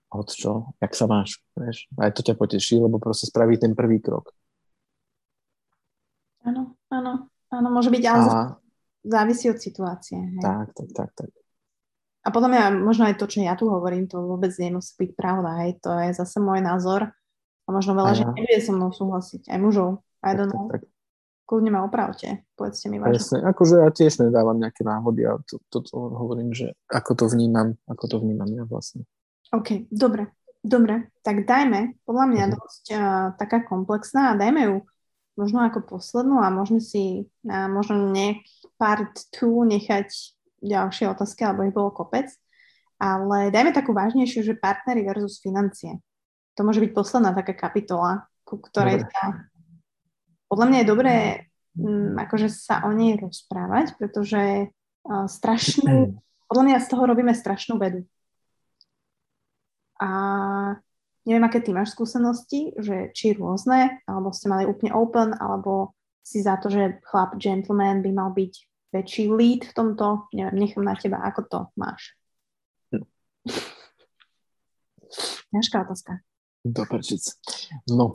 od 0.10 0.28
čo, 0.34 0.74
jak 0.82 0.94
sa 0.98 1.06
máš, 1.06 1.42
vieš. 1.54 1.86
Aj 2.02 2.10
to 2.10 2.26
ťa 2.26 2.34
poteší, 2.34 2.82
lebo 2.82 2.98
proste 2.98 3.30
spraví 3.30 3.62
ten 3.62 3.78
prvý 3.78 4.02
krok. 4.02 4.34
Áno, 6.42 6.74
áno, 6.90 7.30
áno, 7.54 7.68
môže 7.70 7.94
byť, 7.94 8.04
ale 8.10 8.26
a... 8.26 8.38
závisí 9.06 9.54
od 9.54 9.62
situácie. 9.62 10.18
Hej. 10.18 10.42
Tak, 10.42 10.68
tak, 10.74 10.90
tak, 10.96 11.10
tak. 11.14 11.30
A 12.20 12.36
podľa 12.36 12.50
mňa 12.52 12.64
možno 12.84 13.08
aj 13.08 13.16
to, 13.16 13.32
čo 13.32 13.40
ja 13.40 13.56
tu 13.56 13.72
hovorím, 13.72 14.10
to 14.10 14.20
vôbec 14.20 14.52
nemusí 14.60 14.92
byť 14.98 15.12
pravda. 15.16 15.64
Hej. 15.64 15.80
To 15.86 15.90
je 16.04 16.12
zase 16.12 16.38
môj 16.44 16.60
názor. 16.60 17.16
A 17.64 17.70
možno 17.70 17.96
veľa, 17.96 18.12
že 18.18 18.24
nebude 18.28 18.60
so 18.60 18.74
mnou 18.76 18.92
súhlasiť. 18.92 19.48
Aj 19.48 19.60
mužov. 19.62 20.04
Aj 20.20 20.36
do 20.36 20.50
tak, 20.50 20.68
tak. 20.74 20.82
Kľudne 21.48 21.72
ma 21.74 21.82
opravte. 21.86 22.44
Povedzte 22.60 22.92
mi 22.92 23.00
vážne. 23.00 23.18
Jasne. 23.18 23.38
Akože 23.46 23.76
ja 23.82 23.90
tiež 23.90 24.22
nedávam 24.22 24.58
nejaké 24.60 24.84
návody 24.84 25.26
a 25.26 25.40
to, 25.48 25.58
to, 25.74 25.82
to 25.82 25.96
hovorím, 25.96 26.54
že 26.54 26.78
ako 26.92 27.18
to 27.18 27.26
vnímam, 27.32 27.80
ako 27.90 28.06
to 28.06 28.16
vnímam 28.22 28.52
ja 28.54 28.68
vlastne. 28.68 29.08
OK, 29.50 29.90
dobre. 29.90 30.30
Dobre, 30.60 31.08
tak 31.24 31.48
dajme, 31.48 31.96
podľa 32.04 32.26
mňa 32.28 32.44
uh-huh. 32.44 32.56
dosť 32.60 32.86
uh, 32.92 33.00
taká 33.40 33.64
komplexná 33.64 34.36
a 34.36 34.40
dajme 34.40 34.62
ju 34.68 34.76
možno 35.40 35.64
ako 35.64 35.96
poslednú 35.96 36.44
a 36.44 36.52
môžeme 36.52 36.84
si 36.84 37.32
uh, 37.48 37.72
možno 37.72 38.12
nejaký 38.12 38.68
part 38.76 39.16
2 39.40 39.80
nechať 39.80 40.12
ďalšie 40.60 41.08
otázky, 41.08 41.48
alebo 41.48 41.64
ich 41.64 41.72
bolo 41.72 41.96
kopec. 41.96 42.28
Ale 43.00 43.48
dajme 43.56 43.72
takú 43.72 43.96
vážnejšiu, 43.96 44.44
že 44.44 44.60
partnery 44.60 45.08
versus 45.08 45.40
financie. 45.40 46.04
To 46.60 46.68
môže 46.68 46.84
byť 46.84 46.92
posledná 46.92 47.32
taká 47.32 47.56
kapitola, 47.56 48.28
ku 48.44 48.60
ktorej 48.60 49.08
Dobre. 49.08 49.12
sa... 49.16 49.24
Podľa 50.52 50.66
mňa 50.68 50.78
je 50.84 50.92
dobré 50.92 51.16
m, 51.80 51.88
mm, 51.88 52.28
akože 52.28 52.52
sa 52.52 52.84
o 52.84 52.92
nej 52.92 53.16
rozprávať, 53.16 53.96
pretože 53.96 54.68
uh, 54.68 55.26
strašnú... 55.32 56.20
Podľa 56.52 56.64
mňa 56.68 56.78
z 56.84 56.88
toho 56.92 57.04
robíme 57.08 57.32
strašnú 57.32 57.80
vedu. 57.80 58.04
A 60.00 60.10
neviem, 61.28 61.44
aké 61.44 61.60
ty 61.62 61.76
máš 61.76 61.94
skúsenosti, 61.94 62.74
že 62.80 63.12
či 63.12 63.36
rôzne, 63.36 64.00
alebo 64.08 64.32
ste 64.32 64.48
mali 64.48 64.64
úplne 64.66 64.96
open, 64.96 65.36
alebo 65.36 65.94
si 66.24 66.42
za 66.42 66.58
to, 66.58 66.72
že 66.72 67.04
chlap, 67.06 67.36
gentleman 67.36 68.02
by 68.02 68.12
mal 68.16 68.32
byť 68.32 68.54
väčší 68.96 69.30
lead 69.30 69.70
v 69.70 69.76
tomto? 69.76 70.32
Neviem, 70.34 70.58
nechám 70.58 70.86
na 70.86 70.96
teba, 70.96 71.22
ako 71.22 71.42
to 71.46 71.60
máš. 71.76 72.16
Hm. 72.96 73.06
Ťažká 75.54 75.86
otázka. 75.86 76.22
Doprčic. 76.62 77.34
No, 77.90 78.14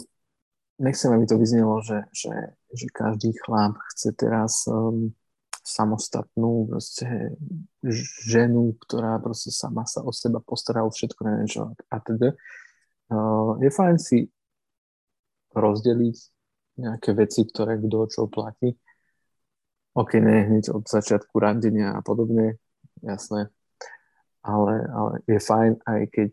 nechcem, 0.79 1.11
aby 1.11 1.27
to 1.27 1.41
vyznelo, 1.41 1.83
že, 1.83 2.07
že, 2.15 2.55
že 2.71 2.87
každý 2.93 3.35
chlap 3.43 3.75
chce 3.95 4.15
teraz 4.15 4.69
um, 4.71 5.11
samostatnú 5.65 6.69
proste 6.69 7.35
ženu, 8.29 8.77
ktorá 8.85 9.17
proste 9.19 9.49
sama 9.49 9.89
sa 9.89 10.05
o 10.05 10.13
seba 10.13 10.45
postará 10.45 10.85
o 10.85 10.93
všetko, 10.93 11.21
neviem 11.25 11.49
čo 11.49 11.73
a 11.73 11.97
teda. 12.05 12.37
Uh, 13.09 13.57
je 13.65 13.71
fajn 13.73 13.97
si 13.97 14.19
rozdeliť 15.57 16.17
nejaké 16.85 17.11
veci, 17.17 17.49
ktoré 17.49 17.81
kto 17.81 17.99
čo 18.13 18.23
platí 18.29 18.77
OK, 19.95 20.19
ne 20.19 20.43
hneď 20.51 20.75
od 20.75 20.91
začiatku 20.91 21.39
randenia 21.39 21.95
a 21.95 22.03
podobne, 22.03 22.59
jasné. 22.99 23.47
Ale, 24.43 24.91
ale 24.91 25.13
je 25.31 25.39
fajn 25.39 25.79
aj 25.87 26.01
keď 26.11 26.31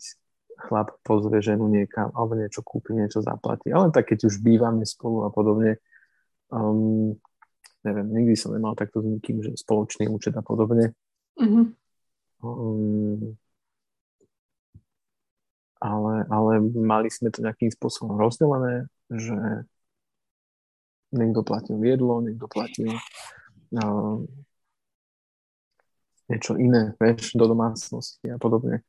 chlap 0.66 0.98
pozve 1.06 1.42
ženu 1.46 1.70
niekam 1.70 2.10
alebo 2.18 2.34
niečo 2.34 2.66
kúpi, 2.66 2.98
niečo 2.98 3.22
zaplatí. 3.22 3.70
Ale 3.70 3.94
tak 3.94 4.10
keď 4.10 4.34
už 4.34 4.42
bývame 4.42 4.82
spolu 4.82 5.26
a 5.26 5.30
podobne, 5.30 5.78
um, 6.50 7.14
neviem, 7.82 8.08
nikdy 8.10 8.34
som 8.38 8.54
nemal 8.54 8.78
takto 8.78 9.02
s 9.02 9.08
nikým, 9.08 9.42
že 9.42 9.58
spoločný 9.58 10.10
účet 10.10 10.34
a 10.38 10.44
podobne. 10.46 10.94
Mm-hmm. 11.38 11.66
Um, 12.42 13.38
ale, 15.82 16.14
ale 16.30 16.52
mali 16.78 17.10
sme 17.10 17.34
to 17.34 17.42
nejakým 17.42 17.74
spôsobom 17.74 18.18
rozdelené, 18.18 18.86
že 19.10 19.66
niekto 21.10 21.42
platil 21.42 21.82
jedlo, 21.82 22.22
niekto 22.22 22.46
platil 22.46 22.94
uh, 23.78 24.22
niečo 26.30 26.56
iné, 26.56 26.96
vieš, 27.02 27.36
do 27.36 27.50
domácnosti 27.50 28.30
a 28.30 28.38
podobne. 28.38 28.86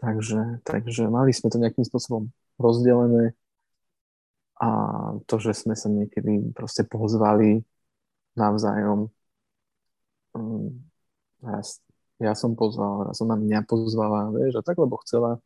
Takže, 0.00 0.64
takže 0.64 1.12
mali 1.12 1.30
sme 1.36 1.52
to 1.52 1.60
nejakým 1.60 1.84
spôsobom 1.84 2.32
rozdelené 2.56 3.36
a 4.60 4.68
to, 5.24 5.40
že 5.40 5.56
sme 5.56 5.72
sa 5.72 5.88
niekedy 5.88 6.52
proste 6.52 6.84
pozvali 6.84 7.64
navzájom. 8.36 9.08
Raz, 11.40 11.80
ja 12.20 12.36
som 12.36 12.52
pozval, 12.52 13.08
raz 13.08 13.18
ona 13.24 13.40
mňa 13.40 13.64
pozvala, 13.64 14.28
vieš, 14.36 14.60
a 14.60 14.62
tak, 14.62 14.76
lebo 14.76 15.00
chcela, 15.00 15.40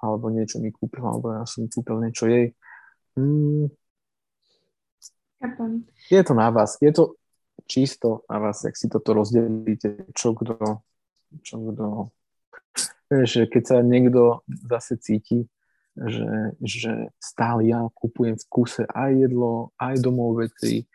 alebo 0.00 0.32
niečo 0.32 0.64
mi 0.64 0.72
kúpila, 0.72 1.12
alebo 1.12 1.36
ja 1.36 1.44
som 1.44 1.68
kúpil 1.68 2.00
niečo 2.00 2.24
jej. 2.24 2.56
Mm, 3.20 3.68
je 6.10 6.22
to 6.24 6.32
na 6.32 6.48
vás. 6.50 6.80
Je 6.80 6.92
to 6.92 7.20
čisto 7.68 8.24
na 8.28 8.40
vás, 8.40 8.64
ak 8.64 8.76
si 8.76 8.88
toto 8.88 9.12
rozdelíte, 9.12 10.08
čo 10.16 10.32
kto, 10.32 10.80
čo 11.44 11.56
kto. 11.60 12.08
Vieš, 13.12 13.52
keď 13.52 13.62
sa 13.62 13.76
niekto 13.84 14.42
zase 14.48 14.96
cíti, 14.96 15.44
že, 15.94 16.58
že 16.58 16.92
stále 17.22 17.70
ja 17.70 17.86
kupujem 17.94 18.34
v 18.34 18.48
kuse 18.50 18.82
aj 18.90 19.14
jedlo, 19.14 19.70
aj 19.78 20.02
domov 20.02 20.42
veci, 20.42 20.90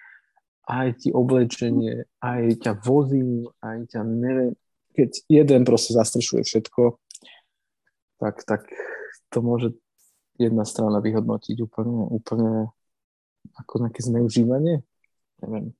aj 0.67 1.01
ti 1.01 1.09
oblečenie, 1.09 2.05
aj 2.19 2.61
ťa 2.61 2.73
vozím, 2.83 3.47
aj 3.63 3.95
ťa 3.95 4.01
neviem, 4.05 4.53
keď 4.93 5.09
jeden 5.31 5.61
proste 5.63 5.95
zastrešuje 5.95 6.43
všetko, 6.43 6.99
tak, 8.19 8.43
tak 8.43 8.67
to 9.31 9.39
môže 9.39 9.73
jedna 10.35 10.67
strana 10.67 10.99
vyhodnotiť 10.99 11.57
úplne, 11.63 12.11
úplne 12.11 12.51
ako 13.55 13.87
nejaké 13.87 14.03
zneužívanie? 14.03 14.83
Neviem. 15.39 15.78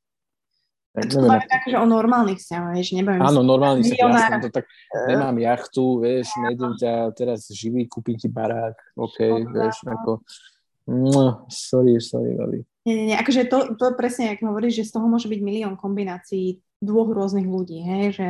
To 0.90 1.22
neviem, 1.22 1.46
tak, 1.46 1.70
že 1.70 1.78
o 1.78 1.86
normálnych 1.86 2.42
vzťahoch, 2.42 2.74
vieš, 2.74 2.98
nebavím 2.98 3.22
Áno, 3.22 3.46
normálnych 3.46 3.94
vzťahoch, 3.94 4.10
jasne, 4.10 4.42
to 4.42 4.50
tak, 4.50 4.66
nemám 5.06 5.38
jachtu, 5.38 5.86
vieš, 6.02 6.28
nejdem 6.42 6.74
ťa 6.82 7.14
teraz 7.14 7.46
živý, 7.54 7.86
kúpim 7.86 8.18
ti 8.18 8.26
barák, 8.26 8.74
OK, 8.98 9.22
okay 9.22 9.30
vieš, 9.54 9.86
no. 9.86 9.90
ako, 9.94 10.12
no, 10.90 11.24
sorry, 11.46 12.02
sorry, 12.02 12.34
Lali. 12.34 12.66
Nie, 12.90 12.94
nie, 12.98 13.06
nie, 13.14 13.18
akože 13.22 13.46
to, 13.46 13.78
to 13.78 13.86
presne, 13.94 14.34
ako 14.34 14.50
hovoríš, 14.50 14.82
že 14.82 14.88
z 14.90 14.94
toho 14.98 15.06
môže 15.06 15.30
byť 15.30 15.40
milión 15.46 15.78
kombinácií 15.78 16.58
dvoch 16.82 17.14
rôznych 17.14 17.46
ľudí, 17.46 17.86
hej, 17.86 18.06
že 18.18 18.28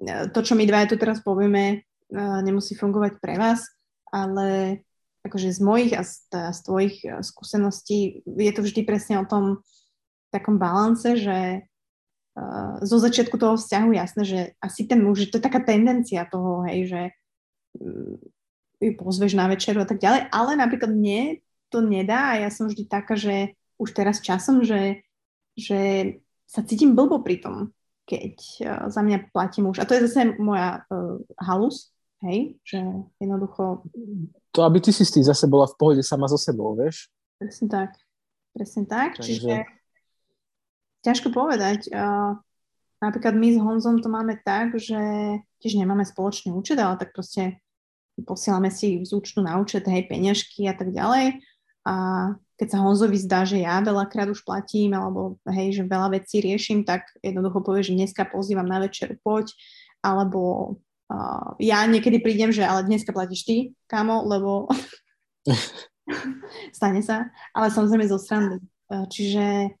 e, 0.00 0.32
to, 0.32 0.40
čo 0.40 0.56
my 0.56 0.64
dva 0.64 0.88
tu 0.88 0.96
teraz 0.96 1.20
povieme, 1.20 1.84
e, 2.08 2.18
nemusí 2.40 2.72
fungovať 2.72 3.20
pre 3.20 3.36
vás, 3.36 3.68
ale 4.08 4.80
akože 5.28 5.52
z 5.52 5.60
mojich 5.60 5.92
a 5.92 6.00
z, 6.08 6.24
z 6.32 6.58
tvojich 6.64 6.96
e, 7.04 7.20
skúseností 7.20 8.24
je 8.24 8.52
to 8.56 8.64
vždy 8.64 8.80
presne 8.88 9.20
o 9.20 9.28
tom 9.28 9.60
takom 10.32 10.56
balance, 10.56 11.04
že 11.20 11.68
uh, 12.36 12.80
zo 12.82 12.96
začiatku 12.98 13.36
toho 13.38 13.56
vzťahu 13.56 13.88
jasné, 13.92 14.22
že 14.24 14.40
asi 14.58 14.86
ten 14.88 15.00
muž, 15.02 15.28
to 15.28 15.38
je 15.38 15.44
taká 15.44 15.60
tendencia 15.60 16.24
toho, 16.28 16.64
hej, 16.68 16.88
že 16.88 17.02
um, 17.78 18.18
ju 18.82 18.92
pozveš 18.98 19.38
na 19.38 19.46
večeru 19.46 19.82
a 19.82 19.88
tak 19.88 20.02
ďalej, 20.02 20.28
ale 20.30 20.52
napríklad 20.58 20.90
mne 20.90 21.38
to 21.72 21.80
nedá 21.80 22.36
a 22.36 22.40
ja 22.42 22.50
som 22.52 22.68
vždy 22.68 22.84
taká, 22.88 23.16
že 23.16 23.56
už 23.80 23.96
teraz 23.96 24.20
časom, 24.20 24.62
že, 24.62 25.06
že 25.56 26.14
sa 26.44 26.60
cítim 26.62 26.92
blbo 26.92 27.24
pri 27.24 27.40
tom, 27.40 27.56
keď 28.04 28.34
uh, 28.66 28.84
za 28.92 29.00
mňa 29.00 29.32
platí 29.32 29.62
muž. 29.62 29.80
A 29.80 29.88
to 29.88 29.96
je 29.96 30.04
zase 30.10 30.36
moja 30.36 30.84
uh, 30.90 31.22
halus, 31.40 31.94
hej, 32.22 32.60
že 32.62 32.80
jednoducho 33.18 33.86
to, 34.52 34.60
aby 34.68 34.84
ty 34.84 34.92
si 34.92 35.08
s 35.08 35.10
tým 35.16 35.24
zase 35.24 35.48
bola 35.48 35.64
v 35.64 35.76
pohode 35.80 36.04
sama 36.04 36.28
so 36.28 36.36
sebou, 36.36 36.76
vieš? 36.76 37.08
Presne 37.40 37.72
tak. 37.72 37.96
presne 38.52 38.84
tak. 38.84 39.16
Takže... 39.16 39.24
Čiže 39.24 39.54
ťažko 41.02 41.34
povedať. 41.34 41.90
Uh, 41.90 42.38
napríklad 43.02 43.34
my 43.34 43.48
s 43.54 43.58
Honzom 43.58 43.98
to 43.98 44.08
máme 44.08 44.38
tak, 44.46 44.78
že 44.78 44.98
tiež 45.58 45.78
nemáme 45.78 46.06
spoločný 46.06 46.54
účet, 46.54 46.78
ale 46.78 46.98
tak 46.98 47.14
proste 47.14 47.58
posielame 48.22 48.70
si 48.70 49.02
z 49.02 49.10
účtu 49.10 49.42
na 49.42 49.58
účet, 49.58 49.82
hej, 49.86 50.06
peňažky 50.06 50.70
a 50.70 50.74
tak 50.74 50.94
ďalej. 50.94 51.42
A 51.82 51.94
keď 52.54 52.68
sa 52.78 52.82
Honzovi 52.86 53.18
zdá, 53.18 53.42
že 53.42 53.58
ja 53.58 53.82
veľakrát 53.82 54.30
už 54.30 54.46
platím, 54.46 54.94
alebo 54.94 55.42
hej, 55.50 55.82
že 55.82 55.90
veľa 55.90 56.14
vecí 56.14 56.38
riešim, 56.38 56.86
tak 56.86 57.10
jednoducho 57.18 57.58
povie, 57.64 57.82
že 57.82 57.98
dneska 57.98 58.22
pozývam 58.30 58.68
na 58.68 58.78
večer, 58.78 59.18
poď, 59.26 59.50
alebo 59.98 60.78
uh, 61.10 61.58
ja 61.58 61.82
niekedy 61.90 62.22
prídem, 62.22 62.54
že 62.54 62.62
ale 62.62 62.86
dneska 62.86 63.10
platíš 63.10 63.42
ty, 63.42 63.56
kamo, 63.90 64.22
lebo 64.30 64.70
stane 66.76 67.02
sa, 67.02 67.34
ale 67.50 67.74
samozrejme 67.74 68.06
zo 68.06 68.20
srandy. 68.20 68.62
Čiže 68.92 69.72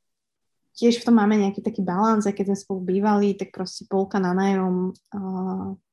tiež 0.72 1.00
v 1.00 1.06
tom 1.08 1.20
máme 1.20 1.36
nejaký 1.36 1.60
taký 1.60 1.84
balans, 1.84 2.24
aj 2.24 2.34
keď 2.36 2.52
sme 2.52 2.58
spolu 2.58 2.80
bývali, 2.88 3.36
tak 3.36 3.52
proste 3.52 3.84
polka 3.88 4.16
na 4.16 4.32
nájom 4.32 4.96
a, 5.12 5.20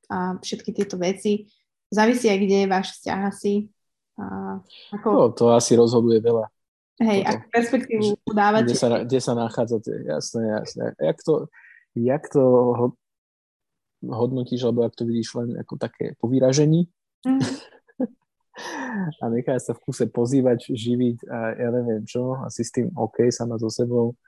a 0.07 0.17
všetky 0.39 0.71
tieto 0.71 0.95
veci. 0.95 1.51
Závisí 1.91 2.31
aj, 2.31 2.39
kde 2.39 2.57
je 2.63 2.71
váš 2.71 2.87
vzťah 2.99 3.19
asi. 3.27 3.53
A, 4.19 4.57
ako... 4.95 5.07
no, 5.11 5.23
to 5.35 5.51
asi 5.51 5.75
rozhoduje 5.75 6.23
veľa. 6.23 6.47
Hej, 6.99 7.23
ako 7.23 7.43
perspektívu 7.47 8.05
dávate. 8.27 8.71
Kde 8.71 8.75
sa, 8.75 8.87
kde 9.07 9.19
sa 9.23 9.33
nachádzate, 9.35 9.93
jasné, 10.03 10.41
jasné. 10.51 10.85
Jak 10.99 11.17
to, 11.23 11.33
jak 11.95 12.23
to 12.27 12.43
hodnotíš, 14.03 14.67
alebo 14.67 14.83
ak 14.83 14.95
to 14.95 15.07
vidíš 15.07 15.35
len 15.39 15.55
ako 15.59 15.79
také 15.79 16.19
po 16.19 16.27
vyražení? 16.27 16.91
Mm. 17.23 17.39
a 19.23 19.25
nechá 19.31 19.55
sa 19.63 19.71
v 19.71 19.83
kuse 19.87 20.11
pozývať, 20.11 20.75
živiť 20.75 21.17
a 21.31 21.37
ja 21.55 21.69
neviem 21.71 22.03
čo, 22.03 22.35
asi 22.43 22.67
s 22.67 22.71
tým 22.75 22.91
OK 22.99 23.31
sama 23.31 23.55
so 23.55 23.71
sebou 23.71 24.19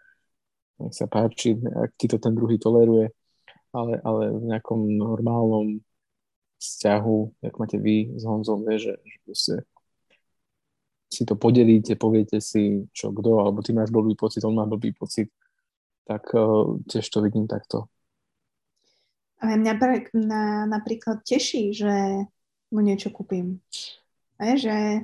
nech 0.87 0.95
sa 0.95 1.05
páči, 1.05 1.57
ak 1.57 1.93
ti 1.95 2.07
to 2.09 2.17
ten 2.17 2.33
druhý 2.33 2.57
toleruje, 2.57 3.13
ale, 3.71 4.01
ale 4.03 4.23
v 4.35 4.43
nejakom 4.51 4.79
normálnom 4.97 5.79
vzťahu, 6.61 7.17
jak 7.41 7.55
máte 7.57 7.77
vy 7.81 8.13
s 8.17 8.23
Honzom, 8.25 8.61
vie, 8.67 8.77
že, 8.77 8.93
že 9.29 9.61
si 11.11 11.23
to 11.27 11.35
podelíte, 11.35 11.99
poviete 11.99 12.39
si, 12.39 12.87
čo 12.95 13.11
kto, 13.11 13.43
alebo 13.43 13.59
ty 13.59 13.75
máš 13.75 13.91
blbý 13.91 14.15
pocit, 14.15 14.45
on 14.47 14.55
má 14.55 14.63
blbý 14.63 14.95
pocit, 14.95 15.27
tak 16.07 16.23
uh, 16.31 16.79
tiež 16.87 17.03
to 17.09 17.19
vidím 17.19 17.45
takto. 17.51 17.91
A 19.41 19.57
mňa 19.57 19.73
pre, 19.75 20.05
na, 20.13 20.69
napríklad 20.69 21.25
teší, 21.25 21.73
že 21.73 21.91
mu 22.69 22.79
niečo 22.79 23.09
kúpim. 23.09 23.57
A 24.37 24.53
že 24.53 25.03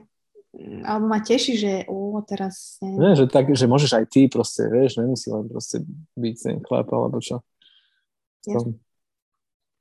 alebo 0.58 1.06
ma 1.06 1.22
teší, 1.22 1.54
že 1.58 1.72
o, 1.86 2.18
teraz... 2.26 2.82
Ne. 2.82 2.98
Ne, 2.98 3.12
že, 3.14 3.30
tak, 3.30 3.54
že 3.54 3.70
môžeš 3.70 3.92
aj 3.94 4.06
ty 4.10 4.26
proste, 4.26 4.66
vieš, 4.66 4.98
nemusí 4.98 5.30
len 5.30 5.46
proste 5.46 5.86
byť 6.18 6.36
ten 6.42 6.58
chlap, 6.66 6.90
alebo 6.90 7.22
čo. 7.22 7.46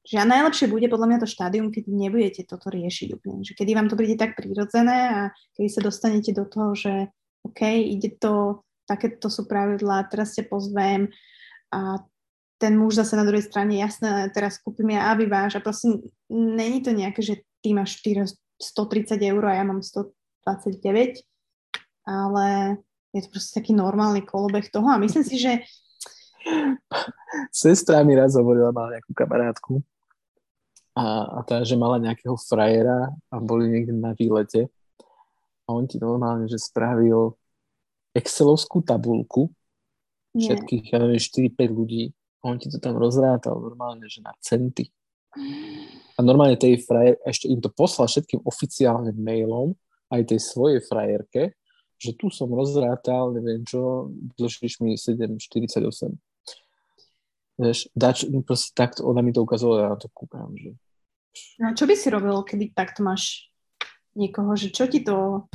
Že 0.06 0.22
a 0.22 0.24
najlepšie 0.28 0.70
bude 0.70 0.86
podľa 0.86 1.06
mňa 1.10 1.18
to 1.18 1.28
štádium, 1.28 1.74
keď 1.74 1.90
nebudete 1.90 2.42
toto 2.46 2.70
riešiť 2.70 3.08
úplne. 3.18 3.42
Že 3.42 3.58
kedy 3.58 3.70
vám 3.74 3.88
to 3.90 3.98
príde 3.98 4.14
tak 4.14 4.38
prirodzené 4.38 4.98
a 5.10 5.20
kedy 5.58 5.66
sa 5.66 5.80
dostanete 5.82 6.30
do 6.30 6.46
toho, 6.46 6.78
že 6.78 7.10
OK, 7.42 7.62
ide 7.66 8.14
to, 8.14 8.62
takéto 8.86 9.26
sú 9.26 9.50
pravidlá, 9.50 10.06
teraz 10.06 10.38
ťa 10.38 10.46
pozvem 10.46 11.10
a 11.74 11.98
ten 12.56 12.72
muž 12.78 12.96
zase 12.96 13.18
na 13.18 13.26
druhej 13.26 13.44
strane, 13.44 13.76
jasné, 13.76 14.32
teraz 14.32 14.56
kúpim 14.56 14.96
ja 14.96 15.12
aby 15.12 15.28
váš 15.28 15.60
a 15.60 15.64
proste 15.64 16.00
není 16.32 16.80
to 16.80 16.94
nejaké, 16.94 17.20
že 17.20 17.34
ty 17.60 17.76
máš 17.76 18.00
4, 18.00 18.32
130 18.56 19.20
eur 19.20 19.42
a 19.44 19.60
ja 19.60 19.64
mám 19.66 19.84
100, 19.84 20.15
29, 20.46 21.26
ale 22.06 22.78
je 23.10 23.20
to 23.26 23.28
proste 23.34 23.58
taký 23.58 23.74
normálny 23.74 24.22
kolobeh 24.22 24.70
toho 24.70 24.86
a 24.86 25.02
myslím 25.02 25.26
si, 25.26 25.36
že 25.42 25.66
Sestra 27.50 28.06
mi 28.06 28.14
raz 28.14 28.38
hovorila, 28.38 28.70
mala 28.70 28.94
nejakú 28.96 29.10
kamarátku 29.10 29.82
a, 30.94 31.04
a 31.26 31.38
tá, 31.42 31.66
že 31.66 31.74
mala 31.74 31.98
nejakého 31.98 32.38
frajera 32.38 33.10
a 33.28 33.34
boli 33.42 33.66
niekde 33.66 33.92
na 33.92 34.14
výlete 34.14 34.70
a 35.66 35.74
on 35.74 35.90
ti 35.90 35.98
normálne, 35.98 36.46
že 36.46 36.62
spravil 36.62 37.34
excelovskú 38.14 38.86
tabulku 38.86 39.50
Nie. 40.32 40.54
všetkých, 40.54 40.94
ja 40.94 41.02
neviem, 41.02 41.18
4-5 41.18 41.78
ľudí 41.82 42.14
a 42.40 42.54
on 42.54 42.56
ti 42.62 42.70
to 42.70 42.78
tam 42.78 42.94
rozrátal 42.94 43.58
normálne, 43.58 44.06
že 44.06 44.22
na 44.22 44.30
centy. 44.38 44.88
A 46.16 46.24
normálne 46.24 46.56
tej 46.56 46.80
frajer 46.80 47.20
ešte 47.26 47.50
im 47.50 47.60
to 47.60 47.68
poslal 47.68 48.08
všetkým 48.08 48.40
oficiálnym 48.46 49.18
mailom 49.18 49.76
aj 50.12 50.22
tej 50.34 50.40
svojej 50.40 50.80
frajerke, 50.84 51.56
že 51.96 52.12
tu 52.12 52.28
som 52.28 52.52
rozrátal, 52.52 53.32
neviem 53.32 53.64
čo, 53.64 54.12
dlžíš 54.36 54.84
mi 54.84 55.00
7,48. 55.00 56.12
Vieš, 57.56 57.88
dač, 57.96 58.28
proste 58.44 58.76
takto, 58.76 59.08
ona 59.08 59.24
mi 59.24 59.32
to 59.32 59.40
ukazovala, 59.40 59.80
ja 59.80 59.88
na 59.96 59.98
to 59.98 60.12
kúkam, 60.12 60.52
že... 60.60 60.76
No 61.56 61.72
čo 61.72 61.88
by 61.88 61.94
si 61.96 62.08
robil, 62.12 62.36
keby 62.44 62.76
takto 62.76 63.00
máš 63.00 63.48
niekoho, 64.12 64.52
že 64.56 64.68
čo 64.72 64.84
ti 64.88 65.00
to 65.00 65.48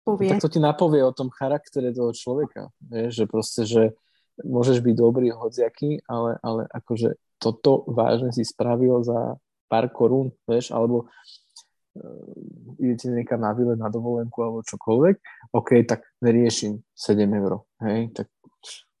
povie? 0.00 0.32
Tak 0.32 0.48
to 0.48 0.52
ti 0.52 0.60
napovie 0.60 1.04
o 1.04 1.12
tom 1.12 1.28
charaktere 1.28 1.92
toho 1.92 2.16
človeka, 2.16 2.72
vieš, 2.80 3.20
že 3.20 3.24
proste, 3.28 3.62
že 3.68 3.82
môžeš 4.40 4.80
byť 4.80 4.94
dobrý 4.96 5.28
hociaký, 5.28 6.08
ale, 6.08 6.40
ale 6.40 6.64
akože 6.72 7.20
toto 7.36 7.84
vážne 7.84 8.32
si 8.32 8.48
spravil 8.48 9.04
za 9.04 9.36
pár 9.68 9.92
korún, 9.92 10.32
vieš, 10.48 10.72
alebo 10.72 11.08
idete 12.80 13.12
niekam 13.12 13.40
na 13.40 13.52
výlet, 13.52 13.76
na 13.76 13.92
dovolenku 13.92 14.40
alebo 14.40 14.64
čokoľvek, 14.64 15.16
OK, 15.52 15.70
tak 15.84 16.08
neriešim 16.24 16.80
7 16.96 17.20
eur, 17.28 17.62
hej, 17.84 18.08
tak 18.16 18.32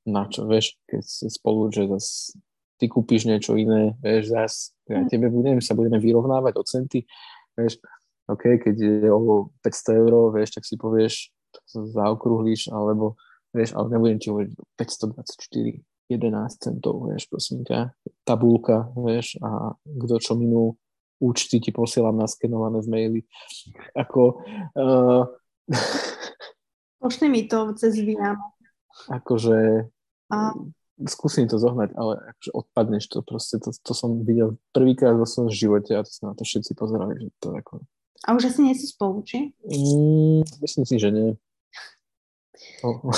na 0.04 0.26
čo, 0.28 0.44
vieš, 0.44 0.76
keď 0.84 1.02
si 1.02 1.30
spolu, 1.30 1.70
že 1.70 1.88
zase 1.88 2.36
ty 2.76 2.90
kúpiš 2.90 3.30
niečo 3.30 3.54
iné, 3.54 3.94
vieš, 4.02 4.34
zase 4.34 4.60
ja 4.90 5.00
mm. 5.00 5.08
tebe 5.08 5.26
budem, 5.30 5.62
sa 5.62 5.78
budeme 5.78 6.02
vyrovnávať 6.02 6.54
o 6.58 6.62
centy, 6.66 7.00
vieš, 7.54 7.78
OK, 8.28 8.60
keď 8.60 8.74
je 8.76 9.08
o 9.08 9.54
500 9.62 10.02
eur, 10.02 10.12
vieš, 10.34 10.58
tak 10.58 10.64
si 10.66 10.74
povieš, 10.76 11.30
tak 11.54 11.64
sa 11.70 11.80
zaokrúhliš, 11.86 12.68
alebo, 12.74 13.16
vieš, 13.56 13.72
ale 13.72 13.94
nebudem 13.94 14.18
ti 14.20 14.28
hovoriť 14.28 14.50
524, 14.76 15.80
11 16.12 16.60
centov, 16.60 17.08
vieš, 17.08 17.24
prosím 17.30 17.64
ťa, 17.64 17.94
tabulka, 18.26 18.92
vieš, 18.98 19.40
a 19.40 19.72
kto 19.80 20.20
čo 20.20 20.36
minul, 20.36 20.76
účty 21.22 21.62
ti 21.62 21.70
posielam 21.70 22.18
naskenované 22.18 22.82
v 22.82 22.88
maili. 22.90 23.20
Ako... 23.94 24.42
Uh, 24.74 25.30
Pošli 27.02 27.30
mi 27.30 27.46
to 27.46 27.70
cez 27.78 27.94
Viamo. 28.02 28.58
Akože... 29.06 29.86
A... 30.34 30.50
Skúsim 31.02 31.50
to 31.50 31.58
zohnať, 31.58 31.98
ale 31.98 32.14
akože 32.30 32.50
odpadneš 32.54 33.10
to 33.10 33.26
proste. 33.26 33.58
To, 33.58 33.74
to 33.74 33.92
som 33.96 34.22
videl 34.22 34.54
prvýkrát 34.70 35.18
vo 35.18 35.26
svojom 35.26 35.50
živote 35.50 35.98
a 35.98 36.06
to 36.06 36.10
sa 36.14 36.30
na 36.30 36.34
to 36.38 36.46
všetci 36.46 36.78
pozerali, 36.78 37.18
že 37.18 37.28
to 37.42 37.58
ako... 37.58 37.82
A 38.22 38.38
už 38.38 38.54
asi 38.54 38.62
nie 38.62 38.76
sú 38.78 38.86
spolu, 38.86 39.18
či? 39.26 39.50
Mm, 39.66 40.46
myslím 40.62 40.84
si, 40.86 40.94
že 41.02 41.10
nie. 41.10 41.34
Oh. 42.86 43.10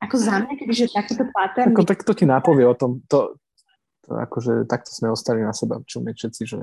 Ako 0.00 0.16
za 0.16 0.40
mňa, 0.40 0.56
kebyže 0.56 0.88
takéto 0.88 1.28
pattern... 1.36 1.76
Ako, 1.76 1.84
tak 1.84 2.00
to 2.00 2.16
ti 2.16 2.24
nápovie 2.24 2.64
o 2.64 2.72
tom, 2.72 3.04
to, 3.12 3.36
to 4.08 4.16
akože 4.16 4.64
takto 4.64 4.88
sme 4.94 5.12
ostali 5.12 5.44
na 5.44 5.52
seba 5.52 5.82
čumieť 5.84 6.14
všetci, 6.16 6.42
že 6.48 6.58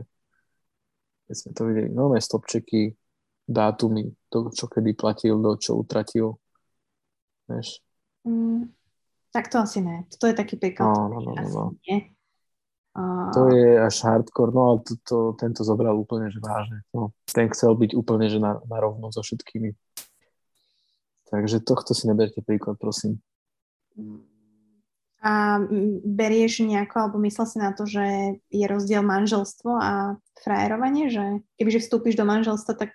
keď 1.34 1.41
sme 1.41 1.51
to 1.57 1.61
videli, 1.65 1.89
nové 1.89 2.22
stopčeky, 2.22 2.93
dátumy, 3.49 4.14
to, 4.30 4.53
čo 4.53 4.69
kedy 4.69 4.93
platil, 4.93 5.41
do 5.41 5.57
čo 5.57 5.81
utratil. 5.81 6.38
Vieš? 7.49 7.81
Mm, 8.30 8.69
tak 9.34 9.49
to 9.49 9.57
asi 9.57 9.81
ne. 9.81 10.05
To 10.22 10.30
je 10.30 10.38
taký 10.38 10.61
príklad. 10.61 10.93
No, 10.93 11.10
no, 11.10 11.18
no, 11.26 11.34
no, 11.34 11.49
no. 11.49 11.65
To 13.34 13.49
je 13.49 13.81
až 13.81 14.05
hardcore, 14.05 14.53
no 14.53 14.61
ale 14.69 14.77
to, 14.85 14.93
to, 15.01 15.18
tento 15.41 15.65
zobral 15.65 15.97
úplne, 15.97 16.30
že 16.30 16.38
vážne. 16.38 16.85
No, 16.93 17.10
ten 17.26 17.49
chcel 17.49 17.73
byť 17.73 17.97
úplne, 17.97 18.30
že 18.30 18.38
na, 18.38 18.61
na 18.69 18.77
rovno 18.77 19.10
so 19.10 19.26
všetkými. 19.26 19.73
Takže 21.34 21.65
tohto 21.65 21.97
si 21.97 22.05
neberte 22.05 22.45
príklad, 22.45 22.77
prosím. 22.77 23.18
Mm. 23.97 24.32
A 25.23 25.55
berieš 26.03 26.67
nejako, 26.67 27.07
alebo 27.07 27.17
myslel 27.23 27.47
si 27.47 27.55
na 27.55 27.71
to, 27.71 27.87
že 27.87 28.35
je 28.51 28.65
rozdiel 28.67 28.99
manželstvo 29.07 29.71
a 29.71 30.19
frajerovanie, 30.43 31.07
že 31.07 31.39
kebyže 31.55 31.79
vstúpiš 31.79 32.19
do 32.19 32.27
manželstva, 32.27 32.75
tak 32.75 32.91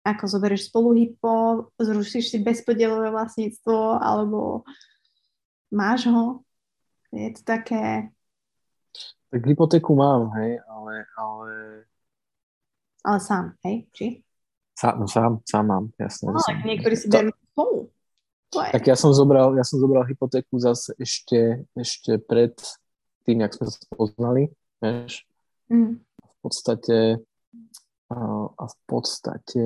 ako 0.00 0.24
zoberieš 0.32 0.72
spolu 0.72 0.96
hypo, 0.96 1.68
zrušíš 1.76 2.32
si 2.32 2.38
bezpodielové 2.40 3.12
vlastníctvo, 3.12 4.00
alebo 4.00 4.64
máš 5.68 6.08
ho? 6.08 6.40
Je 7.12 7.36
to 7.36 7.42
také... 7.44 8.08
Tak 9.28 9.42
hypotéku 9.44 9.92
mám, 9.92 10.32
hej, 10.40 10.62
ale... 10.64 11.04
Ale, 11.20 11.52
ale 13.04 13.18
sám, 13.20 13.60
hej, 13.66 13.84
či? 13.92 14.06
Sám, 14.72 15.04
no 15.04 15.06
sám, 15.08 15.44
sám 15.44 15.64
mám, 15.68 15.84
jasne. 16.00 16.32
No, 16.32 16.40
ale 16.40 16.64
niektorí 16.64 16.96
si 16.96 17.12
berú 17.12 17.32
spolu. 17.52 17.92
Tak 18.54 18.84
ja 18.86 18.94
som 18.94 19.10
zobral, 19.10 19.56
ja 19.58 19.66
som 19.66 19.82
zobral 19.82 20.06
hypotéku 20.06 20.56
zase 20.62 20.94
ešte, 21.00 21.66
ešte 21.74 22.22
pred 22.22 22.54
tým, 23.26 23.42
jak 23.42 23.52
sme 23.58 23.66
sa 23.66 23.80
poznali, 23.90 24.42
vieš. 24.78 25.26
Mm. 25.66 25.98
V 26.02 26.34
podstate 26.46 27.26
a, 28.06 28.16
v 28.54 28.76
podstate 28.86 29.62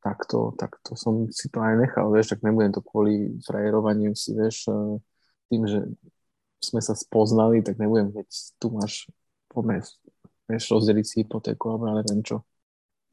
takto, 0.00 0.56
takto 0.56 0.96
som 0.96 1.28
si 1.28 1.52
to 1.52 1.60
aj 1.60 1.76
nechal, 1.76 2.08
vieš, 2.08 2.32
tak 2.32 2.40
nebudem 2.40 2.72
to 2.72 2.80
kvôli 2.80 3.36
frajerovaniu 3.44 4.16
si, 4.16 4.32
vieš, 4.32 4.72
tým, 5.52 5.68
že 5.68 5.84
sme 6.64 6.80
sa 6.80 6.96
spoznali, 6.96 7.60
tak 7.60 7.76
nebudem, 7.76 8.10
keď 8.16 8.28
tu 8.56 8.66
máš, 8.72 9.06
poďme, 9.52 9.84
vieš, 10.48 10.64
rozdeliť 10.72 11.04
si 11.04 11.14
hypotéku, 11.22 11.68
alebo 11.68 11.92
neviem 11.92 12.24
čo. 12.24 12.42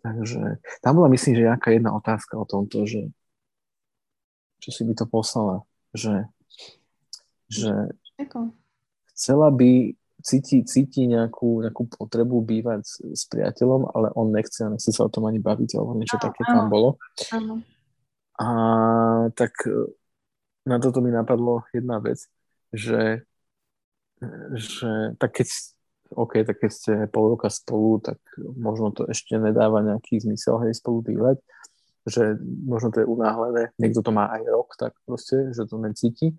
Takže 0.05 0.61
tam 0.85 1.01
bola, 1.01 1.09
myslím, 1.09 1.33
že 1.33 1.49
nejaká 1.49 1.73
jedna 1.73 1.97
otázka 1.97 2.37
o 2.37 2.45
tomto, 2.45 2.85
že 2.85 3.09
čo 4.61 4.69
si 4.69 4.85
by 4.85 4.93
to 4.93 5.09
poslala, 5.09 5.65
že, 5.97 6.29
že 7.49 7.89
chcela 9.17 9.49
by 9.49 9.97
cíti, 10.21 10.61
cíti 10.61 11.09
nejakú, 11.09 11.65
nejakú 11.65 11.89
potrebu 11.89 12.41
bývať 12.45 12.81
s, 12.85 12.93
s 13.01 13.23
priateľom, 13.29 13.93
ale 13.93 14.13
on 14.13 14.29
nechce 14.29 14.61
a 14.61 14.73
nechce 14.73 14.93
sa 14.93 15.05
o 15.05 15.13
tom 15.13 15.25
ani 15.25 15.41
baviť, 15.41 15.77
alebo 15.77 15.97
niečo 15.97 16.21
také 16.21 16.45
tam 16.45 16.69
bolo. 16.69 17.01
Áno. 17.33 17.65
A 18.35 18.47
tak 19.33 19.53
e, 19.65 19.89
na 20.65 20.77
toto 20.77 21.01
mi 21.01 21.13
napadlo 21.13 21.65
jedna 21.71 22.01
vec, 22.01 22.25
že, 22.73 23.25
že 24.53 25.17
tak 25.17 25.41
keď, 25.41 25.47
OK, 26.15 26.47
tak 26.47 26.57
keď 26.63 26.71
ste 26.71 26.91
pol 27.11 27.35
roka 27.35 27.51
spolu, 27.51 27.99
tak 27.99 28.17
možno 28.39 28.95
to 28.95 29.03
ešte 29.11 29.35
nedáva 29.35 29.83
nejaký 29.83 30.23
zmysel, 30.23 30.63
hej, 30.63 30.79
spolu 30.79 31.03
bývať, 31.03 31.43
že 32.07 32.39
možno 32.41 32.95
to 32.95 33.03
je 33.03 33.11
unáhlené, 33.11 33.75
niekto 33.75 33.99
to 33.99 34.15
má 34.15 34.31
aj 34.31 34.43
rok, 34.47 34.69
tak 34.79 34.95
proste, 35.03 35.51
že 35.51 35.67
to 35.67 35.75
necíti, 35.75 36.31
e, 36.31 36.35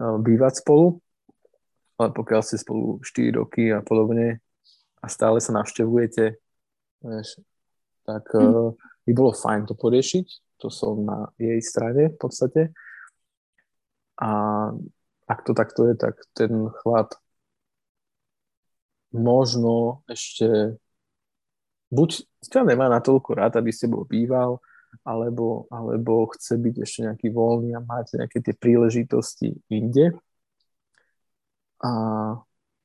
bývať 0.00 0.66
spolu, 0.66 0.98
ale 2.00 2.10
pokiaľ 2.10 2.40
ste 2.42 2.58
spolu 2.58 2.98
4 3.06 3.38
roky 3.38 3.70
a 3.70 3.80
podobne 3.86 4.42
a 4.98 5.06
stále 5.06 5.38
sa 5.38 5.54
navštevujete, 5.54 6.34
vieš, 7.06 7.38
tak 8.02 8.26
mm. 8.34 8.74
by 9.06 9.12
bolo 9.14 9.30
fajn 9.30 9.70
to 9.70 9.74
poriešiť. 9.78 10.26
To 10.64 10.68
som 10.72 11.04
na 11.04 11.28
jej 11.36 11.60
strane 11.60 12.12
v 12.12 12.16
podstate. 12.16 12.72
A 14.18 14.30
ak 15.26 15.38
to 15.44 15.52
takto 15.56 15.88
je, 15.90 15.94
tak 15.98 16.16
ten 16.36 16.68
chlap 16.82 17.16
možno 19.14 20.02
ešte 20.10 20.74
buď 21.94 22.10
ťa 22.50 22.66
nemá 22.66 22.90
natoľko 22.90 23.30
rád, 23.38 23.62
aby 23.62 23.70
ste 23.70 23.86
bol 23.86 24.02
býval, 24.02 24.58
alebo, 25.06 25.70
alebo 25.70 26.26
chce 26.34 26.58
byť 26.58 26.74
ešte 26.82 27.00
nejaký 27.06 27.28
voľný 27.30 27.74
a 27.74 27.82
mať 27.82 28.18
nejaké 28.22 28.38
tie 28.42 28.54
príležitosti 28.54 29.54
inde 29.70 30.14
a, 31.82 31.92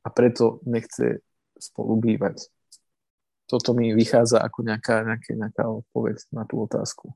a 0.06 0.08
preto 0.14 0.62
nechce 0.66 1.22
spolu 1.58 1.98
bývať. 1.98 2.50
Toto 3.50 3.74
mi 3.74 3.94
vychádza 3.98 4.42
ako 4.46 4.62
nejaká, 4.62 5.02
nejaká, 5.02 5.32
nejaká 5.34 5.64
odpoveď 5.66 6.18
na 6.30 6.46
tú 6.46 6.62
otázku. 6.62 7.14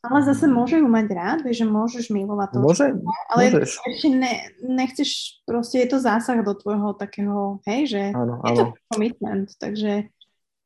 Ale 0.00 0.24
zase 0.24 0.48
môže 0.48 0.80
ju 0.80 0.88
mať 0.88 1.06
rád, 1.12 1.38
vieš, 1.44 1.60
že 1.60 1.66
môžeš 1.68 2.04
milovať 2.08 2.56
to. 2.56 2.58
Môže, 2.64 2.86
ale 3.28 3.42
môžeš. 3.52 3.84
ešte 3.84 4.08
ne, 4.08 4.34
nechceš, 4.64 5.10
proste 5.44 5.84
je 5.84 5.88
to 5.92 6.00
zásah 6.00 6.40
do 6.40 6.56
tvojho 6.56 6.96
takého, 6.96 7.60
hej, 7.68 7.80
že 7.84 8.02
áno, 8.16 8.40
je 8.48 8.52
to 8.56 8.64
commitment, 8.88 9.52
takže 9.60 10.08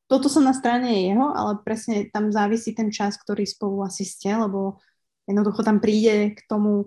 toto 0.06 0.30
som 0.30 0.46
na 0.46 0.54
strane 0.54 1.10
jeho, 1.10 1.34
ale 1.34 1.58
presne 1.66 2.06
tam 2.14 2.30
závisí 2.30 2.78
ten 2.78 2.94
čas, 2.94 3.18
ktorý 3.18 3.42
spolu 3.42 3.82
asi 3.82 4.06
ste, 4.06 4.38
lebo 4.38 4.78
jednoducho 5.26 5.66
tam 5.66 5.82
príde 5.82 6.38
k 6.38 6.40
tomu 6.46 6.86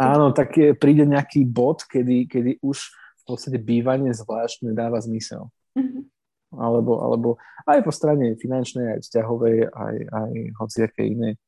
Áno, 0.00 0.32
tak 0.32 0.56
príde 0.80 1.04
nejaký 1.04 1.44
bod, 1.44 1.84
kedy, 1.84 2.24
kedy 2.32 2.64
už 2.64 2.78
v 2.96 3.22
podstate 3.28 3.60
bývanie 3.60 4.16
zvlášť 4.16 4.64
nedáva 4.64 4.96
zmysel. 5.04 5.52
Mm-hmm. 5.76 6.02
Alebo, 6.50 6.98
alebo 6.98 7.28
aj 7.66 7.86
po 7.86 7.92
strane 7.94 8.34
finančnej, 8.34 8.98
aj 8.98 9.00
vzťahovej, 9.06 9.70
aj, 9.70 9.96
aj 10.10 10.32
hociaké 10.58 11.06
iné. 11.06 11.38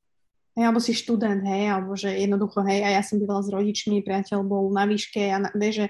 Hej, 0.53 0.69
alebo 0.69 0.81
si 0.85 0.93
študent, 0.93 1.43
hej, 1.49 1.73
alebo 1.73 1.97
že 1.97 2.13
jednoducho, 2.13 2.61
hej, 2.69 2.85
a 2.85 2.89
ja 2.95 3.03
som 3.03 3.17
bývala 3.17 3.41
s 3.41 3.49
rodičmi, 3.49 4.05
priateľ 4.05 4.45
bol 4.45 4.69
na 4.69 4.85
výške 4.85 5.33
a 5.33 5.41
na, 5.41 5.49
vieš, 5.57 5.75
že 5.75 5.87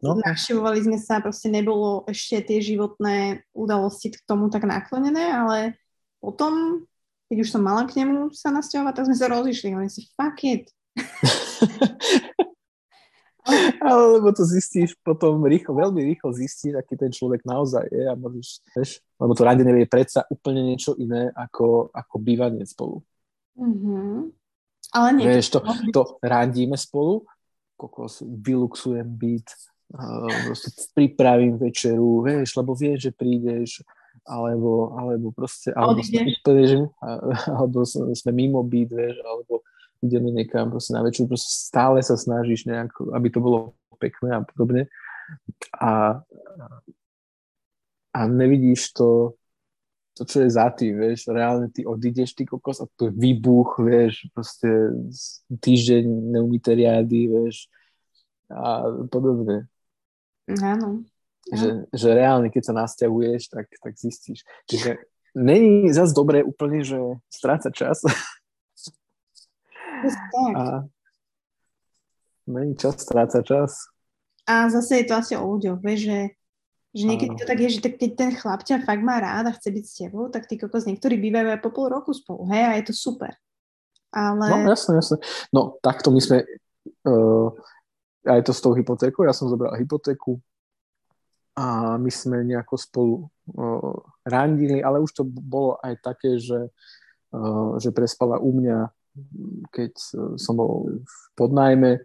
no. 0.00 0.16
navštevovali 0.16 0.80
sme 0.88 0.98
sa, 0.98 1.20
proste 1.20 1.52
nebolo 1.52 2.08
ešte 2.08 2.40
tie 2.48 2.58
životné 2.64 3.44
udalosti 3.52 4.16
k 4.16 4.18
tomu 4.24 4.48
tak 4.48 4.64
naklonené, 4.64 5.30
ale 5.30 5.76
potom, 6.18 6.84
keď 7.28 7.36
už 7.44 7.48
som 7.52 7.62
mala 7.62 7.84
k 7.84 8.02
nemu 8.02 8.32
sa 8.32 8.48
nasťahovať, 8.48 8.92
tak 8.96 9.06
sme 9.12 9.16
sa 9.20 9.28
rozišli. 9.28 9.76
Oni 9.76 9.92
si, 9.92 10.08
fuck 10.16 10.40
it, 10.48 10.72
Alebo 13.80 14.32
to 14.36 14.44
zistíš 14.44 14.96
potom 15.00 15.40
rýchlo, 15.48 15.72
veľmi 15.76 16.04
rýchlo 16.12 16.32
zistíš, 16.36 16.76
aký 16.76 16.94
ten 16.96 17.08
človek 17.08 17.44
naozaj 17.48 17.88
je 17.88 18.04
a 18.04 18.14
môžeš, 18.14 18.48
vieš, 18.76 18.90
lebo 19.16 19.32
to 19.32 19.42
radenie 19.46 19.72
je 19.84 19.88
predsa 19.88 20.28
úplne 20.28 20.60
niečo 20.64 20.92
iné 21.00 21.32
ako, 21.32 21.88
ako 21.92 22.14
bývanie 22.20 22.64
spolu. 22.68 23.00
Mm-hmm. 23.56 24.14
Ale 24.90 25.08
nie. 25.16 25.24
Vieš, 25.24 25.56
to, 25.56 25.58
to 25.94 26.02
randíme 26.20 26.76
spolu, 26.76 27.24
kokos, 27.80 28.20
vyluxujem 28.26 29.06
byt, 29.06 29.48
uh, 29.96 30.52
pripravím 30.92 31.56
večeru, 31.56 32.26
vieš, 32.26 32.58
lebo 32.58 32.76
vieš, 32.76 33.08
že 33.08 33.12
prídeš, 33.14 33.70
alebo, 34.26 34.92
alebo 34.98 35.32
proste, 35.32 35.72
alebo 35.72 36.04
sme, 36.04 36.28
úplne, 36.28 36.64
že, 36.68 36.76
alebo 37.48 37.78
sme 37.88 38.32
mimo 38.36 38.60
byt, 38.60 38.90
vieš, 38.92 39.16
alebo 39.24 39.64
ideme 40.00 40.32
niekam 40.32 40.72
proste 40.72 40.96
na 40.96 41.04
večer, 41.04 41.28
proste 41.28 41.52
stále 41.52 42.00
sa 42.00 42.16
snažíš 42.16 42.64
nejak, 42.64 42.92
aby 43.12 43.28
to 43.28 43.40
bolo 43.40 43.58
pekné 44.00 44.36
a 44.36 44.40
podobne. 44.40 44.88
A, 45.76 46.24
a 48.10 48.20
nevidíš 48.26 48.96
to, 48.96 49.36
to, 50.16 50.24
čo 50.24 50.44
je 50.44 50.50
za 50.50 50.72
tým, 50.72 50.96
vieš, 50.96 51.28
reálne 51.28 51.68
ty 51.70 51.86
odídeš, 51.86 52.34
ty 52.34 52.48
kokos, 52.48 52.80
a 52.82 52.88
to 52.96 53.08
je 53.08 53.12
výbuch, 53.14 53.78
vieš, 53.80 54.26
proste 54.34 54.68
týždeň 55.48 56.04
neumíte 56.08 56.72
riady, 56.74 57.28
vieš, 57.30 57.68
a 58.50 58.88
podobne. 59.06 59.70
Áno. 60.50 61.06
Že, 61.50 61.88
že 61.94 62.08
reálne, 62.10 62.50
keď 62.50 62.62
sa 62.68 62.74
nasťahuješ, 62.74 63.48
tak, 63.48 63.66
tak 63.80 63.92
zistíš. 63.96 64.42
Čiže 64.66 64.98
není 65.34 65.88
zase 65.94 66.12
dobré 66.12 66.42
úplne, 66.42 66.82
že 66.82 66.98
strácať 67.30 67.72
čas 67.72 68.02
a 70.56 70.84
není 72.46 72.76
čas, 72.76 73.00
stráca 73.00 73.42
čas. 73.42 73.90
A 74.48 74.66
zase 74.66 75.02
je 75.02 75.04
to 75.06 75.14
asi 75.14 75.32
o 75.38 75.46
ľuďoch, 75.46 75.78
vieš, 75.78 76.10
že, 76.10 76.20
že 76.96 77.04
niekedy 77.06 77.38
to 77.38 77.44
tak 77.46 77.58
je, 77.62 77.68
že 77.78 77.80
tak 77.84 77.94
keď 78.00 78.10
ten 78.18 78.30
chlap 78.34 78.66
ťa 78.66 78.82
fakt 78.82 79.02
má 79.04 79.22
rád 79.22 79.46
a 79.46 79.54
chce 79.54 79.70
byť 79.70 79.84
s 79.86 79.94
tebou, 79.94 80.26
tak 80.26 80.50
tí 80.50 80.58
kokos 80.58 80.90
niektorí 80.90 81.20
bývajú 81.22 81.54
aj 81.54 81.60
po 81.62 81.70
pol 81.70 81.86
roku 81.92 82.10
spolu, 82.10 82.50
hej, 82.50 82.64
a 82.66 82.72
je 82.80 82.90
to 82.90 82.94
super. 82.96 83.30
Ale... 84.10 84.42
No, 84.42 84.66
jasne, 84.66 84.98
jasne. 84.98 85.22
No, 85.54 85.78
takto 85.78 86.10
my 86.10 86.18
sme, 86.18 86.42
uh, 87.06 87.48
aj 88.26 88.42
to 88.42 88.50
s 88.50 88.58
tou 88.58 88.74
hypotékou, 88.74 89.22
ja 89.22 89.30
som 89.30 89.46
zobral 89.46 89.78
hypotéku 89.78 90.42
a 91.54 91.94
my 91.94 92.10
sme 92.10 92.42
nejako 92.42 92.74
spolu 92.74 93.14
uh, 93.54 93.94
randili, 94.26 94.82
ale 94.82 94.98
už 94.98 95.14
to 95.14 95.22
bolo 95.22 95.78
aj 95.78 95.94
také, 96.02 96.42
že, 96.42 96.74
uh, 97.36 97.78
že 97.78 97.94
prespala 97.94 98.42
u 98.42 98.50
mňa 98.50 98.90
keď 99.74 99.92
som 100.38 100.54
bol 100.54 101.02
v 101.02 101.16
podnajme 101.34 102.00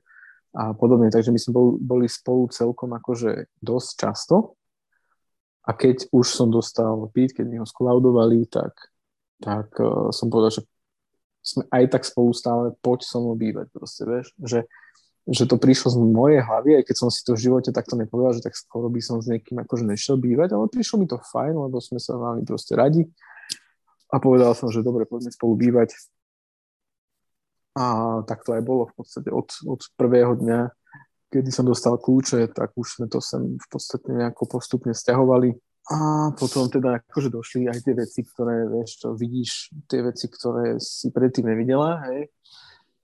a 0.56 0.72
podobne. 0.74 1.12
Takže 1.12 1.36
my 1.36 1.40
sme 1.40 1.52
bol, 1.52 1.68
boli 1.76 2.08
spolu 2.08 2.48
celkom 2.48 2.96
akože 2.96 3.52
dosť 3.60 3.90
často. 4.00 4.56
A 5.66 5.74
keď 5.74 6.08
už 6.14 6.26
som 6.30 6.48
dostal 6.48 7.10
byt, 7.10 7.36
keď 7.36 7.46
mi 7.50 7.58
ho 7.58 7.66
skolaudovali, 7.66 8.46
tak, 8.48 8.74
tak 9.42 9.74
uh, 9.82 10.14
som 10.14 10.30
povedal, 10.30 10.54
že 10.54 10.62
sme 11.46 11.66
aj 11.70 11.84
tak 11.94 12.04
spolu 12.06 12.34
stále, 12.34 12.74
poď 12.82 13.06
so 13.06 13.22
mnou 13.22 13.38
bývať 13.38 13.70
proste, 13.70 14.02
vieš, 14.02 14.34
že, 14.42 14.66
že 15.30 15.46
to 15.46 15.62
prišlo 15.62 15.94
z 15.94 15.98
mojej 16.02 16.42
hlavy, 16.42 16.82
aj 16.82 16.84
keď 16.90 16.96
som 16.98 17.10
si 17.14 17.22
to 17.22 17.38
v 17.38 17.44
živote 17.50 17.70
takto 17.70 17.94
nepovedal, 17.94 18.34
že 18.34 18.46
tak 18.46 18.58
skoro 18.58 18.90
by 18.90 18.98
som 18.98 19.22
s 19.22 19.30
niekým 19.30 19.62
akože 19.62 19.86
nešiel 19.86 20.18
bývať, 20.18 20.58
ale 20.58 20.74
prišlo 20.74 21.06
mi 21.06 21.06
to 21.06 21.22
fajn, 21.22 21.54
lebo 21.54 21.78
sme 21.78 22.02
sa 22.02 22.18
mali 22.18 22.42
proste 22.42 22.74
radi 22.74 23.06
a 24.10 24.18
povedal 24.18 24.58
som, 24.58 24.74
že 24.74 24.82
dobre, 24.82 25.06
poďme 25.06 25.30
spolu 25.30 25.54
bývať 25.54 25.94
a 27.76 28.24
tak 28.24 28.48
to 28.48 28.56
aj 28.56 28.64
bolo 28.64 28.88
v 28.88 28.94
podstate 28.96 29.28
od, 29.28 29.52
od 29.68 29.84
prvého 30.00 30.40
dňa, 30.40 30.72
kedy 31.28 31.52
som 31.52 31.68
dostal 31.68 32.00
kľúče, 32.00 32.48
tak 32.56 32.72
už 32.80 32.88
sme 32.88 33.06
to 33.12 33.20
sem 33.20 33.60
v 33.60 33.68
podstate 33.68 34.16
nejako 34.16 34.48
postupne 34.48 34.96
stiahovali. 34.96 35.52
A 35.86 36.32
potom 36.34 36.72
teda 36.72 37.04
akože 37.04 37.30
došli 37.30 37.70
aj 37.70 37.84
tie 37.84 37.94
veci, 37.94 38.26
ktoré, 38.26 38.66
vieš, 38.66 39.04
čo 39.04 39.14
vidíš, 39.14 39.76
tie 39.86 40.02
veci, 40.02 40.26
ktoré 40.32 40.82
si 40.82 41.12
predtým 41.12 41.52
nevidela, 41.52 42.02
hej. 42.10 42.32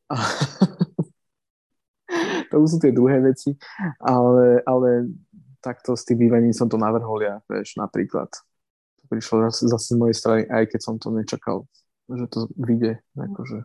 A 0.10 0.18
to 2.50 2.56
už 2.58 2.68
sú 2.74 2.78
tie 2.82 2.96
druhé 2.96 3.22
veci, 3.22 3.54
ale, 4.02 4.66
ale 4.66 5.14
takto 5.62 5.94
s 5.94 6.08
tým 6.08 6.26
bývaním 6.26 6.56
som 6.56 6.72
to 6.72 6.80
navrhol 6.80 7.22
ja, 7.22 7.38
vieš, 7.46 7.78
napríklad. 7.78 8.32
To 8.32 9.04
prišlo 9.12 9.52
zase, 9.52 9.94
z 9.94 10.00
mojej 10.00 10.18
strany, 10.18 10.42
aj 10.50 10.74
keď 10.74 10.80
som 10.82 10.96
to 10.98 11.14
nečakal, 11.14 11.70
že 12.10 12.26
to 12.34 12.50
vyjde, 12.58 12.98
akože 13.14 13.62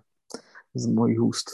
z 0.77 0.85
mojich 0.93 1.20
úst. 1.20 1.48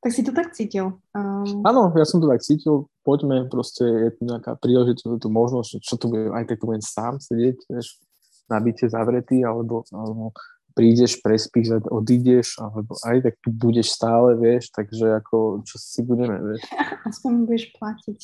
Tak 0.00 0.16
si 0.16 0.24
to 0.24 0.32
tak 0.32 0.56
cítil? 0.56 0.96
Um... 1.12 1.60
Áno, 1.60 1.92
ja 1.92 2.08
som 2.08 2.24
to 2.24 2.26
tak 2.32 2.40
cítil. 2.40 2.88
Poďme, 3.04 3.44
proste 3.52 3.84
je 3.84 4.10
tu 4.16 4.24
nejaká 4.24 4.56
príležitosť, 4.56 5.20
tu 5.20 5.28
možnosť, 5.28 5.84
čo 5.84 5.94
tu 6.00 6.08
budem, 6.08 6.32
aj 6.32 6.48
tak 6.48 6.56
tu 6.56 6.64
budem 6.68 6.84
sám 6.84 7.20
sedieť, 7.20 7.68
vieš, 7.68 8.00
nabite 8.48 8.88
zavretý, 8.88 9.44
alebo, 9.44 9.84
alebo 9.92 10.32
prídeš, 10.72 11.20
prespíš 11.20 11.84
odídeš, 11.92 12.56
alebo 12.56 12.96
aj 13.04 13.28
tak 13.28 13.34
tu 13.44 13.52
budeš 13.52 13.92
stále, 13.92 14.40
vieš, 14.40 14.72
takže 14.72 15.20
ako, 15.20 15.64
čo 15.68 15.76
si 15.76 16.00
budeme, 16.00 16.40
vieš. 16.40 16.64
Aspoň 17.08 17.30
budeš 17.44 17.64
platiť. 17.76 18.20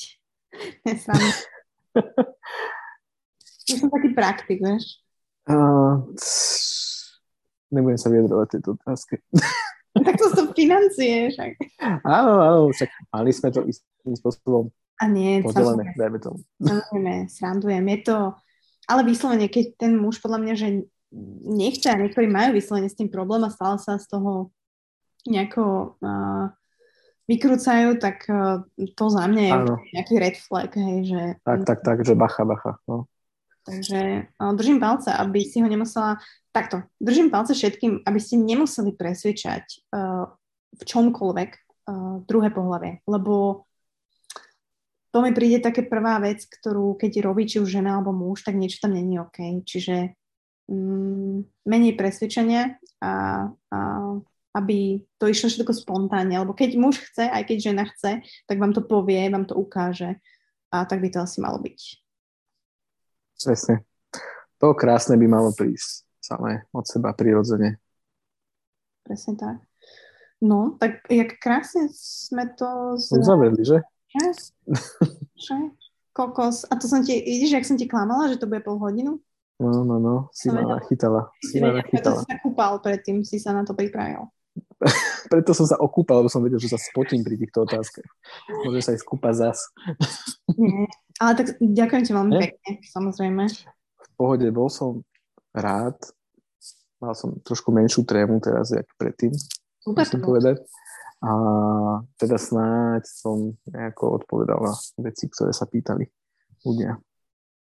Ja 3.66 3.82
som 3.82 3.90
taký 3.90 4.14
praktik, 4.14 4.62
vieš. 4.62 5.02
Uh, 5.50 6.06
nebudem 7.74 7.98
sa 7.98 8.14
vyjadrovať 8.14 8.58
tejto 8.58 8.78
otázke. 8.78 9.18
Tak 10.04 10.14
to 10.18 10.26
sú 10.32 10.42
financie, 10.52 11.32
však. 11.32 11.50
Áno, 12.04 12.32
áno, 12.42 12.60
však 12.74 12.90
mali 13.14 13.30
sme 13.32 13.48
to 13.54 13.64
istým 13.64 14.14
spôsobom 14.18 14.68
a 14.96 15.04
nie, 15.12 15.44
podelené, 15.44 15.92
dajme 15.92 16.18
tomu. 16.20 16.40
Samozrejme, 16.56 17.28
srandujem. 17.28 17.84
Je 17.84 17.98
to, 18.00 18.16
ale 18.88 19.00
vyslovene, 19.04 19.46
keď 19.52 19.76
ten 19.76 19.92
muž 19.92 20.24
podľa 20.24 20.40
mňa, 20.40 20.54
že 20.56 20.68
nechce 21.44 21.86
a 21.92 22.00
niektorí 22.00 22.26
majú 22.28 22.56
vyslovene 22.56 22.88
s 22.88 22.96
tým 22.96 23.12
problém 23.12 23.44
a 23.44 23.52
stále 23.52 23.76
sa 23.76 24.00
z 24.00 24.08
toho 24.08 24.48
nejako 25.28 25.96
uh, 26.00 26.48
vykrúcajú, 27.28 28.00
tak 28.00 28.24
uh, 28.32 28.64
to 28.96 29.04
za 29.12 29.28
mňa 29.28 29.42
je 29.42 29.52
ano. 29.52 29.74
nejaký 29.92 30.14
red 30.16 30.36
flag, 30.40 30.72
hej, 30.72 30.98
že... 31.12 31.22
Tak, 31.44 31.60
tak, 31.68 31.78
tak, 31.84 31.98
že 32.00 32.16
bacha, 32.16 32.48
bacha, 32.48 32.80
no. 32.88 33.04
Takže 33.66 34.30
držím 34.54 34.78
palce, 34.78 35.10
aby 35.10 35.42
si 35.42 35.58
ho 35.58 35.66
nemusela... 35.66 36.22
Takto, 36.54 36.86
držím 37.02 37.28
palce 37.28 37.52
všetkým, 37.52 38.06
aby 38.06 38.16
ste 38.16 38.40
nemuseli 38.40 38.96
presvedčať 38.96 39.92
uh, 39.92 40.30
v 40.72 40.82
čomkoľvek 40.86 41.50
uh, 41.52 42.24
druhé 42.24 42.48
pohľavie, 42.48 43.04
lebo 43.04 43.66
to 45.16 45.24
mi 45.24 45.32
príde 45.32 45.64
také 45.64 45.84
prvá 45.84 46.20
vec, 46.20 46.44
ktorú 46.44 46.96
keď 47.00 47.24
robí 47.24 47.48
či 47.48 47.56
už 47.56 47.80
žena 47.80 47.96
alebo 47.96 48.12
muž, 48.12 48.44
tak 48.44 48.52
niečo 48.52 48.84
tam 48.84 48.92
není 48.92 49.16
OK. 49.16 49.64
Čiže 49.64 50.12
mm, 50.68 51.64
menej 51.64 51.96
presvedčenia 51.96 52.76
a, 53.00 53.12
a 53.48 53.78
aby 54.56 55.04
to 55.16 55.24
išlo 55.28 55.48
všetko 55.48 55.72
spontánne. 55.72 56.36
Lebo 56.36 56.52
keď 56.52 56.76
muž 56.76 57.00
chce, 57.00 57.32
aj 57.32 57.48
keď 57.48 57.56
žena 57.72 57.84
chce, 57.88 58.20
tak 58.44 58.60
vám 58.60 58.76
to 58.76 58.84
povie, 58.84 59.32
vám 59.32 59.48
to 59.48 59.56
ukáže. 59.56 60.20
A 60.68 60.84
tak 60.84 61.00
by 61.00 61.08
to 61.08 61.24
asi 61.24 61.40
malo 61.40 61.64
byť. 61.64 62.05
Presne. 63.36 63.84
To 64.60 64.72
krásne 64.72 65.20
by 65.20 65.26
malo 65.28 65.52
prísť 65.52 66.08
samé 66.20 66.64
od 66.72 66.84
seba 66.88 67.12
prirodzene. 67.12 67.78
Presne 69.04 69.38
tak. 69.38 69.56
No, 70.42 70.76
tak 70.76 71.04
jak 71.08 71.38
krásne 71.40 71.88
sme 71.94 72.50
to... 72.56 72.98
Z... 73.00 73.16
Uzavedli, 73.20 73.62
že? 73.64 73.78
Yes. 74.16 74.52
Kokos. 76.16 76.64
A 76.72 76.80
to 76.80 76.88
som 76.88 77.04
ti, 77.04 77.20
vidíš, 77.20 77.52
jak 77.52 77.68
som 77.68 77.76
ti 77.76 77.84
klamala, 77.84 78.32
že 78.32 78.40
to 78.40 78.48
bude 78.48 78.64
pol 78.64 78.80
hodinu? 78.80 79.20
No, 79.60 79.84
no, 79.84 79.96
no. 79.96 80.28
Si 80.32 80.52
ma 80.52 80.64
nachytala. 80.64 81.32
Si 81.40 81.60
ma 81.60 81.72
nachytala. 81.72 82.20
Preto 82.20 82.24
si 82.24 82.28
sa 82.28 82.36
kúpal 82.40 82.72
predtým, 82.80 83.24
si 83.24 83.36
sa 83.40 83.56
na 83.56 83.64
to 83.64 83.72
pripravil. 83.72 84.28
Preto 85.32 85.52
som 85.56 85.64
sa 85.68 85.80
okúpal, 85.80 86.24
lebo 86.24 86.32
som 86.32 86.44
vedel, 86.44 86.60
že 86.60 86.72
sa 86.72 86.80
spotím 86.80 87.24
pri 87.24 87.40
týchto 87.40 87.64
otázkach. 87.64 88.08
Môžem 88.64 88.82
sa 88.84 88.90
aj 88.96 89.00
skúpať 89.00 89.34
zas. 89.48 89.58
Nie. 90.56 90.88
Ale 91.16 91.32
tak 91.32 91.46
ďakujem 91.60 92.02
ti 92.04 92.12
veľmi 92.12 92.32
pekne, 92.36 92.70
samozrejme. 92.84 93.42
V 93.96 94.10
pohode, 94.20 94.46
bol 94.52 94.68
som 94.68 95.00
rád. 95.56 95.96
Mal 97.00 97.12
som 97.16 97.36
trošku 97.44 97.72
menšiu 97.72 98.04
trému 98.04 98.40
teraz, 98.40 98.72
jak 98.72 98.88
predtým. 99.00 99.32
Super. 99.80 100.04
Musím 100.04 100.20
povedať. 100.24 100.56
A 101.24 101.32
teda 102.20 102.36
snáď 102.36 103.08
som 103.08 103.56
nejako 103.64 104.20
odpovedal 104.20 104.60
na 104.60 104.72
veci, 105.00 105.32
ktoré 105.32 105.52
sa 105.56 105.64
pýtali 105.64 106.04
ľudia. 106.64 107.00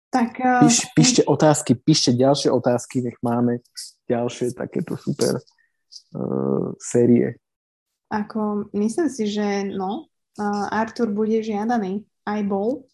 Tak, 0.09 0.41
uh, 0.41 0.61
Píš, 0.65 0.89
píšte 0.97 1.21
otázky, 1.25 1.77
píšte 1.77 2.17
ďalšie 2.17 2.49
otázky, 2.49 3.05
nech 3.05 3.17
máme 3.21 3.61
ďalšie 4.09 4.57
takéto 4.57 4.97
super 4.97 5.37
uh, 5.37 6.73
série. 6.81 7.37
Ako, 8.09 8.73
myslím 8.73 9.09
si, 9.09 9.29
že 9.29 9.69
no, 9.69 10.09
uh, 10.41 10.65
Artur 10.73 11.13
bude 11.13 11.45
žiadaný, 11.45 12.01
aj 12.25 12.41
bol. 12.49 12.89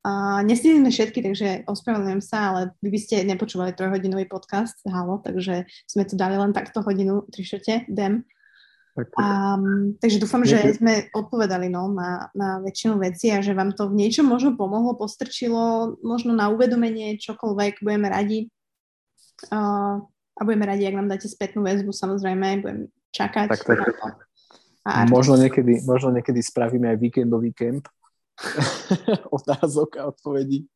Uh, 0.00 0.40
nestihli 0.48 0.80
všetky, 0.80 1.20
takže 1.20 1.48
ospravedlňujem 1.68 2.22
sa, 2.24 2.38
ale 2.48 2.60
vy 2.80 2.88
by 2.88 2.98
ste 3.04 3.20
nepočúvali 3.28 3.76
trojhodinový 3.76 4.24
podcast, 4.32 4.80
halo, 4.88 5.20
takže 5.20 5.68
sme 5.84 6.08
tu 6.08 6.16
dali 6.16 6.40
len 6.40 6.56
takto 6.56 6.80
hodinu, 6.80 7.28
tri 7.28 7.44
šete, 7.44 7.84
dem. 7.84 8.24
Um, 8.96 10.00
takže 10.00 10.16
dúfam, 10.16 10.40
že 10.40 10.76
sme 10.80 11.12
odpovedali 11.12 11.68
no, 11.68 11.92
na, 11.92 12.32
na 12.32 12.64
väčšinu 12.64 12.96
veci 12.96 13.28
a 13.28 13.44
že 13.44 13.52
vám 13.52 13.76
to 13.76 13.92
v 13.92 14.00
niečom 14.00 14.24
možno 14.24 14.56
pomohlo, 14.56 14.96
postrčilo, 14.96 15.96
možno 16.00 16.32
na 16.32 16.48
uvedomenie, 16.48 17.20
čokoľvek, 17.20 17.84
budeme 17.84 18.08
radi. 18.08 18.48
Uh, 19.52 20.00
a 20.36 20.40
budeme 20.48 20.64
radi, 20.64 20.88
ak 20.88 20.96
nám 20.96 21.12
dáte 21.12 21.28
spätnú 21.28 21.60
väzbu, 21.60 21.92
samozrejme, 21.92 22.64
budem 22.64 22.88
čakať. 23.12 23.52
Tak, 23.52 23.62
tak, 23.68 23.80
tak. 23.84 24.16
A 24.88 25.04
možno, 25.04 25.36
niekedy, 25.36 25.84
možno 25.84 26.08
niekedy 26.08 26.40
spravíme 26.40 26.88
aj 26.88 26.98
víkendový 27.04 27.52
kemp 27.52 27.84
otázok 29.38 29.90
a 30.00 30.02
odpovedí. 30.10 30.66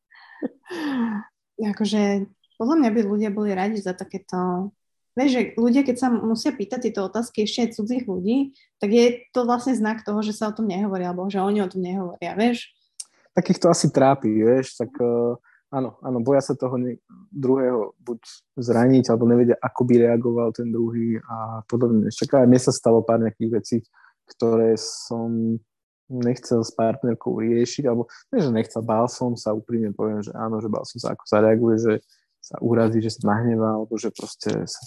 Akože, 1.59 2.29
podľa 2.59 2.77
mňa 2.81 2.91
by 2.91 3.01
ľudia 3.05 3.31
boli 3.31 3.55
radi 3.55 3.79
za 3.81 3.95
takéto 3.95 4.71
Vieš, 5.15 5.31
že 5.31 5.43
ľudia, 5.55 5.87
keď 5.87 5.97
sa 5.97 6.09
musia 6.11 6.51
pýtať 6.51 6.91
tieto 6.91 7.07
otázky 7.07 7.47
ešte 7.47 7.63
aj 7.63 7.75
cudzích 7.79 8.05
ľudí, 8.11 8.51
tak 8.83 8.91
je 8.91 9.23
to 9.31 9.47
vlastne 9.47 9.71
znak 9.79 10.03
toho, 10.03 10.19
že 10.27 10.35
sa 10.35 10.51
o 10.51 10.57
tom 10.59 10.67
nehovorí, 10.67 11.07
alebo 11.07 11.31
že 11.31 11.39
oni 11.39 11.63
o 11.63 11.71
tom 11.71 11.87
nehovoria, 11.87 12.35
vieš? 12.35 12.75
Takých 13.31 13.63
to 13.63 13.67
asi 13.71 13.95
trápi, 13.95 14.27
vieš, 14.27 14.75
tak 14.75 14.91
uh, 14.99 15.39
áno, 15.71 16.03
áno, 16.03 16.19
boja 16.19 16.43
sa 16.43 16.59
toho 16.59 16.75
ne- 16.75 16.99
druhého 17.31 17.95
buď 18.03 18.27
zraniť, 18.59 19.15
alebo 19.15 19.31
nevedia, 19.31 19.55
ako 19.63 19.87
by 19.87 19.95
reagoval 20.03 20.51
ten 20.51 20.75
druhý 20.75 21.23
a 21.23 21.63
podobne. 21.71 22.11
Čaká, 22.11 22.43
aj 22.43 22.51
mne 22.51 22.61
sa 22.63 22.75
stalo 22.75 23.07
pár 23.07 23.23
nejakých 23.23 23.51
vecí, 23.55 23.77
ktoré 24.35 24.75
som 24.75 25.63
nechcel 26.09 26.61
s 26.61 26.73
partnerkou 26.75 27.41
riešiť, 27.41 27.85
alebo 27.89 28.11
nie, 28.33 28.45
že 28.45 28.51
nechcel, 28.53 28.83
bál 28.85 29.09
som 29.09 29.35
sa, 29.35 29.57
úprimne 29.57 29.93
poviem, 29.97 30.21
že 30.21 30.31
áno, 30.37 30.61
že 30.61 30.69
bál 30.69 30.85
som 30.85 30.99
sa, 31.01 31.17
ako 31.17 31.25
zareaguje, 31.25 31.77
že 31.81 31.95
sa 32.45 32.61
urazí, 32.61 33.01
že 33.01 33.17
sa 33.17 33.33
nahnevá, 33.33 33.81
alebo 33.81 33.97
že 33.97 34.13
proste 34.13 34.53
sa 34.69 34.81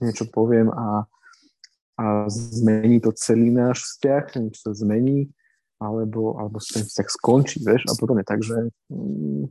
niečo 0.00 0.24
poviem 0.32 0.72
a, 0.72 1.04
a 2.00 2.04
zmení 2.32 3.04
to 3.04 3.12
celý 3.12 3.52
náš 3.52 3.84
vzťah, 3.84 4.24
niečo 4.40 4.60
sa 4.64 4.72
zmení, 4.72 5.28
alebo, 5.76 6.40
alebo 6.40 6.56
ten 6.62 6.86
vzťah 6.88 7.08
skončí, 7.10 7.60
vieš, 7.60 7.84
a 7.90 7.98
potom 7.98 8.16
je 8.16 8.26
tak, 8.26 8.40
že 8.40 8.56
mm, 8.88 9.44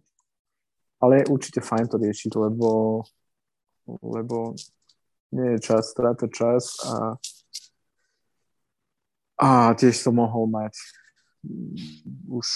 ale 1.01 1.21
je 1.21 1.31
určite 1.33 1.61
fajn 1.61 1.85
to 1.89 1.97
riešiť, 1.97 2.31
lebo 2.37 3.01
lebo 4.01 4.53
nie 5.31 5.57
je 5.57 5.59
čas, 5.59 5.91
stráta 5.91 6.27
čas 6.29 6.77
a 6.85 7.17
a 9.41 9.73
tiež 9.73 9.97
som 9.97 10.13
mohol 10.13 10.45
mať 10.45 10.77
už 12.29 12.47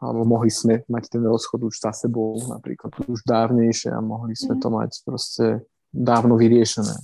alebo 0.00 0.24
mohli 0.24 0.48
sme 0.48 0.80
mať 0.88 1.12
ten 1.12 1.20
rozchod 1.20 1.68
už 1.68 1.76
za 1.76 1.92
sebou 1.92 2.32
napríklad 2.48 2.88
už 3.04 3.20
dávnejšie 3.20 3.92
a 3.92 4.00
mohli 4.00 4.32
sme 4.32 4.56
to 4.56 4.72
mať 4.72 5.04
proste 5.04 5.60
dávno 5.92 6.40
vyriešené. 6.40 6.96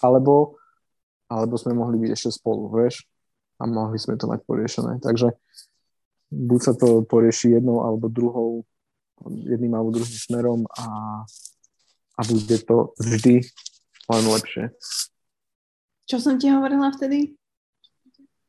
Alebo, 0.00 0.56
alebo 1.28 1.60
sme 1.60 1.76
mohli 1.76 2.00
byť 2.00 2.10
ešte 2.16 2.40
spolu, 2.40 2.72
vieš? 2.72 3.04
A 3.60 3.68
mohli 3.68 4.00
sme 4.00 4.16
to 4.16 4.24
mať 4.24 4.40
poriešené. 4.48 5.04
Takže 5.04 5.36
buď 6.32 6.60
sa 6.64 6.72
to 6.72 7.04
porieši 7.04 7.60
jednou 7.60 7.84
alebo 7.84 8.08
druhou, 8.08 8.64
jedným 9.28 9.76
alebo 9.76 10.00
druhým 10.00 10.16
smerom 10.16 10.64
a, 10.80 10.86
a 12.16 12.20
bude 12.24 12.56
to 12.64 12.96
vždy 12.96 13.44
len 14.08 14.24
lepšie. 14.32 14.72
Čo 16.08 16.16
som 16.24 16.40
ti 16.40 16.48
hovorila 16.48 16.88
vtedy? 16.88 17.36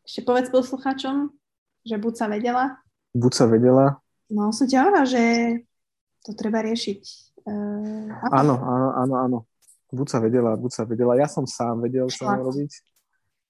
Ešte 0.08 0.24
povedz 0.24 0.48
poslucháčom, 0.48 1.41
že 1.86 1.96
buď 1.98 2.14
sa 2.16 2.26
vedela. 2.30 2.64
Buď 3.14 3.32
sa 3.34 3.46
vedela. 3.50 3.86
No, 4.32 4.56
som 4.56 4.66
ti 4.66 4.80
hovorila, 4.80 5.04
že 5.04 5.22
to 6.24 6.34
treba 6.38 6.64
riešiť. 6.64 7.02
Uh, 7.42 8.10
áno, 8.30 8.56
áno, 8.62 8.90
áno, 8.94 9.16
áno 9.18 9.40
buď 9.92 10.08
sa 10.08 10.20
vedela, 10.24 10.56
buď 10.56 10.72
sa 10.72 10.84
vedela. 10.88 11.14
Ja 11.20 11.28
som 11.28 11.44
sám 11.44 11.84
vedel, 11.84 12.08
čo 12.08 12.26
mám 12.26 12.42
robiť. 12.42 12.72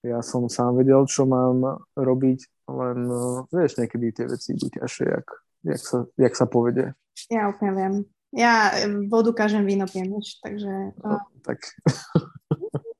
Ja 0.02 0.26
som 0.26 0.50
sám 0.50 0.82
vedel, 0.82 1.06
čo 1.06 1.30
mám 1.30 1.86
robiť, 1.94 2.40
len 2.74 3.00
uh, 3.06 3.46
vieš, 3.54 3.78
niekedy 3.78 4.10
tie 4.10 4.26
veci 4.26 4.58
budú 4.58 4.82
ťažšie, 4.82 5.06
jak, 5.06 5.28
jak, 5.62 5.82
sa, 5.86 5.98
jak 6.18 6.34
sa 6.34 6.50
povede. 6.50 6.98
Ja 7.30 7.54
úplne 7.54 7.72
viem. 7.78 7.94
Ja 8.34 8.74
vodu 9.14 9.30
kažem 9.38 9.62
víno 9.62 9.86
piem, 9.86 10.10
takže... 10.42 10.98
No, 11.06 11.22
tak. 11.46 11.62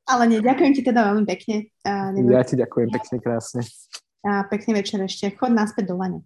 Ale 0.06 0.30
nie, 0.30 0.46
ďakujem 0.46 0.78
ti 0.78 0.86
teda 0.86 1.10
veľmi 1.10 1.26
pekne. 1.26 1.74
A 1.88 2.14
ja 2.14 2.44
ti 2.46 2.54
ďakujem 2.60 2.94
pekne, 2.94 3.18
krásne. 3.18 3.66
A 4.22 4.46
pekný 4.46 4.78
večer 4.78 5.02
ešte. 5.02 5.34
Chod 5.34 5.58
naspäť 5.58 5.90
do 5.90 5.98
Lane. 5.98 6.22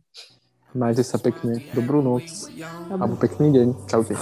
Majte 0.76 1.08
sa 1.08 1.16
pekne. 1.16 1.64
Dobrú 1.72 2.04
noc. 2.04 2.28
Alebo 2.92 3.16
pekný 3.16 3.56
deň. 3.56 3.68
Čaute. 3.88 4.14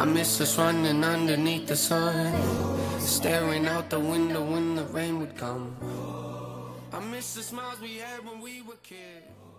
I 0.00 0.04
miss 0.06 0.40
us 0.40 0.56
running 0.56 1.04
underneath 1.04 1.66
the 1.68 1.76
sun, 1.76 2.32
staring 2.96 3.68
out 3.68 3.90
the 3.92 4.00
window 4.00 4.40
when 4.40 4.72
the 4.72 4.86
rain 4.96 5.20
would 5.20 5.36
come. 5.36 5.76
I 6.88 7.04
miss 7.04 7.36
the 7.36 7.44
smiles 7.44 7.82
we 7.82 8.00
had 8.00 8.24
when 8.24 8.40
we 8.40 8.62
were 8.64 8.80
kids. 8.80 9.49